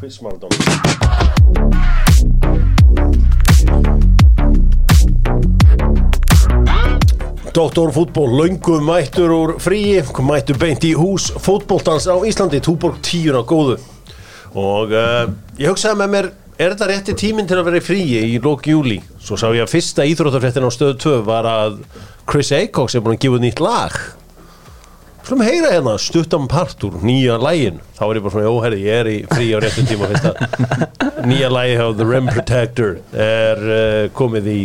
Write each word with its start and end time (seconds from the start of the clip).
Quiz 0.00 0.18
Marathon 0.20 0.48
Doktorfútból, 7.52 8.36
löngu 8.36 8.80
mættur 8.80 9.30
úr 9.30 9.50
fríi, 9.60 10.00
mættur 10.24 10.56
beint 10.56 10.86
í 10.88 10.94
hús 10.96 11.26
fótbóltans 11.36 12.06
á 12.08 12.16
Íslandi, 12.24 12.62
Túborg 12.64 12.96
10 13.04 13.36
á 13.36 13.42
góðu. 13.44 13.76
Og 14.56 14.94
uh, 14.94 15.28
ég 15.60 15.68
hugsaði 15.68 16.00
með 16.00 16.12
mér, 16.14 16.30
er 16.56 16.72
þetta 16.72 16.88
rétti 16.88 17.16
tíminn 17.20 17.50
til 17.50 17.58
að 17.60 17.68
vera 17.68 17.82
í 17.82 17.84
fríi 17.84 18.22
í 18.30 18.40
lók 18.40 18.70
júli? 18.72 19.02
Svo 19.20 19.36
sá 19.36 19.50
ég 19.52 19.66
að 19.66 19.74
fyrsta 19.74 20.08
íþróttafréttin 20.08 20.64
á 20.64 20.72
stöðu 20.72 20.96
2 21.04 21.14
var 21.28 21.50
að 21.50 21.76
Chris 22.24 22.54
Acox 22.56 22.96
er 22.96 23.04
búin 23.04 23.20
að 23.20 23.26
gefa 23.26 23.42
nýtt 23.44 23.60
lag 23.60 24.00
Slum 25.26 25.42
heyra 25.44 25.70
hérna 25.74 25.94
stuttan 26.00 26.48
part 26.50 26.82
úr 26.86 26.96
nýja 27.04 27.36
lægin 27.38 27.78
þá 27.98 28.02
er 28.08 28.18
ég 28.18 28.24
bara 28.24 28.34
svona, 28.34 28.50
óherri, 28.50 28.80
ég 28.82 29.00
er 29.02 29.10
í 29.10 29.16
frí 29.30 29.50
á 29.54 29.58
réttum 29.62 29.86
tíma 29.86 30.08
fyrst 30.10 30.26
að 30.30 30.34
nýja 31.30 31.50
lægi 31.52 31.76
hjá 31.78 31.84
The 32.00 32.06
Rim 32.08 32.30
Protector 32.32 32.96
er 33.26 33.62
uh, 33.66 34.06
komið 34.16 34.48
í 34.50 34.60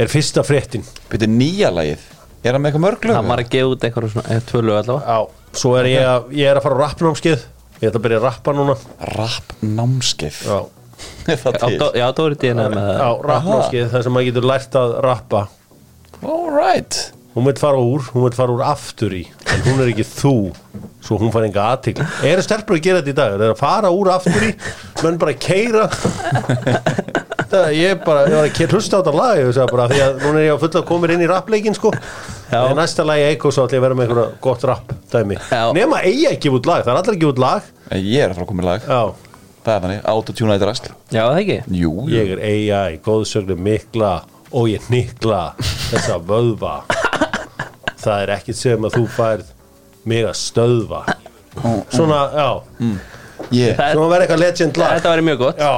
er 0.00 0.10
fyrsta 0.10 0.44
fréttin. 0.46 0.84
Byrju 1.10 1.30
nýja 1.30 1.70
lagið? 1.74 2.04
Er 2.44 2.56
hann 2.56 2.64
með 2.64 2.72
eitthvað 2.72 2.84
mörg 2.84 3.08
lög? 3.08 3.16
Það 3.16 3.30
var 3.30 3.42
að 3.44 3.50
gefa 3.54 3.70
út 3.70 3.88
eitthvað 3.88 4.12
svona, 4.12 4.28
eða 4.34 4.46
tvö 4.50 4.62
lög 4.66 4.78
allavega. 4.82 5.16
Já, 5.16 5.58
svo 5.62 5.74
er 5.78 5.90
ég 5.90 6.08
að, 6.10 6.30
ég 6.40 6.50
er 6.50 6.60
að 6.60 6.66
fara 6.66 6.78
á 6.78 6.82
rappnámskeið. 6.82 7.44
Ég 7.78 7.88
ætla 7.88 8.00
að 8.00 8.06
byrja 8.06 8.20
að 8.20 8.26
rappa 8.28 8.54
núna. 8.58 8.76
Rapp 9.14 9.54
námskeið 9.64 10.40
Já, 10.50 10.58
það 11.40 11.60
Á 11.64 11.68
Já, 11.98 12.06
Dóri 12.16 12.38
Dína 12.38 12.68
með 12.72 12.90
já 12.92 13.08
rappnámskeið 13.30 13.92
þar 13.94 14.06
sem 14.06 14.16
maður 14.16 14.30
getur 14.30 14.48
lært 14.50 14.80
að 14.82 14.96
rappa. 15.06 15.44
Alright 16.24 17.13
Hún 17.34 17.48
veit 17.48 17.58
fara 17.58 17.80
úr, 17.82 18.04
hún 18.14 18.28
veit 18.28 18.36
fara 18.38 18.54
úr 18.54 18.62
aftur 18.62 19.14
í 19.16 19.24
En 19.54 19.62
hún 19.66 19.80
er 19.82 19.90
ekki 19.90 20.04
þú. 20.06 20.34
Svo 21.04 21.18
hún 21.20 21.32
fær 21.34 21.44
enga 21.48 21.64
aðtík 21.74 21.98
Eru 22.24 22.44
stelpur 22.44 22.78
að 22.78 22.84
gera 22.86 23.00
þetta 23.02 23.12
í 23.12 23.16
dag? 23.18 23.34
Er 23.36 23.52
að 23.52 23.58
fara 23.60 23.90
úr 23.92 24.12
aftur 24.14 24.46
í 24.46 24.52
Menn 25.02 25.18
bara 25.20 25.34
keira 25.36 25.88
Það, 27.54 27.68
ég 27.76 28.00
bara, 28.02 28.22
ég 28.26 28.34
var 28.38 28.48
að 28.48 28.72
hlusta 28.74 28.98
á 28.98 29.00
þetta 29.00 29.12
lag 29.14 29.38
ég 29.38 29.50
sagði 29.54 29.74
bara, 29.76 29.84
því 29.90 30.00
að 30.02 30.16
núna 30.24 30.40
er 30.40 30.46
ég 30.48 30.56
á 30.56 30.62
fulla 30.62 30.80
að 30.80 30.86
koma 30.88 31.10
inn 31.14 31.22
í 31.22 31.28
rappleikin 31.30 31.76
sko. 31.76 31.92
En 32.54 32.74
næsta 32.78 33.04
lagi 33.06 33.26
Eiko 33.28 33.52
svo 33.54 33.66
ætla 33.68 33.76
ég 33.76 33.82
að 33.82 33.86
vera 33.86 33.98
með 33.98 34.08
einhverja 34.08 34.40
gott 34.42 34.64
rapp 34.70 34.94
dæmi. 35.12 35.36
Nema 35.76 36.00
eigi 36.08 36.24
ekki 36.32 36.50
út 36.54 36.66
lag, 36.66 36.82
það 36.82 36.94
er 36.96 37.00
allir 37.02 37.18
ekki 37.18 37.28
út 37.30 37.42
lag. 37.44 37.68
Ég 37.94 38.24
er 38.24 38.32
að 38.32 38.40
fara 38.40 38.46
að 38.46 38.50
koma 38.50 38.64
í 38.64 38.68
lag. 38.72 38.88
Já, 38.88 39.30
Það 39.64 39.72
er 39.76 39.84
þannig, 39.84 40.00
autotune 40.12 40.52
eitthvað 40.52 40.68
rast 40.68 40.88
Já, 41.14 41.22
það 41.22 41.38
ekki? 41.40 41.54
Jú, 41.72 41.92
jú. 42.04 42.10
Ég 42.12 42.32
er 42.34 42.42
AI, 42.50 42.98
góðsöglu 43.06 43.54
mikla 43.56 44.10
og 44.52 44.66
ég 44.68 44.90
nikla 44.92 45.38
þessa 45.88 46.18
vöðva 46.20 46.74
það 48.04 48.22
er 48.26 48.32
ekkit 48.38 48.58
sem 48.60 48.86
að 48.88 48.96
þú 48.98 49.04
færð 49.16 49.50
mig 50.04 50.24
að 50.28 50.36
stöðva. 50.36 51.02
Svona, 51.94 52.22
já. 52.34 52.48
Ég 53.54 53.76
Það- 53.78 53.92
svona 53.94 54.08
verður 54.10 54.24
eitthvað 54.24 54.40
legend 54.42 54.78
lag 54.80 54.92
Þetta 54.98 55.10
væri 55.14 55.24
mjög 55.28 55.38
gott. 55.38 55.58
Já, 55.60 55.74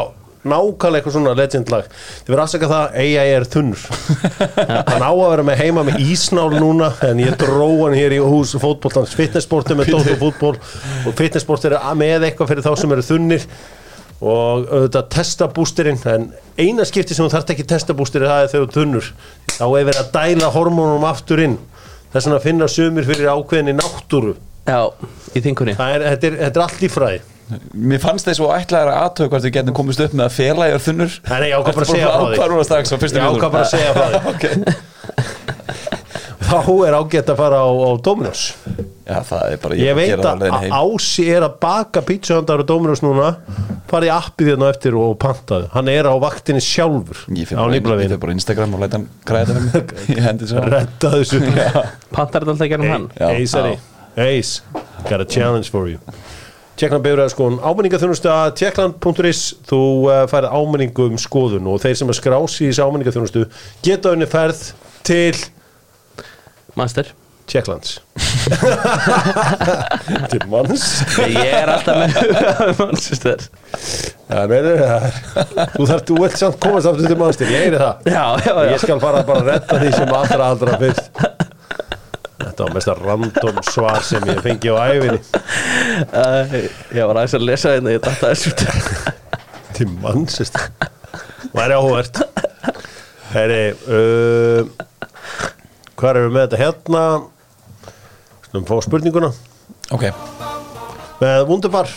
nákvæmlega 0.47 0.99
eitthvað 1.01 1.15
svona 1.17 1.33
legend 1.37 1.71
lag 1.73 1.87
Þið 1.91 2.31
verður 2.31 2.43
afsaka 2.45 2.69
það, 2.71 2.97
AI 3.03 3.31
er 3.37 3.47
þunnur. 3.51 3.85
Hann 4.91 5.05
á 5.05 5.11
að 5.13 5.31
vera 5.33 5.45
með 5.49 5.61
heima 5.63 5.85
með 5.89 5.99
ísnál 6.07 6.53
núna 6.57 6.91
En 7.07 7.21
ég 7.25 7.37
dró 7.41 7.69
hann 7.85 7.97
hér 7.99 8.15
í 8.17 8.21
hús 8.23 8.55
fótboltans. 8.63 9.15
Fitnessporti 9.19 9.77
með 9.79 9.91
Dóttur 9.95 10.21
fútból 10.21 10.55
Og 11.07 11.17
fitnessport 11.19 11.65
er 11.69 11.77
með 11.99 12.29
eitthvað 12.31 12.53
fyrir 12.55 12.67
þá 12.67 12.73
sem 12.81 12.95
eru 12.97 13.07
þunnir. 13.11 13.47
Og 14.17 14.67
auðvitað 14.73 15.09
testa 15.13 15.49
bústirinn 15.53 16.01
En 16.09 16.29
eina 16.57 16.87
skipti 16.89 17.13
sem 17.17 17.27
þú 17.27 17.35
þarft 17.37 17.51
ekki 17.57 17.67
testa 17.69 17.93
bústirinn 17.99 18.31
Það 18.31 18.45
er 18.47 18.53
þegar 18.55 18.63
þú 18.65 18.69
ert 18.71 18.79
þunnur. 18.81 19.11
Þá 19.57 19.65
er 19.67 19.89
verið 19.91 20.01
að 20.05 20.13
dæla 20.17 20.53
hormónum 20.55 21.05
aftur 21.11 21.43
inn 21.45 21.59
Þess 22.17 22.31
vegna 22.31 22.43
finna 22.43 22.69
sumir 22.73 23.05
fyrir 23.05 23.29
ákveðinni 23.29 23.77
náttúru. 23.77 24.37
Já, 24.67 24.81
í 25.37 25.43
þingunni. 25.45 25.77
Það 25.77 25.97
er, 25.97 26.05
þetta, 26.11 26.29
er, 26.29 26.37
þetta 26.47 26.61
er 26.63 26.65
allt 26.65 26.81
í 26.83 26.89
fræði 26.91 27.25
Mér 27.47 28.01
fannst 28.03 28.27
þess 28.27 28.43
að 28.43 28.55
ætlaði 28.57 28.91
að 28.91 28.97
aðtöku 29.05 29.31
hvort 29.31 29.45
við 29.47 29.53
getum 29.55 29.75
komist 29.77 30.01
upp 30.03 30.15
með 30.19 30.25
að 30.25 30.33
fela 30.35 30.67
ég 30.67 30.73
er 30.75 30.83
þunnur. 30.83 31.13
Nei, 31.29 31.37
nei, 31.37 31.47
ég 31.53 31.61
ákvað 31.61 31.77
bara 31.77 31.87
að 31.87 31.93
segja 31.93 32.09
frá 32.09 32.17
því. 32.17 32.33
Ég 32.33 33.29
ákvað 33.29 33.53
bara 33.53 33.63
að 33.63 33.71
segja 33.71 33.93
frá 33.95 34.07
því. 34.41 34.75
Þá 36.47 36.59
er 36.89 36.97
ágætt 36.99 37.31
að 37.31 37.39
fara 37.39 37.63
á, 37.63 37.69
á 37.71 37.91
Dominos 38.03 38.43
Já, 39.07 39.21
það 39.23 39.43
er 39.53 39.61
bara 39.63 39.77
Ég 39.79 39.93
að 39.93 39.99
veit 40.01 40.25
að 40.27 40.45
heim. 40.51 40.73
Ási 40.75 41.25
er 41.31 41.45
að 41.47 41.59
baka 41.63 42.03
pítsuhandar 42.03 42.63
á 42.63 42.65
Dominos 42.67 43.03
núna 43.05 43.29
farið 43.87 44.11
appið 44.17 44.49
hérna 44.51 44.71
eftir 44.73 44.97
og 44.99 45.13
pantaði 45.23 45.69
Hann 45.77 45.91
er 45.93 46.09
á 46.11 46.15
vaktinni 46.19 46.63
sjálfur 46.65 47.21
Ég 47.31 47.47
fyrir 47.53 47.85
bara, 47.87 48.03
ég 48.03 48.33
Instagram 48.35 48.75
og 48.75 48.83
læta 48.83 48.99
hann 48.99 49.07
græða 49.29 49.61
Ég 50.17 50.25
Retta 50.67 51.13
þessu 51.15 51.39
Pantar 52.17 52.43
þetta 52.43 52.57
alltaf 52.57 52.73
gerum 52.73 52.91
hann. 52.91 53.07
Eisari, 53.31 53.77
Eis 54.19 54.57
Got 55.07 55.23
a 55.23 55.29
challenge 55.29 55.71
for 55.71 55.87
you. 55.87 56.01
Tjekkland 56.77 57.05
byrjaði 57.07 57.33
skoðun. 57.33 57.61
Ámenningaþjónustu 57.65 58.29
að 58.29 58.49
tjekkland.is 58.61 59.43
þú 59.69 59.79
uh, 60.11 60.25
færið 60.29 60.57
ámenningu 60.59 61.07
um 61.13 61.21
skoðun 61.21 61.71
og 61.73 61.79
þeir 61.85 61.95
sem 62.03 62.11
að 62.13 62.19
skrási 62.19 62.67
í 62.67 62.73
þessu 62.73 62.89
ámenningaþjónustu 62.89 63.45
geta 63.87 64.13
unni 64.17 64.29
ferð 64.29 64.65
til 65.07 65.39
Master 66.77 67.15
Tjekklands 67.47 67.91
til 70.33 70.43
manns. 70.51 70.85
Ég 71.23 71.37
er 71.61 71.71
alltaf 71.71 71.97
með 71.99 72.11
nei, 74.51 74.59
það 74.81 74.83
er- 74.83 75.69
Þú 75.77 75.87
þarf, 75.91 76.03
þú 76.09 76.17
vilt 76.23 76.39
samt 76.41 76.59
komast 76.63 76.89
aftur 76.91 77.07
til 77.11 77.19
mannstil, 77.21 77.51
ég 77.53 77.61
heyri 77.67 77.79
það. 77.81 77.95
Já, 78.11 78.25
já, 78.43 78.53
já. 78.53 78.71
Ég 78.73 78.81
skal 78.83 78.99
fara 79.03 79.21
bara 79.29 79.43
að 79.45 79.51
retta 79.53 79.79
því 79.83 79.91
sem 79.95 80.15
allra 80.21 80.49
allra 80.55 80.79
fyrst. 80.83 81.21
Þetta 82.47 82.61
var 82.67 82.75
mest 82.77 82.91
að 82.93 82.99
random 83.07 83.57
svar 83.67 84.03
sem 84.07 84.27
ég 84.31 84.39
fengi 84.45 84.69
á 84.71 84.77
æfinni 84.93 85.21
Æ, 86.13 86.25
Ég 86.95 87.03
var 87.09 87.17
aðeins 87.19 87.35
að 87.39 87.45
lesa 87.49 87.73
þetta 87.75 87.93
Ég 87.95 88.03
datta 88.05 88.31
þessu 88.31 88.49
út. 88.53 88.61
Til 89.77 89.89
mannsist 90.03 90.57
Væri 91.57 91.77
áhugavert. 91.79 92.21
Heyri 93.33 93.63
uh, 93.89 94.61
Hvað 95.97 96.11
erum 96.13 96.27
við 96.29 96.35
með 96.37 96.45
þetta? 96.45 96.61
Hérna 96.63 97.03
Skulum 98.57 98.65
fá 98.65 98.79
spurninguna. 98.81 99.29
Ok, 99.93 100.07
með 101.21 101.43
Wunderbar 101.51 101.91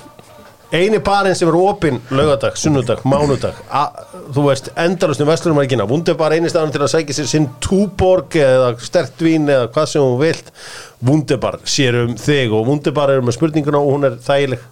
eini 0.75 0.99
barinn 1.01 1.37
sem 1.37 1.47
er 1.49 1.55
opinn 1.55 2.01
laugardag, 2.11 2.57
sunnudag, 2.59 2.99
mánudag. 3.07 3.57
A, 3.71 3.85
þú 4.35 4.43
veist, 4.49 4.67
endalust 4.77 5.23
um 5.23 5.29
vestlunumælgina 5.31 5.87
Wunderbar 5.89 6.35
eini 6.35 6.51
staðan 6.51 6.73
til 6.75 6.83
að 6.83 6.91
sækja 6.91 7.15
sér 7.15 7.29
sinn 7.31 7.47
túborg 7.63 8.35
eða 8.37 8.73
sterkt 8.83 9.23
vín 9.23 9.47
eða 9.49 9.69
hvað 9.71 9.87
sem 9.93 10.03
hún 10.03 10.19
vilt. 10.19 10.51
Wunderbar 10.99 11.61
sér 11.63 12.01
um 12.03 12.15
þig 12.19 12.53
og 12.53 12.67
Wunderbar 12.67 13.15
er 13.15 13.23
með 13.23 13.37
spurninguna 13.39 13.79
og 13.79 13.95
hún 13.95 14.09
er 14.09 14.17
þægileg. 14.25 14.65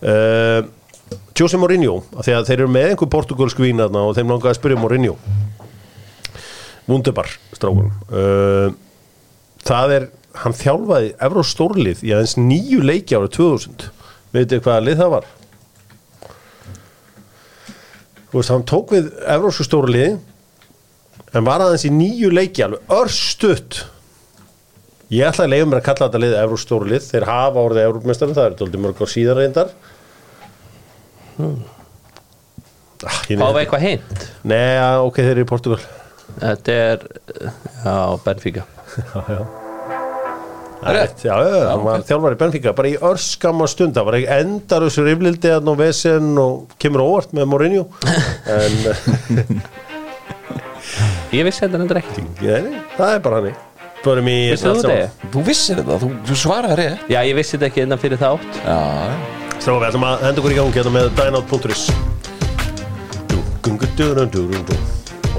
Uh, 0.00 0.62
Jose 1.36 1.60
Mourinho 1.60 1.98
af 2.16 2.24
því 2.24 2.38
að 2.38 2.46
þeir 2.48 2.62
eru 2.62 2.72
með 2.72 2.94
einhver 2.94 3.12
portugalsk 3.12 3.60
vín 3.60 3.84
þarna 3.84 4.06
og 4.08 4.16
þeim 4.16 4.32
langaði 4.32 4.54
að 4.54 4.62
spyrja 4.62 4.80
um 4.80 4.86
Mourinho. 4.86 5.18
Wunderbar 6.88 7.28
strákunum. 7.52 7.92
Uh, 8.08 8.72
það 9.68 9.94
er 9.98 10.08
hann 10.38 10.54
þjálfaði 10.54 11.14
Evró 11.26 11.42
stórlið 11.46 12.04
í 12.06 12.12
aðeins 12.14 12.36
nýju 12.38 12.84
leiki 12.86 13.16
ára 13.18 13.30
2000 13.32 13.90
veitir 14.34 14.62
hvaða 14.64 14.86
lið 14.86 15.00
það 15.02 15.14
var? 15.16 15.28
Þú 18.30 18.38
veist, 18.38 18.52
hann 18.54 18.66
tók 18.70 18.92
við 18.94 19.08
Evrósku 19.26 19.66
stórlið 19.66 20.18
en 21.34 21.46
var 21.46 21.64
aðeins 21.64 21.86
í 21.88 21.90
nýju 21.94 22.30
leiki 22.30 22.62
alveg 22.62 22.92
örstutt. 22.94 23.80
Ég 25.10 25.26
ætla 25.26 25.48
að 25.48 25.54
leiða 25.56 25.68
mér 25.70 25.80
að 25.80 25.86
kalla 25.88 26.06
þetta 26.06 26.22
lið 26.22 26.36
Evrósku 26.44 26.68
stórlið, 26.68 27.06
þeir 27.10 27.26
hafa 27.26 27.64
orðið 27.66 27.88
Evrópmestari, 27.88 28.36
það 28.38 28.46
er 28.46 28.58
tóldi 28.60 28.82
mörg 28.82 29.02
ár 29.02 29.10
síðan 29.10 29.40
reyndar. 29.40 29.72
Ah, 31.40 33.16
veit 33.26 33.30
við 33.30 33.40
ekki. 33.42 33.62
eitthvað 33.64 33.86
hint? 33.86 34.26
Nei, 34.46 34.76
ok, 35.00 35.22
þeir 35.22 35.30
eru 35.32 35.46
í 35.46 35.48
Portugal 35.48 35.78
Þetta 36.36 36.74
er 36.76 37.06
Já, 37.80 37.94
Benfica. 38.26 38.66
Já, 39.00 39.22
já 39.24 39.59
rétt, 40.80 41.24
já, 41.26 41.34
hann 41.36 41.84
var 41.84 42.04
þjálfari 42.08 42.38
Benfica 42.40 42.72
bara 42.76 42.88
í 42.88 42.96
örskamma 43.10 43.66
stund, 43.70 43.94
það 43.98 44.06
var 44.08 44.16
ekki 44.20 44.30
endar 44.40 44.86
þessu 44.86 45.04
riflildi 45.06 45.52
að 45.52 45.66
ná 45.68 45.72
vesen 45.80 46.30
og 46.40 46.76
kemur 46.80 47.04
óvart 47.04 47.34
með 47.36 47.50
Mourinho 47.52 47.84
en 48.48 48.72
Ég 51.30 51.44
vissi 51.46 51.62
þetta 51.62 51.78
endur 51.78 52.00
ekki. 52.00 52.22
Það 52.96 53.12
er 53.14 53.20
bara 53.22 53.36
hann 53.38 53.50
í 53.52 54.38
þú 54.56 54.62
saman. 54.62 54.80
þetta? 54.80 55.28
þú 55.34 55.42
vissir 55.46 55.78
þetta, 55.78 55.98
þú, 56.02 56.08
þú 56.26 56.36
svaraði 56.40 56.76
rétt. 56.80 57.04
Já, 57.12 57.20
ég 57.28 57.36
vissi 57.38 57.54
þetta 57.56 57.68
ekki 57.68 57.84
innan 57.84 58.00
fyrir 58.00 58.18
þátt 58.20 58.60
Já, 58.64 58.78
Stráka, 59.60 59.76
við 59.76 59.88
ætlum 59.90 60.06
að 60.08 60.24
henda 60.24 60.40
okkur 60.40 60.54
í 60.54 60.58
gangi 60.58 60.78
hérna 60.80 60.92
með 60.96 61.06
dynout.is 61.20 61.82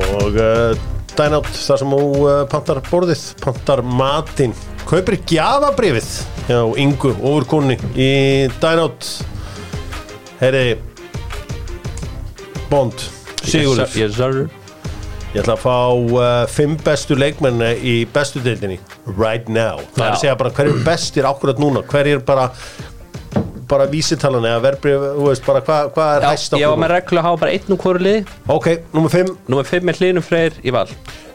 og 0.02 0.38
uh, 0.38 0.72
dynout 1.18 1.50
þar 1.58 1.82
sem 1.82 1.96
þú 1.98 2.06
uh, 2.22 2.36
pantar 2.52 2.80
borðið, 2.88 3.24
pantar 3.42 3.82
matinn 3.84 4.54
kaupir 4.90 5.20
gjafabrifið 5.30 6.10
hjá 6.48 6.62
Ingu 6.82 7.14
ofurkonni 7.20 7.78
í 7.96 8.12
dynout 8.62 9.08
Heyri 10.42 10.80
Bond 12.72 13.08
Sigurður. 13.42 14.12
Sörur 14.16 14.50
Ég 15.32 15.46
ætla 15.46 15.56
að 15.56 15.62
fá 15.64 15.76
uh, 15.96 16.24
fimm 16.52 16.74
bestu 16.84 17.16
leikmenn 17.16 17.62
í 17.80 18.02
bestu 18.12 18.42
deildinni 18.44 18.82
right 19.16 19.48
now. 19.48 19.80
Það 19.96 20.02
er 20.04 20.10
Já. 20.10 20.12
að 20.12 20.24
segja 20.26 20.34
bara 20.42 20.52
hverjir 20.58 20.82
bestir 20.84 21.28
akkurat 21.30 21.62
núna, 21.62 21.86
hverjir 21.88 22.20
bara 22.28 22.50
bara 23.72 23.86
vísitalan 23.88 24.44
eða 24.50 24.60
verbrif, 24.66 25.06
þú 25.16 25.30
veist, 25.30 25.46
bara 25.48 25.62
hvað 25.64 25.94
hva 25.96 26.08
er 26.18 26.26
hæst 26.28 26.52
á 26.52 26.60
Já, 26.60 26.66
ég 26.66 26.74
var 26.74 26.82
með 26.84 26.92
reglu 26.98 27.22
að 27.22 27.28
hafa 27.30 27.42
bara 27.46 27.56
einn 27.56 27.72
úr 27.72 27.80
hverju 27.86 28.04
liði 28.04 28.24
Ok, 28.52 28.68
nummer 28.92 29.14
5, 29.14 29.32
Númer 29.54 29.70
5 29.72 29.94
er 29.94 30.02
Hlynur 30.02 30.26
Freyr 30.28 30.60
í 30.60 30.76
val. 30.76 30.88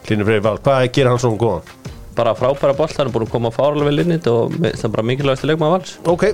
Hlynur 0.04 0.28
Freyr 0.28 0.44
Val, 0.44 0.58
hvað 0.60 0.88
gerir 0.93 1.14
hann 1.14 1.22
svona 1.22 1.40
góðan? 1.40 1.85
Bara 2.16 2.32
frábæra 2.38 2.72
boll, 2.76 2.88
hann 2.96 3.08
er 3.10 3.12
búin 3.12 3.26
að 3.26 3.32
koma 3.34 3.50
fárlega 3.52 3.90
vel 3.90 4.00
inn 4.02 4.14
í 4.14 4.16
þetta 4.16 4.32
og 4.32 4.54
það 4.62 4.84
er 4.88 4.92
bara 4.94 5.04
mikilvægast 5.10 5.44
leikmaður 5.50 5.74
vals. 5.76 5.94
Ok, 6.08 6.24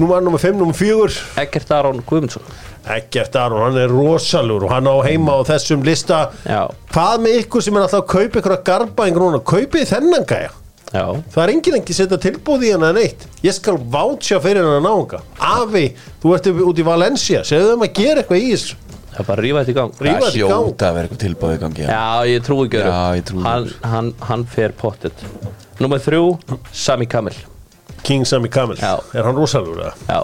nummer 0.00 0.40
5, 0.40 0.56
nummer 0.56 0.76
4 0.78 1.18
Eggert 1.42 1.72
Aron 1.76 2.00
Guðmundsson. 2.08 2.46
Ekkert 2.90 3.36
Aron, 3.36 3.60
hann 3.66 3.76
er 3.82 3.92
rosalur 3.92 4.64
og 4.64 4.72
hann 4.72 4.88
á 4.88 4.96
heima 5.04 5.34
á 5.36 5.40
þessum 5.50 5.84
lista. 5.84 6.30
Já, 6.48 6.62
Hvað 6.94 7.26
með 7.26 7.36
ykkur 7.42 7.66
sem 7.66 7.76
er 7.76 7.84
alltaf 7.84 8.00
að 8.00 8.08
kaupa 8.14 8.40
ykkur 8.40 8.54
að 8.56 8.64
garba 8.70 9.06
einhvern 9.06 9.26
núna, 9.28 9.42
kaupið 9.44 9.84
þennan 9.92 10.24
gæja? 10.30 10.54
Já, 10.90 11.04
Það 11.30 11.42
er 11.44 11.50
enginn 11.52 11.76
ekki 11.78 11.94
setja 11.94 12.16
tilbúð 12.18 12.64
í 12.66 12.70
hann 12.74 12.82
að 12.82 12.96
neitt 12.96 13.26
Ég 13.46 13.54
skal 13.54 13.76
vátsja 13.92 14.40
fyrir 14.42 14.64
hann 14.66 14.80
að 14.80 14.88
náunga. 14.88 15.20
Afi, 15.38 15.84
þú 16.22 16.32
ert 16.34 16.48
út 16.64 16.80
í 16.80 16.86
Valencia. 16.88 17.44
Segðu 17.46 17.76
þeim 17.76 17.84
að 17.86 17.92
gera 18.00 18.24
eitthvað 18.24 18.40
í 18.42 18.48
þessu 18.56 18.80
það 19.10 19.20
er 19.22 19.26
bara 19.30 19.36
að 19.40 19.44
rífa 19.46 19.62
þetta 19.64 19.72
í 19.72 19.76
gang 19.80 19.92
Rífa 20.00 20.14
Það 20.14 20.26
þetta 20.26 20.38
í 20.38 20.40
gang. 20.40 20.52
hljóta 20.54 20.88
að 20.90 20.94
vera 20.98 21.08
eitthvað 21.08 21.22
tilbúið 21.24 21.54
í 21.56 21.60
gangi 21.64 21.82
já. 21.84 21.88
Já, 21.90 22.30
ég 22.30 22.44
trúi 22.46 22.64
ekki. 22.68 22.80
Já, 22.84 23.00
ég 23.18 23.24
trúi 23.30 23.42
hann, 23.44 23.64
öðru. 23.66 23.90
hann, 23.94 24.12
hann 24.30 24.44
fer 24.56 24.74
pottet 24.80 25.24
Númer 25.80 26.02
þrjú, 26.04 26.24
Sami 26.72 27.06
Kamil 27.10 27.36
King 28.06 28.24
Sami 28.28 28.48
Kamil, 28.52 28.76
Já. 28.80 28.94
er 29.14 29.24
hann 29.28 29.36
rosalur 29.36 29.80
eða? 29.80 29.94
Já, 30.08 30.20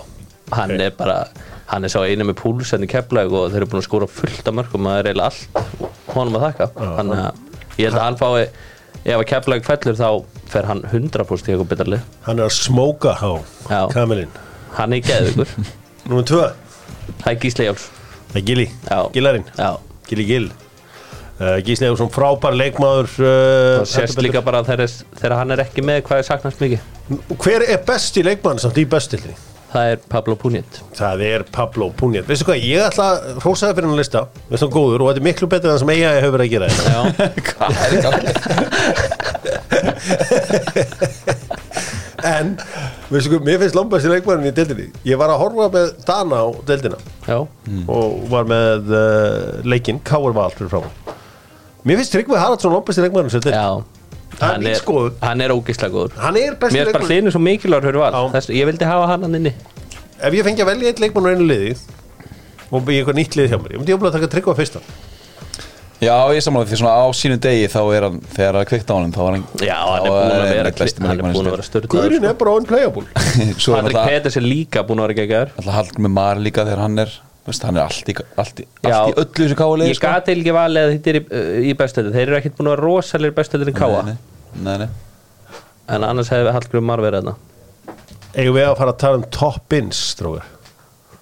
hann 0.57 0.75
er 0.81 0.91
bara 0.97 1.19
hann 1.67 1.85
er 1.85 1.91
sá 1.91 1.99
einu 2.07 2.25
með 2.29 2.37
púls 2.39 2.71
enn 2.77 2.85
í 2.87 2.89
keflag 2.89 3.33
og 3.35 3.49
þeir 3.51 3.63
eru 3.65 3.67
búin 3.73 3.83
að 3.83 3.89
skóra 3.89 4.07
fullt 4.09 4.47
af 4.47 4.55
mörgum 4.55 4.87
það 4.87 5.01
er 5.01 5.09
eiginlega 5.11 5.31
allt 5.33 6.13
honum 6.15 6.37
að 6.39 6.45
þakka 6.47 6.69
þannig 6.79 7.23
að 7.25 7.81
ég 7.81 7.89
held 7.89 7.99
að 7.99 8.05
hann 8.05 8.19
fái 8.21 8.45
ef 9.07 9.17
að 9.19 9.27
keflag 9.33 9.67
fellur 9.67 9.99
þá 9.99 10.09
fer 10.53 10.69
hann 10.71 10.85
100% 10.93 11.51
í 11.51 11.55
eitthvað 11.57 11.71
betarlið 11.73 12.05
Hann 12.29 12.39
er 12.39 12.47
að 12.47 12.55
smóka 12.55 13.17
á 13.19 13.31
Já. 13.67 13.81
Kamilinn 13.97 14.31
hann 14.79 14.95
er 14.95 15.03
geðugur, 15.09 15.51
Númer 16.07 16.27
2, 16.31 16.41
það 17.25 17.31
er 17.33 17.41
Gísli 17.43 17.67
Jáls 17.67 17.89
það 18.37 18.43
er 18.43 18.47
Gili 18.51 18.69
Já. 18.69 19.01
Gilarinn, 19.17 19.47
Gili 20.11 20.25
Gil 20.29 20.47
uh, 20.53 21.57
Gísli 21.65 21.89
Egursson 21.89 22.13
frábær 22.13 22.57
leikmaður 22.57 23.09
uh, 23.25 23.81
og 23.81 23.89
sést 23.91 24.21
líka 24.23 24.45
bara 24.45 24.63
þegar, 24.67 24.93
þegar 25.17 25.37
hann 25.41 25.57
er 25.57 25.65
ekki 25.67 25.85
með 25.87 26.05
hvað 26.07 26.23
er 26.23 26.29
saknast 26.31 26.63
mikið? 26.63 26.81
Hver 27.41 27.63
er 27.67 27.85
besti 27.87 28.25
leikmann 28.27 28.61
samt 28.63 28.79
í 28.83 28.87
bestildi? 28.91 29.35
það 29.77 29.91
er 29.93 29.99
Pablo 30.09 30.35
Puniet. 30.41 30.79
Það 30.97 31.23
er 31.27 31.43
Pablo 31.53 31.91
Puniet. 31.99 32.25
Veistu 32.29 32.47
hvað, 32.49 32.63
ég 32.65 32.81
ætla 32.87 33.05
að 33.13 33.17
hrósa 33.43 33.67
það 33.67 33.75
fyrir 33.75 33.87
hann 33.89 33.97
að 33.97 34.01
lista. 34.01 34.21
Veistu 34.49 34.65
hann 34.65 34.73
góður 34.73 35.03
og 35.05 35.09
þetta 35.11 35.21
er 35.21 35.27
miklu 35.27 35.47
betur 35.53 35.69
en 35.69 35.75
það 35.75 35.83
sem 35.83 35.93
eiga 35.93 36.15
hefur 36.17 36.35
verið 36.39 36.47
að 36.47 36.53
gera. 36.55 36.67
Þetta 36.73 36.95
Já, 36.95 37.01
Hvað 37.51 37.71
er 37.83 37.91
gangi? 38.07 38.31
En, 42.27 42.55
veistu 43.13 43.41
mér 43.47 43.61
finnst 43.63 43.77
langbæsti 43.79 44.11
leikmannin 44.11 44.51
í 44.51 44.55
deildinni. 44.57 44.87
Ég 45.07 45.19
var 45.21 45.31
að 45.31 45.43
horfa 45.45 45.69
með 45.75 45.91
Dana 46.09 46.41
á 46.43 46.47
deildina. 46.69 47.01
Já, 47.27 47.39
og 47.87 48.17
var 48.33 48.49
með 48.51 48.91
uh, 48.91 49.61
leikinn. 49.69 50.01
Káur 50.07 50.35
Val 50.37 50.51
fyrir 50.55 50.73
frá 50.73 50.83
Mér 51.87 52.01
finnst 52.01 52.17
Tryggvi 52.17 52.41
Haraldsson 52.41 52.75
langbæsti 52.75 53.05
leikmannin 53.07 53.35
sem 53.35 53.53
er 53.53 53.85
Hann 54.37 54.61
mín 54.61 54.75
er, 54.75 55.13
hann 55.23 55.41
er 55.41 55.53
ógislega 55.55 55.95
góður. 55.95 56.17
Hann 56.21 56.37
er 56.37 56.57
Mér 56.61 56.91
er 56.91 56.97
bara 56.99 57.07
hlýnur 57.09 57.33
svo 57.33 57.41
mikilvægur. 57.41 57.97
Þess, 58.35 58.51
Ég 58.53 58.67
vildi 58.69 58.85
hafa 58.85 59.07
hann 59.09 59.23
hann 59.25 59.39
inni. 59.39 59.55
Ef 60.21 60.35
ég 60.35 60.45
fengi 60.45 60.65
að 60.65 60.75
velja 60.75 60.91
eitt 60.91 61.01
leikmann 61.01 61.29
á 61.29 61.33
einu 61.33 61.47
liði 61.47 61.77
og 62.71 62.83
byggja 62.87 63.03
eitthvað 63.03 63.19
nýtt 63.21 63.37
lið 63.39 63.53
hjá 63.53 63.59
mér 63.63 63.75
ég 63.77 63.83
myndi 63.83 63.97
að 63.97 64.17
taka 64.17 64.31
Tryggva 64.33 64.55
fyrsta 64.59 64.83
Já, 65.97 66.13
ég 66.37 66.43
sammála 66.45 66.69
því 66.69 66.77
svona 66.77 66.93
á 66.93 67.05
sínum 67.17 67.39
degi 67.41 67.69
þá 67.73 67.79
er 67.97 68.05
hann, 68.05 68.17
þegar 68.35 68.57
það 68.59 68.63
er 68.63 68.69
kveikt 68.69 68.91
á 68.93 68.95
hann 68.99 69.13
þá 69.15 69.21
var 69.23 69.37
hann 69.37 69.45
Já, 69.65 69.77
hann 69.81 69.95
er 69.97 70.11
búin 70.11 70.19
að 70.27 70.35
hann 70.37 70.51
vera 70.51 70.73
besti 70.77 71.01
Hann 71.07 71.13
er 71.15 71.23
búin 71.25 71.39
að 71.39 71.55
vera 71.55 71.65
störtaður 71.65 71.93
Guðurinn 71.95 72.27
er 72.29 72.35
bara 72.43 72.57
unplayable. 72.61 73.05
Svo 73.63 73.79
er 73.79 73.87
Patrik 73.87 74.11
Peters 74.11 74.37
er 74.37 74.45
líka 74.45 74.83
búin 74.85 75.01
að 75.01 75.09
vera 75.09 75.17
geggar 75.23 75.55
alltaf 75.55 75.79
hald 75.79 76.03
með 76.05 76.13
Mari 76.19 76.45
líka 76.45 76.67
þegar 76.69 76.83
hann 76.85 77.01
er 77.07 77.15
veist, 77.49 77.65
hann 77.65 77.81
er 77.81 77.87
allt 77.87 78.13
í, 78.13 78.17
allt 78.45 78.61
í, 78.61 78.67
Já. 78.85 78.91
allt 78.91 79.09
í 79.09 79.17
öllu 79.23 79.41
þessu 79.41 79.59
káli 79.63 79.89
Ég 79.89 80.03
gati 80.05 80.37
ekki 80.37 80.55
valið 80.59 80.85
að 80.85 80.93
þetta 80.99 81.13
er 81.15 81.19
í, 81.21 81.25
í 81.71 81.75
bestöðu 81.81 82.13
Þeir 82.13 82.25
eru 82.27 82.39
ekkert 82.43 82.61
búin 82.61 82.69
að 82.69 82.77
vera 82.77 82.87
rosalegir 82.91 83.37
bestöður 83.41 83.73
en 83.73 83.79
káa 83.81 84.05
Nei, 84.11 84.15
nei, 84.67 84.77
nei. 84.85 84.89
En 85.97 86.05
annars 86.05 86.29
hefði 86.35 86.53
Hallgrim 86.53 86.85
Mar 86.91 87.01
verið 87.01 87.23
þarna. 87.23 87.37
Eigum 88.37 88.57
við 88.59 88.65
að 88.67 88.77
fara 88.83 88.93
að 88.93 89.01
tala 89.01 89.21
um 89.23 89.27
top 89.33 89.77
ins 89.79 90.01
strókar? 90.13 90.49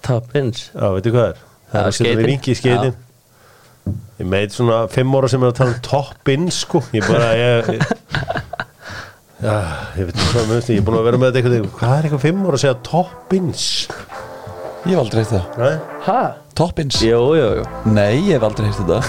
Top 0.03 0.35
ins 0.35 0.67
Já, 0.73 0.87
veitu 0.97 1.13
hvað 1.13 1.27
er? 1.31 1.43
Það 1.69 1.81
er 1.81 1.89
að 1.91 1.97
setja 1.99 2.15
við 2.17 2.31
vingi 2.31 2.51
í 2.51 2.57
skeitin 2.59 2.95
Ég 4.19 4.29
meit 4.31 4.55
svona 4.55 4.83
fimm 4.91 5.15
ára 5.17 5.29
sem 5.31 5.43
er 5.43 5.51
að 5.51 5.57
tala 5.59 5.75
um 5.75 5.81
top 5.85 6.31
ins 6.33 6.61
sko. 6.65 6.81
Ég 6.95 7.05
bara, 7.09 7.33
ég, 7.39 7.71
ég 7.75 7.81
Já, 9.45 9.55
ég 9.99 10.07
veit 10.07 10.21
hvað 10.31 10.45
með 10.47 10.55
þetta 10.55 10.73
Ég 10.73 10.79
er 10.79 10.85
búin 10.87 10.97
að 11.01 11.07
vera 11.09 11.19
með 11.21 11.33
þetta 11.35 11.41
eitthvað 11.41 11.73
Hvað 11.81 11.97
er 11.97 12.07
eitthvað 12.07 12.23
fimm 12.23 12.45
ára 12.45 12.55
að 12.55 12.63
segja 12.63 12.77
top 12.87 13.35
ins? 13.35 13.65
Ég 14.85 14.93
hef 14.93 15.01
aldrei 15.01 15.23
heilt 15.23 15.31
það. 15.33 15.45
Nei? 15.57 15.75
Hæ? 16.05 16.17
Toppins? 16.55 16.99
Jú, 17.01 17.21
jú, 17.35 17.47
jú. 17.57 17.63
Nei, 17.89 18.19
ég 18.29 18.37
hef 18.37 18.43
aldrei 18.45 18.69
heilt 18.69 18.79
þetta. 18.85 18.99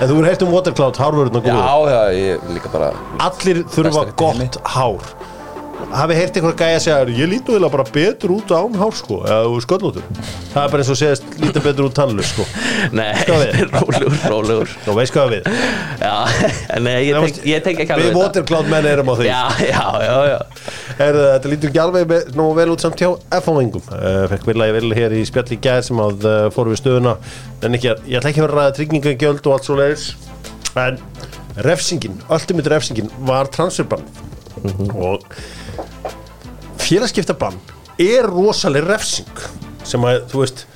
En 0.00 0.08
þú 0.10 0.16
er 0.20 0.26
heilt 0.30 0.42
um 0.44 0.50
watercloud, 0.52 0.98
hárvörðun 1.00 1.38
og 1.38 1.46
Já, 1.48 1.54
góður 1.56 1.92
já, 1.92 2.00
ég 2.16 2.48
líka 2.52 2.70
bara 2.72 2.88
Allir 3.24 3.62
þurfa 3.72 4.02
Besta 4.04 4.16
gott 4.20 4.58
hár 4.74 5.12
Hafi 5.86 6.16
heyrt 6.18 6.34
eitthvað 6.36 6.56
gæja 6.58 6.76
að 6.78 6.82
segja 6.84 7.14
Ég 7.16 7.28
lítu 7.30 7.52
eiginlega 7.54 7.72
bara 7.76 7.84
betur 7.94 8.32
út 8.34 8.50
án 8.56 8.74
hár 8.80 8.94
sko 8.98 9.18
Eða 9.26 9.60
sköllóttur 9.62 10.04
Það 10.50 10.58
er 10.62 10.72
bara 10.72 10.82
eins 10.82 10.90
og 10.92 10.98
segist 10.98 11.26
lítið 11.42 11.64
betur 11.66 11.86
út 11.86 11.94
tannlust 11.96 12.32
sko. 12.32 12.46
Nei, 12.96 13.12
rólegur, 13.28 14.16
rólegur. 14.32 14.70
Þú 14.86 14.94
veist 14.96 15.14
hvað 15.14 15.32
við? 15.34 15.48
Já, 16.00 16.14
nei, 16.80 16.94
ég 17.10 17.18
tek, 17.26 17.40
ég 17.50 17.64
tek 17.66 17.80
ekki 17.84 17.94
alveg 17.96 18.08
Við 18.08 18.18
watercloud 18.20 18.70
menn 18.72 18.88
erum 18.88 19.10
á 19.12 19.14
því. 19.18 19.26
Já, 19.28 19.40
já, 19.74 19.84
já, 20.06 20.16
já. 20.30 20.38
Herðu, 21.00 21.24
þetta 21.34 21.52
lítur 21.52 21.70
ekki 21.72 21.82
alveg 21.84 22.14
nú 22.40 22.46
vel 22.56 22.68
út 22.72 22.84
samt 22.86 23.02
hjá 23.04 23.10
F-fáingum 23.40 23.84
uh, 23.92 24.22
Fekk 24.32 24.48
vilja 24.48 24.68
ég 24.70 24.76
vel 24.78 24.92
hér 24.96 25.16
í 25.18 25.22
spjall 25.28 25.52
í 25.52 25.60
gær 25.68 25.84
sem 25.86 26.00
að 26.06 26.24
uh, 26.30 26.36
fóru 26.56 26.72
við 26.72 26.80
stöðuna. 26.82 27.16
En 27.66 27.76
ekki, 27.76 27.92
að- 27.92 28.08
ég 28.14 28.20
ætla 28.22 28.32
ekki 28.32 28.42
að 28.42 28.46
vera 28.48 28.56
að 28.56 28.62
ræða 28.62 28.76
tryggingagjöld 28.80 29.50
og 29.50 29.56
allt 29.58 29.68
svo 29.68 29.76
leiðis 29.80 30.06
En 30.76 30.98
refsingin, 31.64 32.16
ultimate 32.32 32.72
refsingin 32.72 33.12
var 33.28 33.48
transferbann. 33.52 34.02
Og 34.96 35.24
félagskiptabann 36.86 37.60
er 38.02 38.28
rosaleg 38.30 38.86
refsing 38.86 39.44
Sem 39.86 40.02
að, 40.06 40.24
þú 40.32 40.42
veist 40.42 40.66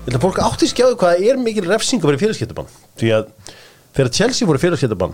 Ég 0.00 0.06
held 0.08 0.16
að 0.16 0.22
fólk 0.24 0.38
átti 0.42 0.66
skjáðu 0.70 0.96
hvað 0.98 1.24
er 1.28 1.40
mikil 1.40 1.66
refsing 1.68 2.00
að 2.00 2.08
vera 2.08 2.20
félagskiptabann. 2.22 2.70
Því 2.98 3.10
að 3.18 3.26
þegar 3.92 4.08
Chelsea 4.16 4.48
voru 4.48 4.60
félagskiptabann 4.62 5.12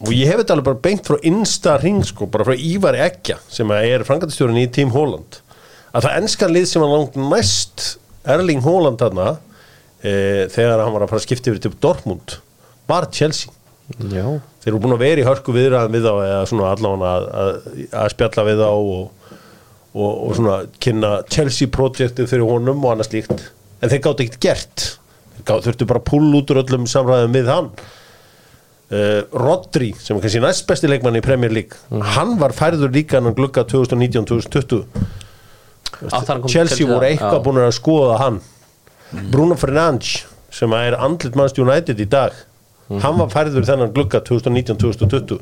og 0.00 0.12
ég 0.16 0.30
hef 0.30 0.40
þetta 0.40 0.54
alveg 0.54 0.68
bara 0.70 0.80
beint 0.86 1.08
frá 1.10 1.16
innsta 1.28 1.74
ring 1.82 1.98
sko, 2.06 2.28
bara 2.30 2.46
frá 2.46 2.54
Ívari 2.54 3.02
Ekja 3.04 3.36
sem 3.52 3.68
að 3.74 3.88
er 3.90 4.04
frangatistjórun 4.08 4.60
í 4.62 4.68
Team 4.72 4.94
Holland 4.94 5.40
að 5.90 6.06
það 6.06 6.16
enskan 6.22 6.54
lið 6.54 6.68
sem 6.70 6.84
var 6.84 6.92
langt 6.94 7.18
næst 7.20 7.86
Erling 8.30 8.62
Holland 8.64 9.00
þarna 9.02 9.26
e, 10.00 10.12
þegar 10.54 10.84
hann 10.84 10.94
var 10.94 11.04
að 11.04 11.12
fara 11.12 11.20
að 11.20 11.26
skipta 11.26 11.52
yfir 11.52 11.64
til 11.66 11.74
Dortmund 11.82 12.38
var 12.88 13.10
Chelsea. 13.12 13.52
Já, 13.98 14.24
þeir 14.62 14.72
eru 14.72 14.80
búin 14.80 14.94
að 14.94 15.02
vera 15.02 15.20
í 15.20 15.26
hörku 15.26 15.52
viðræðum 15.52 15.96
við 15.98 16.06
þá 16.06 16.12
eða 16.14 16.42
svona 16.48 16.70
allavega 16.70 17.10
að, 17.10 17.28
að, 17.42 17.80
að 18.04 18.12
spjalla 18.14 18.46
við 18.46 18.62
þá 18.62 18.68
og, 18.70 19.19
og, 19.94 20.10
og 20.10 20.34
svona 20.38 20.58
kynna 20.82 21.14
Chelsea 21.30 21.70
projektið 21.72 22.28
fyrir 22.30 22.46
honum 22.46 22.84
og 22.84 22.94
annað 22.94 23.10
slíkt. 23.10 23.46
En 23.80 23.90
þeir 23.92 24.02
gátt 24.04 24.22
ekkert 24.24 24.44
gert. 24.44 24.84
Þeir 25.40 25.64
þurftu 25.66 25.88
bara 25.88 26.02
púla 26.04 26.42
út 26.42 26.52
úr 26.52 26.62
öllum 26.62 26.86
samræðum 26.90 27.34
við 27.34 27.50
hann. 27.50 27.72
Uh, 28.90 29.22
Rodri 29.38 29.92
sem 30.02 30.16
er 30.18 30.24
kannski 30.24 30.40
næst 30.42 30.64
besti 30.66 30.88
leikmann 30.90 31.14
í 31.14 31.20
Premier 31.22 31.52
League 31.54 32.02
hann 32.16 32.32
var 32.40 32.50
færður 32.50 32.90
líka 32.90 33.20
hann 33.20 33.36
glugga 33.38 33.62
2019-2020 33.70 34.80
Átti 36.10 36.32
hann 36.32 36.42
kom 36.42 36.50
Chelsea 36.50 36.88
voru 36.88 37.06
eitthvað 37.06 37.44
búin 37.44 37.60
að 37.62 37.70
skoða 37.76 38.16
hann. 38.18 38.40
Bruno 39.30 39.54
Fernandes 39.54 40.24
sem 40.50 40.74
er 40.74 40.98
andlit 40.98 41.38
mannst 41.38 41.62
United 41.62 42.02
í 42.02 42.08
dag 42.10 42.34
hann 42.98 43.20
var 43.20 43.30
færður 43.30 43.68
þennan 43.68 43.94
glugga 43.94 44.24
2019-2020 44.26 45.38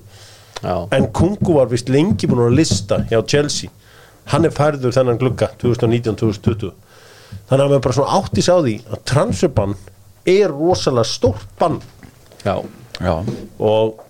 já, 0.60 0.76
en 0.98 1.08
Kungu 1.16 1.56
var 1.56 1.72
vist 1.72 1.88
lengi 1.88 2.28
búin 2.28 2.44
að 2.50 2.58
lista 2.60 3.00
hjá 3.08 3.22
Chelsea 3.24 3.72
hann 4.32 4.48
er 4.48 4.54
færður 4.54 4.94
þennan 4.94 5.20
glugga 5.20 5.50
2019-2020 5.62 6.72
þannig 7.48 7.62
að 7.62 7.70
maður 7.70 7.86
bara 7.86 7.96
svona 7.98 8.18
áttis 8.18 8.48
á 8.48 8.56
því 8.56 8.74
að 8.88 9.04
transferbann 9.08 9.78
er 10.28 10.52
rosalega 10.52 11.08
stórt 11.08 11.48
bann. 11.60 11.78
Já 12.44 12.60
Já, 12.98 13.14
og 13.62 14.00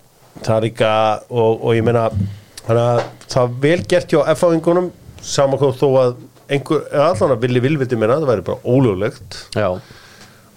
það 0.41 0.55
er 0.55 0.65
líka 0.65 0.91
og, 1.29 1.59
og 1.61 1.75
ég 1.77 1.85
meina 1.85 2.07
að 2.69 3.03
það 3.29 3.55
vel 3.61 3.79
gert 3.89 4.13
hjá 4.13 4.23
F-áingunum 4.33 4.89
saman 5.21 5.61
hvað 5.61 5.75
þó 5.77 5.87
að 6.01 6.15
einhver, 6.49 6.85
allan 6.97 7.35
að 7.35 7.43
villi 7.43 7.61
vilviti 7.61 7.99
meina 7.99 8.17
það 8.17 8.31
væri 8.31 8.45
bara 8.47 8.73
ólöglegt. 8.73 9.37
Já, 9.53 9.69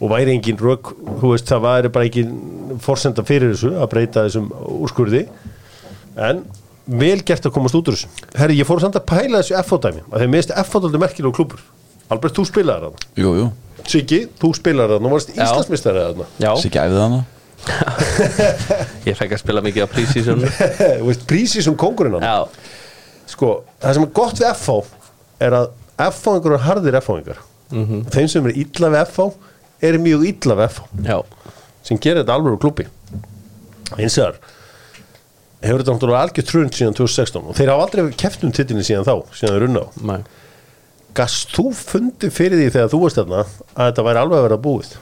og 0.03 0.11
væri 0.11 0.33
engin 0.35 0.59
rök, 0.59 0.95
þú 1.21 1.35
veist, 1.35 1.51
það 1.51 1.65
væri 1.67 1.93
bara 1.95 2.09
engin 2.09 2.33
forsenda 2.83 3.25
fyrir 3.27 3.53
þessu 3.53 3.75
að 3.77 3.91
breyta 3.93 4.25
þessum 4.27 4.49
úrskurði. 4.81 5.27
En 6.17 6.43
vel 6.87 7.21
gert 7.23 7.47
að 7.47 7.55
komast 7.55 7.77
út 7.79 7.91
úr 7.93 7.97
þessu. 7.99 8.09
Herri, 8.39 8.57
ég 8.59 8.67
fór 8.69 8.81
samt 8.83 8.97
að 8.99 9.07
pæla 9.11 9.43
þessu 9.43 9.59
F-dæmi 9.63 10.03
að 10.11 10.25
þeir 10.25 10.33
minnst 10.33 10.55
F-dæmi 10.65 11.03
merkilegu 11.03 11.37
klúpur 11.37 11.63
Albert, 12.13 12.35
þú 12.37 12.45
spilaði 12.49 12.89
þarna. 12.89 13.13
Jú, 13.17 13.31
jú. 13.39 13.47
Siggi, 13.89 14.19
þú 14.41 14.51
spilaði 14.59 14.97
þarna, 14.99 15.09
þú 15.09 15.15
varst 15.15 15.31
þarna. 15.87 16.27
Já. 16.43 16.51
Sér 16.61 16.75
gæfið 16.75 17.01
hana 17.07 17.23
Ég 19.07 19.17
fekk 19.19 19.37
að 19.37 19.41
spila 19.43 19.63
mikið 19.65 19.87
á 19.87 19.89
prísi 19.93 21.63
sem 21.63 21.77
kongurinn 21.79 22.19
Já, 22.23 22.47
Sko, 23.31 23.53
það 23.83 23.97
sem 23.97 24.07
er 24.07 24.13
gott 24.19 24.41
við 24.43 24.49
FH 24.51 24.79
er 25.47 25.57
að 25.61 25.69
F-fáingur 26.09 26.57
er 26.57 26.65
harðir 26.67 26.99
F-fáingar 26.99 27.39
þeim 28.13 28.29
sem 28.29 28.49
er 28.51 28.59
illa 28.65 28.91
við 28.93 29.05
F-fá 29.07 29.29
er 29.83 30.01
mjög 30.03 30.27
illa 30.33 30.59
við 30.59 30.67
F-fá 30.73 31.07
Já, 31.07 31.19
sem 31.87 32.01
gerir 32.03 32.23
þetta 32.23 32.37
alveg 32.37 32.57
úr 32.57 32.63
klubbi 32.67 32.89
eins 33.99 34.19
og 34.19 34.27
þar 34.27 34.37
hefur 35.63 35.83
þetta 35.83 35.97
náttúrulega 35.97 36.27
algjör 36.27 36.47
trund 36.49 36.77
síðan 36.77 36.97
2016 36.99 37.49
og 37.49 37.59
þeir 37.59 37.73
hafa 37.73 37.87
aldrei 37.87 38.17
keft 38.19 38.47
um 38.47 38.55
titilin 38.55 38.87
síðan 38.87 39.07
þá 39.09 39.15
síðan 39.37 39.55
þeir 39.55 39.65
runna 39.67 39.85
á. 39.85 39.89
Mæ 40.03 40.17
Gast 41.13 41.51
þú 41.53 41.67
fundið 41.77 42.33
fyrir 42.33 42.57
því 42.57 42.69
þegar 42.73 42.93
þú 42.93 43.01
varst 43.03 43.19
þarna 43.21 43.41
að 43.43 43.89
þetta 43.91 44.05
væri 44.07 44.21
alveg 44.23 44.39
að 44.39 44.47
vera 44.47 44.61
búið? 44.65 44.93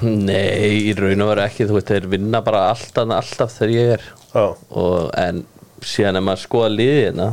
Nei, 0.00 0.88
í 0.88 0.94
raun 0.96 1.22
og 1.22 1.30
veru 1.30 1.44
ekki, 1.44 1.66
þú 1.68 1.76
veist, 1.76 1.90
þeir 1.92 2.08
vinna 2.10 2.40
bara 2.42 2.64
alltaf, 2.72 3.12
alltaf 3.14 3.54
þegar 3.54 3.74
ég 3.74 3.92
er. 3.98 4.08
Og, 4.40 5.10
en 5.18 5.44
síðan 5.86 6.18
ef 6.18 6.26
maður 6.26 6.42
skoða 6.44 6.72
liðina 6.74 7.28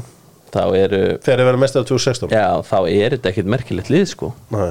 þá 0.53 0.61
eru, 0.77 1.01
þeir 1.25 1.43
verið 1.47 1.61
mest 1.63 1.79
af 1.79 1.87
2016? 1.89 2.33
já, 2.33 2.45
þá 2.69 2.77
er 2.85 3.15
þetta 3.15 3.31
ekkit 3.31 3.51
merkilegt 3.55 3.91
lið, 3.93 4.05
sko. 4.13 4.31
Nei. 4.53 4.69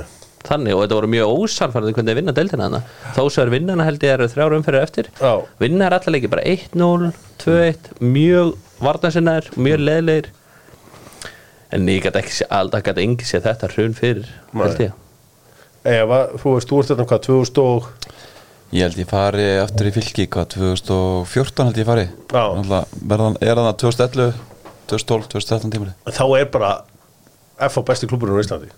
Þannig, 0.48 0.74
og 0.76 0.82
þetta 0.84 0.96
voru 0.98 1.10
mjög 1.12 1.32
ósarfærandi 1.42 1.94
hvernig 1.96 2.10
þeir 2.12 2.18
vinna 2.20 2.34
deildina 2.36 2.68
hana, 2.68 2.80
þó 3.16 3.22
svo 3.26 3.42
er 3.44 3.52
vinnana 3.52 3.86
held 3.86 4.06
ég 4.06 4.14
eru 4.16 4.28
þrjára 4.32 4.58
umferðir 4.60 4.86
eftir, 4.86 5.10
Já. 5.20 5.32
vinna 5.62 5.86
er 5.88 5.96
allar 5.98 6.14
leiki 6.14 6.30
bara 6.32 6.44
1-0, 6.46 7.10
2-1 7.42 7.90
mjög 8.00 8.54
vartansinnar, 8.82 9.50
mjög 9.56 9.84
leðleir 9.84 10.30
en 11.76 11.88
ég 11.90 12.02
gæti 12.06 12.22
ekki 12.22 12.48
alltaf 12.60 12.86
gæti 12.86 13.04
engi 13.06 13.28
sé 13.28 13.42
þetta 13.44 13.70
hrun 13.74 13.96
fyrir, 13.98 14.26
Nei. 14.52 14.64
held 14.64 14.84
ég. 14.86 14.98
Eva, 15.86 16.24
þú 16.40 16.56
veist, 16.56 16.70
þú 16.70 16.82
ert 16.82 16.92
þetta 16.94 17.08
hvað, 17.12 17.24
2000 17.30 17.64
og 17.66 17.92
Ég 18.74 18.82
held 18.82 18.96
ég 18.98 19.06
fari 19.06 19.44
aftur 19.62 19.86
í 19.86 19.92
fylki 19.94 20.24
hvað 20.26 20.48
2014 20.56 21.68
held 21.68 21.76
ég 21.78 21.86
fari. 21.86 22.06
Verðan, 22.34 23.36
er 23.38 23.60
það 23.62 23.76
2011 23.84 24.32
2012, 24.90 25.28
2013 25.34 25.72
tímuli 25.74 25.94
þá 26.14 26.24
er 26.38 26.50
bara 26.52 26.70
F 27.66 27.78
á 27.80 27.82
besti 27.86 28.08
klubburinn 28.10 28.38
á 28.38 28.42
Íslandi 28.44 28.70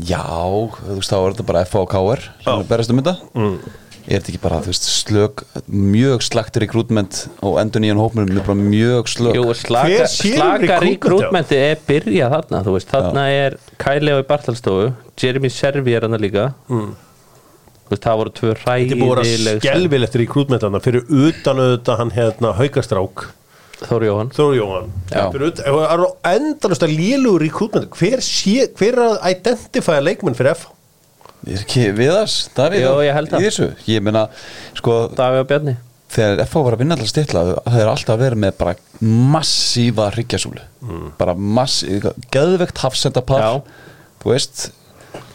Já, 0.00 0.24
þú 0.24 0.96
veist 0.96 1.12
þá 1.12 1.16
er 1.18 1.34
þetta 1.34 1.44
bara 1.50 1.62
FH 1.68 1.80
og 1.82 1.88
KR 1.92 2.22
Já. 2.46 2.52
er 2.54 2.68
berast 2.70 2.92
um 2.92 3.00
þetta. 3.02 3.16
Mm. 3.36 3.56
Er 4.02 4.18
þetta 4.18 4.32
ekki 4.32 4.40
bara, 4.42 4.58
þú 4.64 4.72
veist, 4.72 4.86
slög 4.88 5.42
mjög 5.70 6.24
slagtir 6.26 6.64
rekrútment 6.64 7.18
og 7.44 7.58
endur 7.60 7.84
nýjan 7.84 8.00
hópnum 8.00 8.32
er 8.32 8.40
bara 8.42 8.56
mjög 8.58 9.10
slög 9.12 9.36
Jú, 9.38 9.44
slaka, 9.54 10.08
slaka 10.10 10.56
recruitment, 10.58 10.88
rekrútmenti 10.88 11.60
er 11.68 11.84
byrjað 11.86 12.34
þarna, 12.34 12.62
þú 12.66 12.74
veist, 12.74 12.90
þarna 12.90 13.26
er 13.30 13.56
Kæli 13.78 14.10
á 14.10 14.18
í 14.18 14.26
Bartalstofu, 14.26 14.88
Jeremy 15.22 15.52
Servi 15.54 15.94
er 15.94 16.08
hann 16.08 16.18
líka. 16.18 16.48
Mm. 16.66 16.96
þú 17.86 17.94
veist, 17.94 18.08
það 18.08 18.18
voru 18.22 18.34
tvö 18.40 18.56
Þetta 18.56 18.80
er 18.80 18.90
búið 18.90 19.04
að 19.04 19.12
vera 19.12 19.28
ræðileg 19.28 19.62
skelvilegt 19.62 20.18
rekrútmentana 20.24 20.82
fyrir 20.82 21.06
utan 21.06 21.62
auðvitað 21.62 22.02
hann 22.02 22.14
hérna 22.16 22.54
haukastrák 22.58 23.26
Þóri 23.88 24.08
Jóhann. 24.08 24.32
Þóru 24.36 24.58
Jóhann. 24.58 24.90
Það 25.10 25.38
er 25.42 26.04
endalust 26.32 26.84
að 26.86 26.94
lélugur 26.96 27.44
rekrútment 27.44 27.96
hver, 27.98 28.22
sé, 28.24 28.68
hver 28.78 28.96
er 28.96 29.04
að 29.06 29.30
identifæja 29.36 30.04
leikmenn 30.04 30.38
fyrir 30.38 30.54
F? 30.56 30.66
Er 31.42 31.62
ekki 31.64 31.88
Viðars, 31.96 32.36
Davíð. 32.54 32.84
Jú, 32.84 32.92
ég 33.02 33.16
held 33.16 33.32
það. 33.32 33.40
í 33.40 33.48
þessu. 33.48 33.70
Ég 33.90 34.04
meina, 34.04 34.26
sko, 34.78 34.98
Davíð 35.18 35.42
og 35.42 35.48
Bjarni. 35.50 35.78
þegar 36.12 36.42
FH 36.44 36.62
var 36.66 36.74
að 36.76 36.82
vinna 36.82 36.96
alltaf 36.98 37.08
stilla 37.08 37.42
það 37.64 37.78
er 37.80 37.88
alltaf 37.88 38.18
verið 38.20 38.40
með 38.42 38.56
bara 38.58 38.74
massífa 39.32 40.10
hryggjasúlu 40.12 40.60
mm. 40.84 41.06
bara 41.16 41.32
massífa, 41.32 42.12
geðvegt 42.34 42.82
hafsendapar 42.84 43.40
Já. 43.40 43.52
þú 44.20 44.34
veist. 44.34 44.66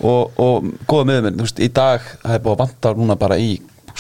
Og, 0.05 0.37
og 0.37 0.67
góða 0.89 1.21
veist, 1.31 1.57
í 1.57 1.69
dag 1.73 2.05
það 2.21 2.35
er 2.35 2.43
búið 2.45 2.53
að 2.53 2.61
vanta 2.61 2.93
núna 2.97 3.17
bara 3.17 3.39
í 3.41 3.57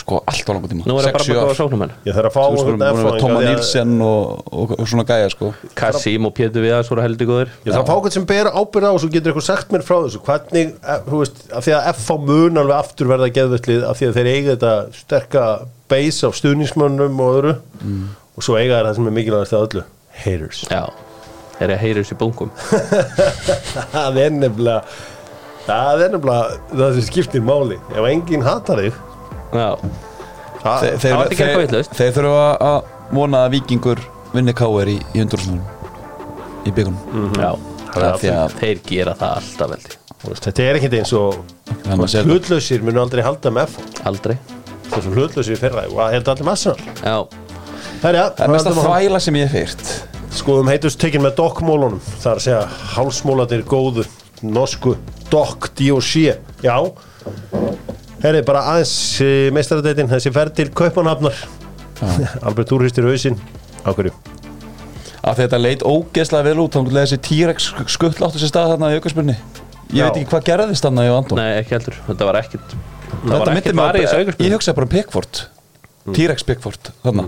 sko 0.07 0.21
allt 0.23 0.47
á 0.47 0.51
langu 0.55 0.69
tíma. 0.71 0.85
Nú 0.87 0.95
er 0.95 1.03
það 1.03 1.15
bara 1.17 1.25
bara 1.27 1.35
ár. 1.35 1.47
góða 1.47 1.55
sóknumenn 1.57 1.91
Ég 2.07 2.15
þarf 2.15 2.27
að 2.29 2.35
fá 2.37 2.43
Þú 2.47 2.63
veist, 2.63 2.83
F-fáinga 2.87 3.19
Tóma 3.19 3.39
Nílsen 3.43 3.95
og, 4.05 4.43
og, 4.55 4.71
og 4.77 4.87
svona 4.87 5.03
gæja 5.09 5.31
sko. 5.33 5.49
Kassim 5.75 6.27
og 6.29 6.33
Pétur 6.37 6.63
Viðars 6.63 6.91
voru 6.91 7.03
heldur 7.03 7.27
góður 7.27 7.49
Ég 7.65 7.73
þarf 7.73 7.81
að 7.81 7.89
fá 7.89 7.95
okkur 7.97 8.13
sem 8.15 8.27
ber 8.29 8.49
ábyrða 8.53 8.87
á 8.87 8.95
og 8.95 9.01
svo 9.03 9.09
getur 9.11 9.33
eitthvað 9.33 9.47
sagt 9.49 9.73
mér 9.75 9.83
frá 9.83 9.97
þessu. 10.05 10.21
Hvernig, 10.23 10.71
eh, 10.79 11.01
þú 11.09 11.19
veist, 11.19 11.41
af 11.51 11.67
því 11.67 11.75
að 11.75 11.89
F 11.91 12.07
á 12.07 12.15
mun 12.29 12.61
alveg 12.63 12.77
aftur 12.77 13.11
verða 13.11 13.27
geðvöldlið 13.35 13.83
af 13.89 13.99
því 13.99 14.07
að 14.07 14.15
þeir 14.21 14.29
eiga 14.31 14.55
þetta 14.55 14.71
sterka 15.01 15.43
base 15.91 16.29
af 16.29 16.39
stuðnismönnum 16.39 17.19
og 17.25 17.35
öðru. 17.41 17.53
Og 18.37 18.47
svo 18.47 18.55
eiga 18.55 18.79
þeir 18.79 18.87
það 18.87 18.95
sem 19.01 19.11
er 19.11 19.17
mikilvægast 19.19 19.57
að 19.57 19.67
öllu 19.67 19.83
haters. 20.23 20.63
Já, 20.71 20.83
er 21.59 21.67
ég 21.67 21.75
að 21.75 21.83
heyra 21.83 22.05
þessu 22.05 22.19
bunkum. 22.21 22.55
Það 23.97 24.19
er 24.23 24.33
nefnilega 24.39 24.81
það 25.67 26.05
er 26.05 26.13
nefnilega 26.15 26.57
það 26.71 26.95
sem 26.95 27.07
skiptir 27.09 27.43
máli. 27.43 27.75
Ef 27.91 28.07
enginn 28.07 28.45
hatar 28.45 28.79
þig 28.85 29.03
Já, 29.57 29.71
Þeir, 30.67 30.97
það 31.01 31.15
var 31.17 31.31
ekki 31.31 31.43
eitthvað 31.45 31.63
vitlaust. 31.63 31.95
þeir 31.97 32.13
þurfa 32.17 32.45
að 32.67 32.91
vona 33.17 33.43
að 33.45 33.53
vikingur 33.55 34.01
vinni 34.33 34.53
káir 34.57 34.91
í, 34.91 34.97
í 35.15 35.23
undursunum 35.23 35.61
í 36.67 36.73
byggunum 36.75 37.37
já. 37.37 37.51
Það 37.93 38.05
er 38.07 38.19
því 38.21 38.31
að 38.33 38.57
Þeir 38.61 38.83
gera 38.89 39.15
það 39.17 39.39
alltaf 39.39 39.73
veldi 39.73 40.03
þetta 40.43 40.63
er 40.65 40.79
ekkert 40.79 40.97
eins 40.97 41.13
og 41.15 41.37
hlutlausir 42.25 42.83
munu 42.83 42.99
aldrei 43.03 43.23
halda 43.23 43.51
með 43.53 43.75
Aldrei. 44.09 44.35
Þessum 44.91 45.15
hlutlausir 45.15 45.55
í 45.55 45.59
fyrra 45.61 45.85
og 45.87 45.99
það 45.99 46.15
heldur 46.17 46.33
allir 46.33 46.47
massar 46.47 46.81
Já, 47.03 47.15
Herja, 48.03 48.27
Það 48.37 48.43
er 48.45 48.53
mest 48.53 48.69
að 48.69 48.79
þvæla 48.83 49.19
sem 49.23 49.37
ég 49.39 49.53
heyrt. 49.53 49.91
Skoðum 50.37 50.69
heitust 50.69 50.99
tekin 51.01 51.23
með 51.25 51.37
dokkmólunum. 51.39 52.01
Það 52.21 52.29
er 52.29 52.39
að 52.39 52.43
segja 52.45 52.63
hálsmólatir 52.93 53.63
góðu 53.65 54.03
Norsku 54.45 54.93
dokk 55.31 55.71
D.O.C. 55.79 56.35
Já 56.61 56.75
Herri, 58.23 58.41
bara 58.45 58.63
aðeins 58.73 58.95
meistaradeitin 59.53 60.09
Þessi 60.09 60.31
ferð 60.33 60.55
til 60.57 60.71
Kaupanhafnar 60.73 61.37
Albert 62.47 62.71
Úrhistir 62.77 63.05
hausinn. 63.09 63.37
Á 63.85 63.93
hverju? 63.93 64.13
að 65.27 65.41
þetta 65.41 65.57
leit 65.59 65.81
ógeðslega 65.83 66.45
vel 66.47 66.59
út 66.63 66.75
þá 66.77 66.91
þessi 66.93 67.17
T-Rex 67.27 67.71
skutt 67.91 68.21
láttu 68.21 68.39
sér 68.41 68.51
stað 68.51 68.73
þarna 68.73 68.91
í 68.93 68.99
aukarspunni 68.99 69.35
ég 69.35 69.97
Já. 69.99 70.05
veit 70.07 70.19
ekki 70.21 70.29
hvað 70.31 70.45
gerðist 70.51 70.85
þarna 70.87 71.03
í 71.07 71.11
Andón 71.11 71.41
nei 71.41 71.49
ekki 71.57 71.75
heldur. 71.75 71.97
Þetta 72.07 72.27
var 72.29 72.39
ekkit 72.41 72.75
Þetta 73.17 73.39
var 73.41 73.51
ekkit 73.55 73.77
varið 73.79 74.03
í 74.03 74.07
þessu 74.07 74.45
ég 74.47 74.55
hugsaði 74.55 74.77
bara 74.77 74.87
um 74.87 74.93
Pickford 74.93 75.41
T-Rex 76.15 76.47
Pickford 76.47 76.91
þarna 77.03 77.27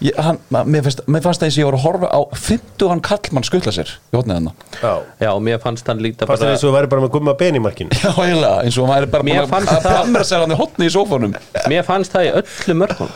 ég, 0.00 0.16
hann, 0.16 0.38
mér, 0.70 0.82
fannst 0.86 1.02
það 1.06 1.46
eins 1.46 1.56
og 1.56 1.60
ég 1.62 1.66
voru 1.68 1.78
að 1.80 1.84
horfa 1.84 2.08
á 2.12 2.20
50 2.34 2.88
hann 2.92 3.02
kallmann 3.04 3.46
skuttla 3.46 3.72
sér 3.76 3.90
í 4.10 4.16
hótnið 4.16 4.36
þarna. 4.38 4.52
Já. 4.80 4.92
Já, 5.24 5.30
mér 5.48 5.58
fannst 5.62 5.86
hann 5.92 6.00
líta 6.04 6.26
Fannst 6.28 6.40
það 6.42 6.46
bara 6.46 6.56
eins 6.56 6.64
og 6.68 6.74
væri 6.76 6.90
bara 6.94 7.04
með 7.04 7.12
gumma 7.16 7.34
ben 7.40 7.58
í 7.58 7.62
markinu? 7.64 7.90
Já 8.00 8.10
eiginlega 8.14 8.64
eins 8.64 8.78
og 8.80 8.88
hann 8.88 8.94
væri 8.96 9.10
bara 9.14 9.26
Mér 9.28 9.40
búin 9.44 9.52
fannst 9.54 9.72
að 9.74 9.82
það- 9.84 9.96
plamra 9.98 10.24
sér 10.30 10.44
hann 10.44 10.54
í 10.56 10.58
hótnið 10.60 10.90
í 10.90 10.94
sófónum 10.96 11.34
Mér 11.72 11.84
fannst 11.88 12.12
það 12.16 12.26
í 12.28 12.32
öllu 12.40 12.76
mörgum. 12.84 13.10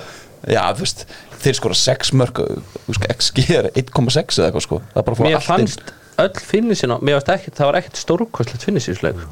Já 0.54 0.62
þú 0.76 0.84
veist 0.84 1.04
þeir 1.44 1.58
skora 1.60 1.74
6 1.80 2.12
mörg 2.20 2.42
XG 3.18 3.46
er 3.58 3.70
1,6 3.76 4.38
eða 4.40 4.50
eitthvað 4.50 4.64
sko. 4.68 4.80
Það 4.94 5.08
er 5.08 5.24
Mér 5.24 5.38
allt 5.38 5.40
inn. 5.40 5.48
fannst 5.48 5.94
öll 6.24 6.44
finnisin 6.52 6.92
á 6.92 6.96
Mér 7.00 7.18
fannst 7.18 7.32
ekkit, 7.38 7.56
það 7.58 7.70
var 7.72 7.78
ekkit 7.80 8.00
stórkostlegt 8.04 8.64
finnisísleik 8.68 9.24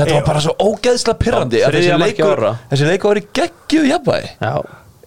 þetta 0.00 0.14
var 0.14 0.22
bara 0.24 0.40
svo 0.40 0.54
ógeðslega 0.62 1.18
pirrandi 1.20 1.58
Já, 1.60 1.66
að 1.68 1.74
þessi 1.76 1.96
leikur 2.00 2.30
ára. 2.38 2.52
þessi 2.70 2.86
leikur 2.88 3.10
var 3.10 3.18
í 3.20 3.24
geggju 3.36 3.82
jafnvægi. 3.90 4.30
Já, 4.40 4.52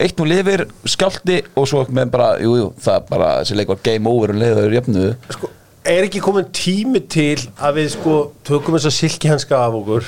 eitt 0.01 0.17
nú 0.17 0.25
lifir 0.27 0.65
skjálti 0.89 1.41
og 1.59 1.67
svo 1.69 1.83
með 1.93 2.13
bara, 2.13 2.29
jú, 2.41 2.55
jú, 2.59 2.69
það 2.81 3.09
bara 3.12 3.33
þessi 3.41 3.57
leik 3.59 3.73
var 3.73 3.83
game 3.85 4.09
over 4.09 4.33
og 4.33 4.41
leiður 4.41 4.79
jöfnuðu. 4.79 5.12
Sko, 5.35 5.51
Er 5.83 6.05
ekki 6.05 6.21
komin 6.23 6.45
tími 6.55 7.01
til 7.12 7.41
að 7.59 7.81
við 7.81 7.88
sko 7.97 8.12
tökum 8.47 8.77
þess 8.77 8.88
að 8.88 8.93
silkihanska 9.01 9.57
af 9.65 9.73
okkur? 9.81 10.05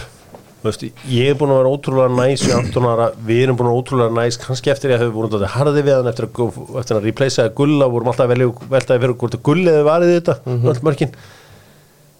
Þú 0.61 0.69
veist, 0.69 0.85
ég 1.11 1.33
er 1.33 1.35
búin 1.37 1.51
að 1.51 1.57
vera 1.59 1.73
ótrúlega 1.75 2.13
næs 2.15 2.45
í 2.47 2.53
18 2.55 2.87
ára, 2.89 3.09
við 3.27 3.41
erum 3.43 3.57
búin 3.59 3.67
að 3.67 3.73
vera 3.73 3.81
ótrúlega 3.83 4.15
næs 4.15 4.37
kannski 4.39 4.71
eftir 4.71 4.93
ég 4.93 5.01
að 5.01 5.03
hefur 5.03 5.27
búin 5.27 5.35
að 5.35 5.51
harði 5.51 5.83
við 5.83 5.97
hann 5.97 6.09
eftir 6.13 6.29
að, 6.29 6.61
eftir 6.79 6.95
að 6.95 7.09
replacea 7.09 7.51
gulla 7.59 7.89
vorum 7.91 8.09
alltaf 8.13 8.23
að 8.25 8.31
velja 8.31 8.47
veltaði 8.71 9.03
fyrir 9.03 9.17
hvort 9.19 9.35
að 9.35 9.43
gullið 9.49 9.75
hefur 9.75 9.89
varið 9.89 10.13
þetta, 10.13 10.37
öll 10.71 10.81
mörkin. 10.87 11.13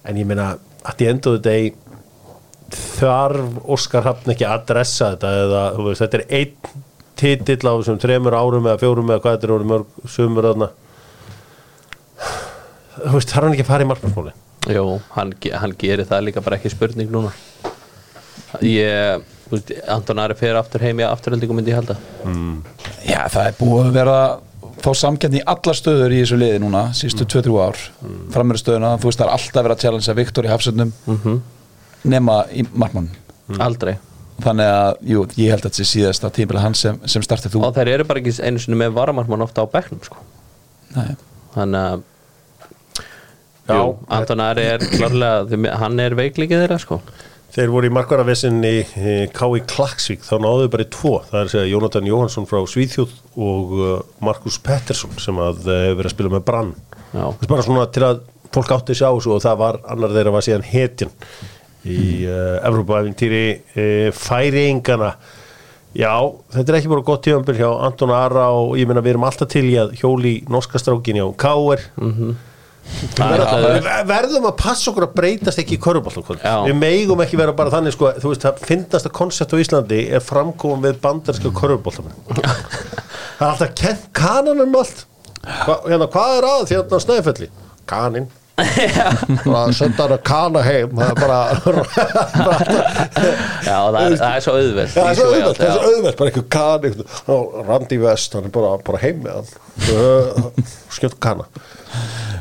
En 0.05 0.19
ég 0.19 0.29
meina, 0.29 0.49
að 0.83 1.05
ég 1.05 1.15
endur 1.15 1.39
þetta 1.39 2.75
þarf 2.75 3.71
Óskar 3.71 4.05
Hafn 4.09 4.35
ekki 4.35 4.45
að 4.45 4.59
adressa 4.59 5.13
þetta 5.15 5.33
eða, 5.45 5.63
þú 5.77 5.87
veist, 5.87 6.03
þetta 6.03 6.19
er 6.19 6.27
einn 6.41 6.83
titill 7.19 7.61
á 7.67 7.73
þessum 7.75 7.99
þremur 8.01 8.37
árum 8.37 8.65
eða 8.69 8.81
fjórum 8.81 9.11
eða 9.11 9.23
hvað 9.23 9.37
þetta 9.37 9.47
er 9.47 9.53
orðið 9.57 9.71
mörg 9.73 10.09
sumur 10.15 10.49
þarna. 10.49 10.71
Þú 12.95 13.13
veist, 13.17 13.31
þarf 13.31 13.43
hann 13.43 13.55
ekki 13.55 13.65
að 13.65 13.71
fara 13.71 13.85
í 13.85 13.89
markmannsmáli 13.91 14.35
jú, 14.73 14.85
hann, 15.13 15.33
hann 15.61 15.75
gerir 15.77 16.07
það 16.09 16.27
líka 16.29 16.41
bara 16.45 16.57
ekki 16.57 16.71
spurning 16.73 17.11
núna. 17.13 17.31
Ég, 18.65 19.25
þú 19.49 19.57
veist, 19.57 19.73
Anton 19.91 20.21
Ari 20.23 20.37
fer 20.39 20.57
aftur 20.57 20.83
heim 20.85 21.01
í 21.01 21.05
afturöldingum 21.05 21.59
myndi 21.59 21.73
ég 21.73 21.79
halda. 21.81 21.97
Já, 23.05 23.19
það 23.29 23.49
er 23.49 23.57
búið 23.59 23.89
að 23.89 23.97
vera 23.99 24.17
fá 24.85 24.89
samkjarni 24.97 25.41
í 25.41 25.45
alla 25.49 25.73
stöður 25.77 26.13
í 26.13 26.21
þessu 26.23 26.39
liði 26.39 26.61
núna 26.63 26.87
sístu 26.97 27.25
2-3 27.25 27.53
ár. 27.61 27.83
Mm. 28.01 28.17
framöru 28.33 28.59
stöðuna, 28.61 28.95
þú 29.01 29.09
veist 29.09 29.21
það 29.21 29.27
er 29.27 29.35
alltaf 29.37 29.63
verið 29.65 29.75
að 29.75 29.83
challengea 29.85 30.17
Viktor 30.19 30.45
í 30.47 30.51
hafsöndum 30.51 30.91
nema 32.05 32.41
í 32.53 32.65
markmann 32.73 33.09
Aldrei 33.61 33.95
þannig 34.43 34.67
að, 34.71 34.97
jú, 35.07 35.21
ég 35.39 35.53
held 35.53 35.61
að 35.63 35.69
þetta 35.69 35.79
sé 35.79 35.85
síðasta 35.93 36.31
tímil 36.35 36.59
hans 36.59 36.81
sem, 36.83 36.97
sem 37.07 37.23
startið 37.23 37.53
þú 37.55 37.61
Og 37.67 37.75
þeir 37.77 37.91
eru 37.93 38.07
bara 38.09 38.19
ekki 38.19 38.33
einu 38.43 38.59
sinni 38.59 38.79
með 38.81 38.97
varamarmann 38.97 39.45
ofta 39.45 39.63
á 39.63 39.67
bekknum 39.71 40.01
sko. 40.03 40.17
Nei. 40.95 41.15
Þannig 41.55 41.79
að 41.93 42.03
Já. 43.65 43.79
Jú, 43.79 43.85
Anton 44.13 44.43
Ari 44.45 44.61
er 44.75 44.83
klárlega 44.91 45.45
því- 45.49 45.71
Hann 45.81 45.99
er 46.03 46.13
veiklikið 46.19 46.59
þeirra 46.65 46.77
sko 46.83 46.99
Þeir 47.55 47.71
voru 47.71 47.87
í 47.87 47.93
markvaravissin 47.95 48.57
í 48.67 48.73
K.I. 49.31 49.61
Klaksvík, 49.71 50.21
þá 50.27 50.35
náðu 50.43 50.67
bara 50.73 50.83
í 50.83 50.89
tvo 50.91 51.13
það 51.23 51.39
er 51.39 51.45
að 51.47 51.51
segja 51.53 51.71
Jónatan 51.71 52.09
Jóhansson 52.09 52.45
frá 52.49 52.59
Svíþjóð 52.67 53.13
og 53.39 53.73
uh, 53.79 53.93
Markus 54.27 54.59
Pettersson 54.59 55.15
sem 55.23 55.39
að 55.39 55.63
hefur 55.63 55.95
verið 56.01 56.09
að 56.11 56.15
spila 56.17 56.33
með 56.35 56.45
Brann 56.49 56.73
Já, 57.15 57.23
Það 57.31 57.45
er 57.47 57.51
bara 57.55 57.65
svona 57.65 57.85
til 57.95 58.03
að 58.09 58.19
fólk 58.55 58.73
átti 58.75 58.97
sjá 58.99 59.07
þessu 59.15 59.33
og 59.37 59.41
það 59.47 59.57
var 59.63 59.79
annar 59.95 60.13
þeirra 60.17 60.35
var 60.35 60.45
síðan 60.45 60.67
hetjan 60.67 61.15
í 61.85 62.25
uh, 62.25 62.59
Evrópaæfintýri 62.67 63.43
uh, 63.55 64.09
færingana 64.15 65.13
já, 65.95 66.11
þetta 66.55 66.71
er 66.73 66.79
ekki 66.81 66.91
bara 66.91 67.05
gott 67.07 67.23
tíðanbyrg 67.27 67.61
hjá 67.61 67.69
Anton 67.87 68.11
Ara 68.15 68.49
og 68.57 68.73
ég 68.79 68.89
meina 68.89 69.03
við 69.05 69.13
erum 69.15 69.27
alltaf 69.29 69.47
til 69.53 69.63
í 69.69 69.77
að 69.79 69.93
hjóli 70.01 70.35
norska 70.51 70.81
strákin 70.81 71.21
hjá 71.21 71.29
Það 73.15 73.31
er 73.33 73.41
alltaf- 73.41 73.63
Við 73.65 74.09
verðum 74.11 74.43
að 74.45 74.57
passa 74.59 74.91
okkur 74.91 75.07
að 75.07 75.13
breytast 75.17 75.57
ekki 75.57 75.73
í 75.73 75.81
körubáltakvöld 75.81 76.43
Já. 76.45 76.57
við 76.67 76.75
megum 76.77 77.21
ekki 77.23 77.39
vera 77.39 77.53
bara 77.57 77.71
þannig 77.73 77.95
sko, 77.95 78.11
þú 78.21 78.29
veist, 78.29 78.43
það 78.45 78.59
finnast 78.69 79.07
að 79.09 79.15
koncept 79.17 79.55
á 79.57 79.57
Íslandi 79.57 80.01
er 80.13 80.21
framkomum 80.21 80.83
við 80.85 80.99
bandarska 81.01 81.49
körubáltakvöld 81.49 82.37
það 82.45 83.41
er 83.41 83.47
alltaf 83.49 83.73
kent 83.79 84.05
kanan 84.13 84.61
um 84.61 84.77
allt. 84.77 85.05
Hva, 85.65 85.79
hérna, 85.89 86.07
hvað 86.13 86.37
er 86.37 86.47
að 86.51 86.69
hérna 86.75 86.99
á 87.01 87.05
snæfelli? 87.07 87.49
kanin 87.89 88.29
bara 88.55 89.73
senda 89.75 90.05
hann 90.05 90.13
að 90.15 90.21
kana 90.27 90.61
heim 90.63 90.93
það 90.95 91.09
er 91.11 91.17
bara, 91.25 91.39
Já, 93.65 93.77
það 93.91 93.97
er, 93.99 94.15
það 94.19 94.35
er 94.35 94.43
svo 94.45 94.53
auðvelt. 94.59 94.93
Já, 94.95 94.99
það 95.01 95.09
er 95.09 95.17
svo 95.19 95.25
out, 95.35 95.57
það 95.59 95.65
er 95.65 95.73
svo 95.75 95.89
auðvelt, 95.89 96.19
bara 96.19 96.31
einhver 96.31 96.45
kan 96.55 96.87
einhver, 96.89 97.65
Randi 97.69 97.97
Vest, 98.03 98.37
hann 98.37 98.47
er 98.47 98.53
bara, 98.55 98.75
bara 98.87 99.01
heim 99.03 99.19
með 99.25 99.33
hann. 99.39 100.69
Skjöld 100.95 101.17
kana. 101.23 101.47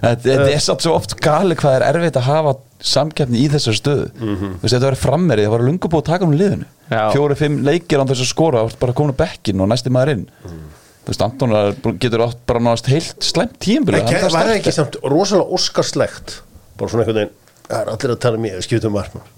Þetta 0.05 0.29
þetta 0.29 0.47
er 0.53 0.63
satt 0.63 0.85
svo 0.85 0.95
oft 0.99 1.17
gali 1.25 1.57
hvað 1.59 1.79
er 1.81 1.87
erfitt 1.89 2.19
að 2.21 2.29
hafa 2.29 2.55
samkeppni 2.85 3.41
í 3.41 3.51
þessar 3.53 3.79
stöðu. 3.79 4.09
Mhm. 4.21 4.55
Þú 4.61 4.67
veist, 4.67 4.75
þetta 4.77 4.89
var 4.91 5.01
frammerið, 5.01 5.47
það 5.49 5.55
var 5.57 5.67
lungu 5.71 5.91
búið 5.91 6.03
að 6.05 6.09
taka 6.13 6.29
um 6.29 6.35
liðinu. 6.37 6.67
Já. 6.91 7.03
Fjóri, 7.15 7.39
fimm 7.41 7.61
leikir 7.65 8.03
án 8.03 8.11
þess 8.11 8.25
að 8.27 8.31
skora 8.35 8.65
bara 8.81 8.97
komin 8.97 9.15
á 9.17 9.21
bekkin 9.25 9.63
og 9.65 9.71
næsti 9.73 9.91
maður 9.95 10.15
inn. 10.19 10.27
Mhm. 10.45 10.65
Þú 11.05 11.13
veist, 11.13 11.25
Anton 11.27 11.53
er 11.59 11.75
getur 12.01 12.25
átt 12.25 12.39
bara 12.49 12.63
náðast 12.65 12.89
heilt 12.89 13.27
slæmt 13.29 13.59
tímbil 13.61 13.99
En 14.01 14.07
ke- 14.09 14.23
var 14.25 14.49
það 14.49 14.55
ekki 14.59 14.73
samt 14.73 14.97
rosalega 15.05 15.59
óskarslegt? 15.59 16.39
Bara 16.81 16.91
svona 16.91 17.05
einhvern 17.05 17.21
veginn 17.23 17.35
það 17.69 17.81
er 17.81 17.95
allir 17.95 18.15
að 18.15 18.21
tala 18.25 18.41
um 18.41 18.45
mig, 18.47 18.61
skjöldum 18.65 18.97
margmann 18.97 19.31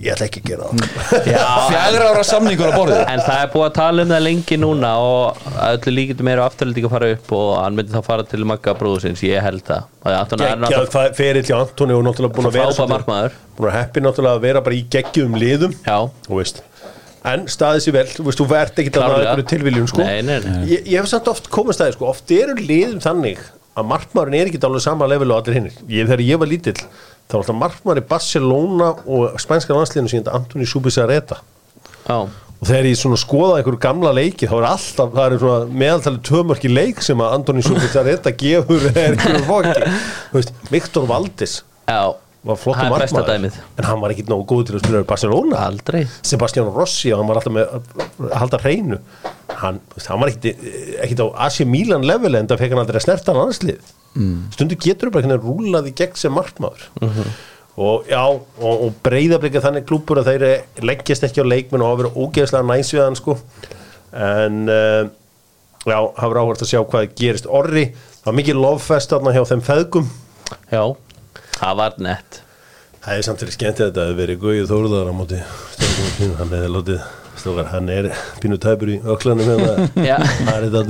ég 0.00 0.14
ætla 0.14 0.26
ekki 0.30 0.40
að 0.40 0.48
gera 0.48 0.68
það. 0.70 1.24
Fjagra 1.70 2.06
ára 2.10 2.22
samningur 2.24 2.70
á 2.72 2.74
borðið. 2.74 3.00
En 3.12 3.22
það 3.24 3.42
er 3.42 3.50
búið 3.52 3.66
að 3.66 3.74
tala 3.76 4.04
um 4.06 4.12
það 4.14 4.22
lengi 4.24 4.58
núna 4.60 4.92
og 5.04 5.42
öllu 5.66 5.94
líkitum 5.96 6.30
eru 6.32 6.44
afturhaldið 6.46 6.88
að 6.88 6.94
fara 6.94 7.10
upp 7.16 7.34
og 7.36 7.50
hann 7.60 7.76
myndi 7.76 7.94
þá 7.96 8.00
fara 8.08 8.26
til 8.30 8.46
Magga 8.48 8.74
bróðusins, 8.80 9.24
ég 9.26 9.44
held 9.44 9.64
það. 9.68 9.90
Og 10.00 10.88
það 10.94 11.12
ferill 11.18 11.44
hjá 11.50 11.56
Antoni 11.58 11.96
og 11.98 12.06
náttúrulega 12.06 12.36
búin 12.38 12.48
að 12.50 12.58
vera 12.58 12.72
frábæð 12.78 12.94
markmaður. 12.94 13.38
búin 13.58 13.70
að 13.72 13.76
heppi 13.76 14.04
náttúrulega 14.06 14.40
að 14.40 14.46
vera 14.48 14.64
bara 14.64 14.78
í 14.78 14.82
geggjum 14.96 15.36
liðum. 15.42 15.76
Já, 15.84 15.98
þú 16.28 16.40
veist 16.40 16.62
en 17.28 17.46
staðið 17.52 17.84
sér 17.84 17.96
vel, 17.98 18.08
þú 18.14 18.26
veist, 18.26 18.40
þú 18.40 18.48
verð 18.50 18.82
ekki 18.82 18.92
að 18.96 19.14
einhverju 19.18 19.46
tilviljun 19.52 19.88
sko. 19.90 20.04
Nei, 20.04 20.20
nei, 20.24 20.38
nei. 20.44 20.60
Ég, 20.70 20.84
ég 20.88 21.00
hef 21.02 21.08
samt 21.10 21.28
oft 21.28 21.50
komast 21.52 21.82
að 21.82 21.90
því, 21.90 21.96
sko, 21.98 22.10
oft 22.14 22.32
eru 22.34 22.56
liðum 22.56 23.02
þannig 23.04 23.42
að 23.78 23.88
markmaðurinn 23.90 24.40
er 24.40 24.50
ekki 24.50 24.60
alveg 24.66 24.84
sama 24.84 25.08
level 25.10 25.30
og 25.30 25.40
allir 25.40 25.58
hinnir 25.58 25.74
ég, 25.86 26.06
þegar 26.08 26.22
ég 26.26 26.40
var 26.42 26.50
lítill, 26.50 26.76
þá 27.30 27.34
var 27.34 27.42
alltaf 27.42 27.58
markmaður 27.60 28.02
í 28.02 28.06
Barcelona 28.10 28.92
og 29.06 29.40
spænska 29.42 29.76
landsliðinu 29.76 30.12
síðan 30.12 30.32
Antoni 30.40 30.68
Subisareta 30.68 31.38
já, 32.08 32.16
og 32.16 32.64
þegar 32.66 32.88
ég 32.90 32.98
svona 32.98 33.20
skoða 33.20 33.60
einhverju 33.60 33.82
gamla 33.84 34.14
leiki 34.16 34.48
þá 34.50 34.56
er 34.58 34.68
alltaf, 34.72 35.14
það 35.14 35.36
er 35.36 35.44
svona 35.44 35.78
meðaltalið 35.84 36.24
tvömörk 36.30 36.66
í 36.66 36.72
leik 36.72 37.04
sem 37.06 37.22
að 37.22 37.36
Antoni 37.38 37.64
Subisareta 37.66 38.34
gefur 38.42 38.88
eða 38.90 39.06
einhverju 39.12 39.44
fóki 39.46 40.74
Viktor 40.74 41.06
Valdis 41.10 41.60
já 41.86 42.02
var 42.46 42.56
flottum 42.56 42.88
markmaður. 42.94 43.58
en 43.76 43.84
hann 43.84 44.00
var 44.00 44.14
ekki 44.14 44.24
nógu 44.30 44.46
góð 44.48 44.66
til 44.68 44.78
að 44.78 44.84
spila 44.84 45.02
í 45.04 45.08
Barcelona. 45.08 45.62
Aldrei. 45.66 46.02
Sebastian 46.24 46.70
Rossi 46.72 47.12
og 47.12 47.20
hann 47.20 47.28
var 47.28 47.40
alltaf 47.40 47.54
með 47.56 47.74
að 47.76 48.34
halda 48.40 48.60
hreinu. 48.62 49.00
Hann, 49.60 49.80
hann 50.06 50.20
var 50.22 50.32
ekkit, 50.32 51.20
á 51.20 51.26
AC 51.46 51.62
Milan 51.68 52.06
level 52.08 52.38
en 52.38 52.48
það 52.48 52.62
fekk 52.64 52.76
hann 52.76 52.84
aldrei 52.84 53.00
að 53.02 53.08
snerta 53.08 53.34
hann 53.34 53.42
annarslið 53.44 53.96
mm. 54.14 54.50
stundu 54.54 54.78
getur 54.80 55.12
bara 55.12 55.26
hvernig 55.26 55.44
rúlaði 55.44 55.92
gegn 55.96 56.18
sem 56.18 56.34
markmaður. 56.34 56.86
Og 57.80 58.08
já, 58.10 58.22
og, 58.26 58.82
og 58.86 58.96
breyðablika 59.04 59.62
þannig 59.64 59.86
klúpur 59.88 60.20
að 60.20 60.32
þeir 60.32 60.84
leggjast 60.84 61.24
ekki 61.28 61.44
á 61.44 61.48
leikmenn 61.48 61.84
og 61.84 61.92
hafa 61.92 62.00
verið 62.02 62.18
ógeðslega 62.24 62.68
næs 62.68 62.90
við 62.92 63.04
hann 63.04 63.18
sko. 63.18 63.36
En 64.10 64.64
uh, 64.66 65.04
já, 65.86 65.96
hafa 65.96 66.26
verið 66.32 66.42
áhvert 66.42 66.64
að 66.66 66.72
sjá 66.72 66.80
hvað 66.82 67.14
gerist. 67.20 67.48
Orri, 67.48 67.86
það 68.20 68.32
var 68.32 68.38
mikið 68.40 68.66
þarna 69.14 69.36
hjá 69.36 69.44
þeim 69.52 69.64
feðgum. 69.68 70.10
Já, 70.72 70.82
það 71.60 71.80
var 71.82 71.98
nett 72.08 72.40
Það 73.00 73.16
er 73.16 73.24
samtidig 73.24 73.54
skemmt 73.56 73.78
að 73.80 73.86
þetta 73.88 74.02
hefði 74.04 74.18
verið 74.18 74.40
Guðið 74.42 74.70
Þórðar 74.70 75.08
á 75.08 75.14
móti 75.16 75.38
hann 76.40 76.52
hefði 76.52 76.70
látið 76.74 76.98
strókar, 77.40 77.70
hann 77.72 77.88
er 77.94 78.10
pínu 78.42 78.58
tæpur 78.60 78.90
í 78.92 78.98
öklanum 79.14 79.48
hérna, 79.48 79.86
Já. 80.10 80.16
það 80.20 80.54
er 80.56 80.64
þetta 80.68 80.80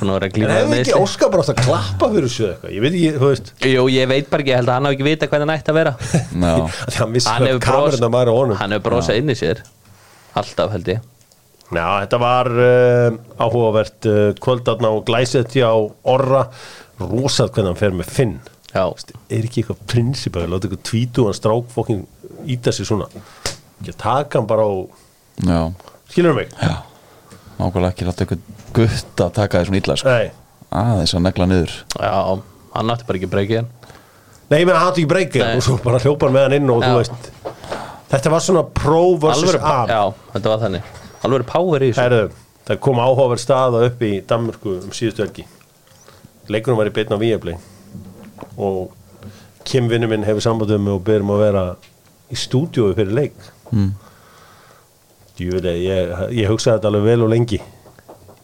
Nú 0.00 0.14
er 0.16 0.24
að 0.24 0.26
ekki 0.30 0.42
meiðsli. 0.42 0.94
Óskar 0.96 1.30
bara 1.32 1.44
átt 1.44 1.52
að 1.52 1.60
klappa 1.64 2.08
fyrir 2.12 2.26
þessu 2.26 2.46
eitthvað, 2.48 2.72
ég 2.74 2.82
veit 2.84 2.94
ekki, 2.96 3.10
þú 3.16 3.28
veist. 3.30 3.52
Jú, 3.70 3.84
ég 3.92 4.10
veit 4.10 4.28
bara 4.32 4.44
ekki, 4.44 4.52
ég 4.52 4.60
held 4.60 4.70
að 4.70 4.76
hann 4.78 4.88
hafi 4.88 4.96
ekki 4.98 5.06
vita 5.06 5.28
hvernig 5.30 5.46
hann 5.46 5.54
ætti 5.56 5.72
að 5.72 5.78
vera. 5.80 5.92
Já, 6.00 6.54
að 6.56 6.90
því 6.90 6.98
hann 7.00 7.14
Hann 7.30 7.46
hvað 7.64 7.86
hefur 8.00 8.30
á 8.30 8.60
Hann 8.60 8.76
brosað 8.84 9.20
inn 9.20 9.32
í 9.32 9.38
sér. 9.38 9.62
Alltaf 10.40 10.74
held 10.74 10.90
ég. 10.92 11.08
Já, 11.70 11.86
þetta 12.02 12.18
var 12.18 12.50
uh, 12.50 13.18
áhugavert 13.38 14.08
uh, 14.10 14.20
kvöldarna 14.42 14.90
og 14.96 15.04
glæsett 15.06 15.54
hjá 15.54 15.68
Orra, 16.10 16.44
rosað 17.00 17.50
hvernig 17.54 17.70
hann 17.72 17.80
fer 17.80 17.94
með 17.96 18.10
Finn. 18.16 18.34
Já, 18.70 18.84
er 19.30 19.46
ekki 19.48 19.62
eitthvað 19.64 19.80
prinsip 19.90 20.36
að 20.38 20.50
láta 20.52 20.68
eitthvað 20.68 20.84
tvítu 20.86 21.24
hann 21.26 21.34
strák 21.34 21.72
fokkin 21.74 22.04
íta 22.46 22.72
sig 22.72 22.86
svona? 22.86 23.08
Ekki 23.80 23.94
að 23.94 23.98
taka 24.04 24.38
hann 24.38 24.46
bara 24.50 24.62
á 24.68 24.72
já, 25.42 25.60
skilur 26.12 26.36
mig? 26.36 26.52
já. 26.60 26.76
Nákvæmlega 27.58 27.90
ekki 27.94 28.06
láta 28.08 28.24
eitthvað 28.24 28.44
gutt 28.76 29.24
að 29.24 29.32
taka 29.40 29.58
því 29.60 29.70
svona 29.70 29.80
illa 29.82 29.96
sko. 30.00 30.14
Nei. 30.14 30.30
Aðeins 30.70 31.14
að 31.18 31.24
negla 31.26 31.48
niður. 31.50 31.74
Já, 31.98 32.12
hann 32.76 32.94
átti 32.94 33.08
bara 33.08 33.18
ekki 33.20 33.30
breykið 33.34 33.60
hann. 33.60 33.70
Nei, 34.50 34.58
ég 34.60 34.66
meina 34.68 34.78
hann 34.80 34.92
átti 34.92 35.02
ekki 35.04 35.10
breykið 35.16 35.46
og 35.48 35.64
svo 35.66 35.76
bara 35.82 35.98
hljópar 36.02 36.32
með 36.34 36.46
hann 36.46 36.56
inn 36.60 36.70
og 36.70 36.84
Já. 36.84 36.90
þú 36.90 37.00
veist 37.00 37.30
Þetta 38.10 38.30
var 38.32 38.42
svona 38.42 38.62
pro 38.74 39.02
versus 39.22 39.54
am 39.54 39.86
já, 39.90 40.00
þetta 40.32 40.50
var 40.50 40.62
þannig. 40.64 40.86
Alveg 41.26 41.44
power 41.46 41.84
í 41.86 41.90
þessu. 41.94 42.30
Það 42.66 42.80
kom 42.82 42.98
áhugaverð 43.02 43.42
staða 43.42 43.82
upp 43.86 44.02
í 44.02 44.10
Danmörku 44.26 44.72
um 44.80 44.94
síðustu 44.94 45.22
helgi 45.22 45.44
Leikunum 46.50 46.78
var 46.80 46.90
í 46.90 46.94
beitna 46.94 47.18
Víablei 47.20 47.56
og 48.60 48.90
Kim 49.68 49.86
vinnu 49.90 50.08
minn 50.10 50.24
hefur 50.26 50.42
sambandum 50.42 50.88
og 50.90 51.02
byrjum 51.06 51.30
að 51.34 51.42
vera 51.44 51.64
í 52.32 52.36
stúdíói 52.38 52.94
fyrir 52.96 53.12
leik. 53.14 53.36
Mm. 53.70 53.90
Djúvilega, 55.38 55.76
ég, 55.78 56.14
ég 56.40 56.48
hugsaði 56.50 56.78
þetta 56.78 56.90
alveg 56.90 57.04
vel 57.06 57.24
og 57.26 57.30
lengi. 57.32 57.60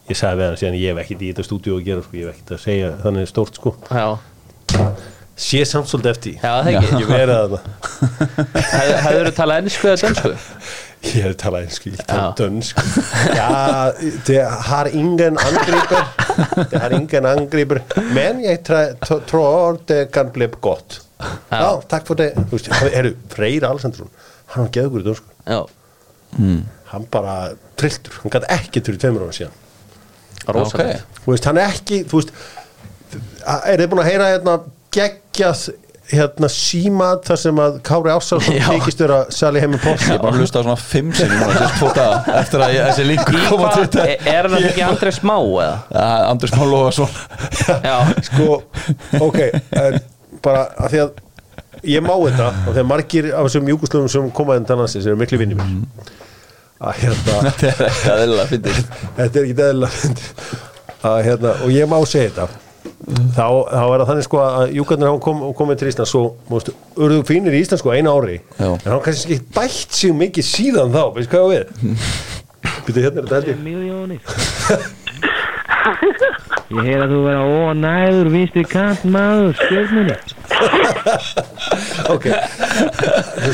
Ég 0.07 0.15
sagði 0.17 0.39
við 0.39 0.47
hann 0.47 0.59
síðan 0.61 0.77
ég 0.79 0.93
hef 0.93 1.01
ekkert 1.03 1.23
í 1.25 1.31
þetta 1.33 1.45
stúdíó 1.49 1.77
að 1.79 1.85
gera 1.89 2.05
sko, 2.05 2.15
ég 2.21 2.29
hef 2.29 2.35
ekkert 2.37 2.53
að 2.55 2.61
segja 2.63 2.91
þannig 3.03 3.27
stórt 3.31 3.59
sko. 3.59 3.73
Já, 3.91 4.05
sé 5.47 5.63
samt 5.67 5.89
svolítið 5.91 6.11
eftir 6.13 6.37
já 6.37 6.51
það 6.53 6.69
ekki. 6.71 7.01
Að 7.03 7.33
það 7.33 7.57
Hefur- 8.71 9.01
Hefurðu 9.07 9.33
talað 9.41 9.63
ennsku 9.65 9.91
eða 9.91 9.99
dönsku? 10.05 10.31
Har 11.03 11.33
talat 11.39 11.61
engelsk, 11.67 11.85
jeg 11.85 12.05
talar 12.07 12.23
Ja. 12.23 12.31
dansk. 12.37 12.79
Ja, 13.35 13.91
det 14.27 14.39
har 14.69 14.85
ingen 14.91 15.37
angriper. 15.37 16.07
Det 16.71 16.81
har 16.81 16.89
ingen 16.97 17.25
angriper. 17.25 17.79
Men 18.13 18.41
t- 18.41 19.19
tror 19.29 19.77
det 19.87 20.11
kan 20.11 20.29
bli 20.33 20.47
gott. 20.61 20.99
Ja. 21.21 21.59
Ja, 21.61 21.69
takk 21.89 22.05
for 22.07 22.15
det. 22.15 22.33
Þú 22.35 22.51
veist, 22.57 22.67
Heru, 22.93 23.13
Freyr 23.29 23.65
Alessandsson, 23.69 24.09
hann 24.53 24.65
var 24.67 24.71
geðugur 24.71 25.01
í 25.01 25.07
dansku. 25.07 25.25
Já, 25.47 25.65
Hann 26.91 27.05
bara 27.11 27.49
trilltur, 27.77 28.13
hann 28.21 28.31
gæti 28.31 28.47
ekki 28.53 28.81
fyrir 28.85 28.99
tveimur 29.01 29.25
ára 29.25 29.33
síðan. 29.35 29.55
rosalegt 30.47 31.03
Þú 31.25 31.31
veist, 31.33 31.45
hann 31.49 31.57
er 31.57 31.71
ekki, 31.73 32.03
þú 32.07 32.19
veist, 32.21 32.31
er 33.65 33.77
þið 33.81 33.89
búin 33.91 34.03
að 34.03 34.09
heyra 34.11 34.27
hérna 34.33 34.57
geggjað 34.91 35.69
hérna 36.11 36.47
símat 36.51 37.25
þar 37.27 37.39
sem 37.41 37.59
að 37.61 37.77
Kári 37.87 38.11
Ásarsson 38.13 38.55
Já. 38.55 38.67
þykist 38.69 39.01
vera 39.03 39.19
Sally 39.33 39.61
Heimir 39.63 39.81
Post 39.83 40.07
Ég 40.07 40.21
bara 40.23 40.33
að 40.35 40.41
hlusta 40.43 40.61
á 40.61 40.63
svona 40.63 40.77
fimm 40.79 41.09
daga 41.11 42.37
eftir 42.39 42.63
að 42.63 42.75
þessi 42.79 43.07
linkur 43.09 43.37
Í 43.37 43.45
kom 43.49 43.63
á 43.63 43.67
hvað, 43.67 43.77
Twitter. 43.77 44.13
Er 44.31 44.47
hann 44.47 44.67
ekki 44.69 44.85
Andrei 44.87 45.15
Smá 45.15 45.35
eða? 45.37 45.71
Ja, 45.91 46.05
Andrés 46.31 46.53
Már 46.55 46.69
Lóðarsson 46.71 47.11
Já, 47.89 47.97
sko, 48.29 48.59
ok 49.27 49.41
bara 50.45 50.67
af 50.77 50.93
því 50.93 51.01
að 51.03 51.23
ég 51.87 52.05
má 52.05 52.13
þetta 52.13 52.47
og 52.53 52.69
þegar 52.71 52.87
margir 52.89 53.27
af 53.33 53.47
þessum 53.49 53.71
júkuslöfum 53.73 54.11
sem 54.11 54.29
koma 54.37 54.57
en 54.57 54.67
þannig 54.69 54.93
sem 54.93 55.03
eru 55.05 55.19
miklu 55.19 55.41
vinni 55.41 55.57
mér 55.57 55.75
að 56.77 57.01
hérna 57.03 57.41
Þetta 57.47 57.73
er 57.73 57.83
ekki 57.89 58.13
aðeins 58.13 58.39
að 58.43 58.53
fyndi 58.53 58.77
þetta 58.77 59.27
er 59.27 59.43
ekki 59.43 59.67
eðlilega 59.67 60.15
að 61.07 61.19
hérna 61.27 61.53
og 61.65 61.73
ég 61.73 61.89
má 61.89 61.97
segja 62.09 62.31
þetta 62.31 62.66
þá, 63.07 63.47
þá 63.71 63.83
er 63.85 64.01
það 64.01 64.09
þannig 64.11 64.25
sko 64.27 64.37
að 64.43 64.73
júkarnir 64.75 65.07
hafa 65.11 65.21
kom, 65.23 65.37
komið 65.57 65.79
til 65.81 65.89
Ísland 65.91 66.09
svo, 66.11 66.23
mústu, 66.51 66.73
urðu 66.99 67.21
fínir 67.27 67.55
í 67.55 67.61
Ísland 67.63 67.79
sko 67.81 67.93
eina 67.95 68.11
ári. 68.11 68.37
Já. 68.57 68.69
en 68.73 68.91
hann 68.91 69.03
kannski 69.05 69.37
ekki 69.37 69.47
bætt 69.55 69.91
sig 69.95 70.11
mikið 70.17 70.45
síðan 70.49 70.91
þá, 70.95 71.03
veist 71.15 71.31
hvað 71.31 71.43
á 71.43 71.47
við? 71.53 71.63
Býtu 72.87 72.99
hérna 73.03 73.19
er 73.19 73.25
þetta 73.27 73.37
held 73.39 73.49
ég. 73.53 73.57
Miljónir 73.63 74.21
Ég 76.67 76.83
heyr 76.83 76.99
að 77.05 77.11
þú 77.13 77.19
vera 77.23 77.43
ónæður 77.47 78.27
vinstri 78.33 78.63
kant 78.67 79.05
maður 79.07 79.53
stjórnunni 79.55 80.17
ok. 82.11 82.25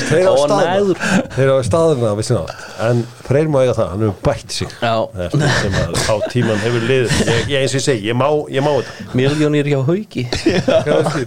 Þeir 0.07 0.29
Ónæður. 0.31 0.99
þeir 1.35 1.51
á 1.53 1.57
staðna 1.67 2.13
við 2.17 2.27
sinna 2.29 2.57
en 2.87 3.03
Freyr 3.27 3.49
má 3.53 3.59
eiga 3.63 3.75
það, 3.77 3.91
hann 3.93 4.03
hefur 4.07 4.19
bætt 4.25 4.55
sig. 4.57 4.73
Sem 4.73 5.77
að 5.79 5.95
á 6.09 6.15
tíman 6.33 6.61
hefur 6.63 6.85
liðið. 6.89 7.15
Ég, 7.29 7.41
ég 7.53 7.63
eins 7.63 7.73
og 7.73 7.79
ég 7.79 7.85
segi, 7.87 8.09
ég 8.09 8.17
má, 8.19 8.27
ég 8.51 8.65
má 8.65 8.71
þetta. 8.79 9.07
Miljónir 9.17 9.69
hjá 9.71 9.79
hauki. 9.87 10.25
Kannski, 10.89 11.25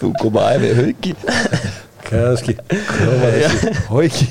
Þú 0.00 0.12
kom 0.20 0.40
að 0.42 0.70
æfið 0.70 1.85
þessi 2.10 2.54
hóiki 3.90 4.26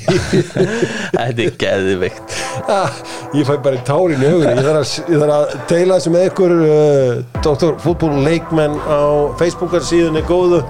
Þetta 1.16 1.46
er 1.46 1.56
geðvikt 1.60 2.36
Ah, 2.72 2.90
ég 3.36 3.46
fæ 3.46 3.56
bara 3.62 3.80
tárin 3.86 4.22
í 4.24 4.28
augunni 4.30 4.54
ég 4.56 4.64
þarf 4.66 4.80
að, 4.80 5.12
ég 5.12 5.24
að 5.36 5.56
deila 5.70 5.98
þessu 5.98 6.12
með 6.14 6.28
ykkur 6.30 6.54
uh, 6.56 7.40
Dr. 7.44 7.74
Fútból 7.84 8.14
Leikmenn 8.26 8.78
á 8.88 9.00
Facebookar 9.38 9.84
síðunni 9.86 10.22
góðu. 10.26 10.62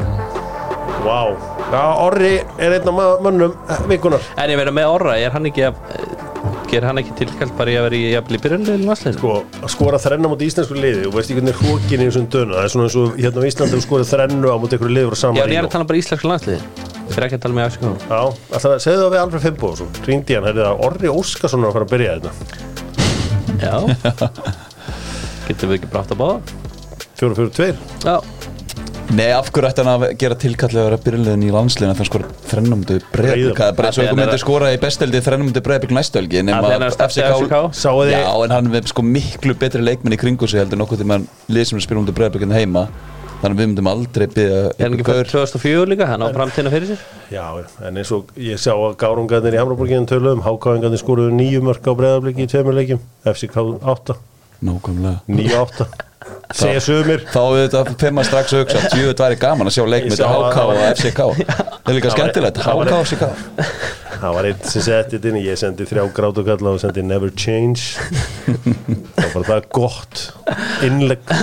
Vá. 1.06 1.20
Já, 1.70 1.82
Orri 2.02 2.32
er 2.62 2.76
einn 2.76 2.88
af 2.90 2.94
ma- 2.94 3.18
mönnum 3.22 3.54
eh, 3.70 3.80
vikunar 3.90 4.22
En 4.38 4.50
ég 4.52 4.58
verið 4.60 4.74
með 4.76 4.90
orra, 4.90 5.16
er 5.18 5.32
hann 5.34 5.46
ekki 5.50 5.64
að 5.66 5.80
Ger 6.70 6.84
hann 6.86 6.98
ekki 7.00 7.14
tilkall 7.20 7.50
bara 7.58 7.72
í 7.72 7.76
að 7.78 7.84
vera 7.86 7.96
í 7.98 8.10
jafnvel 8.12 8.36
í 8.36 8.40
byrjunleginu 8.44 8.88
vassleinu? 8.90 9.18
sko, 9.18 9.32
að 9.62 9.70
skora 9.72 10.00
þrenna 10.02 10.30
mot 10.32 10.42
íslensku 10.46 10.76
liði 10.76 11.06
og 11.08 11.14
veist 11.16 11.30
ekki 11.30 11.40
hvernig 11.40 11.60
hrókin 11.62 12.02
í 12.02 12.08
þessum 12.08 12.26
dönu? 12.34 12.56
Það 12.56 12.66
er 12.66 12.72
svona 12.74 12.86
eins 12.88 12.96
og 13.00 13.16
hérna 13.20 13.42
á 13.42 13.48
Íslandi 13.50 13.76
þú 13.76 13.82
skorið 13.86 14.10
þrennu 14.12 14.52
á 14.52 14.56
mot 14.62 14.76
ykkur 14.76 14.92
liði 14.92 15.08
frá 15.10 15.16
Já, 15.16 15.22
sama 15.22 15.44
en 15.46 15.54
ég 15.54 15.60
er 15.62 15.68
að 15.68 15.74
tala 15.76 15.88
bara 15.90 16.00
íslensku 16.02 16.30
landsliði 16.30 16.60
Ég 17.06 17.16
er 17.16 17.26
ekki 17.28 17.38
að 17.38 17.44
tala 17.46 17.58
með 17.58 17.68
afsökunum 17.70 17.98
Já, 18.02 18.20
alltaf 18.20 18.70
að 18.72 18.78
segja 18.86 19.02
það 19.02 19.12
við 19.14 19.22
Alfred 19.22 19.44
Fimbo 19.46 19.72
og 19.72 19.76
svo 19.80 19.86
ringdi 20.08 20.36
hann, 20.36 20.48
herrið 20.50 20.66
að 20.66 20.86
Orri 20.88 21.12
Óskarsson 21.12 21.62
er 21.62 21.70
að 21.70 21.76
fara 21.76 21.86
að 21.86 21.92
byrja 21.94 22.16
þetta 22.16 22.30
Já. 23.62 23.76
Getum 25.46 25.70
við 25.70 25.78
ekki 25.78 25.92
brátt 25.94 26.16
að 26.16 26.22
báða? 26.24 26.38
4-4-2 27.22 27.70
Já 28.04 28.35
Nei, 29.14 29.28
af 29.30 29.48
hverju 29.54 29.68
ætti 29.68 29.84
hann 29.84 29.90
að 29.92 30.04
gera 30.18 30.36
tilkallega 30.42 30.82
að 30.82 30.88
vera 30.88 30.98
byrjulegin 31.04 31.44
í 31.46 31.50
landsliðin 31.54 31.92
að 31.92 32.00
það 32.00 32.08
skora 32.08 32.30
þrennumdu 32.50 32.96
breyðbygg 33.12 33.60
Það 33.60 33.68
er 33.70 33.76
bara 33.78 33.90
eins 33.90 33.98
og 33.98 34.02
því 34.02 34.06
einhver 34.06 34.18
myndi 34.20 34.40
skora 34.42 34.70
í 34.74 34.80
besteldi 34.82 35.20
þrennumdu 35.22 35.62
breyðbygg 35.66 35.94
næstölgi 35.94 36.42
því 36.42 36.54
er 36.56 36.86
að 36.86 36.94
stefna 36.96 37.28
FCK. 37.36 37.60
Já, 38.10 38.24
en 38.46 38.54
hann 38.56 38.70
er 38.74 38.88
sko 38.90 39.04
miklu 39.06 39.54
betri 39.60 39.84
leikmenn 39.84 40.16
í 40.16 40.20
kringu 40.20 40.48
sig 40.50 40.64
heldur 40.64 40.82
nokkuð 40.82 41.04
til 41.04 41.10
mann 41.12 41.28
lið 41.46 41.68
sem 41.70 41.78
er 41.78 41.86
spilum 41.86 42.02
um 42.02 42.16
breyðbygg 42.18 42.48
en 42.48 42.56
heima. 42.56 42.88
Þannig 43.36 43.52
að 43.52 43.60
við 43.60 43.68
myndum 43.70 43.88
aldrei 43.90 44.26
byggja 44.32 44.60
hann 44.80 44.94
ekki 44.96 45.06
fyrir 45.06 45.28
2004 45.28 45.88
líka? 45.92 46.06
Hann 46.08 46.24
á 46.24 46.28
framtíðina 46.32 46.72
fyrir 46.72 46.88
sér? 46.88 47.02
Já, 47.30 47.44
en 47.84 48.00
eins 48.00 48.12
og 48.16 48.30
ég 48.40 48.58
sá 48.58 48.72
að 48.72 48.96
gárungarnir 49.02 49.54
í 49.54 49.60
Hamraborginu 49.60 50.08
töluðum, 50.08 50.40
hákáingarnir 50.46 51.02
skoruðu 51.02 51.36
nýju 51.36 51.60
mörg 51.66 51.84
á 51.84 51.92
breyðabliki 52.00 52.46
í 52.46 52.48
tveimur 52.48 52.78
leikjum, 52.78 53.02
FCK 53.28 53.60
8, 53.92 54.16
Nákvæmlega. 54.64 55.20
9-8, 55.28 55.88
segja 56.54 56.80
sögumir. 56.84 57.24
Þá 57.32 57.40
við 57.52 57.62
þetta 57.66 57.94
fyrir 58.00 58.14
maður 58.16 58.28
strax 58.30 58.52
að 58.54 58.60
hugsa 58.62 58.90
Tjóðu 58.92 59.14
væri 59.18 59.38
gaman 59.42 59.66
að 59.70 59.74
sjá 59.76 59.84
leik 59.90 60.04
Ég 60.06 60.12
með 60.12 60.20
sá 60.20 60.26
að- 60.26 60.46
HK 60.46 60.58
og 60.62 60.82
FCK 60.92 61.20
Það 61.46 61.90
er 61.90 61.96
líka 61.98 62.10
skemmtilegt, 62.14 62.60
HK 62.62 62.74
og 62.76 63.06
FCK 63.06 63.24
Það 64.16 64.34
var 64.38 64.48
einn 64.48 64.60
sem 64.64 64.82
setti 64.86 65.16
þetta 65.18 65.28
inn, 65.28 65.38
ég 65.44 65.58
sendi 65.60 65.84
þrjá 65.90 66.04
grátokalla 66.16 66.70
og 66.72 66.80
sendi 66.80 67.02
Never 67.04 67.28
Change. 67.36 67.82
það 69.18 69.34
var 69.34 69.44
það 69.50 69.66
gott 69.76 70.22
innlegg. 70.86 71.34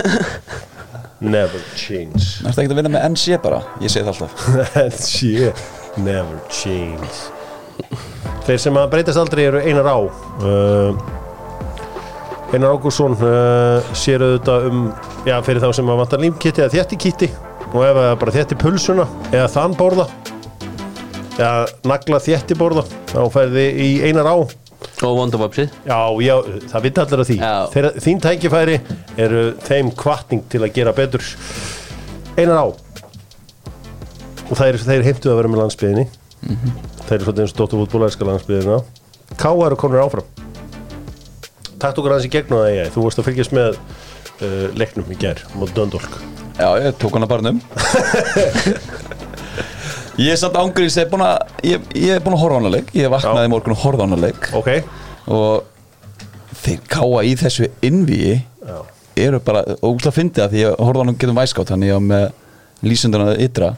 Never 1.24 1.62
Change. 1.78 2.24
Það 2.42 2.50
er 2.50 2.64
ekki 2.64 2.74
að 2.74 2.80
vinna 2.82 2.94
með 2.96 3.06
NC 3.14 3.38
bara, 3.44 3.60
ég 3.84 3.94
segi 3.94 4.08
það 4.08 4.14
alltaf 4.16 4.34
sé, 5.06 5.54
Never 6.02 6.42
Change. 6.50 7.14
Þeir 8.48 8.60
sem 8.66 8.82
að 8.82 8.90
breytast 8.92 9.22
aldrei 9.22 9.46
eru 9.52 9.62
einar 9.64 9.88
á. 9.94 9.98
Uh, 10.42 10.98
Einar 12.54 12.76
Ágúrsson 12.76 13.16
uh, 13.18 13.94
sér 13.98 14.22
auðvitað 14.22 14.68
um, 14.70 14.82
já, 15.26 15.40
fyrir 15.42 15.64
þá 15.64 15.72
sem 15.74 15.88
að 15.90 16.02
vantar 16.04 16.22
límkitti 16.22 16.62
eða 16.62 16.74
þétti 16.76 17.00
kitti 17.02 17.30
og 17.72 17.80
ef 17.82 17.98
það 17.98 18.12
bara 18.22 18.34
þétti 18.36 18.58
pulsuna 18.62 19.06
eða 19.32 19.48
þann 19.56 19.74
borða 19.80 20.06
eða 21.40 21.56
nagla 21.90 22.20
þétti 22.22 22.58
borða 22.60 22.84
þá 23.10 23.18
færði 23.34 23.66
í 23.74 23.88
einar 24.06 24.30
á. 24.30 24.36
Og 25.04 25.18
Wonderwapsið 25.18 25.74
Já, 25.88 25.98
já, 26.22 26.36
það 26.70 26.86
vita 26.86 27.06
allir 27.08 27.24
að 27.24 27.30
því. 27.32 27.38
Þeir, 27.74 27.90
Þín 28.06 28.22
tækifæri 28.28 28.78
eru 29.26 29.44
þeim 29.66 29.90
kvartning 29.98 30.46
til 30.52 30.62
að 30.62 30.76
gera 30.78 30.94
betur. 30.96 31.26
Einar 32.38 32.62
á. 32.62 32.66
Og 34.52 34.62
er, 34.62 34.78
þeir 34.78 35.08
heimtu 35.10 35.34
að 35.34 35.40
vera 35.42 35.50
með 35.50 35.64
landsbyðinni 35.64 36.06
Þeir 37.08 37.16
eru 37.16 37.26
svolítið 37.26 37.44
eins 37.48 37.54
og 37.56 37.60
Dóttarfútbólæðska 37.64 38.28
landsbyðina 38.28 38.82
K 39.40 39.54
eru 39.66 39.80
konur 39.80 40.04
áfram 40.04 40.43
Takt 41.84 42.00
okkur 42.00 42.16
aðeins 42.16 42.30
í 42.30 42.32
gegnum 42.32 42.64
það 42.64 42.76
ég 42.78 42.94
Þú 42.96 43.04
varst 43.04 43.20
að 43.20 43.28
fylgjast 43.28 43.56
með 43.56 43.76
uh, 43.76 44.68
leiknum 44.80 45.12
í 45.12 45.20
gær 45.20 45.44
Mót 45.60 45.74
Döndolk 45.76 46.16
Já, 46.54 46.70
ég 46.80 46.96
tók 47.02 47.18
hana 47.18 47.28
bara 47.28 47.52
um 47.52 47.60
Ég 50.14 50.30
er 50.30 50.38
samt 50.38 50.54
ángrís, 50.62 50.94
ég 50.94 51.08
er 51.08 51.10
búin 51.10 51.24
að 51.26 51.64
ég, 51.66 51.86
ég 51.98 52.12
er 52.14 52.20
búin 52.22 52.36
að 52.36 52.44
horfa 52.44 52.58
á 52.58 52.60
hana 52.60 52.72
leik. 52.76 52.92
Ég 52.94 53.10
vaknaði 53.10 53.50
morgun 53.50 53.74
og 53.74 53.80
horfa 53.82 54.06
á 54.06 54.06
hana 54.06 54.20
leik. 54.22 54.50
Ok. 54.54 54.70
Og 55.26 55.64
þeir 56.62 56.84
káa 56.94 57.24
í 57.26 57.32
þessu 57.40 57.70
innvíi. 57.82 58.36
Eru 59.18 59.40
bara, 59.46 59.64
og 59.82 60.00
það 60.02 60.16
fyndi 60.20 60.42
það 60.42 60.54
Því 60.54 60.62
ég 60.62 60.78
horfa 60.86 61.02
á 61.02 61.04
hana 61.04 61.16
getum 61.18 61.42
væskátt. 61.42 61.74
Þannig 61.74 61.90
ég 61.90 61.98
var 61.98 62.06
með 62.12 62.86
lýsundana 62.86 63.34
ytra. 63.42 63.72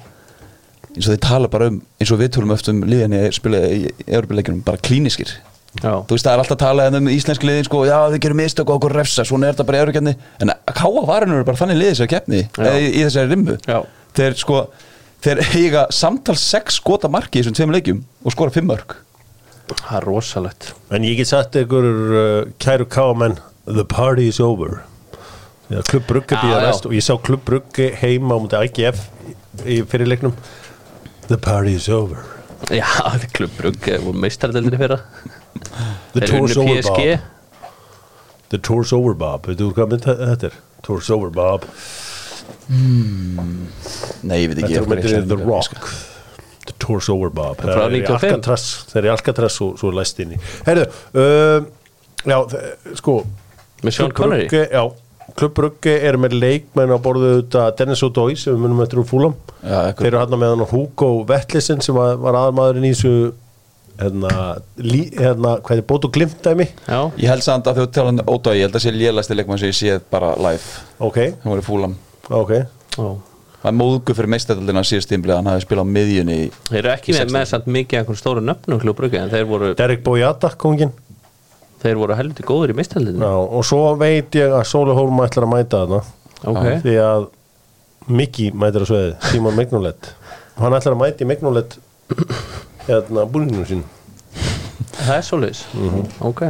Eins 0.91 1.07
og 1.07 1.13
þeir 1.13 1.23
tala 1.23 1.51
bara 1.55 1.71
um 1.71 1.79
eins 2.03 2.11
og 2.11 2.19
við 2.19 2.33
tölum 2.35 2.55
eftir 2.57 2.75
um 2.75 2.83
liðinni 2.83 3.23
spilaði 3.35 3.79
í 3.79 3.95
Európa-leikjunum 4.03 4.63
bara 4.67 4.83
klíniskir 4.83 5.31
þú 5.81 6.15
veist 6.15 6.25
það 6.27 6.33
er 6.33 6.41
alltaf 6.43 6.59
talað 6.61 6.97
um 6.99 7.07
íslenski 7.11 7.47
liðin 7.49 7.67
sko, 7.67 7.81
já 7.87 7.95
þið 8.13 8.21
gerum 8.25 8.39
mistök 8.39 8.69
og 8.69 8.77
okkur 8.79 8.95
refsa 8.95 9.25
svona 9.27 9.49
er 9.49 9.55
þetta 9.55 9.67
bara 9.67 9.79
í 9.79 9.83
Európa-keppni 9.83 10.13
en 10.45 10.53
að 10.53 10.75
káa 10.79 11.05
varinu 11.09 11.39
er 11.39 11.47
bara 11.47 11.59
þannig 11.59 11.79
liðið 11.81 11.97
sem 11.99 12.11
keppni 12.11 12.41
eða 12.55 12.75
í, 12.79 12.85
í 12.91 13.01
þessari 13.03 13.31
rimmu. 13.33 13.57
Já. 13.67 13.79
þeir 14.15 14.37
sko 14.39 14.59
þeir 15.25 15.41
eiga 15.59 15.85
samtal 15.95 16.37
6 16.39 16.79
skota 16.79 17.11
marki 17.11 17.41
í 17.41 17.43
þessum 17.43 17.57
tveim 17.59 17.75
leikjum 17.75 18.03
og 18.23 18.35
skora 18.35 18.55
5 18.55 18.69
mörg 18.71 18.97
Það 19.65 19.95
er 19.97 20.03
rosalegt. 20.05 20.67
En 20.93 21.05
ég 21.07 21.15
get 21.17 21.25
sagt 21.31 21.55
ykkur 21.57 21.85
uh, 21.89 22.51
kæru 22.61 22.85
káamenn 22.85 23.39
The 23.65 23.81
party 23.81 24.27
is 24.29 24.37
over. 24.37 24.83
Já, 25.73 25.79
Klubb 25.89 26.05
Brugge 26.05 26.37
Já, 26.37 26.43
býða 26.43 26.59
já. 26.59 26.67
næst 26.67 26.85
og 26.85 26.93
ég 26.93 27.01
sá 27.01 27.15
Klubb 27.17 27.41
Brugge 27.47 27.87
heima 27.97 28.37
á 28.37 28.39
mútið 28.43 28.67
IGF 28.69 29.01
í 29.65 29.79
fyrirleiknum 29.89 30.37
The 31.25 31.41
party 31.41 31.73
is 31.79 31.89
over. 31.89 32.21
Já, 32.73 32.85
klubbrugg 33.35 33.81
voru 34.01 34.17
meistardeldinni 34.17 34.79
fyrra 34.79 34.99
The 36.15 36.21
tour's 36.27 36.57
over 36.57 36.73
PSG 36.81 37.17
Bob. 37.17 37.69
The 38.49 38.57
tour's 38.69 38.91
over 38.93 39.13
Bob. 39.17 39.47
Veitu 39.49 39.71
hvað 39.75 39.89
mynd 39.93 40.05
þe- 40.05 40.17
þetta 40.31 40.49
er? 40.51 40.57
Tour's 40.85 41.09
over 41.09 41.29
Bob. 41.33 41.65
Nei 44.25 44.41
ég 44.43 44.51
veit 44.51 44.59
ekki 44.61 44.75
Þetta 44.75 44.81
er 44.81 44.89
myndinni 44.91 45.21
ég 45.21 45.29
The 45.31 45.37
Rock. 45.45 45.89
The 46.65 46.75
tour's 46.81 47.09
over 47.13 47.29
Bob. 47.33 47.59
Það 47.61 47.81
er 47.85 47.95
í 47.99 48.01
95. 48.03 48.35
Alcatraz. 48.35 48.65
Þeir 48.91 48.99
eru 49.03 49.09
í 49.09 49.13
Alcatraz 49.15 49.57
og 49.65 49.75
svo 49.81 49.91
er 49.91 49.97
læst 49.99 50.21
inn 50.23 50.35
í 50.35 50.39
Herðu 50.67 50.85
uh, 51.21 51.67
Já, 52.25 52.37
sko 52.97 53.19
Með 53.85 53.97
Sean 53.99 54.15
Connery? 54.17 54.47
Já 54.49 54.83
Klubb 55.35 55.55
Brugge 55.57 55.91
er 56.05 56.15
með 56.21 56.35
leikmenn 56.37 56.93
á 56.93 56.97
borðu 57.01 57.31
þetta 57.41 57.63
Dennis 57.79 58.03
O'Doy 58.05 58.35
sem 58.39 58.53
við 58.53 58.61
munum 58.61 58.83
eftir 58.85 59.01
úr 59.01 59.07
fúlam 59.09 59.33
Já, 59.65 59.89
ekkur- 59.91 60.05
Þeir 60.05 60.11
eru 60.13 60.21
hann 60.21 60.37
með 60.41 60.53
hann 60.53 60.67
Hugo 60.69 61.09
Vettlisen 61.29 61.81
sem 61.83 61.97
var, 61.97 62.15
var 62.21 62.37
aðalmaðurinn 62.43 62.85
í 62.87 62.93
þessu 62.93 63.13
hérna, 63.99 64.31
lí, 64.81 65.03
hérna 65.15 65.55
hvað 65.65 65.81
er 65.81 65.85
bót 65.89 66.07
og 66.07 66.15
glimt 66.15 66.41
dæmi? 66.43 66.67
Já, 66.87 66.99
ég 67.21 67.29
held 67.31 67.45
samt 67.45 67.69
að 67.69 67.81
þú 67.81 67.85
tala 67.95 68.13
um 68.13 68.19
Ódói 68.35 68.57
ég 68.59 68.67
held 68.67 68.77
að 68.79 68.83
sé 68.85 68.93
lélasti 68.95 69.37
leikmann 69.37 69.61
sem 69.61 69.71
ég 69.71 69.77
séð 69.77 70.03
bara 70.11 70.33
live. 70.39 70.83
Ok, 71.03 71.21
hann 71.43 71.53
var 71.53 71.61
í 71.61 71.65
fúlam 71.65 71.95
ok. 72.29 72.53
Já. 72.95 73.07
Það 73.65 73.71
er 73.71 73.77
móðgu 73.79 74.13
fyrir 74.13 74.29
meistætaldina 74.29 74.83
síðust 74.85 75.09
tímblið 75.09 75.39
hann 75.39 75.49
hafi 75.49 75.63
spilað 75.65 75.87
á 75.89 75.93
miðjunni 75.95 76.35
í 76.43 76.49
Þeir 76.67 76.79
eru 76.83 76.91
ekki 76.93 77.15
með, 77.15 77.31
með 77.33 77.47
samt 77.49 77.71
mikið 77.75 78.01
einhvern 78.01 78.19
stóru 78.19 78.43
nöfnum 78.45 78.81
klubbruggi 78.83 79.17
en 79.17 79.31
þeir 79.31 79.47
voru, 79.49 79.71
Derek 79.79 80.03
Boyata, 80.05 80.51
kongin 80.61 80.91
þeir 81.81 81.97
voru 82.01 82.17
helviti 82.17 82.45
góður 82.45 82.75
í 82.75 82.77
meistardeldinni 82.77 83.25
Já, 83.25 83.33
og 83.33 83.65
svo 83.65 83.81
veit 83.97 84.37
ég 84.37 84.53
að 84.53 84.67
Sóli 84.69 84.93
Hólm 84.97 85.23
ætlar 85.25 85.47
að 85.47 85.53
mæta 85.55 85.81
þarna. 85.81 86.03
Ok, 86.45 86.69
því 86.85 86.95
að 87.01 87.27
Miki 88.05 88.51
mætir 88.53 88.85
á 88.85 88.87
sveið, 88.91 89.11
Simon 89.31 89.57
Mignolett 89.57 90.11
hann 90.59 90.77
ætlar 90.77 90.93
að 90.95 91.01
mæti 91.01 91.27
Mignolett 91.27 91.77
hérna 92.87 93.25
búlinginu 93.31 93.65
sín 93.69 93.83
það 94.95 95.17
er 95.17 95.25
svoleiðis? 95.27 95.63
Mhm. 95.73 96.05
Ok, 96.29 96.41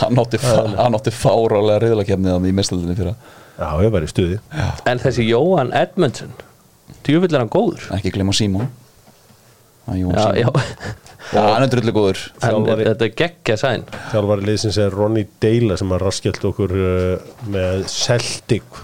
hann 0.00 0.18
átti, 0.24 0.40
átti 0.40 1.12
fárálega 1.14 1.80
reyðlakefnið 1.84 2.48
í 2.50 2.54
meistætaldinni 2.56 2.96
fyrir 2.98 3.14
Já, 3.54 3.68
ég 3.84 3.92
var 3.94 4.02
í 4.02 4.08
stuði. 4.10 4.40
En 4.90 4.98
þessi 4.98 5.28
Jóhann 5.28 5.70
Edmundson 5.78 6.32
djúvill 7.06 7.30
er 7.36 7.44
hann 7.44 7.52
góður? 7.54 7.84
Ekki 7.94 8.10
glemma 8.16 8.32
Simon. 8.34 8.66
Það 9.86 9.94
er 9.94 10.00
Jón 10.00 10.16
Já, 10.16 10.24
já, 10.40 10.48
Simon. 10.48 10.96
Já, 11.34 11.40
hann 11.54 11.62
er 11.62 11.70
drullu 11.72 11.92
góður. 11.94 12.22
Þjálfari- 12.42 12.88
þetta 12.88 13.06
er 13.06 13.12
geggja 13.20 13.56
sæn. 13.60 13.84
Þjálfari 14.10 14.46
liðsins 14.48 14.78
er 14.82 14.90
Ronny 14.98 15.22
Deila 15.40 15.76
sem 15.78 15.94
að 15.94 16.02
raskjöld 16.02 16.48
okkur 16.50 16.74
uh, 16.74 17.30
með 17.54 17.86
Celtic. 17.94 18.82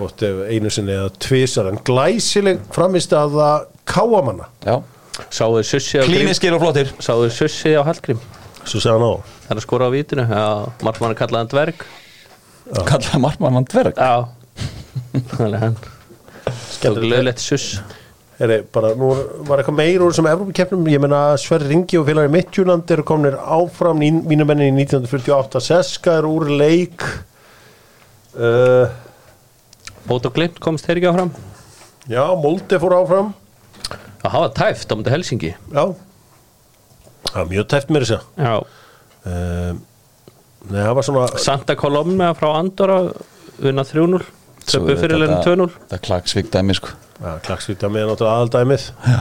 Og 0.00 0.26
einu 0.50 0.70
sinni 0.72 0.94
eða 0.96 1.10
tvisar 1.20 1.68
en 1.70 1.78
glæsileg 1.84 2.62
framist 2.74 3.12
að 3.14 3.34
það 3.38 3.66
káamanna 3.94 4.46
Já, 4.64 4.78
Sáðu 5.28 5.62
sussi 5.66 6.00
á 6.00 6.04
Grím 6.04 6.22
klíniskir 6.22 6.56
og 6.56 6.62
flottir. 6.64 6.92
Sáðu 7.02 7.30
sussi 7.34 7.74
á 7.76 7.82
Hallgrím? 7.86 8.20
Hann 8.60 9.04
á. 9.06 9.12
Það 9.46 9.54
er 9.54 9.58
að 9.60 9.64
skora 9.64 9.88
á 9.88 9.94
vítinu 9.94 10.26
Já, 10.28 10.44
margmann 10.84 11.14
er 11.14 11.18
kallaðan 11.18 11.50
dverg. 11.50 11.86
Kallaði 12.88 13.22
margmann 13.24 13.56
hann 13.58 13.70
dverg? 13.70 13.96
Já. 13.96 14.28
Þannig 15.32 15.56
að 15.56 15.64
hann 15.64 15.80
Skemmtilegt. 16.70 17.10
löglegt 17.10 17.42
suss 17.42 17.80
er 18.40 18.62
bara, 18.72 18.94
nú 18.96 19.10
var 19.44 19.60
eitthvað 19.60 19.76
meir 19.76 20.00
úr 20.00 20.14
sem 20.16 20.24
Evrópukeppnum, 20.30 20.86
ég 20.88 21.02
menna 21.02 21.34
Sverri 21.40 21.68
Ringi 21.68 21.98
og 22.00 22.06
félagi 22.08 22.32
Midtjúland 22.32 22.88
eru 22.94 23.04
kominir 23.04 23.36
áfram. 23.36 24.00
Mínu 24.00 24.46
menni 24.48 24.70
í 24.70 24.72
1948 24.78 25.60
Seska 25.66 26.14
er 26.22 26.28
úr 26.28 26.48
leik. 26.48 27.04
Uh, 28.32 28.88
Bót 30.08 30.24
og 30.24 30.32
Glimt 30.38 30.56
komst 30.62 30.88
þeir 30.88 31.02
ekki 31.02 31.10
áfram? 31.10 31.34
Já, 32.08 32.24
Molde 32.40 32.80
fór 32.80 32.96
áfram 33.02 33.34
Það 34.20 34.34
hafa 34.36 34.50
tæft 34.60 34.92
á 34.92 34.94
mútið 34.98 35.14
Helsingi 35.16 35.52
Já. 35.54 35.84
Það 37.30 37.38
var 37.38 37.48
mjög 37.54 37.68
tæft 37.72 37.92
mér 37.94 38.06
þess 38.06 38.16
að 38.18 38.44
Já. 38.46 38.54
Uh, 39.20 39.72
Nei, 40.70 40.80
það 40.84 40.94
var 40.98 41.06
svona 41.06 41.26
Santa 41.40 41.76
Colomna 41.80 42.32
frá 42.36 42.50
Andorra 42.58 42.98
unna 43.64 43.84
3-0 43.84 44.20
Svo 44.60 44.80
Töpu 44.80 44.92
er 44.92 44.98
fyrir 45.00 45.16
þetta- 45.16 45.20
leirinn 45.24 45.68
2-0 45.68 45.70
Þetta 45.88 46.00
klagsvík 46.04 46.50
dæmi 46.52 46.76
sko. 46.76 46.92
Ja, 47.20 47.36
Klagsvíkta 47.44 47.88
með 47.92 48.06
náttúrulega 48.08 48.36
aðaldæmið. 48.40 48.84
Já. 49.04 49.20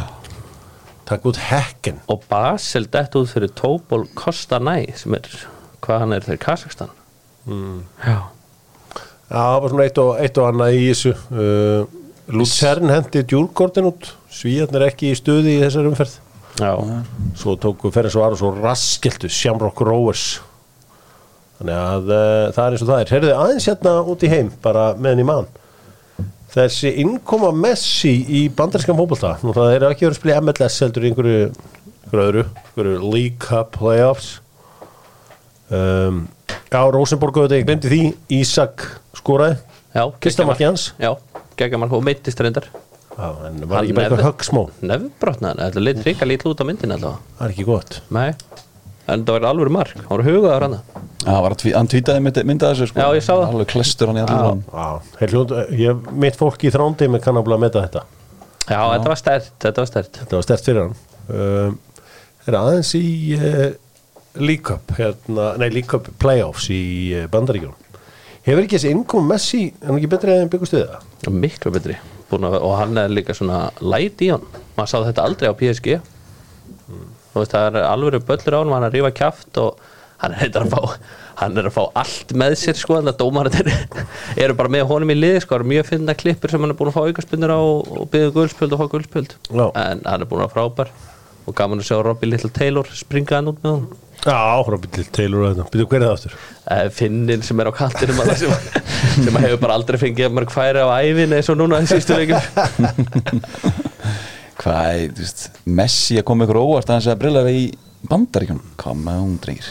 Takk 1.09 1.25
út 1.25 1.39
hekken. 1.41 1.97
Og 2.07 2.21
Basel 2.29 2.85
dett 2.91 3.15
út 3.17 3.31
fyrir 3.31 3.51
Topol 3.57 4.05
Kostanæ 4.15 4.75
sem 4.99 5.15
er, 5.17 5.25
hvað 5.81 6.03
hann 6.03 6.13
er 6.15 6.27
þeir 6.27 6.39
Kazakstan 6.43 6.91
mm. 7.47 7.79
Já. 8.05 8.19
Já, 9.29 9.39
það 9.39 9.57
var 9.63 9.73
svona 9.73 9.88
eitt 9.88 9.99
og, 10.03 10.12
eitt 10.21 10.38
og 10.41 10.47
annað 10.51 10.77
í 10.77 10.85
þessu. 10.91 11.15
Uh, 11.33 11.97
Lutern 12.29 12.93
hendi 12.93 13.23
djúrgordin 13.25 13.89
út 13.89 14.12
Svíjarnir 14.29 14.85
ekki 14.89 15.09
í 15.13 15.17
stuði 15.17 15.55
í 15.57 15.61
þessar 15.63 15.89
umferð. 15.89 16.17
Já, 16.59 16.73
Svo 17.39 17.55
tóku 17.61 17.91
fyrir 17.93 18.11
svo 18.13 18.25
aðra 18.25 18.39
svo 18.39 18.51
raskiltu 18.57 19.29
Shamrock 19.31 19.79
Rovers. 19.85 20.39
Þannig 21.59 21.75
að 21.75 22.11
uh, 22.11 22.51
það 22.55 22.65
er 22.65 22.75
eins 22.75 22.83
og 22.83 22.89
það 22.91 23.01
er. 23.01 23.13
Herðu 23.15 23.31
aðeins 23.35 23.67
hérna 23.69 23.95
út 24.13 24.23
í 24.23 24.31
heim 24.31 24.51
bara 24.63 24.91
meðan 24.99 25.23
í 25.23 25.27
mann 25.27 25.49
Þessi 26.49 26.95
innkoma 27.03 27.51
Messi 27.53 28.13
í 28.25 28.47
bandarískan 28.57 28.97
fótbolta. 28.97 29.35
Nú 29.45 29.53
það 29.53 29.75
er 29.75 29.85
ekki 29.91 30.07
verið 30.07 30.15
að 30.15 30.17
spila 30.17 30.39
MLS 30.41 30.79
heldur 30.81 31.05
í 31.05 31.11
einhverju, 31.11 31.43
einhverju 32.07 32.23
öðru 32.25 32.43
einhverju 32.47 33.11
League 33.13 33.37
Cup 33.43 33.75
Playoffs. 33.77 34.31
Um, 35.69 36.23
Já, 36.69 36.81
Rosenborg 36.89 37.37
auðvitað, 37.37 37.59
ég 37.59 37.69
glemdi 37.69 37.93
því 37.93 38.01
Ísak 38.39 38.87
skoraði. 39.17 39.59
Markið 39.93 40.67
hans. 40.71 40.89
Já, 41.01 41.13
geggamark 41.59 41.93
og 41.97 42.05
meittist 42.05 42.41
reyndar 42.41 42.69
en 43.19 43.60
var 43.65 43.79
Hann 43.79 43.88
ekki 43.88 43.95
bara 43.97 44.08
eitthvað 44.08 44.25
höggsmó? 44.27 44.63
Nefnbrotnaðan, 44.91 45.62
þetta 45.65 45.84
lit 45.86 46.01
ríka 46.08 46.27
lítið 46.29 46.51
út 46.53 46.63
á 46.63 46.65
myndin 46.69 46.95
allavega. 46.95 47.34
Það 47.39 47.45
er 47.47 47.55
ekki 47.55 47.67
gott. 47.67 47.97
Nei, 48.15 48.29
en 49.10 49.25
það 49.27 49.36
var 49.38 49.47
alveg 49.49 49.73
mark, 49.75 49.97
hann 49.99 50.13
var 50.13 50.25
hugaður 50.29 50.65
hann. 50.67 50.77
Já, 51.19 51.29
hann 51.34 51.43
var 51.45 51.55
að 51.55 51.62
tví, 51.63 51.73
hann 51.75 51.91
tvítaði 51.91 52.23
myndi, 52.27 52.45
myndið 52.47 52.71
þessu 52.73 52.89
sko. 52.91 53.01
Já, 53.03 53.17
ég 53.19 53.25
sá 53.25 53.34
það. 53.34 53.45
Alveg 53.49 53.71
klestur 53.73 54.12
hann 54.12 54.21
í 54.21 54.23
allir 54.23 54.45
hann 54.45 54.63
Já, 54.69 55.12
heil 55.19 55.29
hljóð, 55.34 55.53
ég, 55.82 56.08
mitt 56.25 56.39
fólk 56.39 56.63
í 56.63 56.71
þrándi 56.73 57.10
með 57.12 57.25
kannabla 57.27 57.60
að 57.60 57.65
meta 57.65 57.84
þetta. 57.88 58.05
Já, 58.69 58.79
þetta 58.93 59.12
var 59.12 59.19
stert, 59.19 59.51
þetta 59.65 59.84
var 59.84 59.89
stert. 59.91 60.19
Þetta 60.23 60.39
var 60.39 60.47
stert 60.47 60.69
fyrir 60.69 60.84
hann. 60.86 60.97
Um, 61.29 61.77
Það 62.39 62.53
er 62.53 62.58
aðeins 62.63 62.91
í 62.97 63.08
uh, 63.36 63.65
League 64.39 64.63
Cup 64.65 64.93
hérna, 64.97 65.51
Nei, 65.60 65.67
League 65.73 65.89
Cup 65.91 66.08
Playoffs 66.21 66.69
í 66.73 66.82
uh, 67.17 67.25
Bandaríkjum 67.29 67.75
Hefur 68.47 68.63
ekki 68.63 68.77
þessi 68.77 68.93
innkom 68.95 69.27
Messi 69.29 69.65
en 69.84 69.97
ekki 69.97 70.10
betri 70.10 70.38
en 70.39 70.49
byggust 70.49 70.73
við 70.73 70.88
það? 70.88 71.36
Miklu 71.43 71.73
betri 71.75 71.97
Búin 72.29 72.47
að, 72.49 72.57
Og 72.61 72.75
hann 72.77 72.97
er 73.01 73.13
líka 73.13 73.33
svona 73.37 73.69
light 73.81 74.21
í 74.25 74.31
hann. 74.33 74.43
Maður 74.77 74.91
sá 74.91 74.97
þetta 75.09 75.25
aldrei 75.25 75.49
á 75.49 75.59
PSG 75.59 75.95
Þú 77.29 77.41
veist, 77.43 77.53
það 77.53 77.65
er 77.69 77.87
alveg 77.87 78.25
böllur 78.27 78.57
á 78.57 78.59
hann 78.61 78.73
Hann 78.73 78.85
er 78.85 78.89
að 78.89 78.97
rífa 78.99 79.11
kjaft 79.21 79.59
og 79.61 79.81
hann 80.23 80.33
er 80.35 80.49
að 80.59 80.71
fá 80.73 80.81
Hann 81.39 81.55
er 81.61 81.69
að 81.69 81.75
fá 81.77 81.83
allt 82.01 82.33
með 82.35 82.55
sér 82.59 82.75
sko 82.79 82.97
Þannig 82.97 83.13
að 83.13 83.19
dómarinn 83.21 83.69
eru 84.43 84.55
bara 84.59 84.73
með 84.73 84.87
honum 84.89 85.13
í 85.13 85.15
liði 85.19 85.43
sko, 85.45 85.53
Það 85.53 85.61
eru 85.61 85.69
mjög 85.73 85.87
finna 85.93 86.15
klippur 86.19 86.51
sem 86.51 86.65
hann 86.65 86.73
er 86.73 86.79
búin 86.81 86.91
að 86.91 86.97
fá 86.97 87.05
aukaspinnur 87.07 87.53
á 87.55 87.59
og 87.61 88.09
byggja 88.11 88.33
guldspjöld 88.35 88.75
og 88.75 88.81
fá 88.81 88.89
guldspjöld 88.95 89.35
Já. 89.47 89.65
En 89.85 90.03
hann 90.03 90.25
er 90.25 90.29
búin 90.29 90.43
að 90.43 90.51
frábær 90.57 90.91
og 91.47 91.55
gaman 91.55 91.79
að 91.79 91.87
sjá 91.87 91.97
Robbie 92.03 92.29
Little 92.33 92.51
Taylor 92.53 92.89
springa 92.91 93.39
hann 93.39 93.53
út 93.53 93.63
með 93.63 93.77
hann 93.77 93.87
Já, 94.25 94.63
Robin 94.67 94.91
til 94.91 95.05
Taylor 95.15 95.45
og 95.45 95.53
þetta 95.53 95.65
Býtu 95.73 95.86
hver 95.88 96.01
er 96.01 96.05
það 96.10 96.15
aftur? 96.17 96.34
Eh, 96.75 96.88
Finnin 96.91 97.43
sem 97.45 97.62
er 97.63 97.69
á 97.71 97.73
kantinum 97.77 98.17
að 98.19 98.32
sem, 98.41 98.51
sem 99.25 99.38
hefur 99.39 99.62
bara 99.62 99.77
aldrei 99.79 99.97
fengið 100.01 100.34
mörg 100.36 100.51
færi 100.51 100.82
á 100.84 100.88
ævin 100.99 101.36
eins 101.38 101.47
og 101.53 101.58
núna 101.62 101.79
í 101.79 101.88
sístu 101.89 102.17
leikum 102.19 102.39
Hvað, 104.60 105.05
þú 105.15 105.23
veist, 105.23 105.45
Messi 105.71 106.17
að 106.19 106.25
koma 106.27 106.43
ykkur 106.43 106.60
óvart 106.60 106.89
að 106.91 106.97
hans 106.97 107.08
að 107.13 107.21
brillara 107.21 107.51
í 107.55 107.62
bandaríkjum 108.12 108.60
Hvað 108.82 108.97
með 109.05 109.21
hún 109.23 109.38
drengir. 109.45 109.69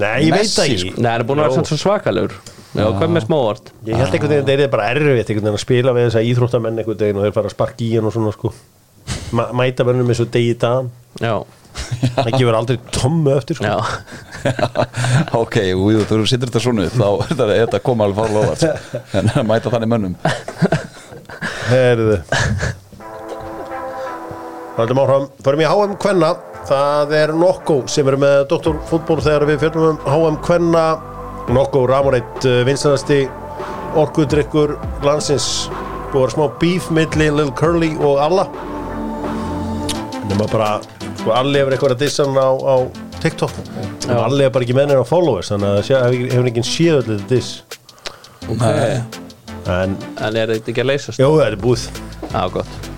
Nei, 0.00 0.14
ég 0.24 0.32
veit 0.32 0.54
ekki 0.64 0.78
sko. 0.80 0.92
Nei, 0.96 1.10
hann 1.10 1.20
er 1.20 1.26
búin 1.28 1.42
að 1.44 1.50
vera 1.52 1.64
svo 1.68 1.76
svakalegur. 1.78 2.32
Já, 2.74 2.86
hvað 2.88 3.12
með 3.14 3.22
smávart 3.28 3.68
Ég 3.86 4.00
held 4.00 4.16
einhvern 4.16 4.32
veginn 4.32 4.42
að 4.42 4.48
það 4.48 4.62
er 4.64 4.70
bara 4.72 4.86
erfitt 4.90 5.28
einhvern 5.30 5.44
veginn 5.44 5.58
að 5.60 5.62
spila 5.62 5.92
við 5.94 6.06
þessa 6.08 6.22
íþróttamenn 6.30 6.80
einhvern 6.80 6.98
veginn 7.04 7.20
og 7.20 7.26
þeir 7.28 7.34
fara 7.36 7.50
að 7.50 7.54
sparka 7.54 7.84
í 7.84 7.90
hann 7.94 8.08
og 8.08 8.14
svona 8.16 8.32
sko. 8.34 8.48
Ma 9.36 9.44
Mæta 9.60 9.84
verðum 9.86 10.10
eins 10.10 10.22
og 10.24 10.32
degi 10.34 10.56
dagan 10.64 10.88
Já, 11.20 11.36
Það 12.14 12.30
gefur 12.38 12.56
aldrei 12.58 12.78
tommu 12.94 13.34
eftir 13.34 13.58
sko. 13.58 13.66
Já, 13.66 13.78
Ok, 15.42 15.56
og 15.74 16.04
þú 16.08 16.20
sittur 16.28 16.50
þetta 16.50 16.62
svona 16.62 16.86
upp, 16.88 16.96
þá 17.00 17.34
er 17.34 17.52
þetta, 17.64 17.80
koma 17.84 18.06
alveg 18.08 18.20
fárlega 18.20 18.44
óvart 18.44 18.64
sko. 18.64 19.02
en 19.18 19.30
að 19.34 19.46
mæta 19.50 19.72
þannig 19.74 19.92
mönnum. 19.94 20.16
Herðu 21.70 22.18
Haldum 24.74 24.98
áfram, 24.98 25.28
förum 25.46 25.60
í 25.62 25.66
HM 25.70 25.92
Kvenna. 26.02 26.32
Það 26.66 27.12
er 27.14 27.32
Nokko 27.38 27.76
sem 27.92 28.08
er 28.10 28.16
með 28.18 28.40
doktorfútból 28.50 29.20
þegar 29.22 29.44
við 29.46 29.60
fjöldum 29.62 29.84
um 29.92 29.98
HM 30.10 30.38
Kvenna. 30.42 30.84
Nokko 31.54 31.84
Ramoneit 31.86 32.46
vinsanasti 32.66 33.20
orkudrykkur 34.00 34.74
landsins. 35.06 35.68
Búið 36.10 36.26
að 36.26 36.34
smá 36.34 36.44
beef 36.58 36.88
milli 36.94 37.28
Lil 37.36 37.52
Curly 37.54 37.92
og 38.00 38.18
Alla. 38.24 38.48
Nema 40.26 40.48
bara 40.50 40.72
sko 41.24 41.32
Alli 41.32 41.56
hefur 41.62 41.72
eitthvað 41.78 41.94
að 41.96 42.02
dissa 42.04 42.26
hann 42.28 42.36
á, 42.36 42.50
á 42.52 42.76
TikTok. 43.24 43.52
En 44.04 44.16
Alli 44.20 44.44
er 44.44 44.50
bara 44.52 44.66
ekki 44.66 44.76
með 44.76 44.90
henni 44.90 45.00
á 45.00 45.08
followers 45.08 45.48
þannig 45.54 45.70
að 45.70 45.78
það 45.88 46.02
hefur 46.12 46.32
hefur 46.36 46.50
ekki 46.52 46.64
séð 46.68 46.98
allir 47.00 47.22
þetta 47.22 47.30
diss. 47.32 47.52
Ok 48.52 48.64
en 49.64 49.94
En 50.20 50.36
er 50.36 50.50
þetta 50.52 50.68
ekki 50.74 50.82
að 50.82 50.90
leysast? 50.90 51.20
jú, 51.22 51.30
þetta 51.40 51.54
er 51.54 51.60
búið. 51.62 51.86
Já, 52.28 52.42
gott. 52.52 52.90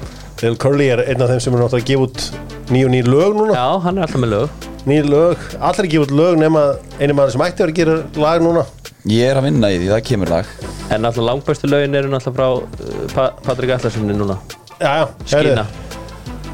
Lil 0.43 0.57
Curly 0.61 0.89
er 0.93 1.05
einn 1.07 1.23
af 1.23 1.31
þeim 1.31 1.43
sem 1.45 1.55
er 1.55 1.62
náttúrulega 1.62 1.85
að 1.85 1.91
gefa 1.93 2.07
út 2.09 2.73
ný 2.75 2.83
og 2.83 2.91
ný 2.93 3.03
lög 3.07 3.37
núna. 3.39 3.55
Já, 3.55 3.69
hann 3.87 4.01
er 4.01 4.07
alltaf 4.09 4.23
með 4.25 4.33
lög. 4.35 4.67
Ný 4.87 4.99
lög, 5.07 5.47
allir 5.61 5.87
að 5.87 5.93
gefa 5.95 6.09
út 6.09 6.15
lög 6.19 6.39
nema 6.43 6.65
einu 6.99 7.17
maður 7.17 7.37
sem 7.37 7.47
ætti 7.47 7.62
að 7.62 7.71
vera 7.71 7.73
að 7.73 7.81
gera 7.81 8.27
lag 8.27 8.43
núna. 8.43 8.67
Ég 9.07 9.31
er 9.31 9.39
að 9.39 9.47
vinna 9.47 9.71
í 9.71 9.79
því, 9.79 9.91
það 9.95 10.05
kemur 10.11 10.33
lag. 10.35 10.55
En 10.91 11.07
alltaf 11.07 11.27
langbæstu 11.31 11.71
lögin 11.71 11.95
eru 12.03 12.11
náttúrulega 12.11 12.37
frá 12.37 12.49
uh, 12.51 13.05
pa 13.15 13.29
Patrik 13.47 13.77
Allarssoni 13.79 14.19
núna. 14.19 14.41
Já, 14.83 14.91
já, 14.99 15.07
Skína. 15.31 15.67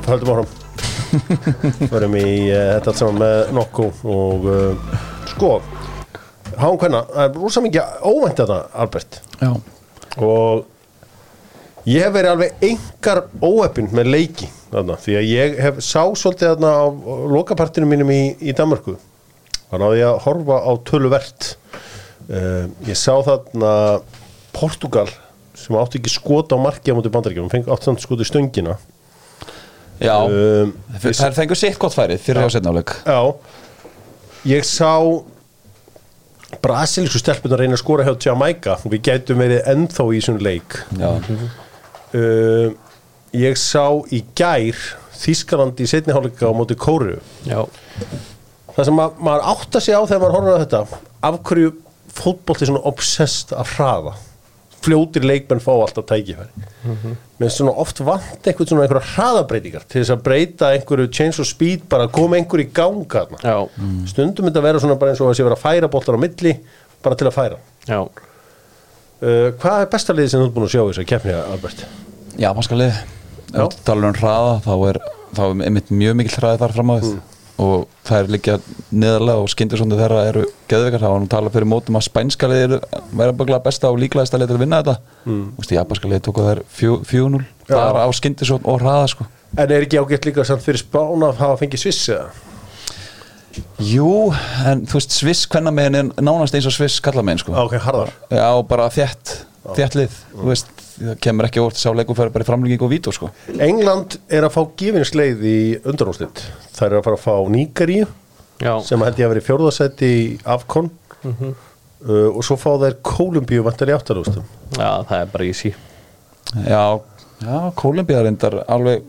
Höldum 0.06 0.34
áfram 0.36 0.61
förum 1.90 2.16
í 2.18 2.26
uh, 2.50 2.76
þetta 2.76 2.92
allt 2.92 3.00
saman 3.00 3.22
með 3.22 3.54
nokku 3.56 3.88
og 4.12 4.46
uh, 4.48 5.00
sko 5.32 5.54
háum 6.58 6.78
hvenna, 6.80 7.02
það 7.08 7.24
er 7.24 7.38
rosa 7.40 7.62
mikið 7.64 7.94
óvænt 8.04 8.42
þetta 8.42 8.58
Albert. 8.84 9.18
Já, 9.40 9.50
og 10.20 11.88
ég 11.88 12.04
hef 12.04 12.14
verið 12.14 12.34
alveg 12.34 12.66
engar 12.68 13.22
óeppin 13.42 13.88
með 13.96 14.12
leiki 14.12 14.50
þarna, 14.72 14.98
því 15.00 15.16
að 15.18 15.30
ég 15.30 15.56
hef 15.66 15.80
sá 15.84 16.02
svolítið 16.18 16.54
þarna 16.54 16.74
á 16.76 16.84
lokapartinu 17.32 17.88
mínum 17.88 18.12
í, 18.12 18.22
í 18.40 18.54
Danmarku 18.56 18.96
þannig 19.72 19.88
að 19.88 19.98
ég 19.98 20.08
að 20.10 20.22
horfa 20.26 20.56
á 20.68 20.72
töluvert. 20.88 21.52
Uh, 22.28 22.68
ég 22.86 22.96
sá 22.96 23.16
þarna 23.24 23.72
Portugal 24.54 25.08
sem 25.58 25.76
átti 25.76 25.98
ekki 26.00 26.12
skota 26.12 26.56
á 26.56 26.60
marki 26.60 26.92
á 26.92 26.96
móti 26.96 27.10
bandaríkjum, 27.12 27.50
fengi 27.52 27.72
átti 27.72 27.88
samt 27.88 28.04
skota 28.04 28.24
í 28.24 28.28
stöngina 28.28 28.76
já. 30.04 30.16
Um, 30.26 30.72
Það 31.02 31.26
er 31.28 31.36
fengur 31.36 31.58
sitt 31.58 31.78
gott 31.82 31.96
færið 31.96 32.22
fyrir 32.24 32.46
á 32.46 32.48
setnáleik 32.52 32.94
Já. 33.06 33.20
Ég 34.52 34.66
sá 34.66 34.92
Brasilísku 36.62 37.18
stelpunar 37.22 37.62
reyna 37.62 37.78
að 37.78 37.80
skora 37.80 38.04
hjá 38.06 38.12
Jamaica. 38.26 38.74
Við 38.84 39.00
gætum 39.08 39.38
verið 39.40 39.62
ennþá 39.72 40.04
í 40.12 40.18
þessum 40.20 40.40
leik. 40.44 40.76
Já, 41.00 41.10
uh, 42.12 42.74
Ég 43.32 43.56
sá 43.56 43.86
í 44.12 44.20
gær 44.36 44.76
Þískalandi 45.22 45.86
í 45.86 45.88
setni 45.88 46.12
hálfleika 46.12 46.50
á 46.50 46.52
móti 46.52 46.76
Kóru 46.76 47.14
Já, 47.48 47.62
Það 48.74 48.84
sem 48.88 48.96
ma 48.98 49.06
maður 49.16 49.46
átta 49.54 49.80
sig 49.80 49.96
á 49.96 50.02
þegar 50.04 50.20
maður 50.24 50.36
horfir 50.36 50.52
á 50.52 50.62
þetta 50.66 51.00
Af 51.30 51.38
hverju 51.48 51.70
fótbolti 52.12 52.68
svona 52.68 52.82
obsessed 52.90 53.54
að 53.56 53.72
hraða 53.78 54.12
Fljótir 54.82 55.26
leikmenn 55.26 55.62
fá 55.62 55.70
alltaf 55.74 56.08
tækifæri. 56.10 56.66
Mm 56.86 57.18
Menn 57.42 57.50
svona 57.50 57.72
oft 57.82 57.98
vant 58.06 58.46
einhvern 58.46 58.68
svona 58.70 58.84
einhverja 58.84 59.08
hraðabreitingar 59.16 59.82
Til 59.90 59.98
þess 59.98 60.12
að 60.14 60.20
breyta 60.22 60.68
einhverju 60.76 61.08
change 61.10 61.40
of 61.42 61.48
speed 61.48 61.88
Bara 61.90 62.06
að 62.06 62.12
koma 62.14 62.38
einhverju 62.38 62.68
í 62.68 62.70
ganga 62.76 63.24
já, 63.42 63.56
stundum 64.12 64.46
þetta 64.46 64.62
vera 64.62 64.82
svona 64.82 64.94
bara 65.00 65.10
eins 65.10 65.22
og 65.24 65.32
að 65.32 65.40
sé 65.40 65.46
vera 65.48 65.58
að 65.58 65.64
færa 65.64 65.90
boltar 65.90 66.14
á 66.14 66.22
milli 66.22 66.52
bara 67.02 67.18
til 67.18 67.26
að 67.26 67.34
færa. 67.34 67.58
Já. 67.88 67.98
Uh, 69.22 69.48
hvað 69.58 69.80
er 69.80 69.90
besta 69.90 70.14
liðið 70.14 70.30
sem 70.32 70.42
þú 70.42 70.46
ert 70.46 70.54
búin 70.54 70.68
að 70.68 70.72
sjá 70.74 70.82
þess 70.84 71.02
að 71.02 71.10
keppni 71.10 71.34
Albert? 71.40 71.84
já 72.40 72.48
maður 72.52 72.68
skal 72.68 72.80
lið 72.80 73.02
talar 73.86 74.08
um 74.08 74.16
hraða, 74.16 74.54
þá 74.64 74.72
er 74.88 74.98
þá 75.32 75.42
er 75.44 75.62
einmitt 75.66 75.92
mjög 75.92 76.18
mikil 76.18 76.38
hraði 76.38 76.60
þar 76.62 76.74
fram 76.76 76.92
á 76.92 76.94
við 76.96 77.10
og 77.62 77.86
það 78.06 78.18
er 78.18 78.30
líka 78.34 78.54
neðarlega 78.90 79.42
og 79.44 79.50
skyndisóndi 79.52 79.98
þeirra 80.00 80.22
eru 80.30 80.44
geðveikar, 80.70 81.02
það 81.04 81.14
var 81.14 81.22
nú 81.22 81.28
talað 81.32 81.56
fyrir 81.56 81.70
mótum 81.72 81.98
að 81.98 82.06
spænska 82.08 82.50
liðir 82.50 82.76
væri 83.12 83.36
bara 83.38 83.60
besta 83.64 83.90
og 83.92 84.00
líklegast 84.02 84.34
að 84.36 84.44
leita 84.44 84.56
að 84.56 84.64
vinna 84.64 84.80
þetta. 84.82 84.96
Mm. 85.26 85.44
og 85.56 85.68
því 85.68 85.78
japanska 85.78 86.10
liðir 86.10 86.24
tóku 86.28 86.46
þær 86.48 86.62
4-0 86.78 87.42
Já. 87.42 87.76
bara 87.76 88.06
á 88.06 88.10
skyndisónd 88.18 88.66
og 88.66 88.80
hraða 88.82 89.10
sko. 89.14 89.28
En 89.52 89.68
er 89.68 89.84
ekki 89.86 90.00
ágætt 90.00 90.26
líka 90.30 90.46
samt 90.48 90.64
fyrir 90.64 90.80
spána 90.82 91.30
að 91.30 91.42
hafa 91.44 91.60
fengið 91.62 91.84
sviss 91.84 92.08
eða? 92.12 92.30
Jú, 93.82 94.32
en 94.64 94.84
þú 94.88 94.96
veist 94.96 95.12
Sviss 95.12 95.48
kvennamegin 95.50 95.98
er 95.98 96.06
nánast 96.24 96.54
eins 96.56 96.68
og 96.68 96.72
Sviss 96.72 97.00
kallamegin 97.04 97.42
sko. 97.42 97.52
Ah, 97.52 97.66
Ok, 97.66 97.74
harðar. 97.84 98.12
Já, 98.32 98.46
og 98.56 98.64
bara 98.70 98.86
þétt, 98.92 99.34
þétt 99.76 99.98
lið 99.98 100.14
þú 100.32 100.48
veist, 100.48 100.70
það 101.08 101.18
kemur 101.26 101.48
ekki 101.48 101.62
óvart 101.62 101.78
sá 101.80 101.90
leikum 101.96 102.16
fyrir 102.18 102.32
bara 102.34 102.44
í 102.46 102.48
framlíking 102.48 102.82
og 102.86 102.90
vító 102.92 103.12
sko. 103.14 103.30
England 103.58 104.18
er 104.32 104.46
að 104.46 104.54
fá 104.56 104.62
gefinsleið 104.82 105.44
í 105.48 105.58
undanúslit 105.88 106.42
Það 106.72 106.86
er 106.88 106.96
að 106.98 107.06
fara 107.08 107.18
að 107.18 107.24
fá 107.26 107.52
Níkaríu 107.56 108.08
Já, 108.62 108.74
sem 108.86 109.02
held 109.02 109.18
ég 109.18 109.26
að 109.26 109.32
vera 109.34 109.42
í 109.42 109.46
fjórðasætti 109.46 110.08
í 110.14 110.26
Afkon 110.54 110.90
uh, 111.26 112.28
og 112.30 112.42
svo 112.46 112.58
fá 112.60 112.70
þær 112.82 112.98
Kólumbíu 113.06 113.64
vantar 113.66 113.90
í 113.90 113.96
áttarústum 113.96 114.44
já, 114.76 114.90
það 115.08 115.16
er 115.18 115.32
bara 115.32 115.48
easy. 115.48 115.72
Já, 116.68 116.84
já, 117.42 117.56
Kólumbíða 117.80 118.22
reyndar 118.26 118.58
alveg, 118.70 119.02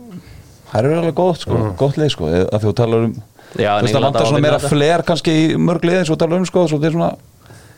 það 0.71 0.79
eru 0.79 0.97
alveg 1.01 1.17
gott 1.19 1.43
sko, 1.45 1.59
gott 1.79 1.99
leið 2.01 2.15
sko, 2.15 2.31
að 2.49 2.65
þú 2.65 2.73
talar 2.79 3.07
um 3.09 3.13
Já, 3.53 3.75
þú 3.77 3.85
veist, 3.85 3.93
það 3.99 4.07
að 4.09 4.27
svona 4.31 4.41
meira 4.41 4.59
fler 4.63 5.03
kannski 5.05 5.33
í 5.37 5.45
mörg 5.61 5.85
liðin 5.85 6.07
svo 6.09 6.17
talar 6.17 6.41
um 6.41 6.49
sko, 6.49 6.65
svo 6.71 6.79
þetta 6.81 6.89
er 6.89 6.95
svona 6.97 7.11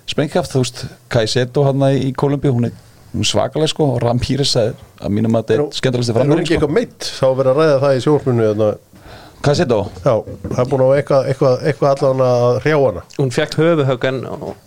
sprengkraft, 0.07 0.53
þú 0.53 0.61
veist, 0.63 0.83
Kai 1.11 1.25
Seto 1.27 1.65
hann 1.67 1.83
í 1.91 2.13
Kólumbíu, 2.15 2.53
hún 2.55 2.69
er, 2.69 2.77
hún 3.15 3.23
er 3.25 3.29
svakaleg 3.31 3.71
sko 3.71 3.87
og 3.95 4.01
Rampíris 4.03 4.55
að 4.59 4.75
mínum 5.15 5.37
að 5.39 5.45
þetta 5.47 5.55
er 5.55 5.79
skemmtilegsti 5.79 6.11
Er 6.11 6.19
hún 6.19 6.25
framverðin 6.25 6.43
ekki 6.43 6.51
sko. 6.51 6.59
eitthvað 6.59 6.75
meitt? 6.75 7.09
Þá 7.15 7.27
verið 7.39 7.51
að 7.53 7.61
ræða 7.63 7.79
það 7.85 7.95
í 7.95 8.03
sjónspunni 8.05 8.49
Kai 9.45 9.53
Seto? 9.53 9.75
Já, 10.01 10.13
það 10.25 10.59
er 10.63 10.69
búin 10.71 10.81
að 10.81 10.91
eitthvað, 10.97 11.27
eitthvað, 11.29 11.55
eitthvað 11.69 11.91
allan 12.01 12.21
að 12.25 12.55
hrjá 12.63 12.77
hana. 12.81 13.01
Hún 13.19 13.31
fekk 13.35 13.57
höfuhögg 13.59 14.05
en 14.09 14.15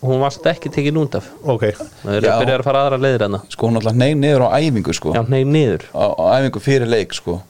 hún 0.06 0.20
varst 0.22 0.44
ekki 0.46 0.70
tekin 0.70 1.00
út 1.00 1.16
af. 1.18 1.26
Ok, 1.42 1.64
Það 2.04 2.12
eru 2.14 2.28
Já. 2.28 2.30
að 2.36 2.42
byrja 2.44 2.58
að 2.60 2.66
fara 2.68 2.82
aðra 2.84 2.98
leiðir 3.02 3.24
enna 3.26 3.40
Sko 3.50 3.66
hún 3.66 3.80
alltaf 3.80 3.96
neig 3.98 4.14
niður 4.20 4.44
á 4.46 4.48
æfingu 4.54 4.94
sko. 4.94 5.14
Já, 5.16 5.24
nei, 5.26 5.40
niður. 5.48 5.88
Á, 5.90 6.04
á 6.14 6.24
æfingu 6.38 6.62
fyrir 6.62 6.86
leik 6.92 7.16
sko. 7.18 7.40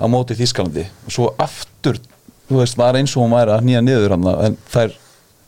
Á 0.00 0.04
móti 0.08 0.38
Þískalandi 0.38 0.86
og 1.04 1.12
svo 1.18 1.28
aftur, 1.44 2.00
þú 2.48 2.62
veist, 2.62 2.78
var 2.80 2.96
eins 3.02 3.12
og 3.18 3.26
hún 3.26 3.36
væri 3.36 3.52
að 3.52 3.68
nýja 3.68 3.84
niður 3.84 4.16
hann 4.16 4.30
en 4.48 4.56
þær 4.72 4.96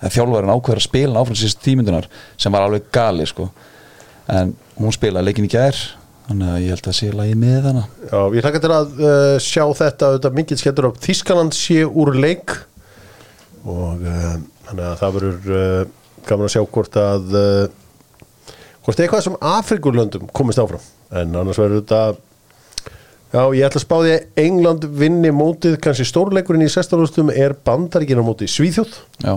en 0.04 0.12
þjálfarinn 0.18 0.52
ákveður 0.59 0.83
að 0.83 0.88
spila 0.90 1.22
áfram 1.24 1.40
síðust 1.40 1.62
tímyndunar 1.64 2.11
sem 2.37 2.52
var 2.52 2.66
alveg 2.68 2.90
gali 2.92 3.24
sko. 3.33 3.48
En 4.28 4.52
hún 4.78 4.94
spilaði 4.94 5.30
leikin 5.30 5.46
í 5.48 5.52
gær 5.52 5.78
þannig 6.24 6.50
að 6.50 6.62
ég 6.64 6.72
held 6.72 6.88
að 6.88 6.96
sé 6.96 7.10
lagi 7.12 7.37
með 7.38 7.66
hana. 7.68 7.84
Já, 8.08 8.18
ég 8.32 8.46
hlaka 8.46 8.62
til 8.64 8.72
að 8.72 8.92
uh, 8.96 9.34
sjá 9.42 9.64
þetta 9.80 10.10
auðvitað 10.10 10.38
mikið 10.38 10.60
skemmtur 10.62 10.88
á 10.88 10.90
Þískaland 11.04 11.56
sé 11.56 11.78
úr 11.84 12.12
leik. 12.16 12.54
Og 13.64 14.04
uh, 14.04 14.37
þannig 14.68 14.84
að 14.88 15.00
það 15.02 15.16
verður 15.18 15.56
uh, 15.58 15.80
gaman 16.28 16.48
að 16.48 16.54
sjá 16.54 16.62
hvort 16.76 17.00
að 17.00 17.34
uh, 17.40 18.54
hvort 18.84 19.02
eitthvað 19.04 19.26
sem 19.26 19.40
Afrikulöndum 19.52 20.30
komist 20.37 20.62
áfram. 20.62 20.84
En 21.14 21.37
annars 21.37 21.60
verður 21.60 21.82
þetta 21.82 22.00
já, 23.34 23.42
ég 23.58 23.66
ætla 23.68 23.80
að 23.80 23.84
spá 23.84 23.96
því 23.98 24.14
að 24.14 24.42
England 24.44 24.88
vinni 24.96 25.32
mótið, 25.34 25.78
kannski 25.84 26.08
stórleikurinn 26.08 26.64
í 26.64 26.72
sextarústum 26.72 27.32
er 27.34 27.56
bandaríkina 27.66 28.24
mótið 28.24 28.52
Svíþjóð. 28.54 28.96
Já, 29.24 29.37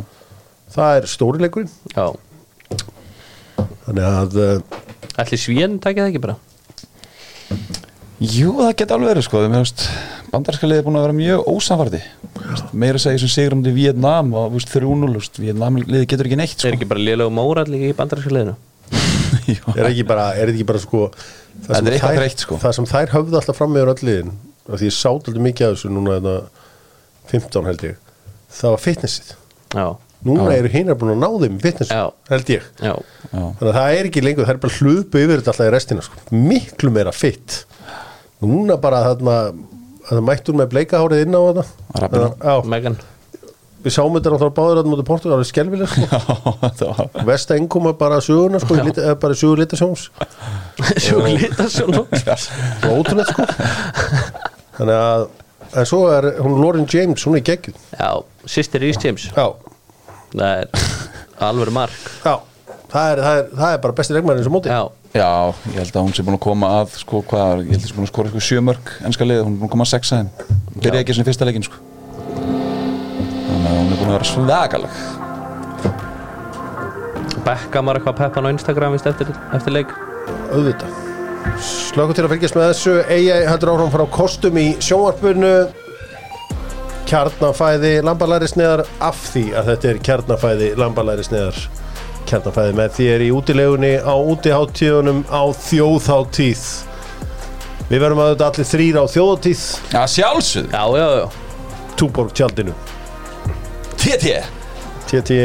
það 0.72 1.02
er 1.02 1.12
stórleikurinn 1.12 1.72
Já, 1.92 2.08
þannig 3.88 4.08
að 4.08 4.40
uh, 4.44 4.86
ætli 5.22 5.40
svíðan 5.42 5.80
takja 5.84 6.04
það 6.06 6.12
ekki 6.14 6.24
bara? 6.28 6.38
Jú 8.18 8.54
það 8.58 8.72
geta 8.80 8.96
alveg 8.98 9.12
verið 9.12 9.26
sko 9.28 9.42
þeim 9.44 9.56
hefst 9.60 9.84
bandarska 10.32 10.68
liði 10.70 10.84
búin 10.88 10.98
að 10.98 11.04
vera 11.06 11.16
mjög 11.18 11.50
ósamfardi 11.52 12.00
meira 12.82 13.00
segja 13.02 13.22
sem 13.22 13.30
sigur 13.30 13.56
um 13.58 13.62
til 13.66 13.76
Vietnam 13.76 14.32
og 14.34 14.48
þú 14.50 14.58
veist, 14.58 14.72
3-0, 14.74 15.12
þú 15.12 15.20
veist, 15.20 15.38
Vietnam 15.44 15.78
liði 15.84 16.08
getur 16.10 16.30
ekki 16.30 16.40
neitt 16.40 16.56
Er 16.58 16.64
sko. 16.66 16.72
ekki 16.80 16.90
bara 16.90 17.04
lélegu 17.06 17.34
mórall 17.38 17.78
í 17.78 17.92
bandarinska 17.98 18.34
leiðinu 18.34 18.56
Já. 19.54 19.62
er 19.76 19.90
ekki 19.92 20.06
bara, 20.10 20.26
er 20.40 20.50
ekki 20.52 20.66
bara 20.68 20.82
sko 20.82 21.04
það 21.14 21.78
sem 21.78 21.88
er 21.92 21.98
þær- 22.02 22.18
þreytt, 22.22 22.44
sko. 22.48 22.58
það 22.64 22.76
sem 22.80 22.90
þær 22.90 23.14
höfðu 23.14 23.40
alltaf 23.42 23.60
fram 23.62 23.74
með 23.78 23.92
öll 23.94 24.04
liðin 24.10 24.34
af 24.68 24.82
því 24.82 24.90
ég 24.90 24.98
sátt 24.98 25.30
alltaf 25.30 25.46
mikið 25.48 25.68
af 25.70 25.78
þessu 25.78 25.94
núna 25.94 26.18
þetta 26.18 26.36
15 27.38 27.70
held 27.70 27.86
ég 27.86 27.98
það 28.58 28.74
var 28.74 28.82
fitnessið. 28.88 29.32
Já, 29.76 29.88
núna 30.26 30.54
eru 30.56 30.70
hinar 30.74 30.98
búin 30.98 31.14
að 31.14 31.20
ná 31.22 31.28
þeim 31.44 31.58
í 31.58 31.64
fitness 31.64 31.92
Já. 31.94 32.04
held 32.32 32.52
ég. 32.52 32.64
Já, 32.82 32.94
Já. 32.94 33.42
þannig 33.60 33.68
að 33.70 33.76
það 33.78 33.98
er 33.98 34.10
ekki 34.10 34.24
lengur, 34.26 34.48
það 34.48 34.56
er 34.56 34.62
bara 34.64 34.78
hlupu 34.82 35.22
yfir 35.22 35.42
þetta 35.42 35.54
alltaf 35.54 35.68
í 35.68 35.74
restina 35.76 36.06
sko. 36.06 36.24
miklu 36.34 36.94
meira 36.94 37.14
fitt 37.14 37.60
núna 38.42 38.80
bara 38.82 39.04
þarna 39.12 39.38
það 40.08 40.26
mættur 40.32 40.58
með 40.58 40.74
bleikahárið 40.74 41.24
inn 41.28 41.38
á 41.38 41.42
þetta 41.52 42.58
Megan. 42.66 43.00
Við 43.86 43.94
sáum 43.94 44.16
þetta 44.18 44.32
náttúrulega 44.34 44.58
báður 44.58 44.80
að 44.82 44.88
mútið 44.92 45.08
Portugal, 45.08 45.38
það 45.38 45.44
er 45.44 45.50
skelvileg 45.52 45.92
sko. 45.92 46.06
Já, 46.12 46.72
það 46.82 46.94
var 46.98 47.28
Vesta 47.30 47.56
engum 47.56 47.90
bara 48.00 48.18
söguna 48.26 48.60
sko, 48.64 48.78
lit, 48.82 48.98
eða 49.00 49.18
bara 49.22 49.38
sögur 49.38 49.62
litasjóns 49.62 50.08
svona 50.98 52.02
Svo 52.42 52.96
ótrúlega 52.98 53.28
sko. 53.30 53.46
Þannig 54.80 54.98
að 54.98 55.28
En 55.76 55.86
svo 55.86 56.06
er 56.12 56.30
hún 56.40 56.62
Lauren 56.62 56.88
James, 56.88 57.26
hún 57.28 57.36
er 57.38 57.44
geggjuð. 57.46 57.76
Já, 58.00 58.12
sýstir 58.48 58.82
Rhys 58.82 59.00
James. 59.04 59.28
Já, 59.36 59.48
Það 60.34 60.54
er 60.58 60.68
alveg 61.48 61.74
mark. 61.76 62.06
Já 62.26 62.36
Það 62.88 63.10
er, 63.12 63.20
það 63.20 63.38
er, 63.38 63.48
það 63.52 63.74
er 63.74 63.80
bara 63.84 63.96
besti 63.98 64.14
leikmærin 64.16 64.46
sem 64.46 64.54
móti. 64.56 64.72
Já, 64.72 64.82
Já, 65.18 65.28
ég 65.72 65.78
held 65.82 65.96
að 65.98 66.04
hún 66.06 66.14
sé 66.16 66.24
búin 66.24 66.36
að 66.38 66.44
koma 66.46 66.68
að 66.82 66.94
sko 67.02 67.20
hvað, 67.28 67.62
ég 67.66 67.74
held 67.74 67.80
að 67.80 67.84
hún 67.84 67.90
sé 67.90 67.96
búin 67.98 68.06
að 68.08 68.12
skora 68.12 68.30
eitthvað 68.30 68.46
sjömörk 68.48 68.92
ennska 69.08 69.28
liðið, 69.28 69.44
hún 69.48 69.54
er 69.54 69.60
búin 69.62 69.68
að 69.70 69.74
koma 69.74 69.86
að 69.88 69.92
sexa 69.92 70.20
þeim. 70.20 70.30
Byrja 70.84 71.02
ekki 71.04 71.16
svona 71.16 71.26
í 71.26 71.30
fyrsta 71.30 71.48
leikin 71.48 71.66
sko. 71.68 71.78
Þannig 73.48 73.68
að 73.72 73.78
hún 73.78 73.92
er 73.92 73.98
búin 74.02 74.12
að 74.12 74.16
vera 74.18 74.30
svagaleg 74.32 74.94
Beckham 77.48 77.88
var 77.88 77.96
eitthvað 78.00 78.20
peppan 78.22 78.48
á 78.48 78.50
Instagram 78.52 78.96
vist 78.98 79.08
eftir, 79.08 79.30
eftir 79.56 79.72
leik? 79.76 79.92
Auðvitað. 80.52 80.92
Slöku 81.64 82.12
til 82.16 82.26
að 82.28 82.34
fylgjast 82.36 82.58
með 82.60 82.70
þessu. 82.74 82.96
Eigi 83.08 83.36
hættur 83.48 83.72
áfram 83.72 83.94
frá 83.94 84.04
kostum 84.12 84.56
í 84.60 84.68
sjónvarpinu 84.84 85.54
Kjarnafæði 87.08 87.92
lambalæri 88.04 88.50
sneðar 88.52 88.82
af 89.04 89.20
því 89.32 89.44
að 89.56 89.70
þetta 89.72 89.88
er 89.90 90.00
kjarnafæði 90.04 90.66
lambalæri 90.76 91.24
sneðar 91.24 91.60
Kjarnafæði 92.28 92.74
með 92.76 92.90
þér 92.98 93.24
í 93.24 93.30
útilegunni 93.38 93.92
á 94.04 94.16
útiháttíðunum 94.34 95.22
á 95.32 95.42
þjóðháttíð 95.56 96.66
Við 97.88 98.04
verðum 98.04 98.20
að 98.26 98.32
þetta 98.34 98.50
allir 98.52 98.70
þrýra 98.74 99.04
á 99.04 99.06
þjóðháttíð 99.14 99.64
Já, 99.94 100.02
sjálfsögð, 100.18 100.76
Já, 100.76 100.84
já, 101.00 101.08
já. 101.22 101.28
Túborg 101.98 102.36
tjaldinu 102.36 102.76
TT 103.98 104.36
TT 105.08 105.40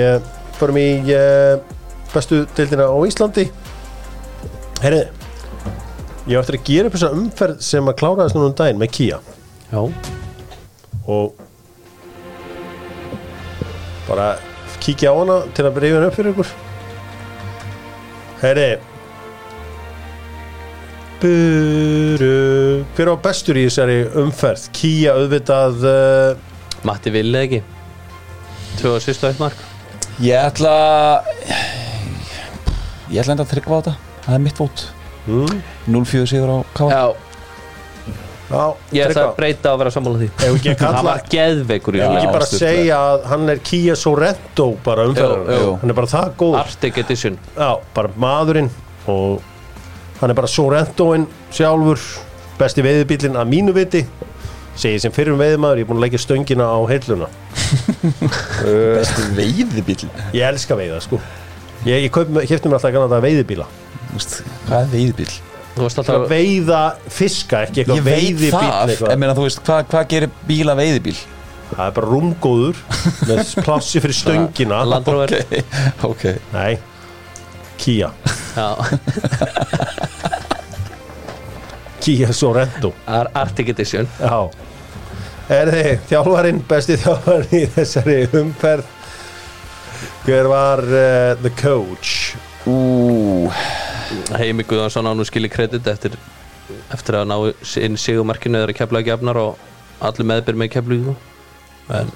förum 0.58 0.80
í 0.82 0.88
uh, 1.14 1.60
bestu 2.12 2.42
deildina 2.56 2.90
á 2.90 2.98
Íslandi. 3.06 3.46
Herri 4.82 5.04
ég 6.26 6.38
eftir 6.38 6.58
að 6.58 6.66
gera 6.66 6.90
upp 6.90 6.98
þessa 6.98 7.14
umferð 7.16 7.62
sem 7.66 7.88
að 7.90 7.98
kláraðist 8.02 8.36
núna 8.36 8.50
um 8.50 8.58
daginn 8.58 8.82
með 8.82 8.92
Kia 8.98 9.22
Já, 9.70 9.80
og 11.06 11.38
bara 14.12 14.28
kíkja 14.82 15.12
á 15.12 15.14
hana 15.16 15.40
til 15.56 15.64
að 15.66 15.76
breyfa 15.78 15.98
henni 15.98 16.08
upp 16.10 16.16
fyrir 16.18 16.34
ykkur. 16.34 16.54
Herri. 18.42 18.70
Buru 21.22 22.82
Hver 22.96 23.12
var 23.12 23.20
bestur 23.22 23.58
í 23.60 23.66
þessari 23.68 24.00
umferð? 24.18 24.64
Kia 24.74 25.12
auðvitað 25.14 25.84
uh, 25.86 26.80
Matti 26.88 27.12
Ville 27.14 27.44
ekki? 27.46 27.60
Tvö 28.80 28.96
og 28.96 29.04
sýstu 29.04 29.28
eitt 29.30 29.38
mark. 29.42 29.60
Ég 30.22 30.34
ætla 30.50 30.72
Ég 33.12 33.20
ætla 33.22 33.36
enda 33.36 33.46
að 33.46 33.52
tryggva 33.54 33.78
á 33.78 33.80
þetta. 33.80 33.94
Það 34.24 34.34
er 34.38 34.42
mitt 34.48 34.58
fót. 34.58 34.84
Mm, 35.30 35.62
0-4 35.94 36.26
sigur 36.32 36.50
á 36.50 36.58
K 36.74 36.88
Já, 36.90 36.98
Já, 36.98 37.31
ég 38.92 39.06
ætla 39.06 39.24
að 39.28 39.36
breyta 39.38 39.72
að 39.72 39.78
vera 39.82 39.92
sammála 39.94 40.20
því. 40.22 40.28
Að 40.38 40.58
Það 40.62 40.80
kalla 40.82 41.02
var 41.06 41.22
geðveikur 41.32 41.98
í 41.98 42.02
leik 42.02 42.32
bara 42.32 42.48
segja 42.48 42.98
að 43.12 43.28
hann 43.32 43.52
er 43.52 43.62
Kia 43.64 43.96
Sorento 43.98 44.66
bara 44.84 45.06
jú. 45.08 45.70
hann 45.82 45.92
er 45.94 45.98
bara 45.98 46.10
það 46.10 46.34
góð 46.42 46.58
Arctic 46.62 47.00
Edition. 47.04 47.38
Já, 47.56 47.70
bara 47.96 48.12
maðurinn 48.26 48.70
og 49.12 49.42
hann 50.20 50.34
er 50.34 50.38
bara 50.38 50.50
Sorrentoinn 50.50 51.28
sjálfur. 51.54 52.02
Besti 52.60 52.84
veiðbílinn 52.84 53.38
að 53.40 53.48
mínu 53.50 53.74
viti. 53.76 54.04
Segir 54.78 55.00
sem 55.02 55.12
fyrir 55.12 55.36
veiðmaður, 55.36 55.82
ég 55.82 55.84
er 55.84 55.88
búin 55.90 55.98
að 56.00 56.06
leggja 56.06 56.20
stöngina 56.22 56.64
á 56.64 56.80
heilluna. 56.88 57.28
Besti 58.98 59.28
veiðibíl 59.36 59.98
ég 60.32 60.44
elska 60.48 60.76
veiða 60.78 61.00
sko. 61.04 61.20
Ég, 61.88 62.04
ég 62.06 62.12
kefti 62.12 62.68
mér 62.70 62.78
alltaf 62.78 62.92
gana 62.94 63.22
veiðbíla 63.24 63.64
Hvað 64.12 64.76
er 64.76 64.92
veiðibíl? 64.92 65.32
Alltaf 65.80 66.26
veiða 66.28 66.80
fiska, 67.08 67.62
ekki 67.66 67.80
eitthvað 67.82 68.02
veiðibíl 68.04 68.50
hvað 69.64 69.86
hva 69.94 70.02
gerir 70.10 70.30
bíla 70.48 70.74
veiðibíl? 70.76 71.16
það 71.72 71.86
er 71.86 71.92
bara 71.96 72.08
rúmgóður 72.10 72.76
með 73.30 73.40
plássi 73.64 74.02
fyrir 74.04 74.16
stöngina. 74.18 74.82
Land 74.84 75.06
Rover. 75.08 75.32
Ok. 76.04 76.22
Nei, 76.52 76.74
Kia. 77.80 78.10
Kia 82.02 82.32
Sorento. 82.36 82.90
Ar- 83.06 83.30
Arctic 83.38 83.68
Edition. 83.72 84.08
Er 85.52 85.68
þið 85.72 85.90
þjálfarinn, 86.10 86.60
besti 86.68 86.96
þjálfarinn 87.00 87.56
í 87.62 87.64
þessari 87.74 88.18
umferð. 88.42 88.84
Hver 90.26 90.46
var 90.52 90.82
uh, 90.84 91.32
the 91.42 91.50
coach? 91.58 92.34
Heimi 94.38 94.62
Guðansson 94.68 95.08
á 95.08 95.12
nú 95.16 95.24
skilji 95.26 95.50
kredit 95.50 95.86
eftir, 95.90 96.14
eftir 96.94 97.18
að 97.18 97.30
ná 97.30 97.36
inn 97.82 97.98
sigumarkinu 97.98 98.60
eða 98.62 98.76
keflaði 98.76 99.08
gefnar 99.10 99.40
og 99.40 100.04
allir 100.04 100.28
meðbyr 100.30 100.60
með 100.60 100.74
keflaði 100.76 101.16
en 101.92 102.12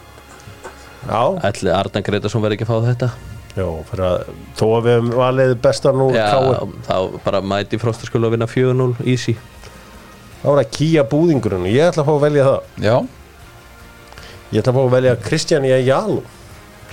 Já, 1.07 1.23
allir 1.47 1.71
Arna 1.75 2.03
Gretarsson 2.03 2.43
verði 2.43 2.59
ekki 2.59 2.67
að 2.67 2.71
fá 2.73 2.87
þetta? 2.89 3.09
Fyrir 3.57 4.05
að 4.05 4.31
þó 4.59 4.65
að 4.67 4.87
við 4.87 4.97
hefum 4.97 5.11
valið 5.17 5.53
bestan 5.65 6.01
úr 6.03 6.17
Já, 6.17 6.31
þá 6.89 6.97
bara 7.25 7.41
mæti 7.41 7.79
fróstaskóla 7.81 8.29
að 8.29 8.35
vinna 8.35 8.49
4-0 8.51 9.07
easy. 9.09 9.37
Þá 10.43 10.49
er 10.51 10.61
að 10.61 10.73
kýja 10.77 11.05
búðingurinn. 11.09 11.65
Og 11.65 11.73
ég 11.73 11.89
ætla 11.89 12.03
að 12.03 12.11
fá 12.11 12.15
að 12.17 12.25
velja 12.27 12.49
það. 12.49 12.67
Já. 12.85 12.97
Ég 14.51 14.59
ætla 14.61 14.75
að 14.75 14.77
fá 14.77 14.83
að 14.83 14.93
velja 14.97 15.15
Kristján 15.25 15.69
Jalu 15.71 16.19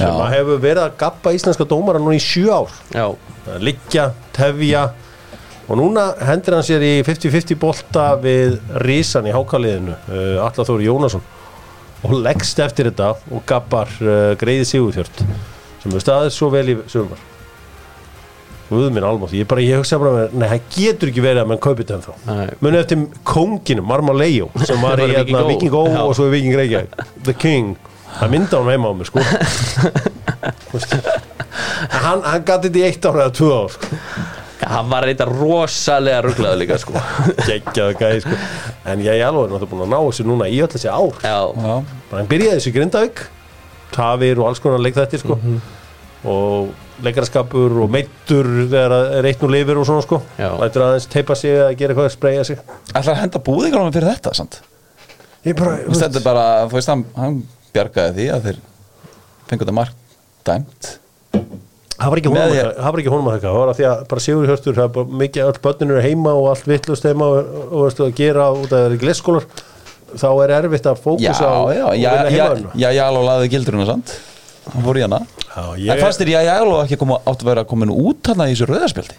sem 0.04 0.22
að 0.26 0.34
hefur 0.38 0.62
verið 0.64 0.84
að 0.84 0.98
gappa 1.00 1.34
íslenska 1.36 1.68
dómara 1.70 2.02
núna 2.02 2.18
í 2.18 2.24
sjö 2.24 2.52
ár. 2.52 2.76
Liggja, 3.64 4.12
tefja. 4.36 4.88
Og 5.72 5.80
núna 5.80 6.10
hendur 6.28 6.58
hann 6.58 6.66
sér 6.68 6.84
í 6.84 6.94
50-50 7.08 7.60
bolta 7.60 8.10
við 8.20 8.58
Rísan 8.84 9.30
í 9.30 9.34
hákaliðinu 9.36 9.96
uh, 9.96 10.44
Alla 10.44 10.66
Þóri 10.68 10.90
Jónasson. 10.90 11.24
Og 12.04 12.18
leggst 12.20 12.60
eftir 12.60 12.90
þetta 12.92 13.14
og 13.32 13.46
gappar 13.48 13.92
uh, 14.04 14.34
greiði 14.40 14.68
sigurþjört 14.74 15.22
sem 15.24 15.92
hefur 15.92 16.04
staðið 16.04 16.36
svo 16.36 16.50
vel 16.52 16.66
í 16.74 16.76
sumar. 16.92 17.22
Guð 18.74 18.90
minn 18.96 19.06
almátt, 19.06 19.34
ég 19.36 19.50
ég 19.62 19.78
hugsa 19.78 20.00
bara 20.02 20.14
með, 20.16 20.36
nei, 20.40 20.46
það 20.50 20.62
getur 20.74 21.10
ekki 21.12 21.24
verið 21.24 21.42
að 21.44 21.50
mann 21.52 21.60
kaupið 21.62 21.84
þetta 21.84 21.96
ennþá. 21.98 22.14
Nei. 22.30 22.54
Muni 22.64 22.80
eftir 22.80 23.04
kónginu, 23.28 23.84
Marma 23.86 24.16
Leijó 24.16 24.48
sem 24.68 24.80
var 24.82 25.02
í 25.04 25.10
hérna, 25.12 25.44
Viking 25.50 25.76
Ó. 25.76 25.84
Og 26.08 26.14
svo 26.18 26.30
Viking 26.32 26.56
Reykjavík. 26.58 26.96
The 27.28 27.36
King, 27.38 27.76
það 28.20 28.32
mynda 28.34 28.60
hann 28.62 28.72
heima 28.74 28.92
á 28.92 28.94
mig 28.98 29.08
sko. 29.10 29.20
Hann, 31.94 32.24
hann 32.26 32.46
gæti 32.48 32.70
þetta 32.70 32.80
í 32.80 32.86
eitt 32.88 33.06
ár 33.08 33.20
eða 33.22 33.34
tvö 33.38 33.50
ár 33.58 33.74
sko. 33.74 33.90
hann 34.64 34.88
var 34.90 35.04
reynda 35.06 35.26
rosalega 35.28 36.22
rugglaður 36.24 36.60
líka 36.62 36.78
sko. 36.82 36.96
Geggjaðu 37.48 37.98
gæði 38.00 38.24
sko. 38.24 38.38
en 38.90 39.04
ég 39.04 39.20
er 39.20 39.28
alveg 39.28 39.52
náttúrulega 39.52 39.72
búin 39.74 39.86
að 39.86 39.92
ná 39.94 40.00
þessu 40.08 40.26
núna 40.28 40.48
í 40.50 40.62
öll 40.64 40.72
þessi 40.72 40.90
ár. 40.90 41.20
Já, 41.24 41.38
Já, 41.52 41.76
bara 42.10 42.22
hann 42.22 42.32
byrjaði 42.32 42.60
þessu 42.62 42.76
Grindavík 42.78 43.24
tafir 43.94 44.40
og 44.42 44.50
alls 44.50 44.64
konar 44.64 44.82
leikþættir 44.82 45.22
sko. 45.22 45.38
og 46.24 46.72
leikaraskapur 47.04 47.80
og 47.84 47.92
meittur 47.92 48.48
þegar 48.72 48.94
það 48.96 49.18
er 49.20 49.28
eitt 49.30 49.42
nú 49.44 49.50
lifir 49.52 49.82
og 49.82 49.88
svona 49.90 50.06
sko. 50.06 50.22
Lætur 50.40 50.86
aðeins 50.88 51.10
teipa 51.12 51.36
sig 51.38 51.58
að 51.60 51.74
gera 51.82 51.94
eitthvað 51.94 52.08
að 52.08 52.16
spreyja 52.16 52.46
sig. 52.48 52.62
Ætlar 52.94 53.18
að 53.18 53.22
henda 53.26 53.44
búðingar 53.44 53.92
fyrir 53.92 54.14
þetta, 54.14 54.34
sant? 54.40 54.62
ég 55.44 55.58
bara, 55.60 55.76
veist, 55.84 56.00
þetta 56.00 56.22
er 56.22 56.24
bara, 56.24 56.44
þú 56.72 56.78
veist, 56.78 56.92
hann, 56.94 57.04
hann 57.18 57.42
bjargaði 57.74 58.14
því 58.20 58.28
að 58.36 58.48
þeir 58.48 58.60
fengur 59.50 59.66
þetta 59.68 59.78
mark 59.80 59.96
dæmt. 60.48 60.92
Það 61.94 62.10
var 62.12 62.20
ekki 62.20 62.32
honum 62.34 62.44
að 62.44 62.54
því- 62.54 62.64
það 62.78 62.88
það 63.44 63.58
var 63.60 63.70
að 63.72 63.78
því 63.80 63.86
að 63.90 64.00
bara 64.12 64.24
Sigur 64.24 64.48
Hjörtur 64.50 64.76
það 64.76 64.84
er 64.88 64.94
bara 64.98 65.20
mikið 65.24 65.46
öll 65.48 65.60
börninu 65.64 65.98
er 66.00 66.04
heima 66.08 66.34
og 66.34 66.48
allt 66.52 66.66
vittlust 66.68 67.06
heima 67.08 67.28
og, 67.30 67.54
og, 67.72 68.00
og 68.08 68.16
gera 68.18 68.48
út 68.52 68.74
er 68.76 68.96
gleskólar 69.00 69.46
þá 70.14 70.28
er 70.44 70.54
erfitt 70.60 70.90
að 70.90 71.00
fókusa 71.02 71.48
á 71.48 71.62
já, 71.74 71.86
og 71.88 71.96
já, 71.98 72.10
vinna 72.12 72.30
já, 72.30 72.34
heimavinnu. 72.34 72.72
já, 72.76 72.90
já, 72.98 73.04
alveg 73.08 73.28
laðið 73.30 73.54
gildruna, 73.54 73.86
sant? 73.90 74.16
Hann 74.74 74.84
fór 74.86 75.00
í 75.00 75.04
hana. 75.04 75.20
Já, 75.44 75.64
En 75.74 75.80
ég, 75.84 76.02
fannst 76.02 76.22
þér 76.22 76.30
já, 76.34 76.40
já, 76.48 76.54
alveg 76.62 76.84
ekki 76.88 77.00
koma, 77.02 77.18
átt 77.26 77.42
að 77.44 77.50
vera 77.52 77.64
komin 77.68 77.94
út 77.94 78.30
hana 78.32 78.50
í 78.50 78.54
þessu 78.56 78.68
rauðarspjaldi 78.70 79.18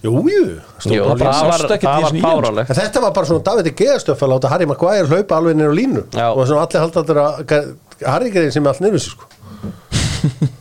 jú, 0.00 0.14
jú, 0.32 0.44
það 0.80 1.20
var, 1.20 1.20
var 1.44 2.60
En 2.64 2.78
þetta 2.78 3.02
var 3.04 3.12
bara 3.12 3.28
svona 3.28 3.44
David 3.44 3.74
Geastöf 3.76 4.22
að 4.24 4.32
láta 4.32 4.48
Harry 4.48 4.66
Maguire 4.70 5.04
hlaupa 5.10 5.36
alveg 5.36 5.60
á 5.60 5.72
línu. 5.76 6.04
Já. 6.16 6.30
og 6.32 6.46
svona 6.48 6.64
allir 6.64 6.80
halda 6.80 7.02
allir 7.04 7.20
að 7.20 7.74
Harry 8.06 8.32
greið 8.32 8.50
sem 8.54 8.64
er 8.64 8.72
allt 8.72 8.82
þessu 8.96 9.14
sko. 9.14 9.28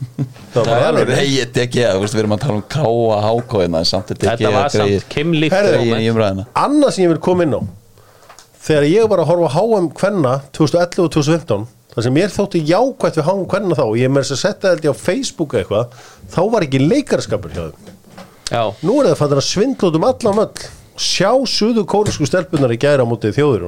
Það 0.53 0.65
var 0.65 0.85
alveg 0.89 1.09
ég 1.29 1.51
ég, 1.77 1.91
þú 1.93 2.03
veist, 2.03 2.15
við 2.15 2.23
erum 2.23 2.35
að 2.35 2.43
tala 2.43 2.55
um 2.59 2.63
en 3.79 3.87
samt 3.87 4.09
þetta 4.11 4.31
Þetta 4.31 4.51
var 4.55 4.71
samt 4.73 5.05
Kim 5.13 5.35
líkt 5.35 5.53
Herðu, 5.55 5.75
Greið 5.77 6.01
í 6.03 6.07
umræðina 6.11 6.45
Annað 6.59 6.95
sem 6.95 7.03
ég 7.05 7.11
vil 7.13 7.21
koma 7.23 7.45
inn 7.45 7.53
á 7.55 7.61
Þegar 8.65 8.87
ég 8.89 9.11
var 9.11 9.21
að 9.23 9.29
horfa 9.29 9.49
á 9.49 9.55
HM 9.59 9.91
Kvenna 9.99 10.33
2011 10.57 11.03
og 11.05 11.13
2015 11.15 11.67
Það 11.93 12.05
sem 12.05 12.17
mér 12.17 12.33
þótti 12.33 12.63
jákvætt 12.69 13.19
við 13.19 13.29
HM 13.29 13.45
Kvenna 13.53 13.77
þá 13.77 13.85
og 13.85 13.95
Ég 13.99 14.11
með 14.13 14.25
þess 14.25 14.35
að 14.35 14.41
setja 14.43 14.73
þetta 14.73 14.93
á 14.93 15.01
Facebook 15.03 15.55
eða 15.55 15.63
eitthvað 15.63 16.03
Þá 16.33 16.41
var 16.55 16.67
ekki 16.67 16.83
leikarskapur 16.83 17.55
hjá 17.55 17.63
þeim. 17.69 17.95
Já, 18.49 18.61
Nú 18.81 18.99
er 18.99 19.11
það 19.11 19.19
fættir 19.21 19.41
að 19.41 19.47
svindla 19.47 19.89
út 19.89 19.97
um 19.99 20.07
allan 20.09 20.39
völl. 20.41 20.67
Sjá 20.99 21.31
suðu 21.47 21.85
kórisku 21.89 22.27
stelpunar 22.27 22.73
í 22.73 22.81
gæra 22.81 23.05
á 23.05 23.09
mótið 23.09 23.37
þjóður 23.37 23.67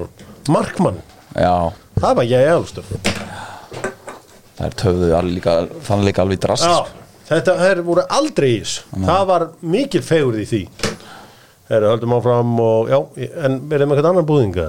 Markmann, 0.51 1.01
Já, 1.37 1.71
það 2.01 2.17
var 2.17 2.31
ég 2.33 2.49
alveg 2.57 3.20
það 4.61 4.67
er 4.69 4.79
töfðu 4.81 5.11
alveg 5.17 5.37
líka, 5.39 5.55
þannig 5.87 6.09
líka 6.11 6.25
alveg 6.25 6.41
drast 6.45 6.67
Já, 6.67 7.05
þetta 7.31 7.57
þær 7.61 7.83
voru 7.87 8.07
aldrei 8.19 8.49
í 8.51 8.59
þessu 8.61 9.03
Það 9.07 9.23
var 9.31 9.47
mikil 9.73 10.03
fegurð 10.05 10.43
í 10.43 10.49
því. 10.51 10.61
Herra, 11.71 11.93
höldum 11.93 12.17
áfram 12.17 12.57
og 12.61 12.91
já, 12.91 12.97
en 13.47 13.61
er 13.71 13.79
það 13.79 13.87
með 13.87 13.95
eitthvað 13.95 14.09
annan 14.11 14.27
búðinga? 14.27 14.65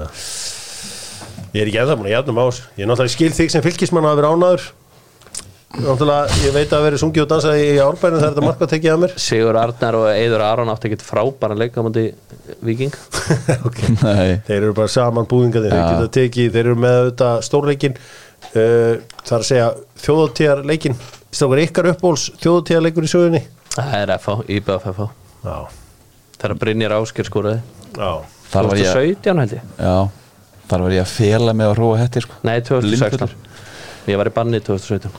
Ég 1.53 1.59
er 1.61 1.69
ekki 1.69 1.81
eða 1.83 1.97
búin 1.99 2.07
að 2.07 2.15
jafnum 2.15 2.39
á 2.39 2.45
þessu. 2.47 2.69
Ég 2.77 2.85
er 2.85 2.89
náttúrulega 2.89 3.13
skil 3.13 3.35
þig 3.37 3.51
sem 3.53 3.65
fylgismann 3.65 4.07
að 4.09 4.21
vera 4.21 4.31
ánaður 4.33 4.71
Náttúrulega, 5.73 6.35
ég 6.45 6.53
veit 6.53 6.73
að 6.77 6.83
vera 6.85 6.97
sungið 7.01 7.23
og 7.23 7.29
dansað 7.31 7.55
í 7.57 7.69
árbænum 7.81 8.19
þegar 8.19 8.33
þetta 8.35 8.45
marka 8.45 8.67
tekið 8.69 8.91
að 8.93 8.99
mér. 9.01 9.13
Sigur 9.23 9.57
Arnar 9.57 9.95
og 9.97 10.03
Eidur 10.11 10.43
Aron 10.45 10.69
átti 10.69 10.91
ekkert 10.91 11.05
frábæra 11.07 11.57
leika 11.57 11.81
á 11.81 11.85
múti 11.87 12.03
Viking 12.61 12.93
okay. 13.67 13.95
Nei, 14.03 14.35
Þeir 14.45 14.59
eru 14.59 14.75
bara 14.77 14.91
saman 14.93 15.25
búðinga 15.29 15.63
þeir 15.65 16.11
tekið, 16.13 16.51
þeir 16.53 16.61
eru 16.67 16.77
með 16.77 16.99
þetta 17.07 17.31
stórleikin 17.47 17.97
Það 18.53 19.33
er 19.33 19.39
að 19.39 19.47
segja 19.49 19.67
þjóðatíðarleikin 20.03 20.97
Strákar 21.33 21.61
ykkar 21.63 21.89
uppbóls 21.93 22.27
þjóðatíðarleikur 22.43 23.07
í 23.07 23.09
sögunni? 23.09 23.41
Það 23.73 23.95
er 23.99 24.11
FH, 24.19 24.35
IBF 24.53 24.89
FH 24.91 25.07
Já, 25.43 25.55
Þegar 26.37 26.53
Brynjar 26.59 26.93
Ásker 26.97 27.27
skoraði. 27.27 27.61
Já. 27.97 28.11
Þar 28.53 28.67
var 28.69 28.79
ég 28.79 28.89
2017 28.91 29.39
held 29.41 29.55
ég. 29.55 29.65
Já, 29.79 29.95
þar 30.69 30.83
var 30.85 30.93
ég 30.93 31.03
að 31.03 31.13
fela 31.13 31.55
með 31.57 31.71
að 31.71 31.77
róa 31.79 31.99
hætti 32.03 32.23
sko. 32.23 32.37
Nei, 32.45 32.57
2016 32.67 32.91
Lindfullur. 32.91 33.35
Ég 34.11 34.19
var 34.19 34.29
í 34.29 34.33
banni 34.35 34.59
2017 34.59 35.13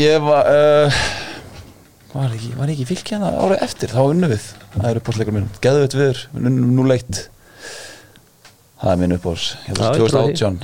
Ég 0.00 0.22
var 0.24 0.48
uh, 0.48 1.02
Var 2.14 2.32
ekki, 2.34 2.50
var 2.58 2.72
ekki 2.72 2.86
fylgjana 2.88 3.30
árið 3.36 3.64
eftir? 3.66 3.92
Þá 3.92 4.00
unnu 4.06 4.30
við, 4.32 4.46
það 4.72 4.88
er 4.90 5.00
uppáhaldsleikur 5.02 5.36
minn. 5.36 5.50
Geðveit 5.62 5.96
viður, 5.98 6.22
við 6.32 6.48
unnum 6.50 6.72
nú 6.78 6.86
leitt 6.88 7.20
Það 8.80 8.94
er 8.94 9.02
minn 9.02 9.16
uppáhalds 9.18 9.50
Ég 9.68 9.76
Já, 9.76 9.84
held 9.84 10.02
2018, 10.06 10.58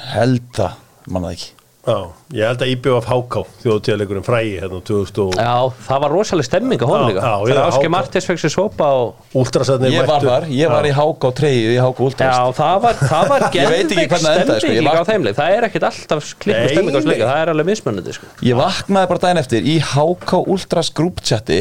það 0.56 0.82
Manna 1.06 1.28
það 1.28 1.36
ekki 1.36 1.55
Já, 1.86 1.98
ég 2.34 2.42
held 2.50 2.62
að 2.64 2.70
IBF 2.72 3.04
HK 3.06 3.42
þjóðtíðarleikurinn 3.62 4.24
frægi 4.26 4.54
hérna 4.58 4.80
2000 4.88 5.20
og 5.22 5.36
Já, 5.38 5.52
það 5.86 6.00
var 6.02 6.14
rosalega 6.16 6.46
stemming 6.48 6.82
á 6.82 6.86
honum 6.90 7.04
Já, 7.04 7.10
líka. 7.12 7.20
já, 7.22 7.34
Þegar 7.46 7.60
já, 7.60 7.76
HK. 7.76 7.90
Martins 7.94 8.26
fekk 8.26 8.40
sér 8.42 8.52
sopa 8.56 8.88
og 8.98 9.36
últrasætnir 9.38 9.94
Ég 9.94 10.08
var 10.10 10.24
þar, 10.26 10.46
ég 10.50 10.72
var 10.72 10.88
í 10.88 10.94
og 10.96 11.36
treyju 11.38 11.70
í 11.70 11.78
háka 11.78 12.02
Já, 12.02 12.06
últrast 12.08 12.58
það 12.58 12.80
var, 12.82 12.98
það 13.12 13.30
var 13.30 13.46
Ég 13.54 13.70
veit 13.70 13.84
ekki 13.84 13.94
geðveik 13.94 14.10
hvernig 14.10 14.26
það 14.26 14.40
endaði, 14.42 14.58
sko. 14.58 14.72
Ég 14.72 14.82
stemming 14.82 14.90
var- 14.90 14.98
á 14.98 15.10
þeimleik 15.12 15.38
Það 15.38 15.54
er 15.60 15.68
ekkit 15.68 15.86
alltaf 15.90 16.26
Nei, 16.50 16.68
stemming 16.74 16.98
á 16.98 17.00
sleika 17.06 17.30
Það 17.30 17.40
er 17.44 17.52
alveg 17.54 17.70
mismunandi 17.70 18.16
sko. 18.18 18.30
Ég 18.50 18.58
vaknaði 18.58 19.10
bara 19.14 19.24
daginn 19.28 19.42
eftir 19.44 19.70
í 19.70 19.78
háka 19.94 20.42
últrast 20.42 20.96
grúpchatti 20.98 21.60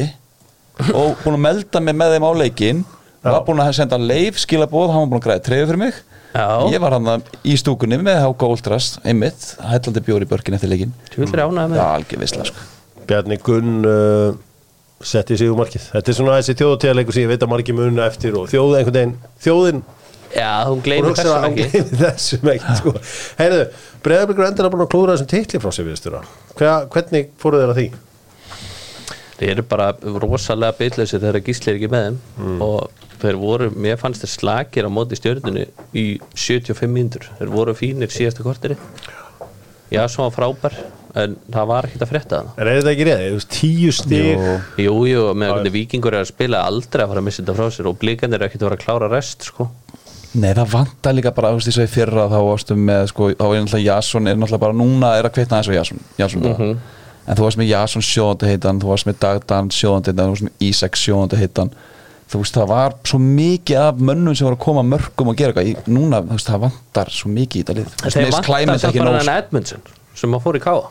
og 0.89 1.21
búin 1.21 1.37
að 1.37 1.43
melda 1.45 1.79
mig 1.85 1.95
með 2.01 2.17
þeim 2.17 2.25
á 2.25 2.31
leikinn. 2.41 2.81
Var 3.25 3.45
búin 3.45 3.61
að 3.63 3.71
senda 3.77 3.97
leif 4.01 4.41
skilabóð 4.41 4.89
hann 4.91 5.05
var 5.05 5.13
búin 5.13 5.21
að 5.21 5.27
græða 5.29 5.45
treyju 5.45 5.69
fyrir 5.69 5.81
mig 5.85 6.01
Já. 6.35 6.47
Ég 6.73 6.81
var 6.83 6.95
hann 6.97 7.23
í 7.47 7.53
stúkunni 7.59 7.97
með 8.03 8.17
háka 8.25 8.49
últrast 8.51 8.97
einmitt, 9.07 9.53
hællandi 9.63 10.01
bjóri 10.03 10.27
í 10.27 10.31
börkin 10.33 10.57
eftir 10.57 10.71
leikinn 10.73 10.91
Tjúldur 11.13 11.45
ánægði 11.45 11.69
með 11.71 11.79
Já, 11.79 11.83
það. 11.85 11.93
algjör 11.99 12.23
visla 12.25 12.47
sko 12.49 12.65
Bjarni 13.07 13.37
Gunn 13.45 13.85
uh, 13.87 14.35
setti 15.05 15.37
sig 15.39 15.51
úr 15.53 15.59
markið 15.59 15.85
þetta 15.93 16.11
er 16.11 16.17
svona 16.17 16.39
þessi 16.41 16.55
þjóðtíðarleikur 16.59 17.15
sem 17.15 17.23
ég 17.27 17.31
veit 17.31 17.45
að 17.45 17.51
markið 17.53 17.77
munna 17.79 18.07
eftir 18.09 18.35
og 18.39 18.49
þjóð 18.51 18.73
einhvern 18.81 18.97
veginn 18.99 19.15
þjóðin 19.45 19.83
Já, 20.35 20.49
hún 20.67 20.81
gleymir 20.83 21.13
þessum 21.15 21.31
að 21.31 21.45
hún 21.45 21.53
ekki 21.53 21.67
gleymir 21.71 21.99
þessum 22.01 22.49
ekki 22.51 22.73
sko. 22.81 22.91
Heyrðu, 23.39 23.59
Breiðablikur 24.03 24.47
endur 24.49 24.67
að 24.67 24.73
búin 24.73 24.83
að 24.83 24.89
klúra 24.91 25.13
þessum 25.15 25.29
titli 25.31 25.61
frá 25.63 25.71
sér 25.77 25.87
viðstura 25.87 26.23
hvernig 26.59 27.29
fóruð 27.39 27.61
þeir 27.63 27.71
að 27.71 27.79
því? 27.79 27.85
Þeir 29.39 29.51
eru 29.53 29.65
bara 29.69 29.87
rosalega 30.25 30.75
bitlausir 30.81 31.21
þegar 31.23 31.39
gísli 31.45 31.71
er 31.71 31.79
ekki 31.79 31.91
með 31.93 32.05
þeim 32.09 32.19
Mm. 32.41 32.59
og 32.65 33.04
þeir 33.21 33.39
voru, 33.41 33.69
mér 33.75 33.99
fannst 34.01 34.25
þeir 34.25 34.33
slakir 34.33 34.87
á 34.87 34.91
móti 34.91 35.17
stjörnunni 35.19 35.67
í 35.95 36.05
75 36.33 36.91
mínútur 36.91 37.29
þeir 37.39 37.53
voru 37.53 37.75
fínir 37.77 38.13
síðasta 38.13 38.45
korteri 38.45 38.77
Já, 39.93 40.01
svo 40.09 40.25
var 40.25 40.33
frábær 40.33 40.77
en 41.15 41.35
það 41.53 41.67
var 41.69 41.87
ekkert 41.87 42.03
að 42.03 42.11
frétta 42.11 42.39
það 42.55 42.61
er 42.63 42.69
þetta 42.79 42.91
ekki 42.91 43.07
reyði? 43.07 43.41
Tíu 43.55 43.91
stig 43.95 44.25
Jú. 44.81 44.95
Jú, 45.07 45.21
með 45.37 45.53
hvernig 45.53 45.75
vikingur 45.75 46.17
er 46.17 46.25
að 46.25 46.31
spila 46.33 46.65
aldrei 46.67 47.05
að 47.05 47.13
fara 47.13 47.23
að 47.23 47.27
missa 47.29 47.43
þetta 47.43 47.55
frá 47.59 47.69
sér 47.75 47.89
og 47.91 47.99
blikandir 48.01 48.41
er 48.41 48.47
ekkert 48.49 48.65
að 48.65 48.69
fara 48.69 48.79
að 48.79 48.83
klára 48.83 49.11
rest 49.13 49.47
sko. 49.47 49.69
Nei, 50.35 50.49
það 50.51 50.73
vantar 50.73 51.15
líka 51.15 51.31
bara, 51.31 51.53
þú 51.53 51.61
veist, 51.61 51.77
að 51.79 51.85
í 51.85 51.91
fyrra 51.93 52.25
þá 52.27 52.37
varstu 52.43 52.75
með, 52.75 53.05
sko, 53.13 53.29
þá 53.39 53.45
er 53.45 53.61
náttúrulega 53.63 53.85
Jason 53.85 54.27
er 54.27 54.35
náttúrulega 54.35 54.63
bara 54.65 54.75
núna 54.75 55.11
er 55.15 55.29
að 55.29 55.35
kveitna 55.37 55.61
þess 55.61 55.71
að 55.71 55.77
Jason, 55.77 56.01
Jason 56.19 56.43
bara. 56.43 56.67
en 57.23 57.39
þú 57.39 57.45
varst 57.45 57.61
með 57.61 57.69
Jason 57.71 58.03
sjóðandi 58.03 58.49
heitan, 58.51 58.81
þú 58.81 58.89
varst 58.91 59.07
með 59.07 59.21
Dagdan 59.23 59.71
sjóðandi 59.71 60.11
heitan, 60.11 60.25
þú 60.25 60.33
varst 60.33 60.47
með 60.49 60.65
Ísak 60.67 60.99
sjóðandi 60.99 61.39
heitan 61.39 61.71
þú 62.31 62.41
veist, 62.41 62.55
það 62.57 62.67
var 62.71 62.95
svo 63.05 63.19
mikið 63.21 63.77
af 63.81 63.99
mönnum 64.09 64.35
sem 64.37 64.47
voru 64.47 64.57
að 64.57 64.63
koma 64.65 64.83
mörgum 64.83 65.29
og 65.31 65.37
gera 65.39 65.53
eitthvað. 65.53 65.69
Í- 65.71 65.93
núna, 65.97 66.21
þú 66.25 66.37
veist, 66.37 66.49
það 66.49 66.63
vantar 66.65 67.11
svo 67.13 67.29
mikið 67.35 67.59
í 67.59 67.63
þetta 67.63 67.75
lið. 67.79 67.91
Finnst 68.01 68.33
vantar 68.35 68.89
ekki 68.89 68.99
bara 69.03 69.11
nóg, 69.11 69.19
hann 69.25 69.35
Edmundson 69.43 69.81
sem 70.15 70.31
að 70.37 70.43
fór 70.45 70.57
í 70.57 70.63
káa 70.63 70.89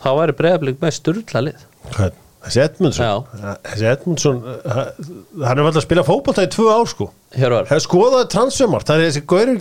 þá 0.00 0.10
væri 0.16 0.36
breyðablík 0.40 0.80
með 0.80 0.94
sturla 0.96 1.42
lið. 1.44 1.64
Hvað? 1.94 2.12
Þessi 2.40 2.60
Edmundsson 2.64 3.24
Þessi 3.66 3.86
Edmundsson 3.90 4.38
Hann 4.40 5.58
er 5.60 5.60
alltaf 5.60 5.80
að 5.82 5.84
spila 5.84 6.04
fótbolta 6.06 6.44
í 6.46 6.48
tvö 6.52 6.66
ár 6.72 6.88
sko. 6.88 7.10
Hér 7.36 7.52
var. 7.52 7.66
Það 7.68 7.76
er 7.76 7.84
skoðaði 7.84 8.28
transfermart 8.32 8.88
Það 8.88 8.96
er 8.96 9.04
þessi 9.10 9.22
gaurur 9.28 9.56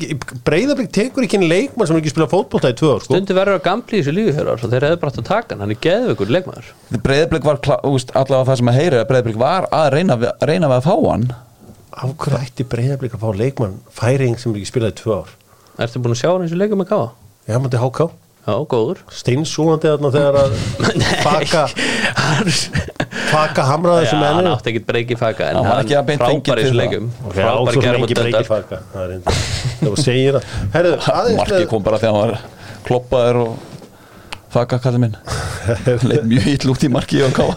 Breiðablík 0.48 0.92
tekur 0.96 1.26
ekki 1.28 1.38
en 1.42 1.48
leikmann 1.52 1.90
sem 1.90 2.00
ekki 2.00 2.14
spila 2.14 2.30
fótbolta 2.32 2.72
í 2.72 2.78
tvö 2.80 2.94
ár 2.96 3.04
sko. 3.04 3.12
Stundi 3.12 3.36
verður 3.36 3.60
að 3.60 3.66
gamli 3.68 4.00
í 4.00 4.00
þessu 4.00 4.16
lífi 4.16 4.36
hér 4.38 4.48
var 4.48 4.62
svo 4.62 4.72
þeir 4.72 4.88
hefðu 4.88 5.02
bara 5.04 5.12
átt 5.14 5.20
að 5.20 5.28
taka 5.28 5.50
hann, 5.52 5.62
hann 5.66 5.76
er 5.76 5.82
geðveikur 5.84 6.34
leikmaður. 6.38 6.72
Breiðblik 7.04 7.50
var, 7.50 7.60
allavega 7.84 8.48
það 8.48 8.60
sem 8.62 8.72
að 8.72 8.80
heyri 8.80 8.98
að 9.02 9.10
Breiðblik 9.12 9.40
var 9.44 9.68
að 9.76 9.88
reyna, 9.98 10.14
reyna 10.40 10.72
við 10.72 10.78
að 10.80 10.88
fá 10.88 10.96
hann. 11.04 11.28
Af 12.00 12.16
hverju 12.24 12.40
ætti 12.40 12.70
Breiðablík 12.72 13.20
að 13.20 13.24
fá 13.26 13.30
leikmann 13.44 13.78
Færing 13.92 14.40
sem 14.40 14.56
ekki 14.56 14.72
spilaði 14.72 14.96
í 14.96 15.00
tvö 15.04 15.20
ár? 15.20 15.30
Ertu 15.84 16.00
að 18.50 18.56
hann 18.56 18.66
og? 18.66 18.66
Já, 18.66 18.66
hann 18.66 18.66
Já, 18.66 18.70
góður. 18.74 19.00
Steinsúandi 19.20 19.88
þarna 19.94 20.10
þegar 20.16 20.36
að 20.40 20.52
Faka 21.26 21.64
Faka 23.30 23.64
hamraði 23.70 24.04
Já, 24.04 24.10
þessu 24.10 24.18
hann 24.20 24.36
menni 24.40 24.52
átti 24.54 24.72
ekkert 24.74 24.88
breyki 24.90 25.16
faka 25.20 25.50
en 25.50 25.56
Hann 25.60 25.66
var 25.66 25.72
hann 25.76 25.86
ekki 25.86 25.98
að 26.00 26.06
beint 26.10 26.24
fenginn 26.24 26.44
frábær 26.44 26.60
í 26.60 26.64
til 26.64 26.66
þessu 26.66 26.74
það. 26.74 26.82
leikum 26.84 27.06
Ok, 27.30 27.34
frábær 27.36 27.56
ásókn 27.60 27.84
gerði 27.86 27.94
lengi 27.94 28.02
mot 28.02 28.12
breyki 28.20 28.34
Dundar. 28.34 28.48
faka. 28.50 28.78
Það 28.94 29.02
er 29.02 29.10
reyndar 29.14 29.34
Það 29.80 29.90
var 29.94 30.04
segir 30.04 30.34
það 30.38 30.44
Herðu, 30.76 30.94
aðeins 31.20 31.40
Markið 31.44 31.66
kom 31.74 31.84
bara 31.88 32.00
þegar 32.02 32.16
hann 32.16 32.22
var 32.24 32.34
kloppaður 32.90 33.42
og 33.44 33.52
faka 34.50 34.80
kallið 34.82 35.02
minn. 35.04 35.18
Leif 36.10 36.24
mjög 36.26 36.46
ítl 36.56 36.72
út 36.74 36.82
í 36.82 36.90
markið 36.90 37.26
og 37.28 37.34
káa 37.38 37.54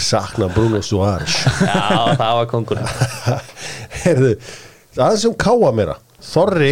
Sakna 0.00 0.46
Bruno 0.54 0.80
Suárez. 0.80 1.34
Já, 1.60 2.16
það 2.16 2.38
var 2.38 2.46
kongur 2.48 2.80
Herðu, 4.02 4.30
aðeins 4.96 5.26
um 5.28 5.34
káa 5.36 5.72
meira. 5.76 5.98
Þorri 6.22 6.70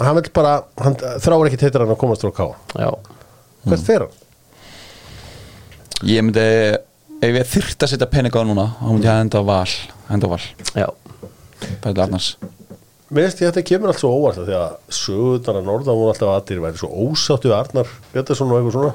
Hann 0.00 0.16
vil 0.16 0.30
bara, 0.32 0.54
hann 0.80 0.96
þráir 0.96 1.50
ekki 1.50 1.60
teitur 1.60 1.84
hann 1.84 1.92
að 1.92 2.00
komast 2.00 2.24
frá 2.24 2.32
káa 2.32 2.54
Já, 2.80 2.90
Hvert 3.68 3.84
fer 3.86 4.06
hann? 4.06 4.16
Ég 6.08 6.24
myndi, 6.24 6.46
ef 7.22 7.36
ég 7.36 7.50
þyrft 7.52 7.84
að 7.84 7.92
setja 7.92 8.08
pening 8.10 8.32
á 8.34 8.38
það 8.40 8.48
núna 8.48 8.64
þá 8.78 8.88
myndi 8.88 9.06
ég 9.06 9.12
að 9.12 9.22
enda 9.26 9.42
á 9.42 9.44
val 9.50 9.74
enda 10.12 10.26
á 10.26 10.32
val, 10.32 10.42
já. 10.74 10.88
Pæli 11.82 12.02
Arnars. 12.02 12.30
Mér 13.12 13.28
finnst 13.28 13.42
ég 13.42 13.48
að 13.50 13.52
þetta 13.52 13.68
kemur 13.68 13.92
allt 13.92 14.00
svo 14.00 14.10
óvart 14.16 14.40
því 14.40 14.56
að 14.56 14.72
sögurnar 14.96 15.58
að 15.60 15.66
norðan 15.68 15.98
voru 16.00 16.12
alltaf 16.14 16.30
að 16.32 16.46
þeir 16.48 16.62
væri 16.64 16.80
svo 16.80 16.88
ósáttu 17.04 17.52
Arnar 17.54 17.90
Bjartason 18.14 18.50
og 18.50 18.58
eitthvað 18.58 18.76
svona. 18.78 18.94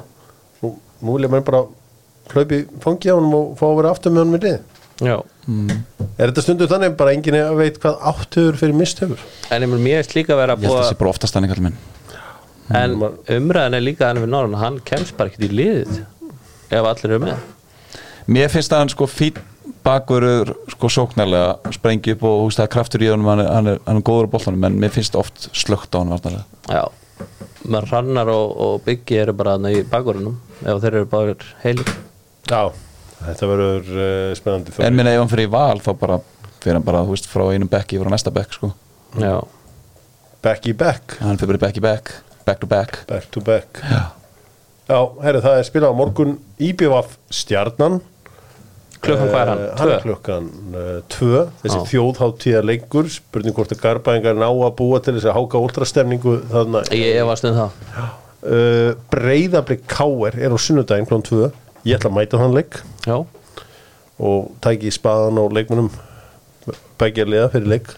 Nú, 0.58 0.72
nú 1.06 1.14
vil 1.14 1.28
ég 1.28 1.32
menn 1.32 1.46
bara 1.46 1.62
hlaupi 2.34 2.58
fangi 2.82 3.08
á 3.08 3.16
honum 3.16 3.36
og 3.38 3.54
fá 3.60 3.64
að 3.70 3.76
vera 3.78 3.92
aftur 3.94 4.12
með 4.12 4.24
honum 4.24 4.38
í 4.40 4.42
lið 4.44 4.58
Já, 5.04 5.16
Er 6.18 6.30
þetta 6.32 6.42
stundu 6.42 6.66
þannig 6.68 6.96
bara 6.98 7.12
enginn 7.14 7.36
veit 7.58 7.76
hvað 7.82 8.00
áttöfur 8.10 8.56
fyrir 8.58 8.74
mistöfur? 8.74 9.20
en 9.50 9.62
ég 9.62 9.70
finnst 9.70 10.16
líka 10.16 10.34
að 10.34 10.40
vera 10.42 10.56
Ég 10.58 10.64
held 10.66 10.74
að 10.74 10.82
það 10.82 10.88
sé 10.90 10.98
bara 10.98 11.12
oftast 11.12 11.36
þannig 11.36 11.52
kallið 11.52 11.66
minn. 11.68 11.78
En 12.68 12.96
umræðan 13.38 13.78
er 13.78 13.84
líka 13.84 14.08
hann 14.08 14.18
við 14.20 14.32
Norran 14.32 14.58
Hann 14.60 14.80
kemst 14.84 15.14
bara 15.16 15.30
ekkert 15.30 15.46
í 15.46 15.54
liðið 15.54 16.00
Ef 16.68 16.84
allir 16.90 17.06
eru 17.14 17.20
með. 17.22 17.38
Mér 18.28 18.50
finnst 18.52 18.74
að 18.74 18.82
hann 18.82 18.90
sko 18.92 19.06
fýtt 19.08 19.38
bakverður 19.86 20.50
sko 20.74 20.90
sóknarlega 20.92 21.72
sprengi 21.72 22.12
upp 22.16 22.24
og 22.28 22.42
veist 22.48 22.58
það 22.60 22.66
er 22.66 22.72
kraftur 22.74 23.04
í 23.06 23.08
honum 23.08 23.30
hann 23.30 23.40
er, 23.44 23.48
hann 23.54 23.70
er, 23.72 23.78
hann 23.86 24.00
er 24.00 24.04
góður 24.04 24.28
á 24.28 24.32
boltanum 24.34 24.66
en 24.68 24.76
mér 24.82 24.92
finnst 24.92 25.16
oft 25.16 25.48
slögt 25.56 25.94
á 25.96 26.02
hann 26.02 26.12
varnarlega 26.12 26.44
Já, 26.68 26.84
menn 27.64 27.88
Hrannar 27.88 28.28
og, 28.32 28.52
og 28.66 28.82
Byggi 28.84 29.22
eru 29.22 29.32
bara 29.38 29.54
þarna 29.56 29.72
í 29.72 29.86
bakverunum 29.88 30.36
Ef 30.58 30.82
þeir 30.82 30.98
eru 30.98 31.08
bara 31.08 31.36
heilir. 31.62 31.90
Já, 32.50 32.62
þetta 33.22 33.48
verður 33.50 33.88
uh, 33.94 34.34
spennandi 34.38 34.74
En 34.86 34.96
minna 34.98 35.14
ef 35.14 35.22
hann 35.22 35.32
fyrir 35.32 35.48
í 35.48 35.52
val 35.52 35.78
þá 35.84 35.90
bara 36.00 36.18
fyrir 36.58 36.78
hann 36.78 36.86
bara, 36.86 37.04
þú 37.06 37.14
veist, 37.14 37.28
frá 37.30 37.44
einum 37.54 37.70
bekk 37.70 37.96
yfir 37.96 38.10
á 38.10 38.12
næsta 38.14 38.32
bekk 38.34 38.56
sko. 38.58 38.72
Já, 39.18 39.36
Back 40.42 40.68
í 40.70 40.74
back, 40.78 41.16
Hann 41.22 41.38
fyrir 41.40 41.54
bara 41.54 41.58
í 41.58 41.64
bekk 41.66 41.80
í 41.80 41.82
bekk, 41.82 42.12
back 42.46 42.60
to 42.62 42.68
back. 42.70 43.00
Back 43.10 43.26
to 43.34 43.42
back. 43.42 43.80
Já, 43.82 44.04
Já, 44.88 44.98
herri, 45.20 45.40
það 45.44 45.58
er 45.60 45.66
spilað 45.68 45.90
á 45.92 45.96
morgun. 45.98 46.30
IBVF 46.64 47.16
Stjarnan. 47.34 47.98
Klukkan 49.04 49.28
hvað 49.30 49.40
er 49.42 49.50
hann? 49.52 49.60
Eh, 49.62 49.74
Hann 49.78 49.90
er 49.92 50.00
klukkan 50.02 50.46
uh, 50.72 50.86
tvö. 51.12 51.42
Þessi 51.62 51.82
þjóðháttíða 51.92 52.62
lengur. 52.64 53.10
Spurning 53.12 53.54
hvort 53.54 53.74
að 53.76 53.82
Garbaðingar 53.82 54.38
ná 54.40 54.46
að 54.48 54.72
búa 54.80 55.02
til 55.04 55.14
þess 55.18 55.28
að 55.28 55.36
háka 55.36 55.60
últrastemningu 55.66 56.38
þarna. 56.50 56.82
Ég 56.96 57.20
efast 57.20 57.46
um 57.50 57.58
það. 57.58 57.76
Uh, 58.38 58.90
Breiðablik 59.12 59.84
Káer 59.90 60.38
er 60.40 60.54
á 60.54 60.58
sunnudaginn 60.58 61.06
klón 61.10 61.26
2 61.26 61.50
Ég 61.86 61.98
ætla 61.98 62.10
að 62.10 62.16
mæta 62.18 62.40
þann 62.40 62.56
leik. 62.56 62.80
Já, 63.06 63.16
og 64.18 64.50
tæki 64.64 64.90
spaðan 64.94 65.38
á 65.38 65.44
leikmunum 65.54 65.90
begja 66.98 67.26
liða 67.28 67.50
fyrir 67.54 67.70
leik. 67.76 67.92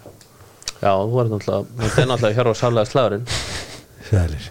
Já, 0.81 0.95
þú 0.97 1.18
er 1.20 1.28
náttúrulega 1.28 1.81
Þetta 1.81 2.01
er 2.01 2.09
náttúrulega 2.09 2.45
hjá 2.45 2.55
sálega 2.57 2.89
slagurinn 2.89 3.26
Sælir 4.09 4.47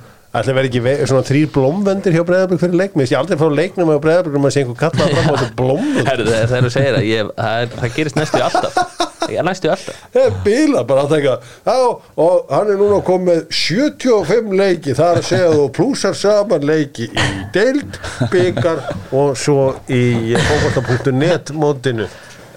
Ætli 0.30 0.52
verði 0.54 0.68
ekki 0.70 1.06
svona 1.10 1.26
þrýr 1.26 1.48
blómvendir 1.50 2.14
hjá 2.14 2.22
Breiðablik 2.22 2.60
fyrir 2.62 2.76
leik? 2.78 2.92
Mér 2.94 3.02
finnst 3.02 3.14
ég 3.16 3.18
aldrei 3.18 3.38
frá 3.40 3.48
leiknum 3.50 3.88
á 3.90 3.98
Breiðablik 3.98 4.36
um 4.38 4.44
að 4.46 4.52
sé 4.54 4.62
einhver 4.62 4.76
kallaði 4.78 5.16
fram 5.16 5.26
á 5.26 5.34
þetta 5.40 5.56
blómvend 5.58 6.06
Herðu, 6.06 6.26
þegar 6.28 6.52
þegar 6.52 6.66
þú 6.66 6.70
segir 6.76 6.94
það 6.94 7.08
ég, 7.08 7.32
það, 7.40 7.56
er, 7.64 7.72
það 7.80 7.96
gerist 7.96 8.20
næstu 8.20 8.42
alltaf. 8.46 8.78
Ég 9.26 9.40
er 9.42 9.48
næstu 9.48 9.72
alltaf. 9.74 9.98
Það 10.14 10.28
er 10.28 10.38
bíla 10.46 10.84
bara 10.86 11.02
að 11.08 11.16
taka. 11.16 11.34
Já, 11.66 11.74
og 12.22 12.54
hann 12.54 12.70
er 12.70 12.78
núna 12.78 13.02
komið 13.10 13.26
með 13.32 13.42
75 13.58 14.56
leiki 14.62 14.94
Það 15.00 15.10
er 15.10 15.20
að 15.24 15.28
segja 15.32 15.50
að 15.50 15.58
þú 15.58 15.68
plúsar 15.80 16.18
saman 16.22 16.70
leiki 16.70 17.10
í 17.10 17.28
deild, 17.58 18.00
byggar 18.30 18.86
og 19.10 19.34
svo 19.38 19.72
í 19.90 20.04
fókvarta.net 20.46 21.54
mótinu 21.58 22.06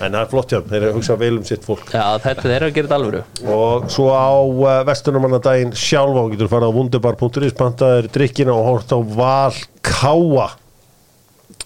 En 0.04 0.16
það 0.18 0.20
er 0.20 0.32
flott 0.34 0.51
hjá, 0.51 0.58
þeim, 0.60 0.70
þeir 0.72 0.80
eru 0.82 0.89
að 0.91 0.97
hugsa 0.97 1.18
vel 1.22 1.32
um 1.38 1.45
sitt 1.47 1.68
fólk. 1.68 1.86
Já, 1.93 2.04
þetta 2.24 2.43
þeir 2.47 2.56
eru 2.58 2.68
að 2.68 2.76
gera 2.76 2.89
þetta 2.89 2.99
alvöru. 2.99 3.22
Og 3.56 3.88
svo 3.93 4.10
á 4.12 4.32
uh, 4.36 4.82
vestunumannadaginn 4.89 5.74
sjálfa 5.78 6.26
og 6.26 6.34
getur 6.34 6.51
farið 6.51 6.74
á 6.74 6.78
wunderbar.is 6.78 7.56
pantaður 7.60 8.10
drikkina 8.18 8.56
og 8.58 8.68
hort 8.68 8.91
á 8.91 8.99
Val 8.99 9.64
Káa 9.84 10.49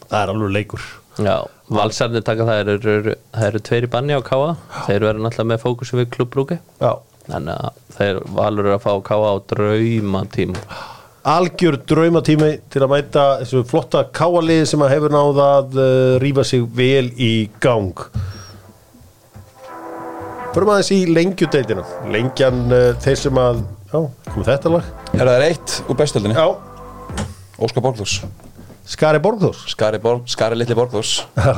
það 0.07 0.21
er 0.21 0.33
alveg 0.33 0.53
leikur. 0.55 0.83
Já, 1.17 1.37
valsarnir 1.73 2.25
taka 2.25 2.45
það 2.45 2.71
eru, 2.75 3.15
það 3.33 3.47
eru 3.47 3.61
tveir 3.65 3.87
í 3.87 3.91
banni 3.91 4.13
á 4.13 4.21
Káa 4.21 4.51
Þeir 4.85 5.07
verður 5.07 5.23
náttúrulega 5.25 5.49
með 5.49 5.63
fókusum 5.63 6.01
við 6.03 6.11
klubbrúki 6.13 6.59
Já. 6.77 6.91
Þannig 7.27 7.55
að 7.57 7.79
þeir 7.97 8.19
valur 8.37 8.69
að 8.75 8.83
fá 8.85 8.91
Káa 9.09 9.31
á 9.33 9.35
drauma 9.49 10.21
tím 10.35 10.53
algjör 11.27 11.77
draumatími 11.89 12.49
til 12.71 12.83
að 12.85 12.91
mæta 12.93 13.25
þessu 13.41 13.63
flotta 13.67 14.05
káaliði 14.15 14.67
sem 14.71 14.83
að 14.85 14.93
hefur 14.95 15.15
náð 15.15 15.41
að 15.43 15.79
uh, 15.79 15.89
rífa 16.23 16.45
sig 16.47 16.63
vel 16.77 17.09
í 17.19 17.31
gang. 17.63 18.05
Förum 20.55 20.71
aðeins 20.73 20.93
í 20.95 21.01
lengjudeildina. 21.11 21.83
Lengjan 22.13 22.63
uh, 22.71 22.93
þeir 23.03 23.19
sem 23.27 23.41
að 23.41 23.65
Já, 23.87 24.01
komið 24.33 24.49
þetta 24.49 24.71
lag. 24.73 24.87
Er 25.15 25.29
það 25.29 25.43
eitt 25.45 25.75
úr 25.87 25.97
bestöldinni? 25.99 26.35
Já, 26.35 26.47
Óskar 27.63 27.83
Borgþórs. 27.85 28.17
Skari 28.87 29.19
Borgþórs? 29.23 29.61
Skari, 29.71 29.99
Borg, 30.03 30.27
Skari 30.31 30.57
litli 30.59 30.75
Borgþórs. 30.75 31.13
Já, 31.39 31.53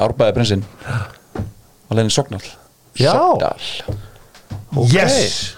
Árbæði 0.00 0.36
prinsinn. 0.38 0.64
Á 1.88 1.92
leiðin 1.92 2.12
Sogndal 2.12 2.40
Já. 2.96 3.12
Sogndal 3.12 3.60
yes. 4.90 5.56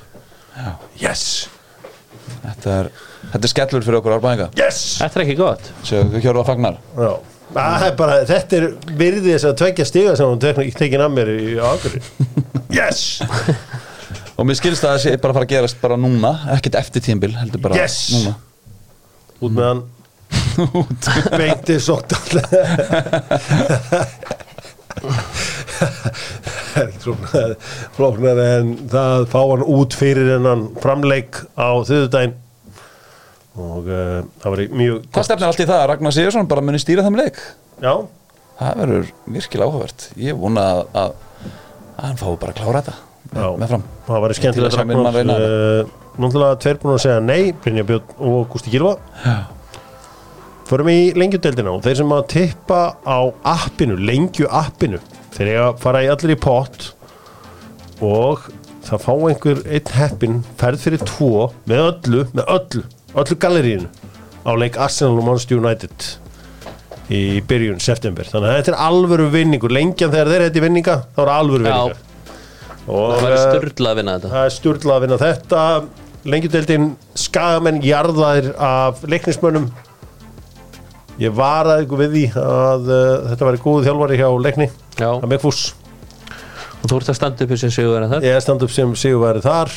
Yes. 1.00 1.22
Þetta 2.42 2.74
er, 2.80 2.90
þetta 3.32 3.42
er 3.48 3.52
skellur 3.52 3.84
fyrir 3.86 3.98
okkur 4.00 4.14
árbæðinga 4.18 4.48
Yes! 4.60 4.80
Þetta 5.00 5.20
er 5.20 5.24
ekki 5.26 5.36
gott. 5.40 5.70
Við 5.90 6.20
kjórum 6.24 6.42
að 6.42 6.48
fagnar. 6.52 6.78
Já. 6.96 7.10
Það 7.56 7.84
er 7.86 7.92
bara, 8.00 8.14
þetta 8.26 8.56
er 8.58 8.64
virði 8.98 9.32
þess 9.36 9.46
að 9.48 9.58
tvekja 9.62 9.84
stiga 9.86 10.14
sem 10.18 10.26
hún 10.32 10.40
tekna, 10.42 10.64
tekin 10.76 11.04
að 11.04 11.12
mér 11.14 11.28
í 11.30 11.52
ákvöri 11.62 12.00
Yes! 12.78 13.04
Og 14.36 14.44
mér 14.48 14.58
skilst 14.58 14.84
að 14.84 14.96
það 14.96 15.02
sé 15.04 15.12
bara 15.22 15.30
að 15.32 15.38
fara 15.38 15.46
að 15.46 15.52
gerast 15.54 15.78
bara 15.80 15.96
núna. 15.96 16.32
Ekkert 16.56 16.74
eftir 16.82 17.04
tímbil, 17.06 17.30
heldur 17.38 17.62
bara 17.64 17.78
Yes. 17.78 18.00
núna. 18.16 18.34
Út 19.40 19.54
með 19.56 19.70
hann. 19.70 19.84
Beinti 21.38 21.76
sótt 21.80 22.12
Flóknar 27.96 28.40
en 28.42 28.72
það 28.90 29.26
fá 29.32 29.38
hann 29.42 29.64
út 29.76 29.94
fyrir 29.96 30.30
hennan 30.36 30.66
framleik 30.82 31.38
á 31.56 31.68
þriðudaginn 31.86 32.34
og 33.56 33.88
uh, 33.88 34.20
það 34.42 34.52
var 34.54 34.62
mjög 34.82 35.08
Það 35.16 35.26
stefnir 35.28 35.48
allt 35.48 35.62
í 35.64 35.66
það? 35.68 35.80
Að 35.80 35.88
Ragnar 35.92 36.14
Sigursson 36.16 36.48
bara 36.50 36.64
muni 36.64 36.80
stýra 36.82 37.04
þeim 37.06 37.18
leik? 37.20 37.40
Já, 37.80 37.92
Það 38.56 38.78
verður 38.80 39.08
virkilega 39.28 39.68
áhugavert. 39.68 40.04
Ég 40.16 40.38
vona 40.40 40.62
að, 40.72 40.78
að, 40.96 41.10
að 41.96 42.06
hann 42.06 42.20
fái 42.22 42.30
bara 42.40 42.54
að 42.54 42.60
klára 42.62 42.80
þetta 42.80 42.94
Já. 43.36 43.48
með, 43.58 43.66
fram. 43.72 43.84
Það 44.06 44.22
var 44.24 44.34
skemmtilegt 44.38 44.78
reyna 45.16 45.36
uh, 45.36 45.90
Náttúrulega 46.16 46.60
tveir 46.62 46.78
búin 46.80 46.94
að 46.94 47.02
segja 47.04 47.20
nei 47.20 47.52
Brynja 47.60 47.84
Björn 47.84 48.14
og 48.30 48.46
Gústi 48.54 48.72
Gilva 48.72 48.94
Já. 49.26 49.36
Förum 50.66 50.88
í 50.90 50.98
lengjudeldina 51.14 51.74
og 51.76 51.84
þeir 51.84 51.98
sem 52.00 52.14
að 52.16 52.24
tippa 52.32 52.80
á 53.06 53.18
appinu, 53.52 53.98
lengju 54.02 54.48
appinu 54.50 54.98
þeir 55.36 55.50
eiga 55.52 55.66
að 55.68 55.82
fara 55.84 56.00
í 56.02 56.08
allir 56.10 56.32
í 56.34 56.38
pott 56.42 56.88
og 58.02 58.48
það 58.86 59.04
fá 59.04 59.12
einhver 59.28 59.60
einn 59.68 59.92
heppin 59.98 60.40
ferð 60.58 60.82
fyrir 60.86 61.04
tvo 61.06 61.50
með 61.68 61.84
öllu, 61.90 62.24
með 62.32 62.50
öllu 62.56 62.82
öllu 63.16 63.36
gallerínu 63.40 63.88
á 64.46 64.50
leik 64.58 64.76
Arsenal 64.78 65.18
og 65.18 65.26
Manchester 65.26 65.58
United 65.58 66.08
í 67.12 67.20
byrjun 67.46 67.78
september. 67.82 68.26
Þannig 68.26 68.50
að 68.50 68.58
þetta 68.60 68.72
er 68.74 68.80
alvöru 68.88 69.28
vinningur. 69.30 69.72
Lengjan 69.74 70.12
þegar 70.12 70.32
þeir 70.32 70.44
heiti 70.48 70.62
vinninga 70.64 70.96
þá 71.14 71.22
er 71.24 71.32
alvöru 71.36 71.66
vinningar 71.68 72.02
og 72.86 73.16
Það 73.16 73.24
væri 73.24 73.36
eh, 73.36 73.46
styrla 73.46 73.92
að 73.92 73.98
vinna 74.00 74.12
þetta. 74.16 74.32
það 74.34 74.44
er 74.44 74.54
stjórnlega 74.56 74.96
að 74.96 75.04
vinna 75.06 75.18
þetta. 75.22 75.62
Lengjudeldin 76.26 76.86
skagamenn 77.18 77.82
jarðaðir 77.86 78.52
af 78.62 79.02
leiknismönnum. 79.06 79.66
Ég 81.22 81.32
varaði 81.34 81.86
ykkur 81.86 82.02
við 82.02 82.14
því 82.16 82.24
að 82.42 82.90
uh, 82.92 83.02
þetta 83.30 83.48
væri 83.48 83.62
góð 83.64 83.86
þjálfari 83.86 84.18
hjá 84.20 84.28
leikni. 84.46 84.68
Já, 85.00 85.10
að 85.14 85.28
Megfús 85.32 85.60
og 86.86 86.92
þú 86.92 87.00
ert 87.00 87.08
að 87.10 87.18
standa 87.18 87.46
upp 87.46 87.52
sem 87.58 87.72
sigur 87.74 87.98
en 87.98 88.12
það 88.12 88.26
ég 88.28 88.36
er 88.38 88.42
stand 88.44 88.62
upp 88.62 88.72
sem 88.72 88.92
sigurværi 88.98 89.42
þar 89.42 89.72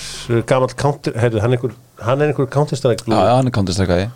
gamall 0.50 0.74
counter, 0.78 1.16
heyrðu, 1.18 1.42
hann 1.42 1.56
er 1.56 1.58
einhver 1.58 1.78
hann 2.06 2.22
er 2.22 2.32
einhver 2.32 2.50
counterstrike 2.54 3.08
Já, 3.10 3.16
já, 3.18 3.32
hann 3.34 3.50
er 3.50 3.56
counterstrikeaði 3.56 4.10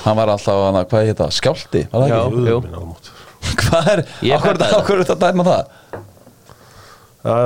Hann 0.00 0.16
var 0.16 0.30
alltaf, 0.32 0.56
hana, 0.64 0.86
hvað 0.88 1.10
heit 1.10 1.18
það, 1.18 1.32
skjálti 1.36 1.82
var 1.92 2.06
það 2.06 2.12
Já. 2.14 2.20
ekki? 2.24 2.44
jú. 2.48 2.60
Hvað 3.60 3.90
er, 3.92 4.00
það. 4.16 4.90
er 4.94 5.02
þetta 5.02 5.14
að 5.14 5.20
dæma 5.26 5.44
það? 5.44 5.74
Já, 7.20 7.36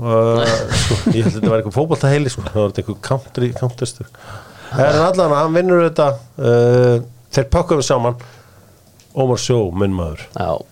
uh, 0.00 0.54
sko, 0.72 0.96
ég 1.12 1.26
held 1.26 1.28
að 1.28 1.36
þetta 1.36 1.52
var 1.52 1.58
eitthvað 1.58 1.76
fótbolta 1.76 2.12
heili 2.12 2.32
sko. 2.32 2.44
það 2.46 2.58
var 2.62 2.72
þetta 2.72 2.82
eitthvað 2.82 2.98
country, 3.10 3.50
counterstur 3.58 4.08
en 4.72 5.00
allan, 5.04 5.36
hann 5.36 5.56
vinnur 5.56 5.84
þetta 5.84 6.08
uh, 6.40 7.06
þeir 7.36 7.48
pakkuðum 7.52 7.84
saman 7.84 8.18
Ómar 9.18 9.40
Sjó, 9.40 9.60
minn 9.76 9.96
maður 9.96 10.24
Já, 10.32 10.48
það 10.56 10.66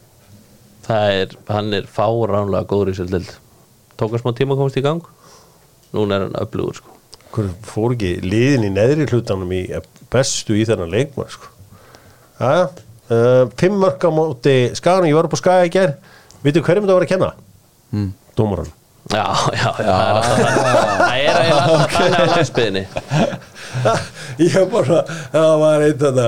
er, 0.89 1.34
hann 1.51 1.74
er 1.76 1.89
fáránlega 1.91 2.68
góður 2.70 2.93
í 2.93 2.97
sér 2.99 3.11
dild 3.11 3.32
Tók 3.97 4.12
hann 4.12 4.20
smá 4.22 4.32
tíma 4.37 4.55
að 4.55 4.61
komast 4.61 4.78
í 4.78 4.84
gang? 4.84 5.05
Núna 5.97 6.18
er 6.18 6.24
hann 6.26 6.39
öflugur 6.43 6.76
sko. 6.76 6.93
Fór 7.64 7.95
ekki 7.95 8.11
liðin 8.24 8.66
í 8.68 8.72
neðri 8.74 9.07
hlutanum 9.09 9.53
í 9.57 9.62
bestu 10.12 10.57
í 10.57 10.66
þennan 10.68 10.93
leikmar 10.93 11.30
sko. 11.32 11.49
Jæja, 12.37 12.66
uh, 13.09 13.45
fimm 13.57 13.78
mörg 13.80 14.05
á 14.05 14.11
móti 14.12 14.57
skaganum, 14.76 15.09
ég 15.09 15.16
var 15.16 15.28
upp 15.28 15.37
á 15.37 15.41
skaga 15.41 15.68
í 15.68 15.72
ger 15.72 15.95
veitu 16.45 16.61
hverjum 16.61 16.84
þetta 16.84 16.99
var 16.99 17.07
að 17.07 17.12
kenna? 17.14 17.30
Mm. 17.97 18.11
Dómaran 18.37 18.74
Já, 19.07 19.22
já, 19.55 19.70
já, 19.78 19.93
það 19.95 20.01
er 20.03 20.16
alltaf 20.18 20.41
þannig. 20.43 20.64
Það 21.01 21.18
er 21.22 21.37
þannig 21.95 22.16
á 22.18 22.30
landsbyðinni 22.32 22.82
ég 24.43 24.57
bara, 24.72 25.03
það 25.33 25.53
var 25.62 25.85
einn 25.87 26.01
þarna 26.01 26.27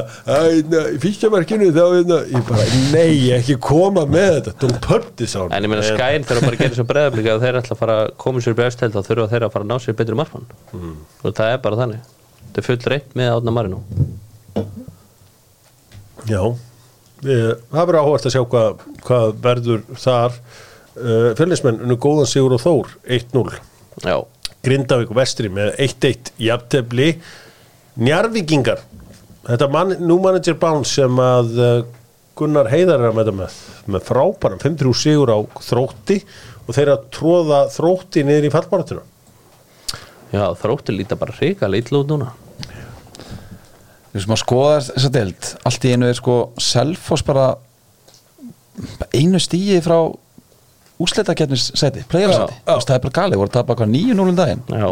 í 0.55 1.01
fyrstjamarkinu 1.03 1.71
þá 1.77 1.83
einna, 1.87 2.21
ég 2.33 2.45
bara, 2.49 2.67
nei, 2.93 3.17
ekki 3.37 3.59
koma 3.63 4.05
með 4.09 4.31
þetta 4.39 4.55
don't 4.63 4.81
put 4.85 5.11
this 5.21 5.37
on 5.39 5.53
En 5.55 5.67
ég 5.67 5.73
meina 5.73 5.87
skæn 5.87 6.27
þegar 6.29 6.47
bara 6.47 6.59
að 6.59 6.63
gera 6.65 6.79
svo 6.79 6.87
breðablika 6.93 7.35
og 7.35 7.43
þeir 7.45 7.61
ætla 7.63 7.77
að 7.77 7.83
fara 7.83 7.99
að 8.05 8.15
koma 8.25 8.45
sér 8.45 8.57
bregðstæld 8.59 8.97
þá 8.97 9.01
þurfa 9.11 9.29
þeir 9.33 9.49
að 9.49 9.53
fara 9.57 9.67
að 9.67 9.73
ná 9.73 9.85
sér 9.85 9.99
betri 9.99 10.19
markmann. 10.19 10.49
Mm. 10.77 10.95
og 11.25 11.37
það 11.41 11.53
er 11.53 11.61
bara 11.65 11.83
þannig. 11.83 12.15
Þetta 12.49 12.63
er 12.63 12.69
full 12.69 12.81
reynd 12.93 13.19
með 13.19 13.35
átna 13.37 13.55
marinu 13.55 13.83
Já, 16.29 16.43
við, 17.23 17.45
það 17.71 17.85
verður 17.85 18.01
áhvert 18.03 18.27
að 18.29 18.35
sjá 18.35 18.43
hvað, 18.53 18.83
hvað 19.07 19.29
verður 19.45 19.85
þar. 20.03 20.41
Uh, 20.99 21.29
fjölnismenn 21.39 21.79
unnu 21.85 21.95
góðan 22.03 22.27
Sigur 22.27 22.57
og 22.57 22.63
Þór 22.65 22.89
1-0 23.07 23.45
Já, 24.03 24.17
Grindavík 24.67 25.13
Vestri 25.17 25.51
með 25.53 25.75
1-1 25.85 26.33
jafntefli. 26.43 27.13
Njarvíkingar 27.99 28.83
þetta 29.49 29.69
man, 29.73 29.95
nú 30.05 30.19
manager 30.23 30.59
Bounce 30.61 30.99
sem 30.99 31.23
að 31.23 31.55
uh, 31.59 31.77
Gunnar 32.39 32.69
Heiðar 32.71 33.03
er 33.03 33.11
að 33.11 33.17
með, 33.19 33.31
með, 33.41 33.61
með 33.91 34.05
frábæran 34.07 34.61
5-3 34.63 34.97
sigur 35.01 35.33
á 35.35 35.39
þrótti 35.65 36.19
og 36.67 36.77
þeir 36.77 36.93
að 36.95 37.07
tróða 37.17 37.63
þrótti 37.75 38.27
niður 38.27 38.49
í 38.49 38.53
fallbaratuna 38.55 39.07
já 40.33 40.45
þróttir 40.61 40.99
líta 40.99 41.17
bara 41.17 41.35
hrika 41.39 41.69
lítið 41.71 42.03
út 42.03 42.13
núna. 42.13 42.33
Við 44.13 44.25
sem 44.25 44.35
að 44.35 44.43
skoða 44.43 44.79
þessa 44.91 45.11
deild. 45.15 45.51
Allt 45.69 45.85
í 45.85 45.93
einu 45.95 46.09
er 46.09 46.19
sko 46.19 46.37
Selfoss 46.61 47.25
bara 47.25 47.49
einu 49.17 49.41
stíi 49.43 49.81
frá 49.85 49.99
úsleitakeppnissæti, 51.05 52.05
playersæti. 52.11 52.57
Já, 52.59 52.73
já. 52.75 52.79
það 52.89 52.95
er 52.99 53.05
bara 53.07 53.17
galið, 53.21 53.41
voru 53.43 53.51
að 53.53 53.57
tapa 53.59 53.79
hvað 53.79 53.93
9-0 53.95 54.25
um 54.33 54.39
daginn? 54.39 54.63
Já, 54.69 54.89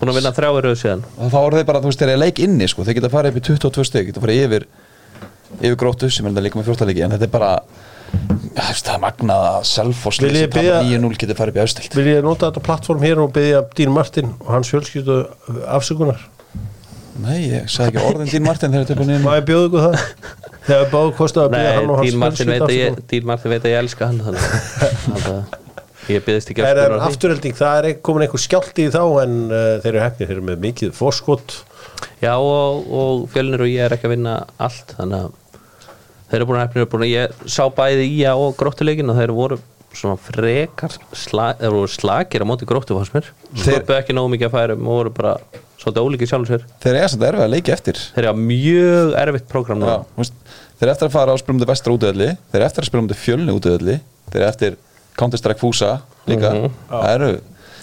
búin 0.00 0.12
að 0.12 0.20
vinna 0.20 0.32
þrjá 0.36 0.50
í 0.50 0.62
rauð 0.66 0.78
síðan. 0.80 1.02
Og 1.18 1.32
þá 1.32 1.38
voru 1.40 1.60
þeir 1.60 1.68
bara, 1.72 1.82
þú 1.84 1.90
veist, 1.92 2.00
þeir 2.04 2.14
eru 2.14 2.22
leik 2.24 2.40
inni 2.46 2.68
sko. 2.72 2.86
þeir 2.88 2.98
geta 3.00 3.12
farið 3.12 3.34
upp 3.34 3.40
í 3.40 3.44
22 3.50 3.86
stygg, 3.90 4.10
geta 4.10 4.22
farið 4.24 4.44
yfir 4.46 4.66
yfir 5.60 5.76
gróttu 5.80 6.10
sem 6.10 6.26
er 6.26 6.32
þetta 6.34 6.44
líka 6.46 6.60
með 6.60 6.68
14 6.70 6.88
leiki 6.90 7.02
en 7.04 7.14
þetta 7.16 7.26
er 7.26 7.32
bara 7.32 7.48
ja, 8.54 8.66
það 8.70 8.92
er 8.94 9.00
magnað 9.02 9.46
að 9.48 9.56
ég 9.58 10.36
sem 10.40 10.52
tapa 10.54 10.60
biðja- 10.60 10.82
9-0 10.86 11.18
geta 11.22 11.36
farið 11.38 11.50
upp 11.54 11.58
í 11.58 11.64
austild 11.64 11.96
Vil 11.98 12.06
ég 12.10 12.22
nota 12.26 12.50
þetta 12.50 12.62
plattform 12.68 13.02
hér 13.06 13.22
og 13.24 13.32
byggja 13.34 13.62
Dín 13.78 13.92
Martin 13.94 14.30
og 14.40 14.52
hans 14.54 14.70
fjölskyldu 14.72 15.18
afsökunar? 15.66 16.22
Nei, 17.20 17.50
ég 17.50 17.66
sagði 17.68 17.98
ekki 17.98 18.06
orðin 18.12 18.30
Dín 18.32 18.46
Martin 18.46 18.72
þegar 18.72 18.86
þetta 18.86 18.94
er 18.94 19.00
Þegar 20.70 20.92
báðu 20.92 21.14
kostið 21.18 21.42
að 21.42 21.54
byggja 21.56 21.72
hann 21.76 21.90
og 21.90 21.98
hans 22.00 22.18
Martin 22.22 22.52
veit 22.52 22.66
að 22.66 22.76
ég 22.76 23.00
Dín 23.10 23.26
Martin 23.26 23.54
veit 23.54 23.64
að 23.64 23.72
ég 23.74 23.82
elska 23.84 24.10
hann 24.10 24.20
þannig 24.26 25.24
að 25.30 25.56
ég 26.14 26.22
byggðist 26.26 26.52
ekki 26.52 26.62
á 26.62 26.70
því. 26.70 27.00
afturhelding, 27.06 27.56
það 27.58 27.80
er 27.80 27.98
komin 28.06 28.26
einhver 28.26 28.42
skjálti 28.42 28.86
í 28.86 28.92
þá 28.94 29.02
en 29.24 29.34
uh, 29.50 29.66
þeir 29.82 29.90
eru 29.92 30.04
hefnir, 30.04 30.30
þeir 30.30 30.36
eru 30.36 30.46
með 30.46 30.64
mikið 30.68 30.94
fórskot 30.96 31.58
Já 32.20 32.34
og, 32.36 32.86
og 32.92 33.26
fjölnir 33.32 33.64
og 33.64 33.70
ég 33.70 33.84
er 33.84 33.96
ekki 33.96 34.08
að 34.08 34.14
vinna 34.14 34.36
allt 34.60 34.94
þannig 34.96 35.26
að 35.26 35.66
þeir 36.30 36.38
eru 36.38 36.48
búin 36.48 36.60
að 36.60 36.66
hefnir 36.66 36.88
búin 36.92 37.06
að 37.06 37.12
ég 37.12 37.44
sá 37.50 37.62
bæði 37.76 38.06
í 38.06 38.20
og 38.30 38.56
gróttuleikin 38.60 39.12
og 39.12 39.20
þeir 39.20 39.34
voru 39.36 39.60
svona 39.90 40.20
frekar 40.22 40.94
voru 41.10 41.88
slagir 41.90 42.44
á 42.44 42.46
móti 42.46 42.68
gróttu 42.68 42.94
fannst 42.94 43.16
mér. 43.16 43.32
Sköpu 43.58 43.96
ekki 43.96 44.14
nógu 44.14 44.36
mikið 44.36 44.50
að 44.50 44.54
færum 44.54 44.86
og 44.86 45.00
voru 45.00 45.14
bara 45.16 45.34
svolítið 45.80 46.06
ólíkið 46.06 46.30
sjálfur 46.30 46.50
sér. 46.54 46.64
Þeir 46.84 46.98
eru 47.00 47.08
samt 47.14 47.24
erfið 47.30 47.44
að 47.46 47.52
leiki 47.54 47.72
eftir. 47.74 48.00
Þeir 48.16 48.26
eru 48.30 48.44
mjög 48.50 49.14
erfitt 49.24 49.48
prógram 49.50 49.80
Já, 49.80 49.86
núna 49.86 49.96
þú 50.14 50.22
veist, 50.22 50.36
Þeir 50.80 50.86
eru 50.86 50.92
eftir 50.94 51.08
að 51.08 51.14
fara 51.16 51.32
á 51.32 51.36
spilum 51.40 51.60
til 51.60 51.68
vestra 51.68 51.92
útöðli 51.96 52.28
Þeir 52.50 52.60
eru 52.60 52.66
eftir 52.70 52.84
að 52.84 52.88
spilum 52.90 53.08
til 53.10 53.18
fjölni 53.20 53.54
útöðli 53.56 53.96
Þeir 54.30 54.40
eru 54.40 54.48
eftir 54.50 54.76
Counter-Strike 55.20 55.60
Fúsa 55.60 55.90
líka. 56.30 56.52
Mhm. 56.54 56.76
Það 56.90 57.14
eru, 57.16 57.30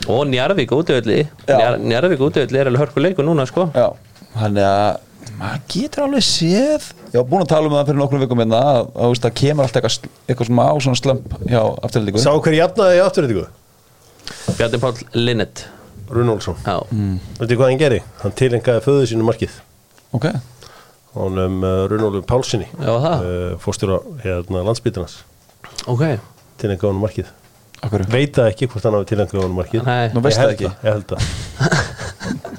og 0.08 0.22
Njarvík 0.30 0.72
útöðli. 0.78 1.20
Já. 1.50 1.76
Njarvík 1.78 2.22
útöðli 2.24 2.62
er 2.62 2.70
alveg 2.70 2.86
hörku 2.86 3.02
leikur 3.04 3.26
núna 3.28 3.45
sko. 3.50 3.68
Já. 3.76 3.91
Þannig 4.38 4.64
að 4.64 5.36
maður 5.38 5.62
getur 5.74 6.04
alveg 6.06 6.24
séð 6.26 6.86
Já, 7.14 7.22
búin 7.24 7.43
að 7.43 7.50
tala 7.52 7.68
um 7.70 7.76
það 7.76 7.89
fyrir 7.89 8.00
nokkrum 8.02 8.22
vikum 8.24 8.39
minna 8.41 8.58
að, 8.58 8.80
að, 8.95 9.04
þú 9.04 9.10
veist, 9.12 9.26
það 9.26 9.36
kemur 9.41 9.66
alltaf 9.68 9.88
eitthvað, 9.88 10.12
eitthvað 10.28 10.50
smá 10.50 10.66
svona 10.86 11.00
slömp 11.02 11.36
hjá 11.48 11.62
afturhaldingu 11.84 12.24
Sá 12.24 12.32
hver 12.34 12.58
jafnaði 12.58 12.98
í 12.98 13.04
afturheldingu? 13.04 13.45
Bjarni 14.58 14.80
Páll 14.84 15.04
Linnet 15.18 15.66
Runolfsson 16.14 16.55
Já, 16.66 16.78
Veitu 17.39 17.58
hvað 17.60 17.68
hann 17.72 17.82
geri? 17.82 17.99
Hann 18.22 18.36
tilengaði 18.38 18.84
föðu 18.86 19.08
sínu 19.12 19.26
markið. 19.28 19.58
Ok, 20.18 20.30
honum 21.18 21.58
uh, 21.66 21.84
Runolfur 21.91 22.24
Pálssoni 22.30 22.68
Já, 22.72 22.93
það. 23.03 23.26
uh, 23.28 23.58
fórstjóra 23.64 23.99
hérna 24.24 24.64
landsbytarnas 24.70 25.18
ok. 25.88 26.03
Tilengaði 26.62 26.89
honum 26.91 27.03
markið. 27.05 27.28
Okkur 27.86 28.03
Veit 28.10 28.34
það 28.39 28.47
ekki 28.53 28.68
hvort 28.72 28.86
hann 28.88 28.95
hafi 28.97 29.10
tilengaði 29.12 29.43
honum 29.43 29.60
markið? 29.62 29.84
Nei, 29.86 30.08
Nú 30.16 30.24
veist 30.26 30.39
það 30.41 30.53
ekki. 30.55 30.72
Ég 30.72 30.95
held 30.95 31.05
það. 31.12 31.22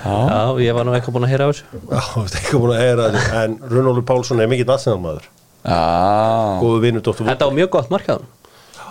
Já, 0.00 0.56
ég 0.64 0.72
var 0.72 0.86
nú 0.88 0.92
eitthvað 0.96 1.12
búin 1.16 1.26
að 1.26 1.32
heyra 1.34 1.46
á 1.46 1.50
þessu. 1.52 1.64
Já, 1.90 2.00
þú 2.14 2.22
veist 2.24 2.36
ekki 2.38 2.60
búin 2.62 2.72
að 2.72 2.80
heyra 2.80 3.08
En 3.42 3.56
Runolfur 3.68 4.04
Pálsson 4.08 4.40
er 4.40 4.48
mikill 4.48 4.68
nationalmaður 4.70 5.26
Já, 5.60 5.80
Góðu 6.62 6.78
vinur 6.86 7.02
Dóttur 7.04 7.28
Þetta 7.28 7.48
var 7.50 7.56
mjög 7.58 7.70
gott 7.74 7.90
markaðum 7.92 8.24
Já, 8.78 8.84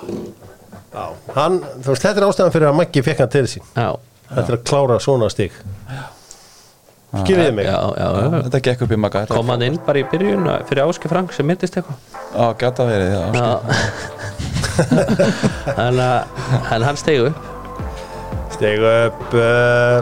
hann, 1.35 1.59
þú 1.83 1.91
veist, 1.93 2.05
þetta 2.05 2.17
er 2.21 2.27
ástæðan 2.29 2.53
fyrir 2.55 2.69
að 2.71 2.79
Maggi 2.79 3.03
fekk 3.05 3.19
hann 3.25 3.33
til 3.35 3.45
sín. 3.51 3.65
Já, 3.75 3.89
Þetta 4.29 4.45
er 4.45 4.55
að 4.59 4.63
klára 4.69 4.95
svona 5.01 5.29
stig. 5.33 5.53
Skiljiði 7.09 7.53
mig? 7.57 7.65
já, 7.65 7.77
já, 7.97 8.07
já. 8.21 8.41
þetta 8.45 8.59
gekk 8.67 8.81
upp 8.85 8.91
í 8.93 8.97
maga 9.01 9.23
Kom 9.31 9.47
hann 9.49 9.63
inn 9.65 9.79
bara 9.81 9.97
í 9.97 10.03
byrjun 10.11 10.45
fyrir 10.69 10.83
Áski 10.85 11.09
Frank 11.09 11.33
sem 11.33 11.47
myndist 11.49 11.73
eitthvað. 11.79 11.97
Já, 12.35 12.45
gæta 12.61 12.85
verið, 12.85 13.15
já, 13.17 13.49
Þannig 15.79 16.03
að 16.05 16.75
en 16.75 16.85
hann 16.85 16.99
stegu 17.01 17.31
upp. 17.31 17.47
Steg 18.53 18.83
upp 18.85 19.33
uh, 19.39 19.99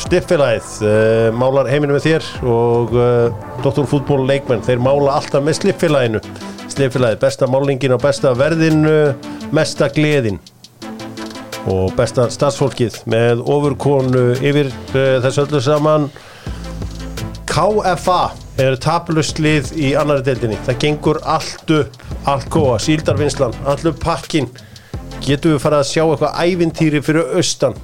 Stiffélagið 0.00 0.70
uh, 0.88 1.28
málar 1.36 1.68
heiminu 1.70 1.92
með 1.98 2.06
þér 2.08 2.28
og 2.48 2.94
uh, 2.96 3.44
Dr. 3.64 3.84
Fútból 3.90 4.22
leikmenn 4.28 4.64
þeir 4.64 4.80
mála 4.82 5.18
alltaf 5.20 5.44
með 5.44 5.58
Stiffélaginu 5.60 6.22
Stiffélagið, 6.70 7.18
besta 7.20 7.48
málningin 7.50 7.96
og 7.96 8.02
besta 8.04 8.30
verðinu 8.38 9.14
mesta 9.54 9.88
gleðin. 9.92 10.38
Og 11.70 11.90
besta 11.98 12.28
starfsfólkið 12.32 13.02
með 13.10 13.42
ofurkonu 13.50 14.30
yfir 14.38 14.70
uh, 14.70 15.18
þessu 15.24 15.44
öllu 15.46 15.60
saman. 15.64 16.06
KFA 17.50 18.20
er 18.62 18.78
taplust 18.80 19.40
lið 19.42 19.74
í 19.74 19.92
annari 19.98 20.24
deildinni. 20.30 20.58
Það 20.68 20.80
gengur 20.84 21.20
allt 21.26 21.74
upp 21.74 22.00
allt 22.28 22.50
góða, 22.52 22.78
síldarvinnslan, 22.84 23.54
allur 23.68 23.94
pakkin 23.96 24.48
getum 25.24 25.54
við 25.54 25.62
farið 25.62 25.82
að 25.82 25.88
sjá 25.90 26.02
eitthvað 26.04 26.40
ævintýri 26.44 27.02
fyrir 27.04 27.36
austan? 27.38 27.76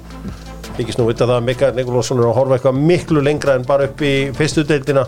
Ekki 0.77 0.93
snú 0.93 1.07
vita 1.07 1.25
það 1.25 1.39
að 1.39 1.47
Mikael 1.47 1.71
Nikolásson 1.77 2.21
er 2.21 2.29
að 2.29 2.37
horfa 2.37 2.57
eitthvað 2.57 2.81
miklu 2.91 3.23
lengra 3.25 3.57
en 3.57 3.65
bara 3.65 3.87
upp 3.89 4.01
í 4.05 4.15
fyrstu 4.37 4.65
deildina. 4.67 5.07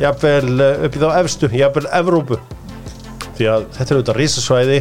Jafnvel 0.00 0.54
eh, 0.64 0.86
upp 0.86 0.96
í 0.96 1.02
þá 1.02 1.08
efstu 1.18 1.50
jafnvel 1.52 1.90
Evrópu 1.98 2.38
því 3.38 3.48
að 3.52 3.66
þetta 3.76 3.88
er 3.88 3.98
auðvitað 3.98 4.20
risasvæði 4.20 4.78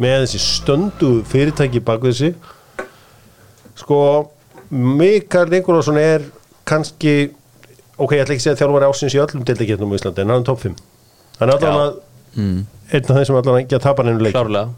með 0.00 0.24
þessi 0.24 0.42
stöndu 0.44 1.12
fyrirtæki 1.30 1.82
bak 1.84 2.04
við 2.04 2.16
þessi 2.16 2.88
sko 3.80 4.00
Mikael 4.70 5.48
Nikolásson 5.50 5.98
er 6.00 6.26
kannski 6.68 7.30
ok, 8.00 8.14
ég 8.14 8.22
ætla 8.24 8.36
ekki 8.36 8.42
að 8.42 8.46
segja 8.48 8.60
þjálfari 8.62 8.90
ásins 8.90 9.16
í 9.16 9.22
öllum 9.22 9.46
deildakefnum 9.46 9.92
á 9.92 9.96
Íslandi 9.98 10.24
en 10.24 10.32
hann 10.34 10.44
er 10.44 10.48
top 10.48 10.62
5 10.62 10.76
Hann 11.40 11.48
er 11.48 11.56
allan 11.56 11.80
að 11.80 11.98
einn 12.90 13.10
af 13.10 13.16
þeim 13.16 13.26
sem 13.26 13.38
allan 13.40 13.60
ekki 13.62 13.76
að 13.78 13.84
tapa 13.86 14.04
hennu 14.04 14.24
leik 14.24 14.34
klárlega. 14.36 14.70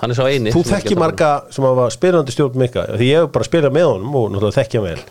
Hann 0.00 0.12
er 0.14 0.16
svo 0.16 0.28
eini 0.30 0.52
Þú 0.54 0.62
þekki 0.70 0.96
marga 0.98 1.30
sem 1.52 1.66
hafa 1.66 1.88
spilandi 1.92 2.34
stjórn 2.34 2.60
mikka 2.62 2.86
því 2.94 3.10
ég 3.10 3.24
hef 3.24 3.34
bara 3.34 3.48
spilað 3.48 3.76
með 3.76 3.90
honum 3.90 4.16
og 4.16 4.30
náttúrulega 4.32 4.56
þekkja 4.56 4.80
hann 4.80 4.88
vel. 4.88 5.02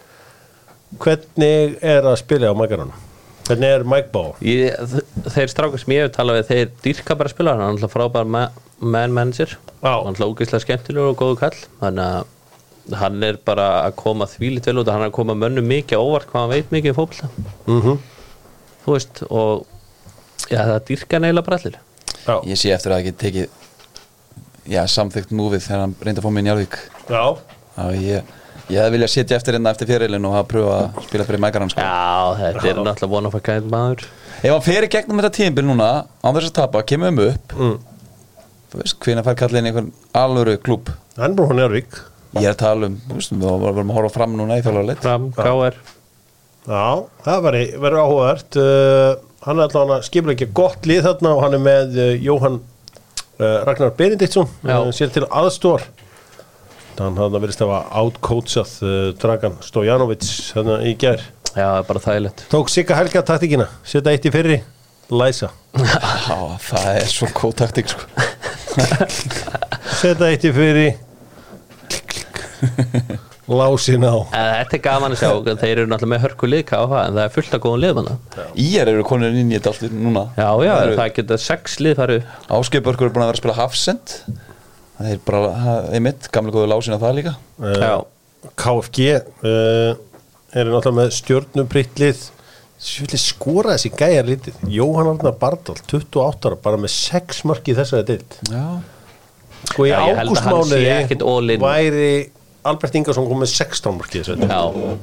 Hvernig 1.06 1.78
er 1.86 2.10
að 2.10 2.18
spila 2.24 2.50
á 2.50 2.56
mækaranum? 2.58 3.09
Hvernig 3.50 3.70
er 3.74 3.84
Mike 3.90 4.12
þ- 4.94 5.30
þeir 5.34 5.50
strákar 5.50 5.82
sem 5.82 5.94
ég 5.96 6.04
hef 6.06 6.12
talað 6.16 6.38
við 6.40 6.50
þeir 6.52 6.74
dýrka 6.86 7.16
bara 7.18 7.30
að 7.32 7.34
spila 7.34 7.54
hann 7.56 7.64
er 7.66 7.72
alltaf 7.74 7.94
frábær 7.96 8.28
ma- 8.30 8.50
man 8.80 9.12
manager. 9.16 9.56
Já. 9.82 9.94
hann 10.04 10.14
er 10.14 10.14
alltaf 10.14 10.30
ógeðslega 10.30 10.64
skemmtilegur 10.66 11.10
og 11.14 11.18
góðu 11.24 11.40
kall 11.42 11.58
þannig 11.82 12.06
að 12.90 12.98
hann 13.00 13.24
er 13.24 13.38
bara 13.46 13.66
að 13.88 13.96
koma 14.00 14.26
þvílitt 14.30 14.66
vel 14.70 14.80
út 14.82 14.88
og 14.88 14.94
hann 14.94 15.04
er 15.06 15.10
að 15.12 15.18
koma 15.18 15.36
mönnum 15.38 15.66
mikið 15.70 16.02
óvart 16.02 16.30
hvað 16.30 16.42
hann 16.46 16.54
veit 16.54 16.72
mikið 16.74 16.94
um 16.94 17.00
fótbolta. 17.02 17.30
Mm 17.68 18.00
þú 18.86 18.94
veist 18.96 19.24
og 19.30 19.66
já, 20.50 20.62
það 20.66 20.80
dýrka 20.88 21.20
neila 21.22 21.42
bara 21.46 21.58
allir. 21.60 21.76
Já, 22.26 22.36
Ég 22.46 22.58
sé 22.58 22.72
eftir 22.74 22.92
að 22.92 22.96
það 22.96 23.02
ekki 23.04 23.18
tekið 23.26 23.48
Já, 24.70 24.84
samþykkt 24.86 25.32
múfið 25.34 25.64
þegar 25.66 25.80
hann 25.82 25.96
reyndi 26.06 26.22
að 26.22 26.26
fá 26.26 26.32
mig 26.32 26.44
í 26.44 26.48
Njarvík 26.48 26.76
já, 27.10 27.24
Já, 27.78 27.86
ég, 27.98 28.24
ég 28.70 28.80
hefði 28.80 28.96
viljað 28.96 29.12
setja 29.14 29.38
eftir 29.40 29.58
hérna 29.58 29.74
eftir 29.74 29.90
fyrirlin 29.90 30.28
og 30.30 30.36
hafa 30.38 30.50
pröfa 30.54 30.78
að 30.78 31.04
spila 31.08 31.28
fyrir 31.28 31.44
mækaran 31.46 31.74
sko. 31.74 31.84
já, 31.84 32.40
þetta 32.40 32.72
er 32.72 32.82
náttúrulega 32.86 33.18
one 33.20 33.30
of 33.30 33.38
a 33.38 33.44
kind 33.44 33.70
maður. 33.74 34.08
Ef 34.40 34.50
hann 34.54 34.66
fer 34.66 34.88
í 34.88 34.92
gegnum 34.96 35.22
þetta 35.22 35.36
tíðinbil 35.38 35.68
núna 35.68 35.90
án 36.24 36.36
þess 36.38 36.52
að 36.52 36.58
tapa, 36.62 36.84
kemur 36.88 37.14
um 37.14 37.22
upp 37.28 37.56
mm. 37.58 37.78
Þú 38.70 38.82
veist, 38.84 39.00
hvenær 39.02 39.26
fær 39.26 39.40
kallin 39.40 39.70
einhvern 39.70 39.94
alvöru 40.14 40.58
klúb 40.62 40.92
hann 41.18 41.32
er 41.32 41.38
bara 41.40 41.50
hún 41.50 41.64
Járvík 41.64 42.02
Ég 42.38 42.46
er 42.46 42.54
að 42.54 42.60
tala 42.62 42.92
um, 42.92 43.00
þú 43.08 43.16
veist, 43.18 43.34
við 43.34 43.64
varum 43.66 43.90
að 43.90 43.98
horfa 43.98 44.14
fram 44.20 44.36
núna 44.38 44.60
í 44.60 44.66
þjóðlega 44.66 45.02
fram, 45.02 45.32
KR 45.34 45.80
Já, 46.70 47.02
það 47.26 47.46
verður 47.48 47.96
áhugavert. 48.04 48.58
Uh, 48.60 49.16
Hann 49.46 49.60
er 49.62 49.70
allan 49.70 49.96
að 49.96 50.04
skipla 50.10 50.34
ekki 50.36 50.50
gott 50.56 50.88
lið 50.90 51.06
þarna 51.06 51.32
og 51.38 51.42
hann 51.46 51.56
er 51.56 51.62
með 51.64 51.96
uh, 51.96 52.10
Jóhann 52.20 52.60
uh, 53.40 53.62
Ragnar 53.68 53.94
Benediktsson 53.96 54.50
Já. 57.00 57.08
uh, 57.08 57.08
sér 57.08 57.08
til 57.08 57.08
aðstór 57.08 57.08
Þannig 57.08 57.20
að 57.24 57.34
það 57.34 57.44
verðist 57.46 57.62
að 57.64 57.70
hafa 57.74 58.02
outcoachað 58.04 58.74
uh, 58.84 59.14
Dragan 59.22 59.56
Stojanovic 59.64 60.26
þarna 60.54 60.78
í 60.84 60.94
gær. 61.00 61.22
Já, 61.56 61.66
það 61.66 61.88
bara 61.88 62.00
þægilegt. 62.04 62.44
Tók 62.52 62.70
Sigga 62.70 62.96
Helga 63.00 63.22
taktíkina, 63.26 63.66
setja 63.88 64.12
eitt 64.14 64.26
í 64.28 64.32
fyrri? 64.34 64.60
Læsa, 65.10 65.48
Já, 65.74 66.38
það 66.62 66.90
er 67.00 67.08
svo 67.10 67.28
góð 67.34 67.56
taktík 67.64 67.88
sko. 67.90 68.04
setja 69.98 70.28
eitt 70.30 70.46
í 70.46 70.52
fyrri. 70.54 70.90
Lásin 73.50 74.04
á 74.06 74.14
Eh, 74.30 74.52
Þetta 74.62 74.76
er 74.78 74.82
gaman 74.86 75.16
að 75.16 75.22
sjá, 75.24 75.30
þeir 75.64 75.72
eru 75.82 75.88
náttúrulega 75.90 76.12
með 76.14 76.22
hörku 76.28 76.50
lið 76.52 76.64
KFA 76.70 77.00
en 77.08 77.16
það 77.18 77.24
er 77.24 77.32
fullt 77.34 77.56
af 77.58 77.64
góðum 77.64 77.82
liðmanna 77.82 78.18
Íjar 78.62 78.92
eru 78.92 79.06
konur 79.08 79.34
inn 79.34 79.50
í 79.50 79.58
þetta 79.58 79.72
allt 79.74 79.96
núna. 79.96 80.26
Já, 80.38 80.50
já, 80.68 80.70
Það 80.76 80.84
eru- 80.86 81.00
það 81.00 81.14
geta 81.18 81.38
sex 81.42 81.80
lið 81.82 81.96
farið 81.98 82.28
Áskeipörkur 82.60 83.10
er 83.10 83.16
búin 83.16 83.26
að 83.26 83.32
vera 83.32 83.40
að 83.40 83.42
spila 83.42 83.58
Hafsend 83.58 84.14
Það 85.00 85.14
er 85.14 85.22
bara, 85.26 85.52
það 85.56 85.94
er 85.96 86.04
mitt, 86.04 86.26
gamlega 86.36 86.60
góðu 86.60 86.70
lásin 86.74 86.96
á 86.96 87.00
það 87.00 87.16
líka. 87.20 87.34
Uh, 87.56 87.76
Já, 87.80 87.94
KFG 88.60 89.06
uh, 89.16 89.94
er 90.52 90.68
náttúrulega 90.70 90.98
með 90.98 91.16
stjörnubrittlið 91.20 92.28
Sjöfli 92.80 93.18
skora 93.20 93.74
þessi 93.76 93.90
gæjar 93.92 94.28
lítið. 94.30 94.60
Jóhann 94.72 95.10
Arnar 95.12 95.36
Bardal, 95.40 95.76
28 95.92 96.48
ára 96.48 96.58
bara 96.64 96.80
með 96.80 96.94
6 96.96 97.42
mark 97.50 97.68
í 97.68 97.76
þessari 97.76 98.06
dild 98.08 98.38
Já, 98.48 98.64
sko 99.68 99.88
í 99.88 99.92
Já, 99.92 99.98
ég 100.08 100.20
held 100.22 100.32
að 100.32 100.46
hann 100.46 100.70
sé 100.70 100.80
ekkit 100.94 101.26
all 101.28 101.44
ágústmánuði 101.44 101.58
in. 101.58 101.66
væri 101.66 102.14
Albert 102.72 102.96
Ingarsson 102.96 103.28
kom 103.28 103.44
með 103.44 103.52
16 103.52 103.98
mark 104.00 104.16
í 104.16 104.22
þessari 104.22 104.46
dild 104.46 104.56
já. 104.56 104.96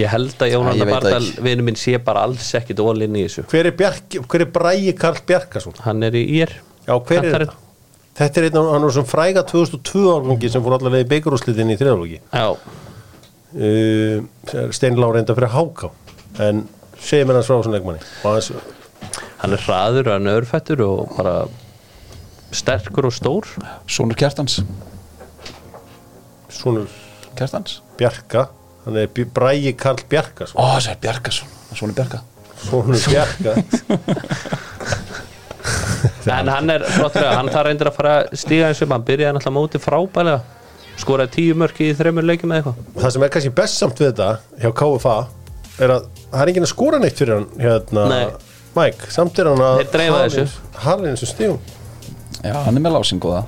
Ég 0.00 0.10
held 0.10 0.42
að 0.42 0.56
veit 0.56 0.80
það 0.80 0.92
Bardal, 0.96 1.30
vinnu 1.46 1.66
minn, 1.66 1.78
sé 1.78 1.94
bara 2.02 2.26
alls 2.26 2.50
ekkit 2.58 2.82
all 2.82 2.98
inn 3.06 3.18
í 3.18 3.24
þessu. 3.28 3.46
Hver 3.50 3.70
er, 3.70 3.78
Bjark, 3.78 4.18
hver 4.26 4.44
er 4.46 4.52
Bræi 4.58 4.92
Karl 4.98 5.22
Bjarkason? 5.26 5.78
Hann 5.86 6.06
er 6.06 6.18
í 6.18 6.26
ír. 6.40 6.56
Já, 6.86 6.96
hver 6.98 7.22
er 7.22 7.36
þetta? 7.44 7.69
Þetta 8.20 8.40
er 8.40 8.46
einn 8.50 8.58
af 8.60 8.66
sem 8.92 9.06
fræga 9.08 9.42
2002 9.48 10.02
árgangi 10.12 10.50
sem 10.52 10.64
fór 10.64 10.76
allavega 10.76 11.06
í 11.06 11.08
beigarúslitin 11.08 11.72
í 11.72 11.78
þriðalóki 11.80 12.18
Já, 12.20 12.48
uh, 12.52 14.16
Steinlá 14.76 15.08
reynda 15.14 15.36
fyrir 15.38 15.54
Háká 15.54 15.88
en 16.44 16.66
hans 17.00 17.48
frá 17.48 17.56
svona 17.56 17.78
leikmanni. 17.78 18.04
Hans, 18.22 18.50
hann 19.40 19.56
er 19.56 19.64
hraður, 19.64 20.12
hann 20.12 20.28
er 20.28 20.40
örfættur 20.42 20.82
og 20.84 21.14
bara 21.16 21.34
sterkur 22.52 23.08
og 23.08 23.14
stór. 23.16 23.48
Sónur 23.88 24.18
Kjartans. 24.20 24.60
Svonur 26.52 26.90
Kjartans. 27.38 27.80
Bjarka. 27.98 28.48
Hann 28.84 29.00
er 29.00 29.08
Bragi 29.08 29.72
Karl 29.76 30.00
Bjarka 30.08 30.48
Ó, 30.56 30.64
það 30.76 30.92
er 30.92 31.00
Bjarkason. 31.06 31.48
Sónur 31.72 31.96
Bjarka. 31.96 32.22
Svonur 32.60 33.00
Bjarka 33.08 33.56
En 36.28 36.48
hann 36.52 36.72
er 36.74 36.84
flottur 36.84 37.24
að 37.24 37.36
hann 37.38 37.48
þarf 37.52 37.68
reyndir 37.70 37.88
að 37.90 37.96
fara 37.96 38.14
stíga 38.36 38.68
eins 38.68 38.82
og 38.84 38.92
hann 38.92 39.04
byrjaði 39.08 39.36
náttúrulega 39.38 39.56
móti 39.56 39.80
frábælega 39.80 40.40
skoraði 41.00 41.32
tíu 41.36 41.56
mörk 41.56 41.78
í 41.80 41.90
þreymur 41.96 42.26
leikjum 42.28 42.52
eða 42.52 42.60
eitthvað. 42.60 42.88
Það 43.00 43.14
sem 43.14 43.24
er 43.24 43.32
kannski 43.34 43.52
best 43.56 43.80
samt 43.80 44.00
við 44.02 44.10
þetta 44.10 44.30
hjá 44.60 44.72
KFA 44.80 45.16
er 45.80 45.94
að 45.94 46.08
það 46.30 46.42
er 46.42 46.52
enginn 46.52 46.66
að 46.66 46.72
skora 46.74 47.00
neitt 47.00 47.20
fyrir 47.20 47.38
hann 47.38 47.46
hérna 47.60 48.04
Nei. 48.10 48.24
Mike, 48.76 49.08
samt 49.10 49.38
er 49.40 49.48
hann 49.50 49.62
að 49.64 49.80
þessu. 49.94 50.44
Harlinn 50.84 51.16
sem 51.18 51.30
stígum. 51.30 51.56
Já, 52.44 52.54
hann 52.66 52.76
er 52.76 52.84
með 52.84 52.94
lásin 52.98 53.22
góða. 53.22 53.46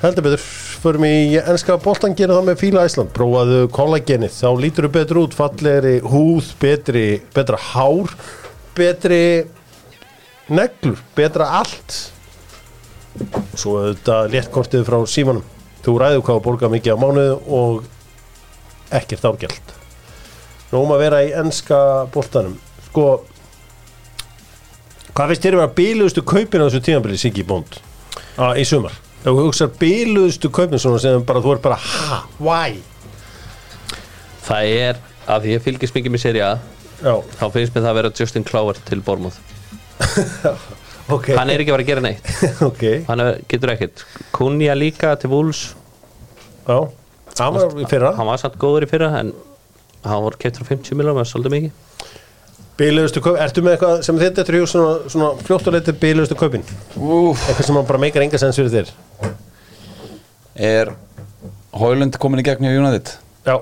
Heldur 0.00 0.24
betur, 0.26 0.46
förum 0.84 1.04
í 1.08 1.16
ennska 1.40 1.76
boltan 1.82 2.14
gera 2.16 2.38
það 2.38 2.48
með 2.50 2.58
fíla 2.62 2.86
Æsland, 2.86 3.12
prófaðu 3.16 3.60
kollagenið, 3.74 4.32
þá 4.36 4.62
lítur 4.62 4.86
þú 4.86 4.90
betur 4.96 5.20
út 5.24 5.36
fallegri 5.36 5.94
húð, 6.04 6.50
betri 6.62 7.04
betra 7.34 7.60
hár, 7.72 8.12
betri 8.76 9.20
neglur, 10.48 11.00
betra 11.16 11.48
allt. 11.60 11.96
Svo 13.56 13.78
þetta 13.88 14.26
léttkortið 14.32 14.84
frá 14.86 14.98
símanum. 15.08 15.44
Þú 15.86 15.94
ræður 16.02 16.24
hvað 16.26 16.38
að 16.40 16.44
borga 16.44 16.70
mikið 16.72 16.98
á 16.98 17.02
mánuðu 17.02 17.34
og 17.56 17.84
ekkert 18.94 19.24
árgjald 19.26 19.74
Nóum 20.72 20.90
að 20.96 21.02
vera 21.04 21.22
í 21.22 21.28
ennska 21.38 21.78
boltanum. 22.14 22.56
Sko 22.88 23.04
hvað 25.14 25.30
finnst 25.30 25.44
þér 25.46 25.56
að 25.56 25.62
vera 25.62 25.74
bíluðustu 25.78 26.24
kaupin 26.26 26.64
á 26.64 26.66
þessu 26.66 26.82
tímabili 26.88 27.20
Siggi 27.20 27.44
Bond 27.46 27.78
á, 28.36 28.52
í 28.58 28.66
sumar. 28.66 28.96
Ef 29.22 29.30
þú 29.30 29.46
hugsar 29.46 29.70
bíluðustu 29.78 30.50
kaupin 30.50 30.82
svona 30.82 31.00
sem 31.02 31.22
bara, 31.26 31.42
þú 31.44 31.54
er 31.54 31.62
bara 31.62 31.78
ha, 31.80 32.18
why? 32.42 32.80
Það 34.46 34.72
er, 34.74 35.00
af 35.24 35.42
því 35.42 35.54
ég 35.54 35.64
fylgist 35.64 35.96
mikið 35.96 36.14
með 36.14 36.24
seri 36.26 36.42
A 36.44 36.56
já, 37.00 37.14
þá 37.38 37.46
finnst 37.54 37.74
mér 37.74 37.86
það 37.86 37.90
að 37.92 37.98
vera 38.00 38.14
Justin 38.20 38.46
Clower 38.46 38.82
til 38.90 39.00
Bormóð 39.06 39.38
ok. 41.16 41.32
Hann 41.38 41.50
er 41.52 41.62
ekki 41.62 41.72
að 41.72 41.76
vera 41.76 41.84
að 41.84 41.90
gera 41.90 42.04
neitt. 42.04 42.30
Ok, 42.68 42.84
Hann 43.08 43.22
er, 43.24 43.40
getur 43.50 43.72
ekkert. 43.74 44.04
Kunja 44.36 44.76
líka 44.76 45.14
til 45.20 45.30
Wolves. 45.32 45.68
Já. 46.66 46.78
Hann 47.38 47.56
var 47.56 47.76
í 47.80 47.88
fyrra. 47.90 48.14
Hann 48.16 48.28
var 48.30 48.40
samt 48.40 48.56
góður 48.60 48.86
í 48.86 48.90
fyrra 48.90 49.10
en 49.20 49.34
hann 50.06 50.22
var 50.24 50.36
keftur 50.40 50.64
á 50.64 50.70
50 50.70 50.96
miljónum, 50.98 51.18
það 51.20 51.26
er 51.26 51.30
svolítið 51.32 51.54
mikið. 51.56 51.82
Bíluðustu 52.76 53.22
kaupin, 53.24 53.40
ertu 53.40 53.62
með 53.64 53.74
eitthvað 53.76 54.00
sem 54.04 54.18
þetta 54.20 54.42
er 54.42 54.56
hljó 54.58 54.66
svona, 54.68 54.96
svona 55.12 55.28
fljótt 55.46 55.68
og 55.70 55.74
leytið 55.78 55.96
bíluðustu 56.02 56.36
kaupin? 56.36 56.64
Úf 57.00 57.46
eitthvað 57.48 57.68
sem 57.70 57.78
bara 57.88 58.00
meikar 58.02 58.24
enga 58.26 58.40
sens 58.40 58.58
fyrir 58.60 58.72
þér? 58.74 58.90
Er 60.66 60.92
Hólund 61.76 62.18
komin 62.20 62.42
í 62.42 62.44
gegn 62.44 62.68
hjá 62.68 62.76
United? 62.76 63.14
já, 63.46 63.56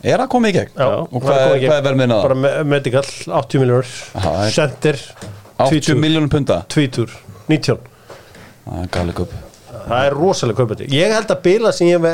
Er 0.00 0.22
það 0.22 0.28
komið 0.32 0.50
í 0.50 0.56
gegn? 0.56 0.72
já. 0.80 0.86
Og 1.04 1.20
hvað 1.20 1.38
er, 1.40 1.58
hvað 1.66 1.76
er 1.76 1.84
verðminn 1.84 2.14
að 2.14 2.22
bara 2.24 2.38
me 2.40 2.50
medical, 2.64 3.04
80 3.26 3.60
miljónur 3.60 3.90
það 4.14 4.38
er- 4.46 4.54
center, 4.56 5.00
80 5.60 5.70
tvítur, 5.74 6.00
miljónum 6.00 6.30
punta 6.32 6.60
tvítur 6.72 7.12
19 7.48 7.78
Það 8.64 8.82
er 8.84 8.90
gali 8.96 9.12
kup 9.12 9.32
það 9.90 10.06
er 10.06 10.14
rosalega 10.14 10.60
kaupandi. 10.60 10.86
Ég 10.92 11.12
held 11.14 11.32
að 11.32 11.42
bila 11.44 11.72
sem 11.72 11.88
ég 11.90 12.04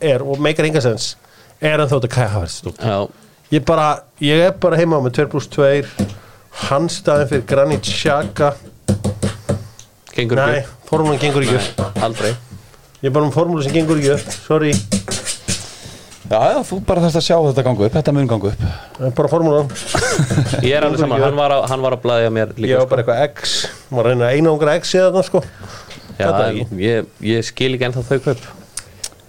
er 0.00 0.22
og 0.22 0.38
meikar 0.42 0.66
enga 0.68 0.82
sens 0.84 1.14
er 1.60 1.80
en 1.80 1.88
þótt 1.88 2.08
að 2.10 2.18
hafa 2.28 2.74
Já, 2.76 3.08
Ég 3.50 3.62
bara, 3.64 4.02
ég 4.20 4.40
er 4.48 4.52
bara 4.58 4.76
heima 4.76 4.98
á 4.98 5.00
með 5.04 5.20
2 5.22 5.28
pluss 5.30 5.46
2 5.54 5.84
Hans 6.66 6.96
staðin 7.02 7.28
fyrir 7.28 7.44
Granit 7.46 7.84
Xhaka. 7.84 8.54
Gengur 10.16 10.40
Nei, 10.40 10.62
ekki 10.62 10.88
formúlan 10.88 11.18
gengur 11.20 11.44
ekki 11.44 12.00
Aldrei. 12.02 12.32
Ég 13.02 13.10
er 13.10 13.12
bara 13.14 13.26
um 13.28 13.32
formúlu 13.34 13.62
sem 13.62 13.74
gengur 13.74 14.00
ekki 14.00 14.16
Sorry, 14.46 14.72
Já, 16.26 16.40
já, 16.50 16.58
þú 16.66 16.76
bara 16.82 17.02
þarfst 17.04 17.18
að 17.20 17.24
sjá 17.28 17.36
þetta 17.46 17.62
gangu 17.62 17.84
upp 17.86 17.94
Þetta 17.94 18.12
mun 18.16 18.28
gangu 18.30 18.48
upp. 18.50 18.62
Er 18.98 19.12
bara 19.14 19.30
formúlan 19.30 19.68
Ég 20.64 20.72
er 20.74 20.82
alveg 20.82 20.98
saman, 20.98 21.22
hann 21.22 21.36
var, 21.38 21.54
á, 21.54 21.58
hann 21.70 21.84
var 21.84 21.94
að 21.94 22.02
blæðja 22.02 22.32
mér 22.34 22.54
Ég 22.56 22.62
líka 22.64 22.80
var 22.80 22.88
bara 22.90 23.04
eitthvað 23.04 23.20
X 23.28 23.54
Má 23.94 24.00
reyna 24.02 24.26
að 24.26 24.38
einangra 24.40 24.74
X 24.80 24.94
eða 24.98 25.12
það 25.14 25.26
sko. 25.28 25.42
Já, 26.16 26.24
þetta 26.24 26.44
en 26.48 26.80
ég, 26.82 27.10
ég 27.28 27.46
skil 27.46 27.76
ekki 27.76 27.86
ennþá 27.90 28.02
þau 28.08 28.18
kaup. 28.24 28.46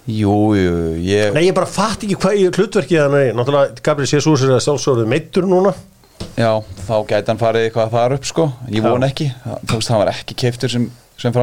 Jú, 0.08 0.36
jú, 0.56 0.76
ég 1.04 1.36
Nei, 1.36 1.44
ég 1.50 1.56
bara 1.58 1.68
fatt 1.70 2.06
ekki 2.08 2.18
hvað 2.18 2.40
ég 2.40 2.58
hlutverkið 2.58 3.02
hann 3.04 3.18
er 3.20 3.26
í. 3.28 3.34
Náttúrulega, 3.36 3.76
Gabriel 3.84 4.10
Jesus 4.10 4.46
er 4.48 4.56
að 4.56 4.64
sjálfsögðu 4.66 5.06
meittur 5.12 5.46
núna. 5.52 5.76
Já, 6.40 6.54
þá 6.88 6.96
gæti 7.12 7.30
hann 7.34 7.42
farið 7.42 7.68
eitthvað 7.68 7.94
þar 7.94 8.16
upp 8.16 8.26
sko. 8.30 8.48
Ég 8.72 8.80
Já. 8.80 8.88
von 8.88 9.06
ekki. 9.06 9.28
Þú 9.68 9.82
veist, 9.82 9.92
hann 9.92 10.02
var 10.02 10.14
ekki 10.16 10.38
keiftur 10.40 10.72
sem, 10.72 10.88
sem 11.20 11.36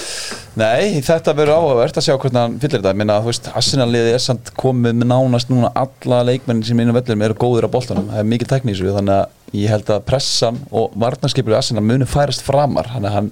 og 0.00 0.40
Nei, 0.58 0.98
þetta 1.06 1.32
verður 1.38 1.60
áhugavert 1.60 1.98
að 2.00 2.04
sjá 2.08 2.16
hvernig 2.18 2.40
hann 2.40 2.56
fyllir 2.58 2.80
þetta. 2.80 2.92
Minna, 2.98 3.20
þú 3.22 3.28
veist, 3.30 3.46
Arsenal-liði 3.54 4.14
er 4.16 4.22
samt 4.22 4.48
komið 4.58 4.96
með 4.98 5.06
nánast 5.12 5.48
núna 5.52 5.70
alla 5.78 6.18
leikmennin 6.26 6.64
sem 6.66 6.80
inn 6.82 6.90
á 6.90 6.96
vellinum 6.96 7.22
eru 7.28 7.36
góðir 7.38 7.66
á 7.70 7.74
boltanum, 7.74 8.08
það 8.10 8.18
er 8.18 8.26
mikil 8.32 8.48
tekní 8.50 8.72
í 8.72 8.74
þessu 8.74 8.96
þannig 8.96 9.14
að 9.14 9.60
ég 9.60 9.70
held 9.70 9.92
að 9.94 10.06
pressan 10.08 10.58
og 10.74 10.96
varnarskipur 10.98 11.54
í 11.54 11.58
Arsenal 11.60 11.84
muni 11.86 12.08
færast 12.10 12.42
framar. 12.42 12.90
Þannig 12.90 13.10
að 13.12 13.16
hann 13.16 13.30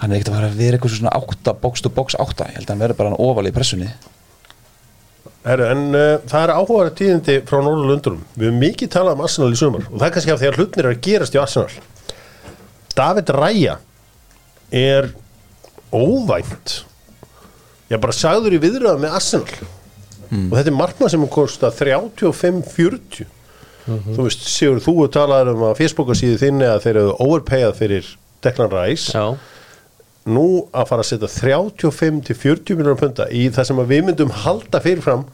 hann 0.00 0.10
er 0.10 0.16
ekkert 0.16 0.30
að 0.32 0.38
fara 0.38 0.48
að 0.48 0.58
vera 0.62 0.74
eitthvað 0.78 0.94
svona 0.96 1.16
átta, 1.20 1.50
box 1.60 1.84
to 1.84 1.92
box 1.92 2.16
átta, 2.16 2.48
ég 2.48 2.56
held 2.58 2.66
að 2.66 2.72
hann 2.72 2.84
verður 2.86 2.98
bara 2.98 3.08
hann 3.12 3.22
ofalega 3.28 3.52
í 3.52 3.56
pressunni. 3.58 3.90
Herru, 5.44 5.64
en 5.68 5.82
uh, 5.92 6.16
það 6.24 6.40
er 6.40 6.54
áhugaður 6.56 6.94
tíðindi 6.98 7.34
frá 7.44 7.58
Norðurlundurum. 7.60 8.22
Við 8.34 8.48
höfum 8.48 8.62
mikið 8.64 8.88
talað 8.96 9.18
um 9.18 9.24
Arsenal 9.28 9.52
í 9.52 9.60
sumar 9.60 9.84
og 9.90 10.00
það 10.00 10.08
er 14.74 15.12
óvænt. 15.94 16.76
Ég 17.92 18.02
bara 18.02 18.16
sagður 18.16 18.56
í 18.56 18.60
viðröða 18.62 19.00
með 19.02 19.16
Arsenal. 19.20 19.70
Og 20.34 20.54
þetta 20.56 20.70
er 20.70 20.76
markmað 20.76 21.14
sem 21.14 21.24
kosta 21.30 21.70
35-40. 21.70 23.24
Þú 23.84 24.20
veist, 24.24 24.46
Sigur, 24.48 24.80
þú 24.82 25.08
talaður 25.12 25.54
um 25.54 25.66
að 25.68 25.80
Facebookasíðu 25.82 26.38
þinni 26.40 26.68
að 26.70 26.86
þeir 26.86 26.94
eru 27.02 27.16
overpayað 27.20 27.74
fyrir 27.82 28.06
Declan 28.44 28.72
Rice. 28.72 29.12
Já, 29.12 29.36
nú 30.24 30.44
að 30.72 30.86
fara 30.88 31.04
að 31.04 31.10
setja 31.10 31.30
35 31.30 32.20
til 32.28 32.36
40 32.38 32.78
miljonar 32.78 33.00
punta 33.00 33.26
í 33.28 33.48
það 33.52 33.66
sem 33.68 33.82
við 33.90 34.06
myndum 34.06 34.32
halda 34.44 34.80
fyrirfram 34.84 35.26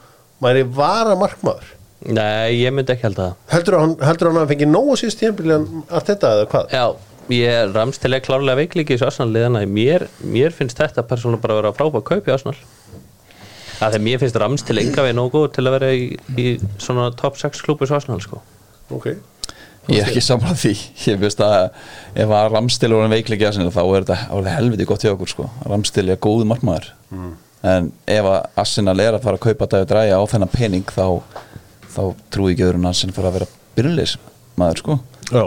væri 0.43 0.65
vara 0.67 1.15
markmaður 1.19 1.69
nei, 2.11 2.59
ég 2.59 2.73
myndi 2.75 2.95
ekki 2.95 3.07
held 3.07 3.21
að 3.23 3.37
heldur 3.53 3.77
hann, 3.79 3.95
að 4.01 4.25
hann 4.27 4.41
hafi 4.41 4.55
fengið 4.55 4.71
nógu 4.73 4.97
síðust 4.99 5.21
tíðanbíli 5.21 5.57
að 5.87 6.07
þetta 6.09 6.33
eða 6.35 6.49
hvað? 6.51 6.75
Já, 6.75 6.85
ég 7.29 7.73
ramst 7.75 8.01
til 8.03 8.13
að 8.15 8.23
klárlega 8.25 8.59
veiklíki 8.59 8.95
í 8.95 8.97
þessu 8.97 9.09
Arsenal 9.09 9.33
liðana 9.35 9.65
mér, 9.69 10.07
mér 10.23 10.55
finnst 10.55 10.79
þetta 10.81 11.05
persónulega 11.07 11.43
bara 11.45 11.57
að 11.57 11.61
vera 11.61 11.75
frábæð 11.77 12.07
kaup 12.09 12.29
í 12.29 12.35
Arsenal. 12.35 12.55
Það 13.81 13.95
þegar 13.95 14.05
mér 14.07 14.21
finnst 14.21 14.39
ramst 14.41 14.67
til 14.67 14.79
enga 14.81 15.05
við 15.07 15.17
nógu 15.17 15.35
góð 15.35 15.51
til 15.57 15.65
að 15.65 15.75
vera 15.77 15.91
í, 15.93 16.07
í 16.37 16.47
svona 16.81 17.11
top 17.17 17.39
6 17.41 17.63
klúbu 17.65 17.87
í 17.87 17.93
Arsenal 17.95 18.21
sko. 18.23 18.41
Ok, 18.91 19.13
Ég 19.89 20.03
er 20.03 20.11
ekki 20.11 20.21
samræð 20.21 20.59
því, 20.61 20.71
ég 21.09 21.21
veist 21.21 21.39
að 21.41 21.71
ef 22.21 22.33
að 22.37 22.49
Ramstil 22.53 22.91
voru 22.93 23.07
en 23.07 23.13
veikleiki 23.15 23.47
að 23.47 23.55
sinna 23.57 23.71
þá 23.73 23.81
er 23.81 24.03
þetta 24.03 24.17
alveg 24.35 24.53
helviti 24.53 24.85
gott 24.89 25.05
hjá 25.05 25.13
okkur 25.15 25.31
sko. 25.31 25.47
Ramstil 25.65 26.03
er 26.13 26.19
góð 26.21 26.43
markmaður. 26.51 26.91
En 27.71 27.89
ef 28.09 28.27
að 28.29 28.61
Arsenal 28.61 28.95
er 29.01 29.17
að 29.17 29.25
fara 29.25 29.39
að 29.39 29.45
kaupa 29.47 29.69
David 29.71 29.95
Ræja 29.97 30.19
á 30.21 30.23
þennan 30.29 30.53
pening 30.53 30.93
þá, 30.93 31.07
þá 31.95 32.03
trúi 32.33 32.53
ekki 32.53 32.67
öðrun 32.67 32.85
að 32.85 32.93
Arsenal 32.93 33.17
fara 33.17 33.31
að 33.31 33.39
vera 33.39 33.49
byrjulegs 33.77 34.15
maður 34.61 34.83
sko. 34.83 34.99
Já, 35.31 35.43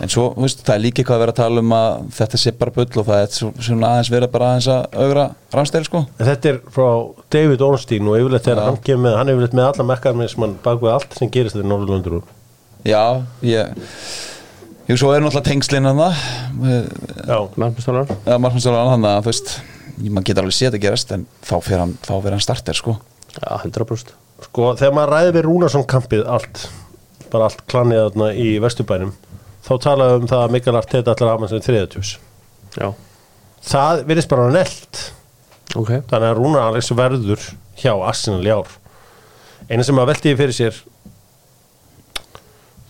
en 0.00 0.10
svo, 0.12 0.26
þú 0.36 0.44
veist, 0.44 0.60
það 0.66 0.74
er 0.76 0.82
líka 0.84 1.00
eitthvað 1.02 1.16
að 1.16 1.22
vera 1.24 1.32
að 1.32 1.38
tala 1.40 1.62
um 1.64 1.72
að 1.76 1.92
þetta 2.18 2.40
sé 2.42 2.52
bara 2.60 2.74
bull 2.76 2.86
og 3.00 3.06
það 3.08 3.20
er 3.22 3.30
svo- 3.32 3.52
svona 3.68 3.90
aðeins 3.94 4.10
vera 4.12 4.28
bara 4.28 4.50
aðeins 4.52 4.68
að 4.68 4.98
augra 5.06 5.24
Ramstil 5.56 5.84
sko. 5.88 6.02
En 6.20 6.26
þetta 6.30 6.50
er 6.52 6.58
frá 6.74 6.88
David 7.32 7.64
Ornstein 7.64 8.08
og 8.12 8.18
yfirleitt 8.20 8.44
þegar 8.44 8.60
Já. 8.62 8.66
hann 8.70 8.80
kemur 8.88 9.04
með 9.06 9.16
hann 9.16 9.28
er 9.28 9.34
yfirleitt 9.38 9.56
með 9.56 9.68
alla 9.72 9.86
mekkarmismann 9.94 10.56
bak 10.66 10.80
við 10.84 10.92
allt 10.96 11.16
sem 11.18 11.30
gerist 11.32 11.56
þegar 11.56 11.70
Norðurlundur 11.72 12.22
Já, 12.86 13.02
ég 13.42 13.72
Jú, 14.86 14.94
svo 15.00 15.10
er 15.16 15.18
náttúrulega 15.24 15.48
tengslinn 15.48 15.88
hann 15.88 15.98
það 15.98 16.20
já, 17.26 17.38
Markmannstólar 17.58 18.12
eða 18.22 18.36
markmannstölar 18.44 18.90
hann 18.92 19.06
að 19.08 19.24
þú 19.24 19.32
veist 19.32 19.54
maður 20.12 20.26
getur 20.28 20.44
alveg 20.44 20.54
séð 20.54 20.68
þetta 20.68 20.82
gerast 20.84 21.12
en 21.16 21.24
þá 21.42 21.54
fyrir 21.64 21.80
hann, 21.82 21.94
þá 22.04 22.12
fyrir 22.20 22.36
hann 22.36 22.44
starter 22.44 22.76
sko. 22.78 22.94
Já, 23.34 23.48
100% 23.64 24.12
sko 24.46 24.68
þegar 24.78 24.94
maður 24.94 25.12
ræði 25.16 25.32
við 25.38 25.46
Rúnarsson 25.48 25.86
kampið 25.90 26.22
allt 26.30 26.66
bara 27.32 27.48
allt 27.48 27.64
klannið 27.66 28.02
þarna 28.04 28.28
í 28.38 28.46
Vesturbænum 28.62 29.10
þá 29.66 29.72
talaðu 29.82 30.22
um 30.22 30.30
það 30.30 30.44
að 30.44 30.54
Mikael 30.54 30.78
Arteta 30.80 31.14
allar 31.14 31.34
hafa 31.34 31.50
sem 31.50 31.62
þriðatjús 31.66 32.16
það 33.66 34.02
virðist 34.08 34.30
bara 34.30 34.50
nelt 34.54 35.06
ok. 35.76 35.92
Þannig 36.08 36.28
að 36.28 36.36
Rúnar 36.38 36.68
Alex 36.70 36.92
verður 36.96 37.46
hjá 37.76 37.92
Arsenal 37.94 38.44
í 38.46 38.52
ár. 38.52 38.68
Eina 39.68 39.84
sem 39.86 39.98
að 39.98 40.12
velti 40.12 40.34
fyrir 40.38 40.56
sér 40.56 40.78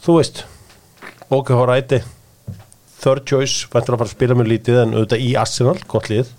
þú 0.04 0.18
veist 0.20 0.44
OKH 1.32 1.62
ræti 1.66 2.02
third 3.00 3.24
choice, 3.28 3.66
væntur 3.70 3.96
að 3.96 4.02
fara 4.02 4.10
að 4.10 4.16
spila 4.16 4.36
með 4.38 4.50
lítið 4.52 4.80
en 4.82 4.94
auðvitað 4.96 5.24
í 5.24 5.32
Arsenal, 5.38 5.76
gott 5.90 6.08
lið. 6.10 6.30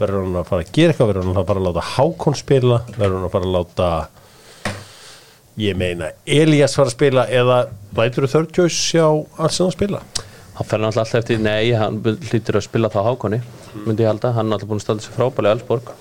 Verður 0.00 0.24
hann 0.24 0.40
að 0.40 0.48
fara 0.48 0.64
að 0.64 0.72
gera 0.74 0.92
eitthvað 0.92 1.12
verður 1.12 1.28
hann 1.28 1.40
að 1.42 1.48
fara 1.50 1.62
að 1.62 1.68
láta 1.68 1.86
Hákon 1.92 2.38
spila 2.38 2.80
verður 2.96 3.16
hann 3.16 3.28
að 3.28 3.34
fara 3.36 3.48
að 3.48 3.56
láta 3.56 3.88
ég 5.60 5.76
meina 5.78 6.12
Elias 6.26 6.76
fara 6.78 6.90
að 6.90 6.96
spila 6.96 7.26
eða 7.28 7.58
lætur 7.98 8.26
þú 8.26 8.30
third 8.32 8.54
choice 8.56 8.92
hjá 8.92 9.06
Arsenal 9.42 9.74
spila? 9.74 10.02
Hann 10.56 10.68
fer 10.68 10.80
náttúrulega 10.82 11.04
alltaf 11.04 11.18
eftir, 11.22 11.42
nei, 11.42 11.72
hann 11.76 12.00
hlýtur 12.04 12.60
að 12.60 12.66
spila 12.66 12.90
þá 12.92 13.00
hákonni, 13.08 13.42
myndi 13.86 14.04
ég 14.04 14.10
halda, 14.12 14.34
hann 14.36 14.50
er 14.50 14.58
alltaf 14.58 14.70
búin 14.70 14.82
að 14.82 14.86
standa 14.86 15.04
sér 15.06 15.16
frábælega 15.16 15.54
í 15.54 15.58
Allsborg 15.58 15.92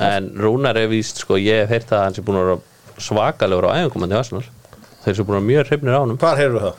en 0.00 0.30
Rúnar 0.40 0.78
er 0.80 0.88
víst, 0.88 1.20
sko, 1.20 1.36
ég 1.40 1.66
hef 1.66 1.74
heyrt 1.74 1.92
að 1.92 2.06
hann 2.06 2.16
sé 2.16 2.24
búin 2.24 2.40
að 2.40 2.46
vera 2.48 3.00
svakalegur 3.00 3.68
á 3.68 3.76
í 3.76 4.16
Arsenal. 4.16 4.46
Þeir 5.04 5.16
sem 5.16 5.28
búin 5.28 5.40
að 5.40 5.50
mjög 5.50 5.68
hrifnir 5.68 5.96
á 5.96 6.00
honum. 6.00 6.20
Hvar 6.20 6.40
heyrðu 6.40 6.62
það? 6.64 6.78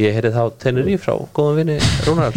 ég 0.00 0.16
heyri 0.16 0.32
þá 0.32 0.42
tennir 0.60 0.88
í 0.92 0.96
frá 1.00 1.14
góðum 1.36 1.60
vinni 1.60 1.76
Rúnar 2.06 2.34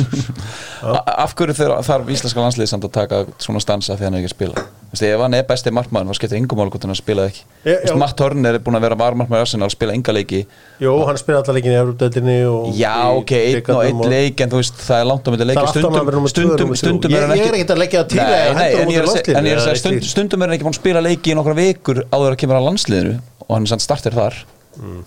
Af 1.23 1.35
hverju 1.37 1.55
þarf 1.57 2.11
íslenska 2.13 2.43
landslið 2.43 2.71
samt 2.71 2.87
að 2.87 2.95
taka 2.95 3.23
svona 3.41 3.63
stansa 3.63 3.97
þegar 3.97 4.07
hann 4.07 4.19
er 4.19 4.23
ekki 4.23 4.31
að 4.31 4.35
spila 4.37 4.67
ef 4.89 5.21
hann 5.21 5.35
er 5.37 5.43
besti 5.45 5.71
markmaður 5.75 6.09
þá 6.09 6.17
skiptir 6.17 6.39
yngum 6.39 6.57
mál 6.57 6.69
hvort 6.73 6.85
hann 6.87 6.97
spilaði 6.97 7.29
ekki. 7.29 7.43
Veist, 7.65 7.85
já. 7.85 7.93
Matt 8.01 8.15
Turner 8.17 8.57
er 8.57 8.63
búin 8.65 8.77
að 8.79 8.85
vera 8.87 8.97
varmarkmaður 8.97 9.45
Arsenal 9.45 9.69
spila 9.69 9.93
enga 9.93 10.15
leiki. 10.15 10.39
Jú, 10.81 10.93
hann 11.05 11.19
spila 11.21 11.43
allar 11.43 11.57
leikin 11.59 11.75
í 11.75 11.77
Európa-deildinni 11.77 12.37
og 12.49 12.71
Já, 12.79 12.95
ok, 13.13 13.33
einn 13.37 13.69
og 13.75 13.83
einn 13.83 14.01
leik 14.15 14.41
en 14.41 14.53
þú 14.53 14.63
veist, 14.63 14.81
það 14.87 15.03
er 15.03 15.09
langt 15.11 15.21
á 15.21 15.29
myndi 15.29 15.45
Það 15.45 15.51
leiki 15.51 15.61
alltaf 15.61 16.73
stundum, 16.79 17.13
er 17.13 17.27
hann 17.27 17.35
ég 17.37 17.45
ekki 17.45 17.51
er 17.51 17.59
ekkert 17.59 17.75
að 17.75 17.83
það 17.99 18.09
til 18.09 18.23
að 18.23 18.33
ég 18.33 18.99
er 19.03 19.11
út 19.11 19.19
að 19.19 19.39
að 19.39 19.51
eða 19.53 19.77
stund, 19.83 19.99
eitt 19.99 20.09
stundum 20.09 20.41
er 20.41 20.49
hann 20.49 20.57
ekki 20.57 20.67
búin 20.67 20.77
að 20.77 20.81
spila 20.81 21.05
leiki 21.05 21.33
í 21.33 21.37
nokkra 21.37 21.57
vikur 21.59 22.03
áður 22.09 22.33
að 22.33 22.39
kemur 22.41 22.59
að 22.59 22.67
landsliðinu 22.71 23.15
og 23.45 23.53
hann 23.53 23.69
er 23.69 23.73
samt 23.75 23.85
startir 23.85 24.17
þar. 24.17 24.41
Mm. 24.79 25.01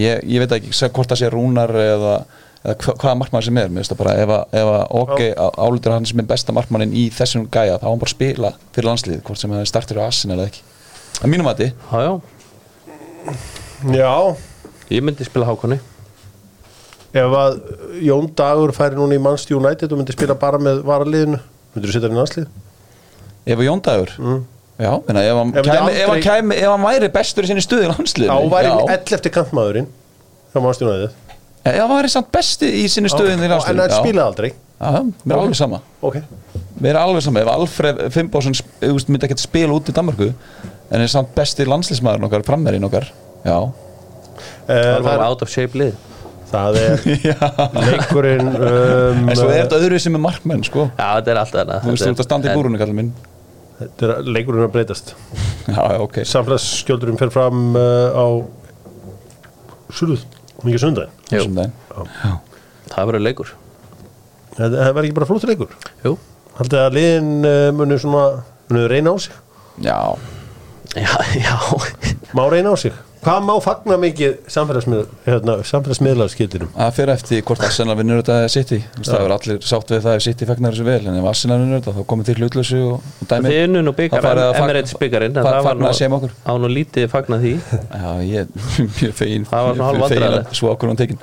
Ég, 0.00 0.38
veit 0.40 0.52
ekki 0.56 0.72
hvort 0.96 1.10
það 1.12 1.20
sé 1.20 1.28
rúnar 1.32 1.74
eða, 1.76 2.14
eða 2.64 2.74
hva, 2.82 2.94
hvaða 2.98 3.16
markmann 3.22 3.42
sem 3.46 3.58
er, 3.58 3.68
bara 3.98 4.14
ef, 4.18 4.28
að- 4.28 4.46
ef 4.60 4.70
að 4.74 4.86
ok, 5.02 5.20
álítur 5.58 5.92
hann 5.94 6.06
sem 6.06 6.18
er 6.18 6.24
besta 6.24 6.52
markmannin 6.52 6.92
í 6.92 7.08
þessum 7.14 7.46
gæja, 7.50 7.78
þá 7.78 7.86
á 7.86 7.90
hann 7.90 7.98
bara 8.02 8.10
spila 8.14 8.52
fyrir 8.74 8.88
landslið, 8.90 9.22
hvort 9.22 9.38
sem 9.38 9.50
það 9.50 9.60
er 9.60 9.70
startir 9.70 10.00
á 10.02 10.06
Asin 10.08 10.30
eða 10.34 10.46
ekki. 10.50 10.60
Að 11.22 11.30
mínum 11.32 11.46
að 11.50 11.62
Já, 11.92 11.98
já, 12.02 12.20
Já, 13.94 14.36
ég 14.90 15.02
myndi 15.04 15.24
spila 15.28 15.46
hákonni 15.46 15.78
ef 17.18 17.34
að 17.38 17.54
Jón 18.04 18.26
Dagur 18.36 18.72
færi 18.76 18.96
núna 18.98 19.16
í 19.16 19.20
Manchester 19.22 19.56
United 19.56 19.92
og 19.94 19.98
myndi 20.00 20.12
spila 20.16 20.34
bara 20.38 20.58
með 20.60 20.82
varaliðinu 20.86 21.38
myndir 21.74 21.88
þú 21.88 21.94
setja 21.94 22.08
hann 22.10 22.16
í 22.16 22.20
landslið? 22.20 22.48
ef 23.48 23.58
að 23.58 23.64
Jóndagur 23.68 24.10
Mm. 24.18 24.42
já, 24.78 24.90
menna, 25.06 25.22
ef, 25.24 25.36
hann 25.38 25.54
Ef 25.56 25.64
kæmi, 25.64 25.78
aldrei- 25.78 26.02
ef, 26.02 26.08
hann 26.08 26.22
kæmi, 26.26 26.54
ef 26.58 26.68
hann 26.68 26.84
væri 26.84 27.08
bestur 27.12 27.42
í 27.44 27.46
sinni 27.48 27.62
stuði 27.64 27.86
í 27.88 27.92
landslið 27.94 28.28
Já, 28.28 28.36
væri 28.52 28.72
ell 28.92 29.14
eftir 29.16 29.30
kantmaðurinn 29.32 29.86
hjá 30.52 30.60
Manchester 30.62 30.86
United 30.88 31.14
hann 31.76 31.92
væri 31.92 32.10
samt 32.12 32.30
besti 32.34 32.68
í 32.82 32.86
sinni 32.92 33.10
stuði 33.12 33.34
í 33.34 33.38
En 33.38 33.52
það 33.52 33.94
spilaði 33.98 34.24
aldrei. 34.26 34.50
Já, 34.78 35.02
mér 35.24 35.34
er 35.34 35.42
alveg 35.42 35.58
sama. 35.58 35.80
Ok. 36.06 36.16
Mér 36.78 36.94
er 36.94 37.00
alveg 37.02 37.24
saman, 37.26 37.42
ef 37.42 37.48
Alfred 37.50 38.02
Finnbósson 38.14 38.54
myndi 39.10 39.26
ekki 39.26 39.34
að 39.34 39.42
spila 39.42 39.74
út 39.74 39.88
í 39.90 39.94
Danmarku 39.96 40.28
en 40.88 41.02
er 41.02 41.10
samt 41.10 41.32
besti 41.34 41.66
landslismæðurinn 41.66 42.28
okkar 42.28 42.44
frammerinn 42.46 42.86
okkar 42.88 43.08
já, 43.44 43.58
Eh, 44.68 44.74
Það 44.74 45.00
Það 45.02 45.06
var 45.08 45.22
out 45.26 45.40
of 45.42 45.50
shape 45.50 45.78
lið. 45.80 45.94
Það 46.48 46.76
er 46.80 47.00
leikurinn 47.88 48.46
um, 48.54 49.24
en 49.28 49.36
svo 49.36 49.48
er 49.50 49.64
þetta 49.64 49.80
öðru 49.82 49.98
sem 50.00 50.14
er 50.14 50.22
markmenn 50.22 50.62
sko. 50.64 50.84
Já, 50.94 51.08
þetta 51.18 51.32
er 51.32 51.40
alltaf 51.42 51.72
þú 51.82 51.90
veist, 51.92 52.04
þú 52.04 52.12
ert 52.12 52.22
að 52.22 52.28
standa 52.28 52.52
í 52.52 52.54
búrunni 52.56 52.78
kallið 52.80 52.98
minn. 53.00 53.10
Þetta 53.80 54.06
er 54.12 54.30
leikurinn 54.36 54.64
að 54.68 54.72
breytast. 54.76 55.12
Já, 55.66 55.82
ok. 56.04 56.20
Samfélagsskjöldurinn 56.30 57.18
fer 57.20 57.32
fram 57.34 57.66
uh, 57.76 58.14
á 58.14 58.26
Suruð, 59.98 60.22
mikið 60.66 60.82
sundaginn. 60.82 61.72
Það 62.88 63.10
verður 63.10 63.24
leikur. 63.26 63.52
Það 64.56 64.74
það 64.78 64.88
verður 64.96 65.08
ekki 65.08 65.16
bara 65.18 65.28
flóttur 65.30 65.52
leikur? 65.52 65.74
Jú. 66.04 66.14
Haldið 66.58 66.80
að 66.82 66.96
liðin 66.98 67.28
uh, 67.46 67.68
munu 67.78 67.98
svona 68.02 68.24
munu 68.70 68.86
reyna 68.90 69.12
á 69.14 69.16
sig? 69.22 69.36
Já, 69.84 69.98
Já, 70.96 71.12
já. 71.46 71.54
Má 72.34 72.42
reyna 72.50 72.72
á 72.74 72.76
sig 72.80 72.94
Hvað 73.18 73.38
má 73.48 73.52
fagna 73.60 73.96
mikið 73.98 74.34
samfélagsmið, 74.52 75.06
hérna, 75.26 75.54
það 75.64 76.92
fyrir 76.94 77.10
eftir 77.16 77.40
hvort 77.48 77.64
Arsenal 77.66 77.96
vinnur 77.98 78.20
þetta 78.20 78.36
eða 78.44 78.50
City. 78.54 78.78
Það 79.02 79.24
er 79.24 79.34
allir 79.34 79.58
sátt 79.66 79.90
við 79.90 80.04
það 80.04 80.18
ef 80.20 80.24
City 80.28 80.46
fagnar 80.48 80.76
þessu 80.76 80.86
vel 80.86 81.00
en 81.10 81.18
ef 81.18 81.26
Arsenal 81.32 81.56
vinnur 81.64 81.80
þetta 81.82 81.94
þá 81.96 82.06
komið 82.12 82.28
þér 82.30 82.40
hlutlösu 82.44 82.78
og, 82.92 83.08
og 83.24 83.30
dæmi. 83.32 83.50
Þið 83.50 83.64
unnu 83.66 83.82
nú 83.88 83.94
byggar, 83.98 84.22
Það 84.22 84.28
farið 84.28 84.44
að 84.44 84.52
fagna- 84.54 84.68
Emirates 84.68 84.94
fa- 84.94 85.54
það 85.58 85.66
var 85.68 85.80
nú, 85.82 85.88
að 85.88 85.98
séum 85.98 86.16
okkur. 86.18 86.36
á 86.46 86.52
nú 86.62 86.70
lítið 86.76 87.08
fagna 87.16 87.40
því. 87.42 87.52
Já, 87.74 88.10
ég 88.22 88.38
er 88.38 88.46
mjög 89.00 89.14
fegin 89.18 89.48
að 89.50 90.54
svo 90.60 90.70
okkur 90.76 90.92
hún 90.94 91.00
tekin 91.02 91.18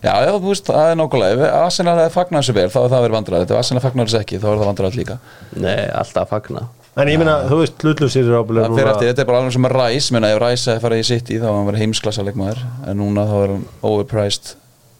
já, 0.00 0.12
já, 0.24 0.30
þú 0.32 0.48
veist, 0.52 0.68
það 0.68 0.90
er 0.92 0.96
nákvæmlega. 1.00 1.48
Ef 1.48 1.56
Arsenal 1.64 1.96
hefði 2.00 2.14
fagnað 2.14 2.44
þessu 2.44 2.54
vel 2.56 2.68
þá 2.72 2.78
er 2.84 2.92
það 2.94 3.02
verið 3.04 3.16
vandræðilegt 3.18 3.50
ef 3.56 3.58
Arsenal 3.64 3.82
fagnar 3.84 4.08
þessu 4.12 4.20
ekki 4.22 4.38
þá 4.40 4.46
er 4.52 4.60
það 4.60 4.70
vandræðilegt 4.70 5.00
líka. 5.00 5.18
Nei, 5.60 5.80
alltaf 5.92 6.22
að 6.24 6.30
fagna 6.36 6.62
En 6.98 7.06
ég 7.06 7.20
meina, 7.20 7.36
þú 7.46 7.60
veist, 7.60 7.82
hlutlusir 7.84 8.26
er 8.26 8.40
ábúlega 8.40 8.66
Það 8.66 8.80
fyrir 8.80 8.90
eftir, 8.90 9.08
þetta 9.12 9.22
er 9.22 9.28
bara 9.28 9.40
alveg 9.40 9.54
sem 9.54 9.66
að 9.68 9.74
Ræs 9.76 10.06
menna 10.10 10.30
ef 10.32 10.40
Ræs 10.42 10.64
hefði 10.66 10.82
farið 10.82 11.02
í 11.02 11.04
City 11.06 11.36
þá 11.38 11.44
var 11.46 11.54
hann 11.54 11.68
verið 11.68 11.82
heimsklassa 11.84 12.24
leikmaður 12.26 12.62
en 12.90 12.98
núna 12.98 13.26
þá 13.28 13.34
er 13.36 13.52
hann 13.52 13.66
overpriced 13.86 14.48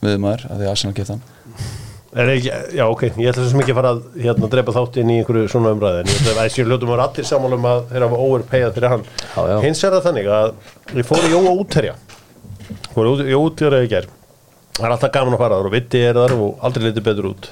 miðmaður 0.04 0.44
af 0.46 0.60
því 0.60 0.68
að 0.68 0.70
Arsenal 0.70 0.94
geta 0.94 1.16
hann. 1.16 1.24
Er 2.20 2.30
ekki, 2.30 2.52
já 2.78 2.84
ok, 2.86 3.02
ég 3.08 3.32
ætla 3.32 3.42
svo 3.42 3.50
sem 3.50 3.62
ekki 3.64 3.74
að 3.74 3.80
fara 3.80 3.90
að 3.96 4.20
hérna, 4.22 4.50
drepa 4.50 4.74
þátt 4.74 5.00
inn 5.02 5.10
í 5.10 5.16
einhverju 5.20 5.50
svona 5.50 5.72
umræði 5.74 6.04
en 6.04 6.10
ég 6.10 6.20
ætla 6.20 6.32
að 6.36 6.40
þessi 6.40 6.66
hljótum 6.66 6.90
var 6.90 7.02
allir 7.04 7.26
saman 7.26 7.56
um 7.58 7.68
að 7.70 7.82
þeirra 7.90 8.08
var 8.10 8.22
overpayað 8.26 8.78
fyrir 8.78 8.94
hann. 8.94 9.04
Já, 9.26 9.40
já. 9.50 9.56
hins 9.66 9.82
er 9.86 9.96
það 9.96 10.06
þannig 10.08 10.30
að 10.34 10.98
ég 10.98 11.08
fór 11.10 11.26
í 11.26 11.32
Jóa 11.34 11.52
útherja. 11.54 11.96
Fór 12.94 13.10
í 13.10 13.30
Jóa 13.30 13.44
útherja 13.44 13.82
í 13.86 13.90
gær. 13.90 14.08
Það 14.78 14.88
er 14.88 14.96
alltaf 14.96 15.14
gaman 15.14 15.36
að 15.38 15.42
fara 15.44 15.60
þar 15.60 15.70
og 15.70 15.76
vitti 15.76 16.02
er 16.02 16.18
þar 16.18 16.36
og 16.38 16.66
aldrei 16.66 16.88
litið 16.88 17.06
betur 17.10 17.30
út. 17.30 17.50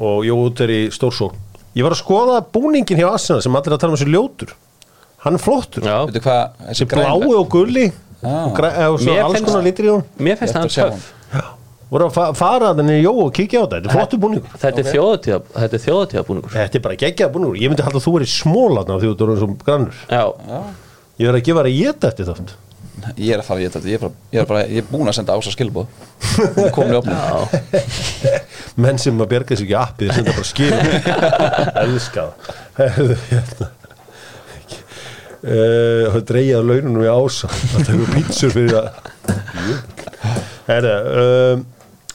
Og 0.00 0.24
Jóa 0.24 0.48
útherja 0.48 0.86
í 0.86 0.92
stórsól 0.94 1.34
ég 1.76 1.82
var 1.86 1.92
að 1.96 2.00
skoða 2.02 2.38
búningin 2.54 2.98
hjá 3.00 3.08
Arsenal 3.12 3.42
sem 3.42 3.56
allir 3.58 3.74
að 3.76 3.80
tala 3.82 3.92
um 3.92 3.98
þessu 3.98 4.12
ljótur. 4.14 4.54
Hann 5.24 5.34
er 5.38 5.40
flottur. 5.42 5.82
Já, 5.88 5.98
þessi 6.06 6.86
blái 6.90 7.34
og 7.38 7.48
gulli 7.50 7.86
og 8.22 8.60
alls 8.60 9.04
finnst- 9.04 9.44
konar 9.48 9.62
litur 9.64 9.84
í 9.84 9.92
hún 9.94 10.04
mér 10.18 10.36
finnst 10.40 10.54
Rétt 10.54 10.60
hann 10.60 10.68
að 10.68 10.92
töff. 10.92 11.12
voru 11.90 12.06
að 12.08 12.12
fa 12.16 12.32
fara 12.34 12.74
þannig 12.74 13.00
í 13.00 13.04
Jóa 13.04 13.24
og 13.26 13.32
kíkja 13.36 13.60
á 13.60 13.64
þetta. 13.64 13.76
Þetta 13.76 13.90
er 13.90 13.96
flottur 13.98 14.18
búningur. 14.24 14.54
Þetta 14.58 14.78
er 14.78 14.86
er 15.74 15.82
þjóðatíða 15.84 16.24
búningur. 16.28 16.50
Þetta 16.54 16.74
er 16.74 16.80
bara 16.86 16.96
geggjað 16.96 17.32
búningur. 17.34 17.58
Ég 17.60 17.68
myndi 17.70 17.82
halda 17.86 17.98
að 18.00 18.06
þú 18.06 18.14
verið 18.18 18.30
smólatna 18.34 18.98
því 19.00 19.12
þú 19.14 19.26
erum 19.28 19.38
svo 19.38 19.48
grannur. 19.64 19.94
Já, 20.10 20.24
Ég 21.14 21.28
verð 21.30 21.38
að 21.38 21.44
gefa 21.46 21.60
þér 21.62 21.68
að 21.70 21.78
geta 21.78 22.08
eftir 22.10 22.26
þátt 22.26 22.54
Ég 23.18 23.34
er 23.34 23.40
að 23.42 23.46
fara 23.48 23.58
að 23.58 23.64
geta 23.66 23.80
þetta, 23.80 23.90
ég 23.90 23.98
er 23.98 24.02
bara, 24.04 24.14
ég 24.32 24.40
er 24.40 24.48
bara, 24.50 24.60
ég 24.70 24.84
er 24.84 24.90
búin 24.90 25.10
að 25.10 25.16
senda 25.18 25.34
ása 25.34 25.50
skilbóð 25.50 25.86
Komin 26.76 26.94
í 26.94 26.98
opnum 27.00 27.18
Menn 28.84 29.00
sem 29.02 29.18
að 29.20 29.32
berga 29.34 29.58
sér 29.58 29.66
ekki 29.66 29.78
appið 29.80 30.10
þeir 30.10 30.16
senda 30.20 30.36
bara 30.36 30.48
skil 30.50 30.74
Elska 31.84 32.28
það 32.30 32.62
Herðu, 32.74 33.16
hérna. 33.30 33.70
Uh, 35.44 36.06
það 36.14 36.22
dreigja 36.30 36.56
á 36.56 36.62
laununum 36.64 37.02
í 37.04 37.10
ása. 37.12 37.50
Það 37.52 37.82
tekur 37.90 38.12
pítsur 38.14 38.54
fyrir 38.54 38.78
að 38.78 38.86
Herðu, 40.70 40.94
um, 41.20 41.66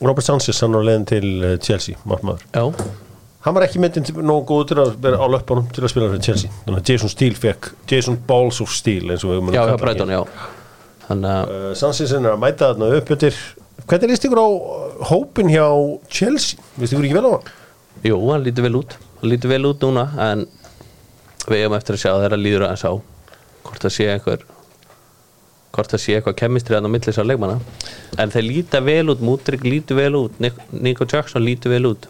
Robert 0.02 0.26
Sanchez 0.26 0.60
hann 0.66 0.74
á 0.76 0.82
leiðin 0.82 1.06
til 1.12 1.28
uh, 1.44 1.54
Chelsea 1.62 2.00
markmaður. 2.10 2.42
já, 2.50 2.64
hann 3.46 3.56
var 3.56 3.68
ekki 3.68 3.80
myndin 3.84 4.08
nógu 4.26 4.48
góð 4.50 4.64
til 4.72 4.80
að 4.82 4.96
vera 5.04 5.22
á 5.22 5.26
löpunum 5.30 5.68
til 5.76 5.86
að 5.86 5.94
spila 5.94 6.10
fyrir 6.10 6.26
Chelsea. 6.26 6.56
Þannig 6.66 6.82
að 6.82 6.92
Jason 6.96 7.14
Steele 7.14 7.38
fekk 7.40 7.70
Jason 7.92 8.18
Balls 8.28 8.64
of 8.66 8.74
Steel 8.74 9.14
eins 9.14 9.24
og 9.24 9.36
við 9.36 9.40
höfum 9.40 9.54
já, 9.54 9.62
að 9.62 9.76
kalla 9.86 10.24
að 10.24 10.34
Uh, 11.10 11.72
Sanchez 11.74 12.12
er 12.14 12.26
að 12.30 12.42
mæta 12.42 12.70
þarna 12.70 12.92
upp 13.00 13.12
eftir 13.16 13.38
hvernig 13.90 14.12
líst 14.12 14.28
ykkur 14.28 14.42
á 14.46 14.46
uh, 14.46 15.00
hópin 15.10 15.50
hjá 15.50 15.66
Chelsea, 16.06 16.62
líst 16.78 16.94
ykkur 16.94 17.08
ekki 17.08 17.18
vel 17.18 17.26
á 17.26 17.32
hann? 17.34 17.48
Jú, 18.06 18.20
hann 18.30 18.46
lítur 18.46 18.68
vel 18.68 18.78
út. 18.78 18.94
Hann 19.20 19.34
lítur 19.34 19.52
vel 19.52 19.66
út 19.68 19.82
núna 19.84 20.06
En 20.22 20.46
við 21.50 21.64
hefum 21.64 21.76
eftir 21.80 21.98
að 21.98 22.04
sjá 22.04 22.12
þeirra 22.14 22.40
líður 22.40 22.68
aðeins 22.68 22.86
á 22.86 22.94
Hvort 23.66 23.84
það 23.84 23.96
sé 23.96 24.08
einhver 24.14 24.46
Hvort 25.74 25.92
það 25.96 26.04
sé 26.04 26.16
eitthvað 26.18 26.38
kemistri 26.44 26.78
að 26.78 26.88
á 26.88 26.94
millis 26.94 27.20
á 27.20 27.26
leikmanna. 27.26 27.58
En 28.22 28.32
þeir 28.34 28.46
líta 28.46 28.80
vel 28.86 29.12
út 29.12 29.26
Mútrik 29.26 29.66
lítur 29.66 30.00
vel 30.00 30.14
út 30.18 30.38
Nico 30.40 31.10
Jackson 31.10 31.46
lítur 31.46 31.74
vel 31.74 31.90
út 31.92 32.08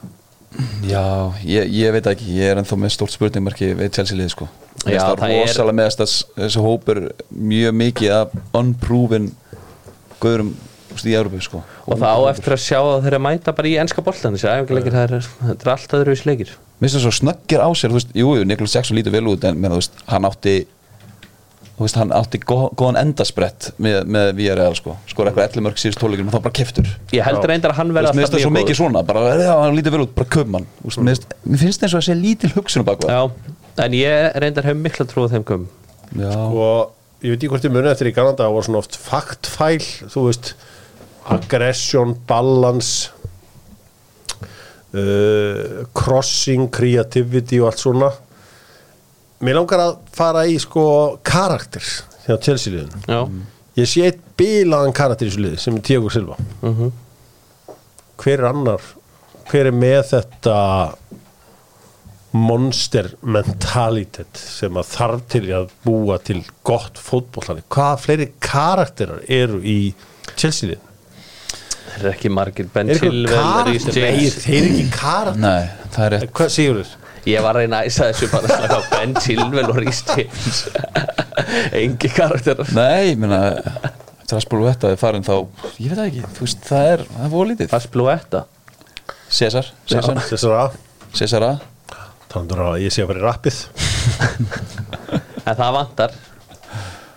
Já, 0.89 1.03
ég, 1.45 1.69
ég 1.71 1.91
veit 1.93 2.07
ekki, 2.09 2.31
ég 2.39 2.49
er 2.53 2.59
ennþá 2.61 2.77
með 2.81 2.93
stórt 2.95 3.13
spurningmarki 3.13 3.69
við 3.77 3.91
Chelsea 3.95 4.17
lið 4.17 4.31
sko. 4.33 4.47
Já, 4.87 5.03
það 5.13 5.27
er- 5.27 5.43
rosalega 5.43 5.77
með 5.77 5.91
þess 5.99 6.23
þessi 6.39 6.63
hópur 6.63 7.01
mjög 7.29 7.75
mikið 7.83 8.15
af 8.15 8.33
unproven 8.57 9.29
guðurum 10.23 10.55
í 10.99 11.13
Európu 11.15 11.39
sko. 11.43 11.61
Og 11.85 11.99
það 12.01 12.15
á 12.17 12.21
eftir 12.31 12.55
að 12.55 12.63
sjá 12.63 12.79
að 12.79 13.05
þeir 13.05 13.17
að 13.19 13.23
mæta 13.27 13.53
bara 13.55 13.69
í 13.69 13.75
enska 13.79 14.01
boltan 14.03 14.35
Þessi 14.35 14.49
æfingarleikir, 14.49 14.95
það 14.97 15.13
er, 15.19 15.29
er 15.53 15.71
allt 15.75 15.95
öðru 15.99 16.15
leikir. 16.25 16.51
Mér 16.79 16.87
finnst 16.89 16.97
það 16.97 17.05
svo 17.05 17.13
snöggir 17.19 17.63
á 17.63 17.69
sér, 17.75 17.93
þú 17.93 17.99
veist, 17.99 18.11
jú, 18.15 18.33
jú, 18.39 18.47
Niklas 18.47 18.75
Jackson 18.75 18.97
lítur 18.97 19.13
vel 19.15 19.27
út 19.31 19.45
en 19.47 19.59
menn, 19.59 19.71
þú 19.75 19.79
veist, 19.79 20.01
hann 20.09 20.27
átti 20.27 20.55
veist, 21.85 21.97
hann 21.99 22.11
átti 22.15 22.39
gó, 22.43 22.57
góðan 22.79 22.99
endasprett 23.01 23.69
með, 23.79 24.01
með 24.11 24.31
VRL 24.39 24.75
sko, 24.79 24.95
skor 25.09 25.29
eitthvað 25.29 25.53
11 25.55 25.65
mörg 25.67 25.79
síðust 25.79 26.01
tólugjum 26.01 26.29
og 26.31 26.35
þá 26.35 26.41
bara 26.47 26.57
keftur 26.59 26.89
Ég 27.15 27.23
held 27.27 27.45
reyndar 27.47 27.73
að 27.73 27.79
hann 27.81 27.93
verða 27.95 28.11
veist, 28.11 28.19
mér 28.19 28.27
finnst 28.27 28.35
það 28.35 28.45
svo 28.45 28.53
mikið 28.57 28.79
svona, 28.81 29.03
bara, 29.07 29.23
já, 29.39 29.53
hann 29.63 29.77
lítur 29.77 29.95
vel 29.95 30.03
út, 30.05 30.15
bara 30.17 30.31
köp 30.35 30.49
Þú 30.49 30.89
veist, 30.89 30.99
mér 30.99 31.15
finnst- 31.15 31.63
finnst 31.63 31.85
eins 31.87 31.95
og 31.95 32.01
að 32.01 32.07
sé 32.09 32.17
lítil 32.19 32.51
hugsun 32.57 32.85
en 33.79 33.95
ég 33.95 34.39
reyndar 34.43 34.67
hef 34.67 34.75
mikla 34.75 35.05
trúið 35.07 35.35
þeim 35.37 35.45
kom 35.47 35.67
Já, 36.19 36.33
og 36.35 37.23
ég 37.23 37.33
veit 37.33 37.37
ekki 37.43 37.51
hvort 37.53 37.67
ég 37.67 37.73
muni 37.73 37.91
eftir 37.91 38.09
í 38.09 38.15
Kanada 38.15 38.47
það 38.47 38.55
var 38.57 38.67
svona 38.67 38.81
oft 38.81 38.97
faktfæl 38.99 39.85
þú 40.09 40.25
veist, 40.25 40.51
aggression 41.29 42.15
balance 42.27 43.11
uh, 44.97 45.85
crossing 45.95 46.69
creativity 46.73 47.61
og 47.61 47.69
allt 47.71 47.83
svona 47.83 48.11
mér 49.45 49.55
langar 49.59 49.79
að 49.85 49.97
fara 50.15 50.45
í 50.49 50.57
sko 50.61 50.83
karakter 51.25 51.83
hjá 52.25 52.35
Chelsea 52.43 52.73
liðin 52.73 53.05
Já, 53.07 53.21
ég 53.79 53.87
sé 53.89 54.05
eitt 54.09 54.23
bilaðan 54.39 54.95
karakter 54.95 55.27
í 55.27 55.31
þessu 55.31 55.43
liði 55.45 55.59
sem 55.63 55.77
er 55.79 55.85
Tiago 55.89 56.09
Silva. 56.13 56.35
Mhm. 56.61 56.91
hver 58.19 58.39
er 58.41 58.49
annar? 58.51 58.81
Hver 59.49 59.69
er 59.71 59.75
með 59.75 60.01
þetta 60.11 60.57
monster 62.37 63.07
mentalitet 63.25 64.37
sem 64.37 64.75
að 64.77 64.91
þarf 64.91 65.23
til 65.33 65.45
að 65.57 65.71
búa 65.85 66.19
til 66.21 66.43
gott 66.67 66.99
fótbollani 67.01 67.63
hvaða 67.73 67.95
fleiri 68.03 68.27
karakterar 68.43 69.23
eru 69.25 69.61
í 69.65 69.79
Chelsea 70.35 70.69
liðin? 70.69 70.85
þeir 71.89 72.03
eru 72.03 72.11
ekki 72.13 72.29
margir. 72.31 72.67
Ben 72.73 72.89
Er 72.93 72.99
Chilwell, 73.01 73.79
þeir 73.81 74.03
eru 74.03 74.67
ekki 74.69 74.85
karakter 74.93 75.41
nei, 75.41 75.69
það 75.95 76.05
er 76.05 76.13
rétt. 76.13 76.33
Hvað 76.37 76.51
sigur 76.53 76.83
þér? 76.83 76.91
Ég 77.27 77.41
var 77.43 77.57
að 77.57 77.63
reyna 77.65 77.81
að 77.81 77.89
æsa 77.89 78.09
þessu 78.11 78.29
bara 78.31 78.47
að 78.47 78.53
slaka 78.59 78.79
Ben 78.93 79.15
Chilwell 79.19 79.69
og 79.73 79.79
Rhys 79.81 80.03
James. 80.07 80.61
Engi 81.81 82.11
karakterar 82.13 82.69
Nei, 82.77 83.09
ég 83.11 83.19
meina, 83.19 83.39
Traspol 84.29 84.61
Vetta 84.63 84.91
er 84.93 84.99
farin 85.01 85.25
þá, 85.25 85.33
ég 85.81 85.91
veit 85.91 86.03
ekki, 86.05 86.23
þú 86.37 86.45
veist, 86.45 86.63
það 86.69 86.91
er, 86.93 87.03
það 87.09 87.25
er 87.25 87.33
voru 87.33 87.51
lítið 87.51 87.71
Fast 87.71 87.91
Bluetta 87.93 88.43
César, 89.29 89.67
César, 89.89 91.45
A. 91.45 91.53
Þannig 92.29 92.59
að 92.61 92.75
ég 92.83 92.93
sé 92.93 93.01
að 93.03 93.09
vera 93.09 93.21
í 93.21 93.25
rappið. 93.25 93.55
En 95.49 95.55
það 95.57 95.71
vantar. 95.73 96.11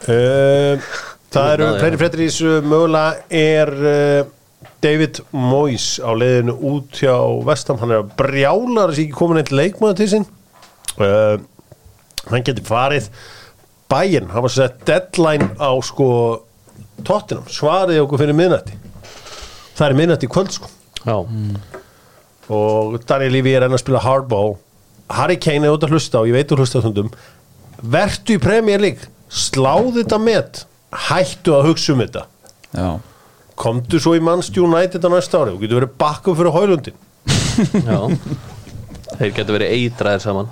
Uh, 0.08 0.92
Það 1.32 1.50
eru 1.54 1.66
fleiri 1.78 1.96
já. 1.96 2.00
fréttir 2.02 2.22
í 2.22 2.28
þessu 2.28 2.54
mögulega 2.68 3.12
er 3.42 3.70
uh, 3.72 4.32
David 4.82 5.20
Moyes 5.30 5.96
á 6.02 6.10
leiðinu 6.10 6.56
út 6.72 6.98
hjá 6.98 7.14
Vestam, 7.46 7.78
hann 7.80 7.94
er 7.94 8.02
að 8.02 8.14
brjála 8.18 8.88
þess 8.90 9.02
ekki 9.04 9.16
komin 9.16 9.40
eitt 9.42 9.52
leikmaður 9.54 10.00
til 10.00 10.08
sín. 10.10 10.26
Uh, 10.98 11.38
hann 12.28 12.46
getur 12.46 12.66
farið 12.66 13.08
bæinn, 13.92 14.30
hann 14.32 14.44
var 14.44 14.52
sett 14.52 14.82
deadline 14.88 15.52
á 15.56 15.70
sko 15.84 16.08
Tottenham, 17.06 17.46
svariði 17.50 18.02
okkur 18.02 18.22
fyrir 18.22 18.36
miðnætti. 18.38 18.76
Það 19.78 19.86
er 19.88 19.98
miðnætti 19.98 20.28
í 20.28 20.32
kvöld 20.32 20.52
sko. 20.54 20.70
Já, 21.02 21.16
og 22.52 22.98
Daniel 23.08 23.32
Levy 23.38 23.54
er 23.56 23.66
enn 23.66 23.74
að 23.74 23.82
spila 23.82 24.02
hardball. 24.02 24.56
Harry 25.12 25.38
Kane 25.40 25.66
er 25.66 25.74
út 25.74 25.84
að 25.86 25.96
hlusta 25.96 26.20
og 26.20 26.28
ég 26.30 26.36
veit 26.36 26.50
þú 26.50 26.60
hlusta 26.62 26.82
þundum 26.84 27.10
vertu 27.82 28.36
í 28.36 28.42
Premier 28.42 28.82
League. 28.82 29.08
Sláðu 29.32 29.96
þetta 30.00 30.18
met. 30.22 30.62
Hættu 31.08 31.56
að 31.56 31.70
hugsa 31.70 31.94
um 31.94 32.02
þetta. 32.02 32.26
Já, 32.76 32.88
komdu 33.58 34.00
svo 34.00 34.14
í 34.16 34.22
Manchester 34.24 34.64
United 34.64 35.04
á 35.04 35.08
næsta 35.12 35.42
ári 35.42 35.54
og 35.54 35.62
getur 35.62 35.80
verið 35.80 35.94
bakkum 36.00 36.36
fyrir 36.38 36.54
Hólundin 36.54 36.96
já. 37.90 37.98
Þeir 39.18 39.32
getur 39.36 39.56
verið 39.58 39.72
eitraðir 39.76 40.22
saman. 40.24 40.50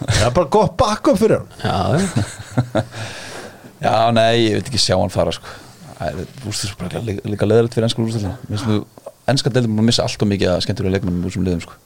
Það 0.00 0.26
er 0.28 0.34
bara 0.36 0.50
gott 0.54 0.76
bakkum 0.80 1.18
fyrir 1.18 1.42
hann. 1.42 1.50
Já, 1.62 2.00
já. 2.00 2.84
já, 3.86 3.96
nei, 4.16 4.46
ég 4.46 4.58
veit 4.58 4.70
ekki 4.70 4.80
sjá 4.82 4.96
hann 4.96 5.12
fara 5.12 5.34
sko. 5.34 5.50
Það 5.98 6.22
er, 6.22 6.22
er 6.24 6.76
bara 6.78 7.02
líka, 7.04 7.26
líka 7.34 7.48
leðilegt 7.48 7.74
fyrir 7.74 7.88
ennsku 7.88 8.04
úrstæðina 8.04 8.36
Mér 8.46 8.54
finnst 8.54 8.68
þú, 8.70 9.10
ennska 9.32 9.52
deildum 9.54 9.74
múin 9.74 9.82
að 9.82 9.88
missa 9.90 10.06
allt 10.06 10.24
og 10.24 10.30
mikið 10.30 10.52
að 10.54 10.62
skemmtur 10.64 10.88
í 10.88 10.92
leiknum 10.94 11.18
úr 11.20 11.32
þessum 11.32 11.46
liðum 11.48 11.64
sko. 11.66 11.78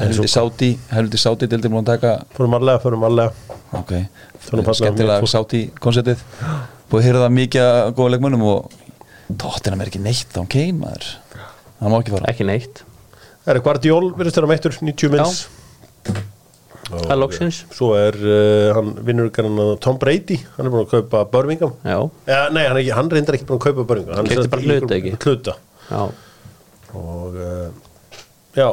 Helviti 0.00 0.32
Sáti, 0.32 0.70
helviti 0.90 1.20
Sáti 1.22 1.48
deildum 1.50 1.76
múin 1.76 1.86
að 1.86 1.92
taka. 1.94 2.12
Fórum 2.34 2.58
allega, 2.58 2.82
fórum 2.82 3.06
allega 3.06 3.58
Ok, 3.78 3.94
skemmtilega 4.74 5.44
í 5.54 5.64
konceptið 5.78 6.24
Búið 6.90 7.04
að 7.04 7.06
heyra 7.06 7.22
það 7.22 7.34
mikið 7.36 7.66
að 7.68 7.92
góða 7.94 8.12
leikmönnum 8.16 8.46
og 8.50 8.79
tóttina 9.38 9.78
er 9.80 9.90
ekki 9.90 10.02
neitt 10.02 10.34
á 10.34 10.42
Kane 10.50 10.78
maður. 10.80 11.08
Það 11.80 11.92
má 11.92 11.96
ekki 12.00 12.14
fara. 12.16 12.30
Ekki 12.32 12.46
neitt. 12.48 12.82
Það 13.44 13.54
er 13.54 13.62
Guardiol, 13.64 14.06
verðist 14.18 14.36
þeirra 14.38 14.50
meittur 14.50 14.76
90 14.80 15.12
minns. 15.14 15.40
Það 16.90 17.12
er 17.14 17.18
loksins. 17.20 17.60
svo 17.70 17.92
er 17.94 18.16
uh, 18.18 18.72
hann 18.74 18.88
vinnur 19.06 19.28
Tom 19.84 19.98
Brady, 20.02 20.40
hann 20.56 20.66
er 20.66 20.72
búin 20.74 20.82
að 20.82 20.90
kaupa 20.96 21.20
Birmingham. 21.30 21.76
Já, 21.86 21.98
ja, 22.26 22.40
nei, 22.50 22.64
hann, 22.66 22.74
er 22.74 22.80
ekki, 22.82 22.94
hann 22.96 23.10
reyndar 23.14 23.36
ekki 23.38 23.46
búin 23.46 23.60
að 23.60 23.66
kaupa 23.68 23.84
Birmingham 23.92 24.18
hann 24.18 24.42
er 24.42 24.50
bara 24.50 24.64
hluta, 24.66 24.96
ekki? 24.98 25.12
hluta. 25.22 25.54
Já. 25.86 26.02
Og 26.98 27.38
uh, 27.38 27.68
já. 28.58 28.68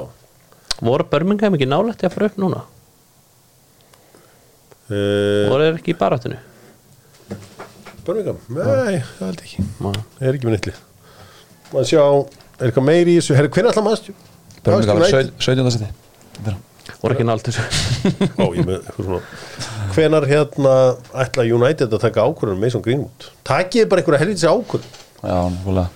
Voru 0.81 1.05
Birmingham 1.11 1.57
ekki 1.59 1.69
nálætti 1.69 2.09
að 2.09 2.15
fara 2.17 2.31
upp 2.31 2.41
núna? 2.41 2.63
uh, 4.89 5.45
Voru 5.51 5.67
þeir 5.67 5.77
ekki 5.77 5.93
í 5.93 5.99
baráttinu? 6.01 6.41
Birmingham, 8.07 8.37
nei, 8.55 8.99
það 9.19 9.25
held 9.27 9.41
ég 9.41 9.47
ekki. 9.47 9.63
Það 9.81 10.27
er 10.29 10.37
ekki 10.37 10.47
með 10.47 10.53
nýttli 10.57 10.73
maður 11.67 11.87
sjá, 11.89 12.03
er 12.61 12.69
eitthvað 12.69 12.85
meiri 12.87 13.11
í 13.11 13.19
þessu? 13.19 13.35
Herri, 13.35 13.49
hvernig 13.51 13.73
ætla 13.73 13.83
maður 13.83 13.99
stjú? 13.99 14.13
Birmingham. 14.63 15.01
Var 15.01 15.07
17. 15.43 15.71
seti 15.75 15.89
eitthvað 18.77 19.07
svona. 19.07 19.19
Hvenar 19.97 20.25
hérna 20.29 20.73
ætla 21.25 21.43
United 21.57 21.91
að 21.97 22.03
taka 22.05 22.23
ákvörðun 22.29 22.61
með 22.61 22.73
svona 22.75 22.85
grínmút 22.87 23.27
takið 23.47 23.87
bara 23.91 24.01
einhverja 24.03 24.21
helvítsi 24.23 24.47
ákvörðun? 24.47 24.93
Já, 25.19 25.37
náttúrulega 25.51 25.87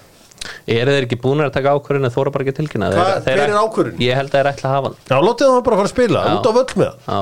Eru 0.71 0.93
þeir 0.95 1.05
ekki 1.07 1.17
búin 1.21 1.43
að 1.45 1.51
taka 1.55 1.73
ákvörðin 1.77 2.07
að 2.09 2.15
þóra 2.17 2.33
bara 2.35 2.43
ekki 2.47 2.55
tilkynna? 2.57 2.89
Hvað- 2.91 3.11
Þeir- 3.11 3.23
þeir 3.27 3.39
hver 3.39 3.51
er 3.53 3.59
ákvörðunin? 3.61 4.01
Ég 4.03 4.17
held 4.19 4.29
að 4.31 4.35
þeir 4.37 4.49
ætla 4.51 4.67
að 4.69 4.75
hafa 4.75 4.87
hann. 4.89 4.97
Já, 5.11 5.17
látið 5.27 5.51
það 5.51 5.63
bara 5.67 5.77
fara 5.79 5.87
að 5.87 5.93
spila, 5.95 6.23
út 6.35 6.49
á 6.49 6.51
völl 6.57 6.73
með 6.81 6.91
það 6.91 6.97
Já, 7.07 7.21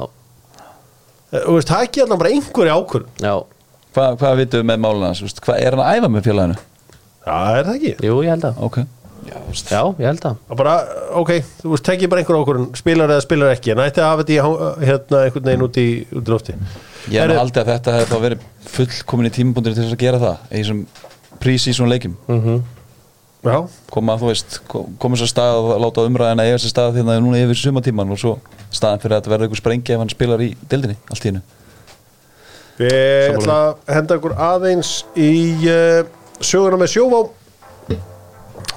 Eh, 1.30 1.44
Þú 1.46 1.54
veist, 1.60 1.68
það 1.70 1.78
er 1.84 1.86
ekki 1.86 2.02
allan 2.02 2.18
bara 2.24 2.30
einhverju 2.34 2.74
ákvörð 2.74 3.08
já, 3.22 3.34
Hvað, 3.96 4.16
hvað 4.22 4.38
vitum 4.44 4.62
við 4.62 4.68
með 4.70 4.80
máluna 4.86 5.10
hans? 5.12 5.36
Hvað 5.42 5.60
er 5.66 5.76
hann 5.76 5.84
að 5.86 5.98
æfa 6.00 6.10
með 6.14 6.28
félaginu? 6.30 6.58
Já, 7.26 7.36
er 7.60 7.68
það 7.68 7.76
ekki? 7.80 7.94
jú, 8.08 8.18
ég 8.26 8.34
held 8.36 8.48
að. 8.50 8.64
Ok. 8.68 8.78
Já, 9.30 9.36
Já, 9.70 9.82
ég 10.00 10.06
held 10.08 10.24
að. 10.30 10.38
Það 10.50 10.58
bara, 10.62 10.74
ok, 11.20 11.32
þú 11.62 11.72
veist, 11.74 11.86
tekið 11.90 12.10
bara 12.14 12.22
einhverju 12.24 12.44
ákvörð 12.46 12.64
spilar 12.80 13.12
eða 13.14 13.26
spilar 13.26 13.52
ekki, 13.54 13.74
en 13.74 13.82
ætti 13.84 14.02
að 14.02 14.08
hafa 14.10 14.24
þetta 14.24 14.34
í 14.34 14.88
hérna 14.90 15.20
einhvern 15.26 15.48
veginn 15.50 15.66
út 15.68 15.80
í, 15.82 15.88
lofti. 16.32 16.56
Ég 17.12 17.22
Herru- 17.26 17.38
haldið 17.42 17.62
að 17.64 17.70
þetta 17.74 17.96
hefði 17.98 18.10
þá 18.14 18.24
verið 18.24 18.48
fullkomin 18.78 19.30
í 19.30 19.34
tímabundir 19.36 19.76
til 19.76 19.84
þess 19.84 19.98
að 19.98 20.04
gera 20.06 20.22
það 20.24 20.48
í 20.50 20.62
þessum 20.64 20.82
prísísum 21.44 21.90
leikjum. 21.92 22.16
Já, 23.40 23.56
koma, 23.94 24.18
þú 24.20 24.32
veist, 24.32 24.58
ko- 24.68 24.88
koma 25.00 25.16
svo 25.20 25.28
stað 25.30 25.60
og 25.62 25.78
láta 25.84 26.04
umræðina 26.10 26.44
eiga 26.48 26.58
sér 26.60 26.74
stað 26.74 26.98
hérna 27.00 27.20
núna 27.24 27.40
yfir 27.40 27.56
sumatíman 27.62 28.10
og 28.12 28.20
svo 28.20 28.34
staðan 28.72 29.00
fyrir 29.00 29.16
að 29.16 29.22
þetta 29.22 29.32
verður 29.36 29.48
einhver 29.48 29.62
sprengi 29.62 29.94
ef 29.96 30.02
hann 30.02 30.12
spilar 30.12 30.42
í 30.44 30.50
dildinni 30.70 30.98
allt 31.10 31.24
í 31.24 31.30
hennu 31.32 31.42
Við 32.80 33.36
ætla 33.36 33.58
að 33.60 33.96
henda 33.98 34.18
ykkur 34.20 34.36
aðeins 34.40 34.92
í 35.20 35.32
uh, 35.68 36.04
söguna 36.40 36.80
með 36.80 36.94
sjóvá. 36.96 37.20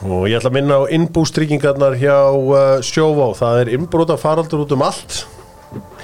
Og 0.03 0.25
ég 0.27 0.35
ætla 0.41 0.51
að 0.51 0.57
minna 0.57 0.81
á 0.83 0.91
innbústryggingarnar 0.97 1.95
hjá 2.01 2.17
uh, 2.35 2.81
sjóvá. 2.83 3.29
Það 3.39 3.61
er 3.63 3.71
innbróta 3.77 4.17
faraldur 4.19 4.65
út 4.65 4.75
um 4.75 4.83
allt. 4.89 5.21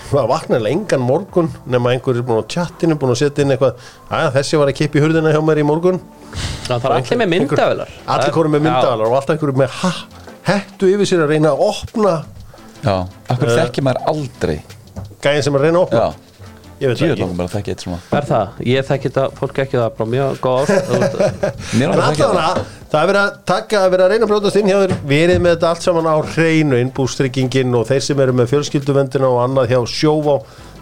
Það 0.09 0.28
vaknar 0.30 0.64
engan 0.70 1.03
morgun 1.05 1.51
nema 1.68 1.90
einhver 1.92 2.16
er 2.16 2.24
búin 2.24 2.40
á 2.40 2.46
chattinu 2.49 2.94
búin 2.96 3.12
að 3.12 3.18
setja 3.24 3.44
inn 3.44 3.53
eitthvað. 3.53 3.82
Að 4.14 4.30
þessi 4.38 4.61
var 4.62 4.70
að 4.70 4.78
kippa 4.78 4.96
í 4.96 5.03
hurðina 5.05 5.34
hjá 5.34 5.40
mér 5.44 5.61
í 5.61 5.66
morgun. 5.68 5.99
Það 6.68 6.86
er 6.88 6.94
allir 7.01 7.18
með 7.20 7.30
myndavelar 7.34 7.92
allir 8.14 8.32
konum 8.36 8.55
með 8.57 8.64
myndaðalar 8.68 9.09
og 9.11 9.14
alltaf 9.18 9.34
einhverju 9.36 9.59
með 9.61 9.76
ha, 9.82 9.90
hettu 10.49 10.88
yfir 10.92 11.09
sér 11.09 11.22
að 11.24 11.30
reyna 11.34 11.53
að 11.55 11.62
opna 11.64 12.11
Já, 12.84 12.94
akkur 13.32 13.49
Eh. 13.49 13.55
þekki 13.59 13.84
maður 13.86 14.03
aldrei? 14.12 14.57
gæðin 15.24 15.44
sem 15.46 15.57
að 15.57 15.64
reyna 15.64 15.78
að 15.80 15.86
opna? 15.86 16.03
Já, 16.05 16.28
ég 16.79 16.91
veit 16.91 16.99
ég 16.99 16.99
það 16.99 17.05
vil 17.05 17.12
ekki 17.12 17.22
langar 17.22 17.39
bara 17.39 17.49
að 17.49 17.55
þekki 17.57 17.74
eitt 17.74 17.85
svona 17.87 18.01
Er 18.18 18.29
það? 18.29 18.59
Ég 18.70 18.89
þekki 18.89 19.09
þetta, 19.09 19.24
fólk 19.39 19.62
ekki 19.64 19.79
það 19.79 19.89
bara 19.99 20.11
mjög 20.14 20.43
góð 20.45 20.74
Mér 21.79 21.95
En 21.95 22.05
þekki 22.07 22.76
það 22.89 23.03
er 23.03 23.11
verið 23.11 23.20
að 23.22 23.35
taka, 23.49 23.83
að 23.83 23.91
vera 23.93 24.07
að 24.07 24.12
reyna 24.14 24.24
að 24.24 24.33
brjótast 24.33 24.59
inn 24.59 24.70
hjá 24.70 24.79
þér, 24.81 24.95
verið 25.11 25.43
með 25.45 25.55
þetta 25.55 25.72
allt 25.72 25.85
saman 25.85 26.09
á 26.09 26.16
hreinu, 26.33 26.79
innbústryggingin 26.81 27.76
og 27.76 27.87
þeir 27.91 28.05
sem 28.07 28.22
eru 28.24 28.37
með 28.39 28.53
fjölskylduvendina 28.55 29.29
og 29.29 29.41
annað 29.45 29.74
hjá 29.74 29.81
sjóvá, 29.93 30.37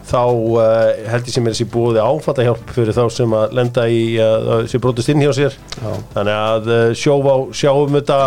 þá 0.07 0.21
uh, 0.23 0.67
held 1.11 1.27
ég 1.27 1.35
sem 1.35 1.49
er 1.49 1.57
þessi 1.57 1.67
búið 1.73 1.99
áfattahjálp 2.05 2.75
fyrir 2.77 2.95
þá 2.95 3.03
sem 3.11 3.35
að 3.35 3.57
lenda 3.59 3.89
í 3.91 4.03
uh, 4.21 4.53
að 4.59 4.69
sé 4.71 4.83
brjótast 4.83 5.11
inn 5.11 5.25
hjá 5.25 5.33
sér. 5.35 5.57
Já. 5.81 5.89
Þannig 6.15 6.37
að 6.37 6.71
uh, 6.71 6.85
sjóvá 7.03 7.35
sjáum 7.59 7.99
þetta 7.99 8.21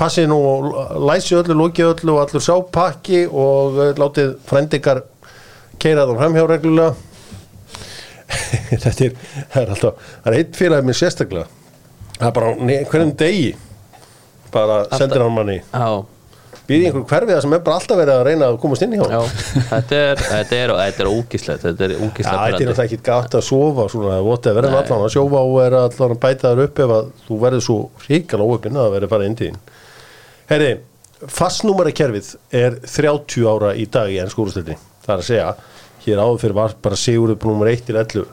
passi 0.00 0.26
nú 0.26 0.40
og 0.48 0.68
læsi 1.06 1.38
öllu, 1.38 1.54
loki 1.62 1.86
öllu 1.86 2.16
og 2.16 2.24
allur 2.24 2.42
sápakki 2.42 3.22
og 3.28 3.78
uh, 3.78 3.92
látið 4.00 4.34
frendikar 4.50 5.04
keira 5.80 6.06
það 6.06 6.20
framhjá 6.20 6.44
reglulega. 6.50 6.92
þetta 8.84 9.08
er, 9.08 9.18
það 9.50 9.60
er 9.62 9.74
alltaf, 9.74 10.06
það 10.22 10.30
er 10.30 10.38
eitt 10.38 10.56
félagi 10.58 10.86
minn 10.86 10.98
sérstaklega. 11.00 11.50
Það 12.14 12.28
er 12.28 12.38
bara 12.38 12.48
á 12.50 12.54
hverjum 12.92 13.12
degi 13.18 13.50
bara 14.54 14.80
sendir 14.98 15.22
hann 15.24 15.34
manni. 15.34 15.60
Já, 15.70 16.02
býði 16.70 16.90
einhver 16.90 17.06
hverfiða 17.10 17.40
sem 17.44 17.54
er 17.56 17.62
bara 17.66 17.78
alltaf 17.80 17.98
verið 17.98 18.14
að 18.16 18.24
reyna 18.28 18.50
að 18.50 18.58
komast 18.62 18.84
inn 18.84 18.94
í 18.94 19.00
hjá 19.00 19.06
já 19.10 19.20
Þetta 19.70 20.00
er, 20.00 20.20
þetta 20.26 20.58
er, 20.58 20.72
þetta 20.80 21.04
er 21.04 21.10
ógíslegt 21.10 21.64
Þetta 21.64 21.86
er 21.86 21.94
er 21.96 22.54
náttúrulega 22.54 22.84
ekki 22.86 23.00
gætt 23.08 23.36
að 23.38 23.46
sofa 23.46 23.86
verðum 24.58 24.76
Nei. 24.76 24.82
allan 24.82 25.06
að 25.06 25.14
sjófa 25.16 25.42
og 25.46 25.56
er 25.64 25.78
allan 25.80 26.14
að 26.14 26.20
bæta 26.26 26.50
þar 26.50 26.62
upp 26.66 26.82
ef 26.84 26.94
að 26.98 27.10
þú 27.26 27.40
verður 27.46 27.66
svo 27.66 27.78
ríkala 28.06 28.46
óöpinn 28.46 28.78
að 28.78 28.86
það 28.86 28.94
verður 28.96 29.12
bara 29.14 29.26
inn 29.30 29.38
þín. 29.40 29.58
Herri, 30.50 30.70
fastnúmari 31.40 31.96
kerfið 31.96 32.30
er 32.62 32.78
30 32.86 33.50
ára 33.50 33.74
í 33.74 33.88
dag 33.90 34.10
í 34.10 34.20
ennsku 34.22 34.46
úrstöldinni 34.46 34.78
það 35.04 35.12
er 35.14 35.22
að 35.22 35.28
segja, 35.30 35.50
hér 36.06 36.22
áður 36.22 36.40
fyrir 36.42 36.58
var 36.58 36.76
bara 36.82 36.98
sigurðu 36.98 37.38
på 37.40 37.50
nummer 37.50 37.70
1 37.70 37.86
til 37.88 37.98
11 38.00 38.26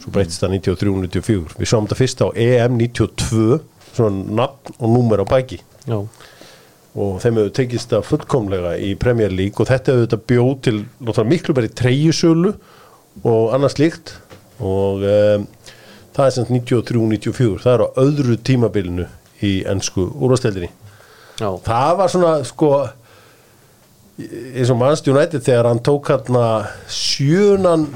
svo 0.00 0.12
breytist 0.14 0.42
það 0.42 0.56
93-94 0.58 1.58
við 1.60 1.70
sáum 1.70 1.86
þetta 1.86 2.00
fyrst 2.00 2.24
á 2.24 2.28
EM 2.34 2.78
92 2.80 3.60
svona 3.90 4.36
nafn 4.42 4.76
og 4.78 4.94
númer 4.94 5.22
á 5.22 5.26
bæki 5.28 5.60
Já, 5.88 5.98
og 6.94 7.20
þeim 7.22 7.38
hefur 7.40 7.54
tekist 7.56 7.92
það 7.92 8.08
fullkomlega 8.08 8.74
í 8.82 8.94
Premier 9.00 9.32
League 9.32 9.58
og 9.62 9.70
þetta 9.70 9.94
hefur 9.94 10.06
þetta 10.06 10.20
bjóð 10.32 10.54
til 10.66 11.26
miklu 11.30 11.54
í 11.64 11.70
treyjusölu 11.80 12.52
og 13.26 13.54
annað 13.54 13.72
slíkt. 13.74 14.12
Og 14.60 15.02
um, 15.08 15.46
það 16.16 16.26
er 16.26 16.34
sem 16.34 16.46
sagt 16.46 16.70
93-94 16.70 17.62
það 17.64 17.74
er 17.74 17.84
á 17.84 17.88
öðru 18.02 18.36
tímabilinu 18.46 19.06
í 19.46 19.52
ennsku 19.70 20.06
úrvasteldinni 20.20 20.70
já, 21.40 21.48
það 21.64 21.92
var 22.00 22.12
svona 22.12 22.32
sko 22.48 22.70
eins 24.28 24.70
og 24.72 24.78
Manchester 24.80 25.14
United 25.14 25.44
þegar 25.46 25.68
hann 25.70 25.82
tók 25.86 26.10
hérna 26.12 26.44
sjönan 26.90 27.86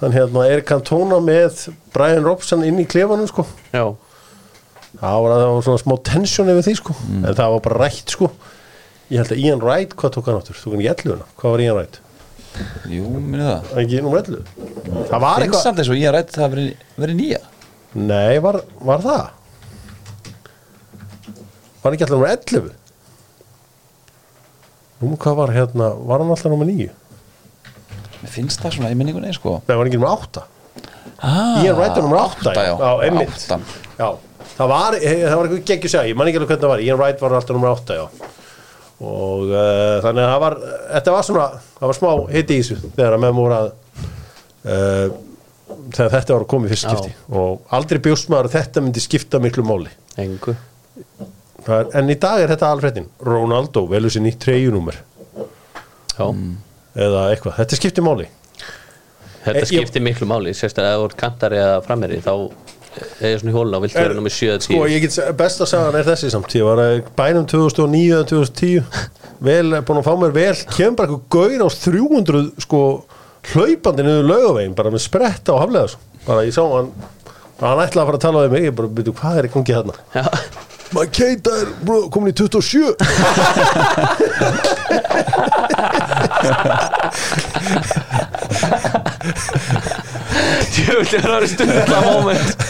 hann 0.00 0.16
hérna 0.16 0.46
Erik 0.50 0.66
Cantona 0.68 1.20
með 1.24 1.68
Brian 1.94 2.26
Robson 2.26 2.64
inn 2.66 2.82
í 2.82 2.88
klefanum 2.88 3.28
sko. 3.30 3.46
Já. 3.72 3.86
Það 4.96 5.22
var, 5.24 5.32
það 5.36 5.52
var 5.52 5.64
svona 5.66 5.82
smá 5.82 5.94
tension 6.08 6.50
yfir 6.52 6.66
því 6.66 6.74
sko. 6.80 6.96
En 7.20 7.30
það 7.30 7.54
var 7.54 7.64
bara 7.68 7.80
rætt 7.84 8.16
sko. 8.16 8.30
Ég 9.12 9.20
held 9.22 9.32
að 9.36 9.42
Ian 9.44 9.62
Wright, 9.62 9.94
hvað 9.96 10.16
tók 10.16 10.28
hann 10.28 10.40
áttur? 10.40 10.58
tók 10.58 10.74
hann 10.74 10.82
í 10.82 10.90
11 10.90 11.24
hvað 11.38 11.54
var 11.54 11.64
Ian 11.64 11.76
Wright? 11.78 12.00
Jú, 12.90 13.08
minni 13.12 13.44
það. 13.44 13.72
Ekki 13.82 14.00
nummer 14.02 14.22
11 14.24 14.46
það 15.10 15.20
var 15.20 15.36
Finnst 15.36 15.44
eitthvað 15.44 15.62
samt 15.62 15.82
eins 15.82 15.92
og 15.92 16.00
ég 16.00 16.14
rætt 16.16 16.32
það 16.34 16.54
verið, 16.56 16.86
verið 16.96 17.20
nýja. 17.20 17.42
Nei, 17.96 18.38
var, 18.44 18.60
var 18.84 19.04
það? 19.04 19.26
var 21.86 21.94
ekki 21.94 22.06
alltaf 22.06 22.16
nummer 22.16 22.32
11 22.32 22.85
nú 25.02 25.16
hvað 25.20 25.40
var 25.40 25.52
hérna 25.54 25.90
var 26.08 26.22
hann 26.22 26.32
alltaf 26.32 26.52
nummer 26.52 26.68
9? 26.68 26.88
Mér 28.22 28.32
finnst 28.32 28.62
það 28.62 28.78
svona 28.78 28.92
í 28.92 28.96
minningunni 28.98 29.32
sko. 29.36 29.58
Nei, 29.66 29.74
var 29.76 29.88
ekki 29.88 29.98
nummer 30.00 30.14
8 30.16 30.46
ah, 31.20 31.64
Ian 31.64 31.76
Wright 31.76 31.96
var 31.96 32.02
nummer 32.06 32.22
8 32.22 32.54
já, 32.56 32.72
já, 32.80 32.90
einmitt. 33.06 33.36
Áttan. 33.36 33.66
já, 33.98 34.08
það 34.56 34.72
var, 34.72 34.96
það 35.02 35.36
var 35.36 35.48
eitthvað 35.48 35.68
geggjus 35.70 35.98
að 36.00 36.10
ég 36.10 36.18
man 36.18 36.30
ekki 36.30 36.40
alveg 36.40 36.50
hvernig 36.52 36.64
það 36.64 36.74
var, 36.74 36.84
Ian 36.86 37.00
Wright 37.00 37.22
var 37.22 37.36
alltaf 37.38 37.58
nummer 37.58 37.76
8 37.76 38.00
já. 38.00 38.06
Og 38.96 39.50
uh, 39.52 39.98
þannig 40.04 40.24
að 40.24 40.30
það 40.32 40.42
var 40.46 40.58
þetta 40.64 41.14
var 41.14 41.28
svona, 41.28 41.46
það 41.76 41.90
var 41.90 41.98
smá 41.98 42.10
hitti 42.32 42.56
í 42.56 42.62
þessu 42.62 42.92
þegar 42.96 43.16
að 43.16 43.24
meðum 43.26 43.40
voru 43.42 43.56
að 43.58 43.66
uh, 44.64 45.16
þegar 45.92 46.14
þetta 46.14 46.36
var 46.36 46.46
að 46.46 46.50
koma 46.54 46.68
í 46.68 46.72
fyrst 46.72 46.88
skipti. 46.88 47.16
Og 47.36 47.74
aldrei 47.76 48.00
bjóst 48.06 48.32
maður 48.32 48.48
að 48.48 48.56
þetta 48.56 48.84
myndi 48.86 49.04
skipta 49.04 49.42
miklu 49.44 49.66
máli. 49.68 49.92
Engu 50.22 50.56
er, 51.68 51.88
en 51.98 52.10
í 52.10 52.14
dag 52.20 52.40
er 52.42 52.48
þetta 52.54 52.70
alfredin 52.72 53.08
Ronaldo 53.26 53.86
velur 53.90 54.10
sér 54.12 54.22
nýtt 54.26 54.38
treyjunúmer. 54.44 54.98
Já, 56.16 56.26
eða 56.96 57.24
eitthvað, 57.34 57.56
þetta 57.60 57.76
skiptir 57.80 58.04
máli. 58.06 58.28
Þetta 59.46 59.56
Eh, 59.56 59.62
ég- 59.62 59.68
skiptir 59.70 60.02
miklu 60.02 60.26
máli. 60.26 60.50
Sérstaklega 60.54 60.94
ef 60.96 61.00
þú 61.02 61.04
ert 61.10 61.16
kantari 61.16 61.56
eða 61.56 61.82
framherri 61.84 62.16
Þá 62.24 62.50
er 63.20 63.34
ég 63.36 63.40
svona 63.42 63.52
í 63.52 63.54
hóluna 63.54 63.76
og 63.76 63.82
vilt 63.84 63.94
vera 63.94 64.14
nummer 64.14 64.30
7 64.32 64.48
eða 64.48 64.58
10 64.58 64.74
Sko, 64.74 64.86
ég 64.88 65.00
get 65.04 65.36
besta 65.36 65.66
sagan 65.66 65.94
er 66.00 66.04
þessi 66.04 66.30
samt. 66.32 66.48
Ég 66.56 66.64
var 66.64 66.78
að 66.82 67.02
bænum 67.16 67.46
2009 67.46 68.10
eða 68.16 68.26
2010 68.26 68.84
vel, 69.40 69.70
búin 69.82 70.00
að 70.00 70.06
fá 70.08 70.14
mér 70.18 70.32
vel. 70.32 70.54
Kemur 70.72 70.96
bara 70.96 71.08
eitthvað 71.08 71.28
gaur 71.30 71.62
á 71.62 71.68
300 71.68 72.52
sko, 72.64 73.04
hlaupandi 73.52 74.02
niður 74.02 74.26
laugavegin 74.32 74.74
bara 74.74 74.90
með 74.90 75.04
spretta 75.06 75.52
og 75.54 75.60
haflega 75.66 75.88
svo 75.92 75.98
bara 76.26 76.42
ég 76.42 76.52
sá 76.56 76.62
hann 76.66 76.90
hann 77.60 77.78
ætlaði 77.86 78.02
að 78.02 78.06
fara 78.08 78.16
að 78.18 78.24
tala 78.26 78.48
við 78.48 78.50
mig. 78.50 78.62
Ég 78.66 78.74
bara, 78.74 78.88
byrju, 78.88 79.14
hvað 79.20 79.38
er 79.38 79.44
í 79.46 79.52
gangi 79.54 79.76
Já, 80.16 80.24
maður 80.96 81.10
keita 81.12 81.52
er 81.60 81.68
bro, 81.84 81.98
komin 82.12 82.32
í 82.32 82.36
27 82.36 82.94
Jöfnir 90.76 91.22
það 91.24 91.36
eru 91.36 91.48
stundla 91.50 92.00
moment. 92.04 92.66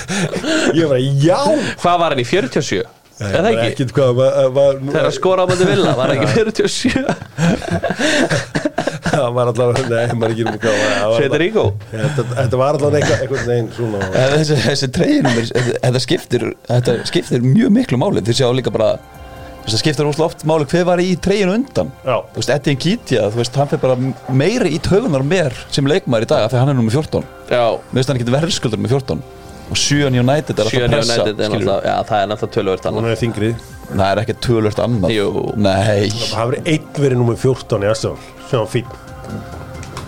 Ég 0.76 0.86
var 0.90 1.00
já. 1.02 1.40
Hvað 1.82 1.98
var 2.02 2.14
hann 2.14 2.22
í 2.22 2.26
47? 2.28 2.84
Er 3.16 3.32
það 3.40 3.46
ekki? 3.50 3.66
ekkert 3.72 3.92
hvað 3.96 4.10
var, 4.18 4.34
var, 4.52 4.74
Þegar 4.90 5.06
að 5.08 5.14
skora 5.16 5.44
á 5.44 5.46
mæti 5.48 5.66
villa, 5.70 5.92
var 5.96 6.10
hann 6.12 6.18
ekki 6.20 6.28
47? 6.36 7.06
það 9.16 9.28
var 9.36 9.50
allavega 9.52 9.84
nei, 9.88 10.14
maður 10.18 10.26
er 10.26 10.34
ekki 10.34 10.44
um 10.44 10.56
hvað 10.60 10.80
það 10.82 11.10
var 11.12 11.22
Federico 11.24 11.64
þetta, 11.92 12.24
þetta 12.36 12.60
var 12.60 12.78
allavega 12.78 12.98
eitthvað, 13.00 13.22
eitthvað 13.24 13.50
neginn 13.50 13.70
svona 13.76 14.00
Eh, 14.06 14.32
Þessi, 14.36 14.58
þessi 14.66 14.88
treyjunum 14.96 15.38
þetta 15.86 16.02
skiptir, 16.04 16.44
þetta 16.68 16.96
skiptir 17.08 17.46
mjög 17.46 17.72
miklu 17.78 18.00
máli. 18.00 18.22
Þið 18.26 18.38
sjá 18.42 18.48
líka 18.58 18.72
bara 18.74 18.90
Það 19.66 19.80
skiptir 19.80 20.06
óslega 20.06 20.28
oft 20.28 20.44
máli 20.46 20.66
hver 20.70 20.84
var 20.86 21.00
í 21.02 21.08
treyjunu 21.18 21.56
undan. 21.58 21.88
Já. 22.06 22.20
Þú 22.30 22.38
veist, 22.38 22.50
Eddie 22.54 22.74
Nkitja, 22.76 23.24
þú 23.34 23.40
veist, 23.40 23.56
hann 23.58 23.70
fyrir 23.72 23.82
bara 23.82 23.96
meiri 24.38 24.70
í 24.76 24.78
töfunar 24.78 25.24
mér 25.26 25.56
sem 25.74 25.88
leikmaður 25.90 26.28
í 26.28 26.28
dag 26.30 26.44
af 26.44 26.52
því 26.52 26.60
hann 26.60 26.70
er 26.70 26.78
nummer 26.78 26.94
14 26.94 27.24
Já, 27.50 27.64
Mér 27.90 27.98
finnst 27.98 28.12
hann 28.12 28.20
ekki 28.20 28.36
verðskuldur 28.36 28.82
með 28.84 28.94
14 28.94 29.24
og 29.66 29.76
7 29.80 29.96
United 30.10 30.52
er 30.60 30.68
alltaf 30.68 30.74
7 30.76 30.88
pressa 30.92 31.16
United 31.16 31.40
er 31.40 31.50
skilurðu. 31.50 31.66
náttúrulega 31.66 31.90
Já, 31.90 31.96
það 32.10 32.20
er 32.22 32.28
náttúrulega 32.32 32.54
tölvöld 32.56 32.86
hún 32.86 32.98
annað 33.00 33.14
er 33.14 33.20
þingri 33.22 33.50
Það 33.86 34.06
er 34.10 34.20
ekki 34.22 34.34
tölvört 34.42 34.80
annað. 34.82 35.12
Jú. 35.14 35.26
Nei, 35.62 36.08
það 36.10 36.48
verið 36.50 36.70
einn 36.72 36.86
verið 37.04 37.20
nummer 37.20 37.36
14 37.38 37.84
í 37.86 37.90
Arsenal 37.90 38.16
sem 38.50 38.58
var 38.58 38.70
fín 38.72 38.88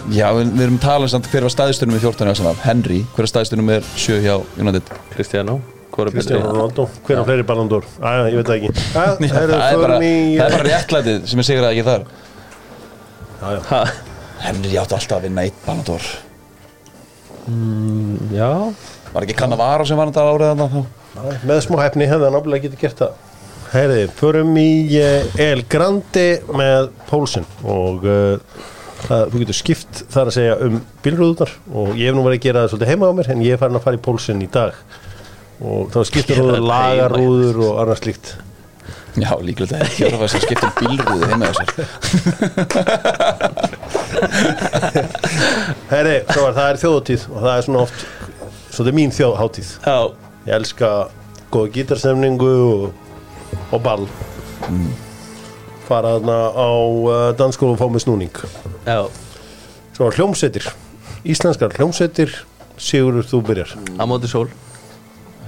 já, 0.08 0.26
við, 0.34 0.52
við 0.56 0.62
erum 0.64 0.78
talað 0.82 1.10
samt 1.12 1.26
hver 1.30 1.44
var 1.46 1.52
staðistunum 1.52 1.94
með 1.98 2.06
14 2.08 2.26
í 2.30 2.32
Arsenal. 2.32 2.54
Henry, 2.64 3.00
hver 3.14 3.26
er 3.26 3.30
staðistunum 3.30 3.68
með 3.68 3.90
7 4.00 4.20
hjá 4.24 4.34
United? 4.62 4.94
Cristiano 5.14 5.58
Hvor 5.94 6.08
er 6.08 6.14
Cristiano 6.14 6.42
betri? 6.42 6.54
Ronaldo, 6.54 6.86
hver 7.06 7.20
á 7.20 7.24
fleiri 7.28 7.44
ballandur 7.46 7.86
Æja, 7.98 8.28
ég 8.30 8.38
veit 8.38 8.48
það 8.48 8.56
ekki. 8.56 8.70
Æja, 9.02 9.16
það, 9.18 9.52
það 9.52 9.66
er 9.68 9.82
bara, 9.82 9.98
í 10.02 10.14
það 10.38 10.46
er 10.46 10.56
bara 10.56 10.68
réttlætið 10.70 11.26
sem 11.32 11.42
er 11.42 11.48
sigur 11.50 11.66
að 11.66 11.74
ekki 11.74 11.86
þar. 11.88 12.06
Ha, 13.68 13.82
Henry 14.46 14.78
átti 14.80 14.96
alltaf 14.98 15.18
að 15.18 15.26
vinna 15.28 15.44
eitt 15.46 15.60
balandor 15.66 16.08
Já 18.34 18.50
Var 19.12 19.24
ekki 19.24 19.36
Cannavaro 19.38 19.86
sem 19.88 19.98
var 19.98 20.10
þetta 20.10 20.24
árið 20.28 20.50
þarna 20.52 20.66
þá? 20.72 20.80
Með 21.48 21.60
smá 21.64 21.76
hefni 21.82 22.08
hefði 22.08 22.26
hann 22.28 22.34
náttúrulega 22.36 22.64
getið 22.66 22.82
gert 22.82 22.98
það. 23.02 23.12
Heyriði, 23.68 24.08
förum 24.16 24.54
í 24.60 24.70
eh, 24.96 25.40
El 25.44 25.62
Grande 25.68 26.26
með 26.56 26.88
Pólsen 27.08 27.44
og 27.68 28.06
uh, 28.08 28.36
það, 29.04 29.22
þú 29.32 29.42
getur 29.42 29.58
skipt 29.58 29.94
þar 30.12 30.30
að 30.30 30.36
segja 30.38 30.54
um 30.64 30.78
bílrúðunar 31.04 31.52
og 31.76 31.88
ég 31.92 32.08
hef 32.08 32.16
nú 32.16 32.24
verið 32.24 32.38
að 32.38 32.46
gera 32.46 32.62
það 32.62 32.70
svolítið 32.72 32.92
heima 32.94 33.10
á 33.12 33.16
mér 33.18 33.30
en 33.34 33.44
ég 33.44 33.52
er 33.56 33.60
farin 33.60 33.78
að 33.80 33.84
fara 33.84 34.00
í 34.00 34.04
Pólsen 34.08 34.44
í 34.44 34.50
dag. 34.56 34.72
Og 35.58 35.82
þá 35.92 36.00
skiptir 36.06 36.36
rúður, 36.38 36.62
lagarúður 36.64 37.56
og 37.66 37.72
annað 37.82 38.00
slíkt. 38.04 38.26
Já, 39.18 39.32
líklega 39.42 39.72
þetta 39.72 39.82
er 39.82 39.88
ekki 39.88 40.04
að 40.06 40.20
þess 40.22 40.36
að 40.36 40.44
skipta 40.46 40.66
um 40.68 40.74
bílrúðu 40.78 41.24
heima 41.32 41.46
þessar 41.50 41.74
Heyri, 45.90 46.16
svo 46.28 46.40
var 46.44 46.54
það 46.54 46.68
er 46.68 46.80
þjóðatíð 46.84 47.22
og 47.32 47.38
það 47.42 47.54
er 47.56 47.62
svona 47.66 47.82
oft 47.82 47.98
svolítið 48.78 48.94
mín 48.94 49.14
þjóðhátíð 49.14 49.70
Já. 49.82 49.98
Ég 50.46 50.54
elska 50.54 50.88
góða 51.50 51.72
gítarstemningu 51.74 52.50
og, 52.64 52.84
og 53.74 53.80
ball. 53.82 54.04
Fara 55.88 56.14
þarna 56.18 56.36
á 56.54 56.70
uh, 56.70 57.16
danskólu 57.36 57.74
og 57.74 57.80
fá 57.80 57.88
með 57.90 58.04
snúning. 58.04 58.38
Já. 58.86 59.08
Svo 59.96 60.06
var 60.06 60.16
hljómsveitir. 60.16 60.68
Íslenskar 61.26 61.74
hljómsveitir 61.74 62.32
Sigurður 62.78 63.26
þú 63.26 63.42
byrjar. 63.48 63.74
Á 63.98 64.04
móti 64.06 64.30
sól. 64.30 64.46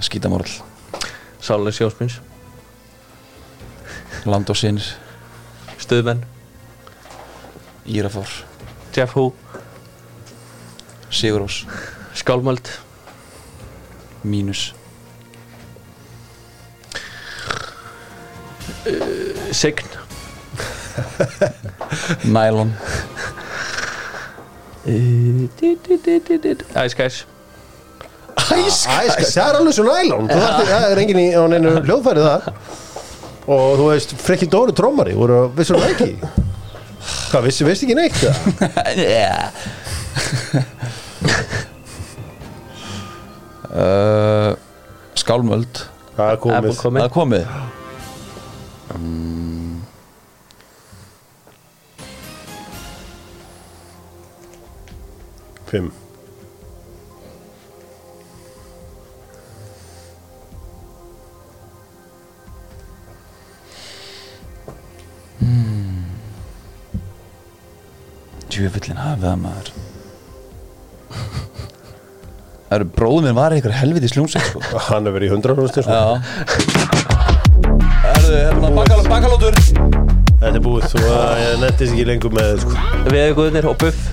Skítamorl, 0.01 0.49
Sálega 1.45 1.75
sjósmins 1.77 2.15
Land 4.25 4.49
og 4.49 4.57
Sinir 4.57 4.87
Stuðmenn. 5.79 6.25
Írafór, 7.85 8.27
Jeff 8.93 9.15
Hu. 9.15 9.29
Sigurós. 11.09 11.63
Skálmöld 12.17 12.69
Mínus. 14.23 14.73
Sign 19.51 19.75
Nælon 22.33 22.71
Ice 26.85 26.95
Guys. 26.97 27.27
Æ, 28.51 28.55
það 29.31 29.49
er 29.49 29.57
alveg 29.59 29.75
svo 29.75 29.83
nælón 29.85 30.29
það 30.31 30.85
er 30.91 31.01
enginn 31.03 31.19
í 31.21 31.27
á 31.35 31.43
neinu 31.51 31.73
hljóðfæri 31.85 32.23
það 32.25 32.47
og 33.51 33.77
þú 33.79 33.85
veist, 33.91 34.15
frekki 34.21 34.47
Dóri 34.51 34.73
trómari 34.75 35.13
voru 35.17 35.43
vissur 35.55 35.79
það 35.79 35.93
ekki 35.93 36.09
hvað, 37.31 37.45
vissi, 37.47 37.67
vissi 37.67 37.87
ekki 37.87 37.97
neitt 37.99 38.17
það? 38.21 38.35
uh, 43.71 44.51
Skálmöld. 45.15 45.85
Það 46.15 46.31
er 46.31 46.39
komið. 46.43 46.71
Það 46.71 46.81
komið. 46.83 47.01
Er 47.01 47.09
komið. 47.15 47.45
Fimm. 55.71 55.91
Djöfullin 68.51 68.99
hafið 68.99 69.23
það 69.23 69.37
maður 69.41 69.90
Það 72.71 72.77
eru 72.79 72.85
bróðum 72.95 73.25
minn 73.27 73.35
var 73.35 73.51
eitthvað 73.51 73.73
helviti 73.81 74.07
sljómsveit 74.13 74.45
sko. 74.47 74.61
Hann 74.87 75.09
er 75.09 75.15
verið 75.17 75.27
í 75.27 75.33
hundra 75.35 75.55
rústir 75.57 75.83
Já. 75.83 75.99
Erðu, 78.15 78.31
hérna 78.37 78.69
bakal, 78.77 79.01
bakalótur. 79.11 79.57
Þetta 80.41 80.55
er 80.55 80.63
búið 80.65 80.87
svo 80.93 81.01
að 81.19 81.41
ég 81.43 81.59
nettist 81.61 81.91
ekki 81.91 82.05
lengur 82.07 82.31
með 82.33 82.63
sko. 82.63 82.77
Veðuguðnir 83.11 83.67
og 83.69 83.75
Buff. 83.83 84.07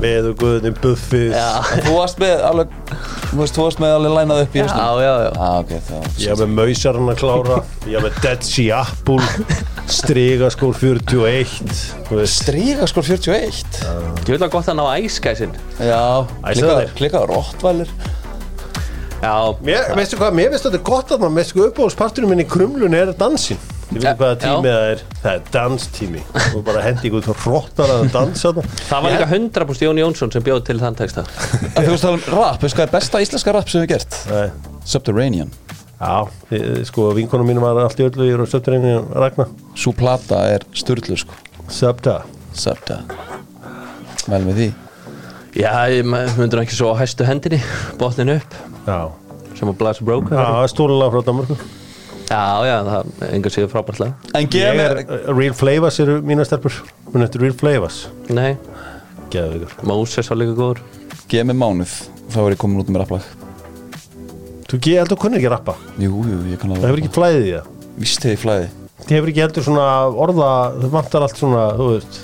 Veðu 0.00 0.30
guðin, 0.40 0.76
buffið. 0.80 1.34
Já. 1.36 1.48
Þú 1.84 1.90
varst 1.98 2.20
með 2.22 2.40
alveg 2.48 2.70
Þú 3.30 3.36
veist, 3.42 3.54
þú 3.58 3.64
varst 3.66 3.80
með 3.82 3.90
alveg 3.98 4.14
lænað 4.16 4.40
upp 4.46 4.54
í 4.56 4.60
Já, 4.62 4.64
hausnum. 4.70 5.02
já, 5.04 5.10
já. 5.26 5.30
Ah, 5.36 5.58
ok, 5.60 5.74
þá 5.90 6.22
ég 6.22 6.30
haf 6.32 6.40
með 6.40 6.54
mausarinn 6.56 7.10
að 7.12 7.18
klára. 7.20 7.58
Ég 7.90 7.98
haf 7.98 8.06
með 8.06 8.16
Dead 8.24 8.46
Sea 8.48 8.78
Apple 8.80 9.20
Strigaskór 9.90 10.76
41 10.78 11.74
þú 12.06 12.20
veist. 12.20 12.44
Stríga 12.44 12.86
skor 12.90 13.06
41 13.06 13.82
Ég 14.22 14.30
vil 14.30 14.38
að 14.38 14.52
gott 14.54 14.70
að 14.70 14.78
ná 14.78 14.84
Guysin 15.24 15.52
Já, 15.80 16.26
klikka, 16.98 17.24
Rottvælir 17.30 17.90
Já. 19.20 19.34
Mér, 19.60 19.90
veistu 19.98 20.16
hvað, 20.16 20.32
mér 20.38 20.54
finnst 20.54 20.64
þetta 20.70 20.80
gott 20.86 21.10
að 21.12 21.20
maður 21.20 21.36
með 21.36 21.50
sko 21.50 21.66
uppáhaldsparturinn 21.66 22.30
minn 22.32 22.44
í 22.44 22.48
krumlun 22.48 22.96
er 22.96 23.12
dansin 23.18 23.60
Ég 23.90 23.98
veit 23.98 24.06
Ja, 24.06 24.14
hvaða 24.14 24.36
tími 24.38 24.70
já. 24.70 24.74
það 24.76 24.90
er. 24.92 25.00
Það 25.20 25.32
er 25.32 25.46
danstími. 25.54 26.20
Og 26.54 26.60
bara 26.66 26.82
hendi 26.84 27.08
ykkur 27.10 27.24
þú 27.26 27.34
róttar 27.42 27.90
að 27.90 28.04
dansa 28.14 28.52
þarna. 28.54 28.76
Það 28.86 29.02
var 29.02 29.14
líka 29.16 29.26
100% 29.34 29.82
Jón 29.88 30.00
Jónsson 30.04 30.30
sem 30.30 30.44
bjóð 30.46 30.60
til 30.68 30.76
þann 30.78 30.98
texta. 31.00 31.24
Þú 31.74 31.88
veist 31.88 32.06
að 32.06 32.14
um 32.14 32.22
rap, 32.36 32.62
veist 32.62 32.78
hvað 32.78 32.86
er 32.86 32.92
besta 32.94 33.22
íslenska 33.24 33.54
rap 33.56 33.72
sem 33.72 33.82
við 33.82 33.90
gert? 33.96 34.20
Nei. 34.30 34.44
Subterranean 34.86 35.50
Já, 36.00 36.24
sko 36.88 37.10
vinkonum 37.12 37.50
mín 37.50 37.60
var 37.60 37.76
allt 37.82 37.98
í 38.00 38.06
öllu 38.06 38.24
í 38.24 38.46
stötturinn 38.48 38.86
Ragna. 39.12 39.44
Sú 39.76 39.92
plata 39.96 40.38
er 40.48 40.64
styrlu 40.72 41.18
sko. 41.20 41.36
Subta. 41.68 42.22
Subta. 42.56 43.02
Vel 44.30 44.40
með 44.46 44.56
því. 44.56 44.68
Já, 45.60 45.72
ég 45.92 46.06
myndur 46.08 46.62
ekki 46.62 46.76
svo 46.78 46.92
á 46.94 47.00
hæstu 47.02 47.26
hendinni 47.26 47.58
Botnin 48.00 48.36
upp. 48.36 48.56
Já, 48.86 49.10
Sem 49.58 49.68
að 49.68 49.76
Blast 49.80 50.00
Broke 50.06 50.30
Já 50.32 50.62
stólulega 50.70 51.10
frá 51.10 51.24
Danmarku 51.26 51.56
Já, 52.30 52.62
já, 52.62 52.76
það 52.86 53.08
er 53.26 53.32
engar 53.34 53.52
síður 53.52 53.72
frábært 53.72 53.98
lag. 53.98 54.28
En 54.38 54.46
gef 54.46 54.78
er, 54.84 55.00
Real 55.34 55.56
Flavors 55.58 55.98
eru 55.98 56.20
mína 56.22 56.44
stelpur. 56.46 56.76
Hún 57.10 57.26
eftir 57.26 57.42
Real 57.42 57.56
Flavors. 57.58 58.04
Nei, 58.30 58.52
Geðu 59.34 59.64
ykkur 59.64 59.90
Moses 59.90 60.30
var 60.30 60.38
líka 60.38 60.54
góður. 60.54 60.80
Gef 61.30 61.46
mér 61.50 61.58
mánuð 61.58 61.96
Þá 62.30 62.38
er 62.44 62.54
ég 62.54 62.60
komin 62.62 62.84
út 62.84 62.90
með 62.94 63.02
rapplag 63.02 63.49
Þú 64.70 64.78
heldur 64.78 65.16
að 65.16 65.22
kunni 65.24 65.38
ekki 65.40 65.50
rappa? 65.50 65.74
Jú, 65.98 66.10
jú, 66.30 66.40
ég 66.52 66.60
kann 66.62 66.70
Það 66.76 66.84
að 66.84 66.88
hefur 66.90 67.02
ekki 67.02 67.14
flæðið 67.16 67.46
í 67.48 67.52
það 67.56 67.70
Vist 68.00 68.26
hefði 68.26 68.40
flæði 68.44 68.66
Það 69.00 69.14
hefur 69.16 69.30
ekki 69.32 69.42
heldur 69.44 69.64
svona 69.66 69.86
orða 70.26 70.50
Það 70.76 70.90
vantar 70.94 71.24
allt 71.26 71.40
svona, 71.40 71.62
þú 71.78 71.88
veist. 71.94 72.18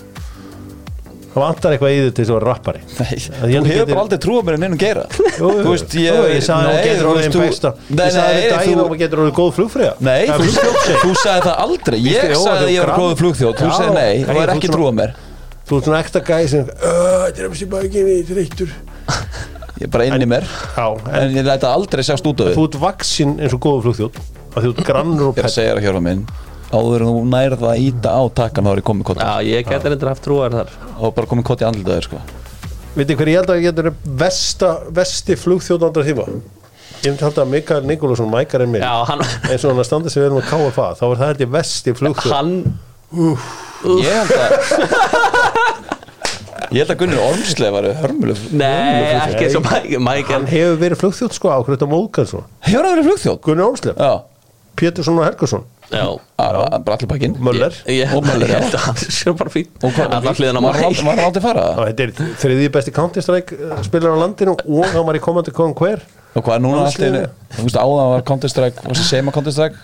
Það 1.36 1.42
vantar 1.44 1.74
eitthvað 1.76 1.92
í 1.92 1.96
þið 2.00 2.12
til 2.16 2.24
að 2.24 2.30
vera 2.32 2.46
rappari. 2.48 2.78
Nei, 2.96 3.10
ég 3.12 3.24
þú 3.26 3.50
hefur 3.50 3.66
getur- 3.68 3.90
bara 3.90 4.04
aldrei 4.06 4.20
trúið 4.24 4.46
mér 4.46 4.54
en 4.56 4.62
einum 4.66 4.78
geira. 4.80 5.02
Jú, 5.40 5.50
jú. 5.50 5.64
Þú 5.66 5.72
veist, 5.74 5.96
ég 6.00 6.16
Jú, 6.16 6.22
ég 6.32 6.46
sagði 6.46 6.70
að 6.70 6.76
þú 6.76 6.86
getur 6.86 7.02
þú 7.02 7.10
orðið 7.10 7.26
einn 7.26 7.34
þú- 7.34 7.42
besta. 7.44 7.72
Ég 7.90 8.14
sagði 8.16 8.38
nei, 8.40 8.46
að 8.46 8.64
þú 8.64 8.80
að 8.86 8.88
þú 8.94 8.98
getur 9.02 9.22
orðið 9.24 9.34
góð 9.36 9.50
flugfreyja. 9.58 9.92
Nei, 10.00 10.22
Það 10.30 10.32
er 10.32 10.56
þú, 10.56 10.96
þú 11.02 11.10
sagði 11.20 11.44
það 11.50 11.60
aldrei. 11.66 11.98
Ég 12.06 12.16
sagði 12.16 12.32
að 12.32 12.62
þú 12.62 12.72
ég 12.72 12.80
var 12.80 12.94
Þú 12.96 13.04
þú 13.06 13.50
er 15.02 15.12
þú 15.12 15.24
Þú 15.66 15.74
ert 15.80 15.86
svona 15.88 15.98
ekta 16.04 16.20
gæði 16.22 16.48
sem 16.50 16.62
"Öh, 16.62 17.22
Þetta 17.26 17.42
er 17.42 17.48
þessi 17.50 17.66
bækinni, 17.72 18.16
þreyttur 18.28 18.68
Ég 19.76 19.86
er 19.86 19.92
bara 19.92 20.06
inn 20.08 20.24
í 20.24 20.28
mér 20.30 20.46
Já, 20.48 20.86
en 20.88 21.20
En 21.20 21.36
ég 21.36 21.44
læta 21.46 21.70
aldrei 21.76 22.02
sjást 22.06 22.26
út 22.28 22.40
af 22.40 22.52
þú 22.54 22.56
því 22.56 22.66
ert 22.70 22.80
vaksinn 22.86 23.34
eins 23.40 23.54
og 23.56 23.60
góð 23.66 23.82
flugþjóð 23.86 24.20
að 24.56 24.64
þú 24.64 24.70
ert 24.72 24.82
grannur 24.88 25.26
og 25.28 25.36
Ég 25.36 25.42
er 25.42 25.44
að 25.44 25.48
pett 25.50 25.56
segja 25.58 25.74
þér 25.74 25.80
að 25.82 25.86
hjálpa 25.88 26.04
minn 26.06 26.22
Áður 26.66 27.04
en 27.04 27.10
þú 27.12 27.20
nærð 27.30 27.62
að 27.70 27.82
íta 27.84 28.14
á 28.16 28.22
takkan 28.40 28.66
Þá 28.66 28.72
er 28.72 28.80
ég 28.80 28.86
komið 28.88 29.08
kott 29.10 29.20
Já, 29.22 29.34
ég 29.46 29.68
geti 29.68 29.92
reyndar 29.92 30.10
haft 30.10 30.24
trúar 30.24 30.56
þar. 30.56 30.72
Og 30.98 31.12
bara 31.14 31.30
komið 31.30 31.46
kott 31.46 31.62
í 31.62 31.66
andlitaður 31.68 32.08
sko. 32.08 32.22
Vitið 32.96 33.20
hver 33.20 33.30
ég 33.30 33.36
held 33.38 33.52
að 33.52 33.60
ég 33.60 33.66
getur 33.68 33.90
versta, 34.24 34.70
vesti 34.96 35.36
flugþjóð 35.38 35.84
andra 35.90 36.04
tíma? 36.08 36.24
Ég 37.04 37.12
myndi 37.12 37.22
halda 37.26 37.44
að 37.44 37.52
Mikael 37.52 37.86
Nikolásson 37.86 38.30
mækar 38.32 38.64
en 38.64 38.72
mér 38.72 38.82
Já, 38.82 38.94
hann 39.12 39.22
eins 39.22 39.62
og 39.62 39.70
hann 39.74 39.82
að 39.84 39.88
standa 39.90 40.10
sig 40.10 40.24
vel 40.24 40.32
með 40.34 40.48
KFA 40.48 40.88
þá 40.96 41.04
er 41.10 41.20
það 41.20 41.32
þetta 41.34 41.50
vesti 41.54 41.94
flugþjóð 42.00 42.34
Hann 42.34 42.54
Ég 44.00 44.10
held 44.16 44.32
að 44.34 44.50
Ég 46.74 46.82
held 46.82 46.92
að 46.94 47.00
Gunnar 47.02 47.22
Ormsleif 47.30 47.74
var 47.76 47.86
hörmuleg 48.02 48.40
Nei, 48.52 49.02
ekki 49.20 49.46
eins 49.46 49.58
og 49.60 49.68
Mike 50.02 50.32
Hann 50.32 50.46
hefur 50.50 50.78
verið 50.82 51.00
flugþjóð 51.04 51.36
sko 51.38 51.52
ákveðt 51.54 51.84
á 51.86 51.88
Móðgarsson 51.92 52.46
Hefur 52.66 52.86
það 52.88 52.92
verið 52.96 53.08
flugþjóð? 53.10 53.38
Gunni 53.46 53.66
Olsleif, 53.66 53.96
Já, 54.00 54.12
Pétursson 54.76 55.18
og 55.22 55.24
Helgarsson 55.28 55.64
pakkinn. 57.06 57.36
Möller. 57.40 57.72
Og 58.14 58.24
Möller, 58.26 58.48
já. 58.50 58.58
held 58.60 58.74
að 58.74 58.82
hann 58.86 58.96
sé 58.98 59.32
bara 59.38 59.50
fín. 59.50 59.68
Og 59.82 59.92
hvað- 59.94 60.12
Allar 60.18 60.34
hliðan 60.34 60.58
á 60.58 60.60
hann 60.60 60.84
aldrei- 60.84 61.04
var 61.06 61.16
hann 61.16 61.24
aldrei 61.30 61.42
fara? 61.42 61.62
Já, 61.62 61.84
Þetta 61.86 62.02
er 62.02 62.10
þriðji 62.42 62.68
besti 62.74 62.90
Counter-Strike 62.92 63.52
uh, 63.70 63.82
spilar 63.86 64.10
á 64.12 64.18
landinu 64.18 64.56
og 64.58 64.84
hann 64.90 65.06
var 65.06 65.14
í 65.14 65.20
komandi 65.22 65.52
Conquer 65.54 66.02
Og 66.36 66.44
hvað 66.44 66.54
er 66.58 66.60
núna 66.60 66.82
allt 66.84 66.98
í 66.98 67.06
Landsliðinu. 67.06 67.22
einu 67.22 67.56
Þú 67.56 67.62
veist 67.62 67.78
áðan 67.80 68.10
var 68.12 68.22
Counter-Strike 68.22 68.84
Varst 68.84 69.00
að 69.00 69.08
segja 69.08 69.22
maður 69.24 69.36
Counter-Strike 69.38 69.76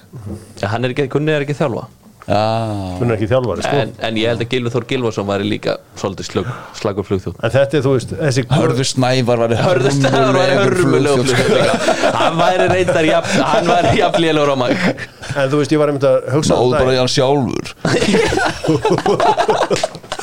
hann 0.68 0.84
er 0.84 0.88
ekki, 0.90 1.08
Gunni 1.08 1.32
er 1.32 1.40
ekki 1.46 1.54
þjálfa. 1.56 1.86
Já, 1.86 2.01
hún 2.26 3.10
er 3.10 3.14
ekki 3.16 3.26
þjálfari 3.32 3.62
sko. 3.66 3.76
en, 3.82 3.90
en 4.06 4.14
ég 4.20 4.26
held 4.30 4.42
að 4.44 4.50
Gilvi 4.52 4.70
Þór 4.70 4.84
Gilvason 4.92 5.26
væri 5.26 5.44
líka 5.48 5.72
svolítið 5.98 6.26
slög, 6.28 6.46
slagur 6.78 7.04
flugþjóð 7.08 7.34
en 7.42 7.50
þetta 7.56 7.74
er 7.78 7.82
þú 7.82 7.90
veist 7.96 8.10
þessi 8.20 8.42
Hörður 8.52 8.86
Snævar 8.92 9.38
var 9.42 9.50
Hörðustæðar 9.58 10.30
væri 10.36 10.54
hörmulegur 10.60 11.26
flugþjóð 11.32 12.14
hann 12.20 12.36
væri 12.38 12.66
reyndar 12.70 13.06
jafn, 13.10 13.42
hann 13.50 13.66
væri 13.72 13.90
jafn 13.98 14.20
lélur 14.22 14.54
á 14.54 14.56
mag 14.62 14.74
en 14.78 15.50
þú 15.50 15.56
veist 15.62 15.72
ég 15.74 15.80
var 15.82 15.88
einmitt 15.90 16.06
að 16.06 16.30
hugsa 16.36 16.54
um 16.54 16.58
Náðu 16.62 16.78
bara 16.78 16.94
í 16.94 16.96
hann 17.00 17.10
sjálfur? 17.10 17.66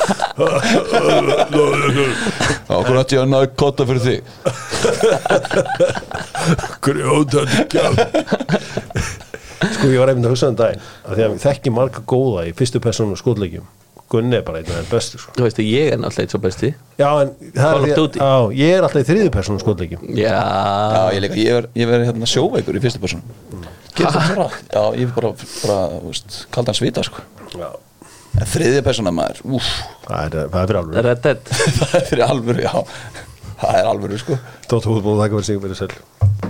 Okkur 2.70 3.00
ætti 3.00 3.16
ég 3.18 3.22
að 3.24 3.30
náðu 3.34 3.48
kotta 3.60 3.82
fyrir 3.88 4.02
þig? 4.06 4.20
Grjótandi 6.86 7.58
kjálf 7.74 7.98
sko 9.80 9.90
ég 9.90 10.00
var 10.02 10.12
einmitt 10.12 10.28
að 10.28 10.34
hugsa 10.36 10.50
um 10.52 10.56
daginn 10.60 10.82
að 11.02 11.14
því 11.16 11.26
að 11.26 11.34
við 11.34 11.44
þekki 11.48 11.74
marga 11.74 12.02
góða 12.12 12.46
í 12.48 12.56
fyrstu 12.56 12.82
persónu 12.84 13.18
skotleikjum. 13.18 13.68
Gunni 14.10 14.40
er 14.40 14.42
bara 14.42 14.58
einn 14.58 14.66
af 14.66 14.74
þeim 14.80 14.88
bestu 14.90 15.20
sko. 15.22 15.32
þú 15.36 15.44
veist 15.46 15.58
að 15.62 15.68
ég 15.70 15.92
er 15.92 16.00
náttúrulega 16.02 16.26
eitt 16.26 16.32
svo 16.34 16.40
besti. 16.42 16.70
Já 16.98 17.08
en 17.22 17.28
það 17.54 17.60
Call 17.60 17.84
of 17.84 17.84
er 17.86 17.92
að 17.92 18.16
já, 18.18 18.32
ég 18.58 18.72
er 18.74 18.86
alltaf 18.86 19.04
í 19.04 19.06
þriðu 19.06 19.34
persónu 19.36 19.62
skotleikjum. 19.62 20.02
Já, 20.18 20.32
Já, 20.34 21.04
ég 21.14 21.22
líka, 21.22 21.38
ég 21.78 21.92
ver, 21.92 22.06
hérna 22.08 22.30
sjóveikur 22.32 22.74
í 22.74 22.82
fyrstu 22.82 23.02
það 24.00 24.34
bara 24.34 24.48
Já, 24.50 24.82
ég 24.98 25.06
er 25.06 25.14
bara, 25.14 25.32
bara, 25.62 25.78
þú 25.94 26.10
veist, 26.10 26.40
kaldan 26.56 26.78
svita 26.80 27.06
sko. 27.06 27.22
Já. 27.54 27.70
En 28.40 28.50
þriðja 28.50 28.84
persóna 28.86 29.14
maður, 29.14 29.42
úff. 29.58 29.70
Það 30.08 30.26
er, 30.26 30.52
það 30.56 30.60
er 30.60 30.70
fyrir 30.70 30.82
Dead. 31.28 31.56
Það 31.78 31.96
er 32.00 32.06
fyrir 32.10 32.26
alvöru, 32.26 32.66
já. 32.66 32.76
Það 33.60 33.78
er 33.78 33.90
alvöru 33.94 34.22
sko. 34.22 34.42
Tóttu 34.66 34.94
hútból, 34.94 35.18
það 35.20 35.26
ekki 35.28 35.40
verið 35.40 35.50
sig 35.50 35.64
verið 35.66 35.82
sæl 35.84 36.40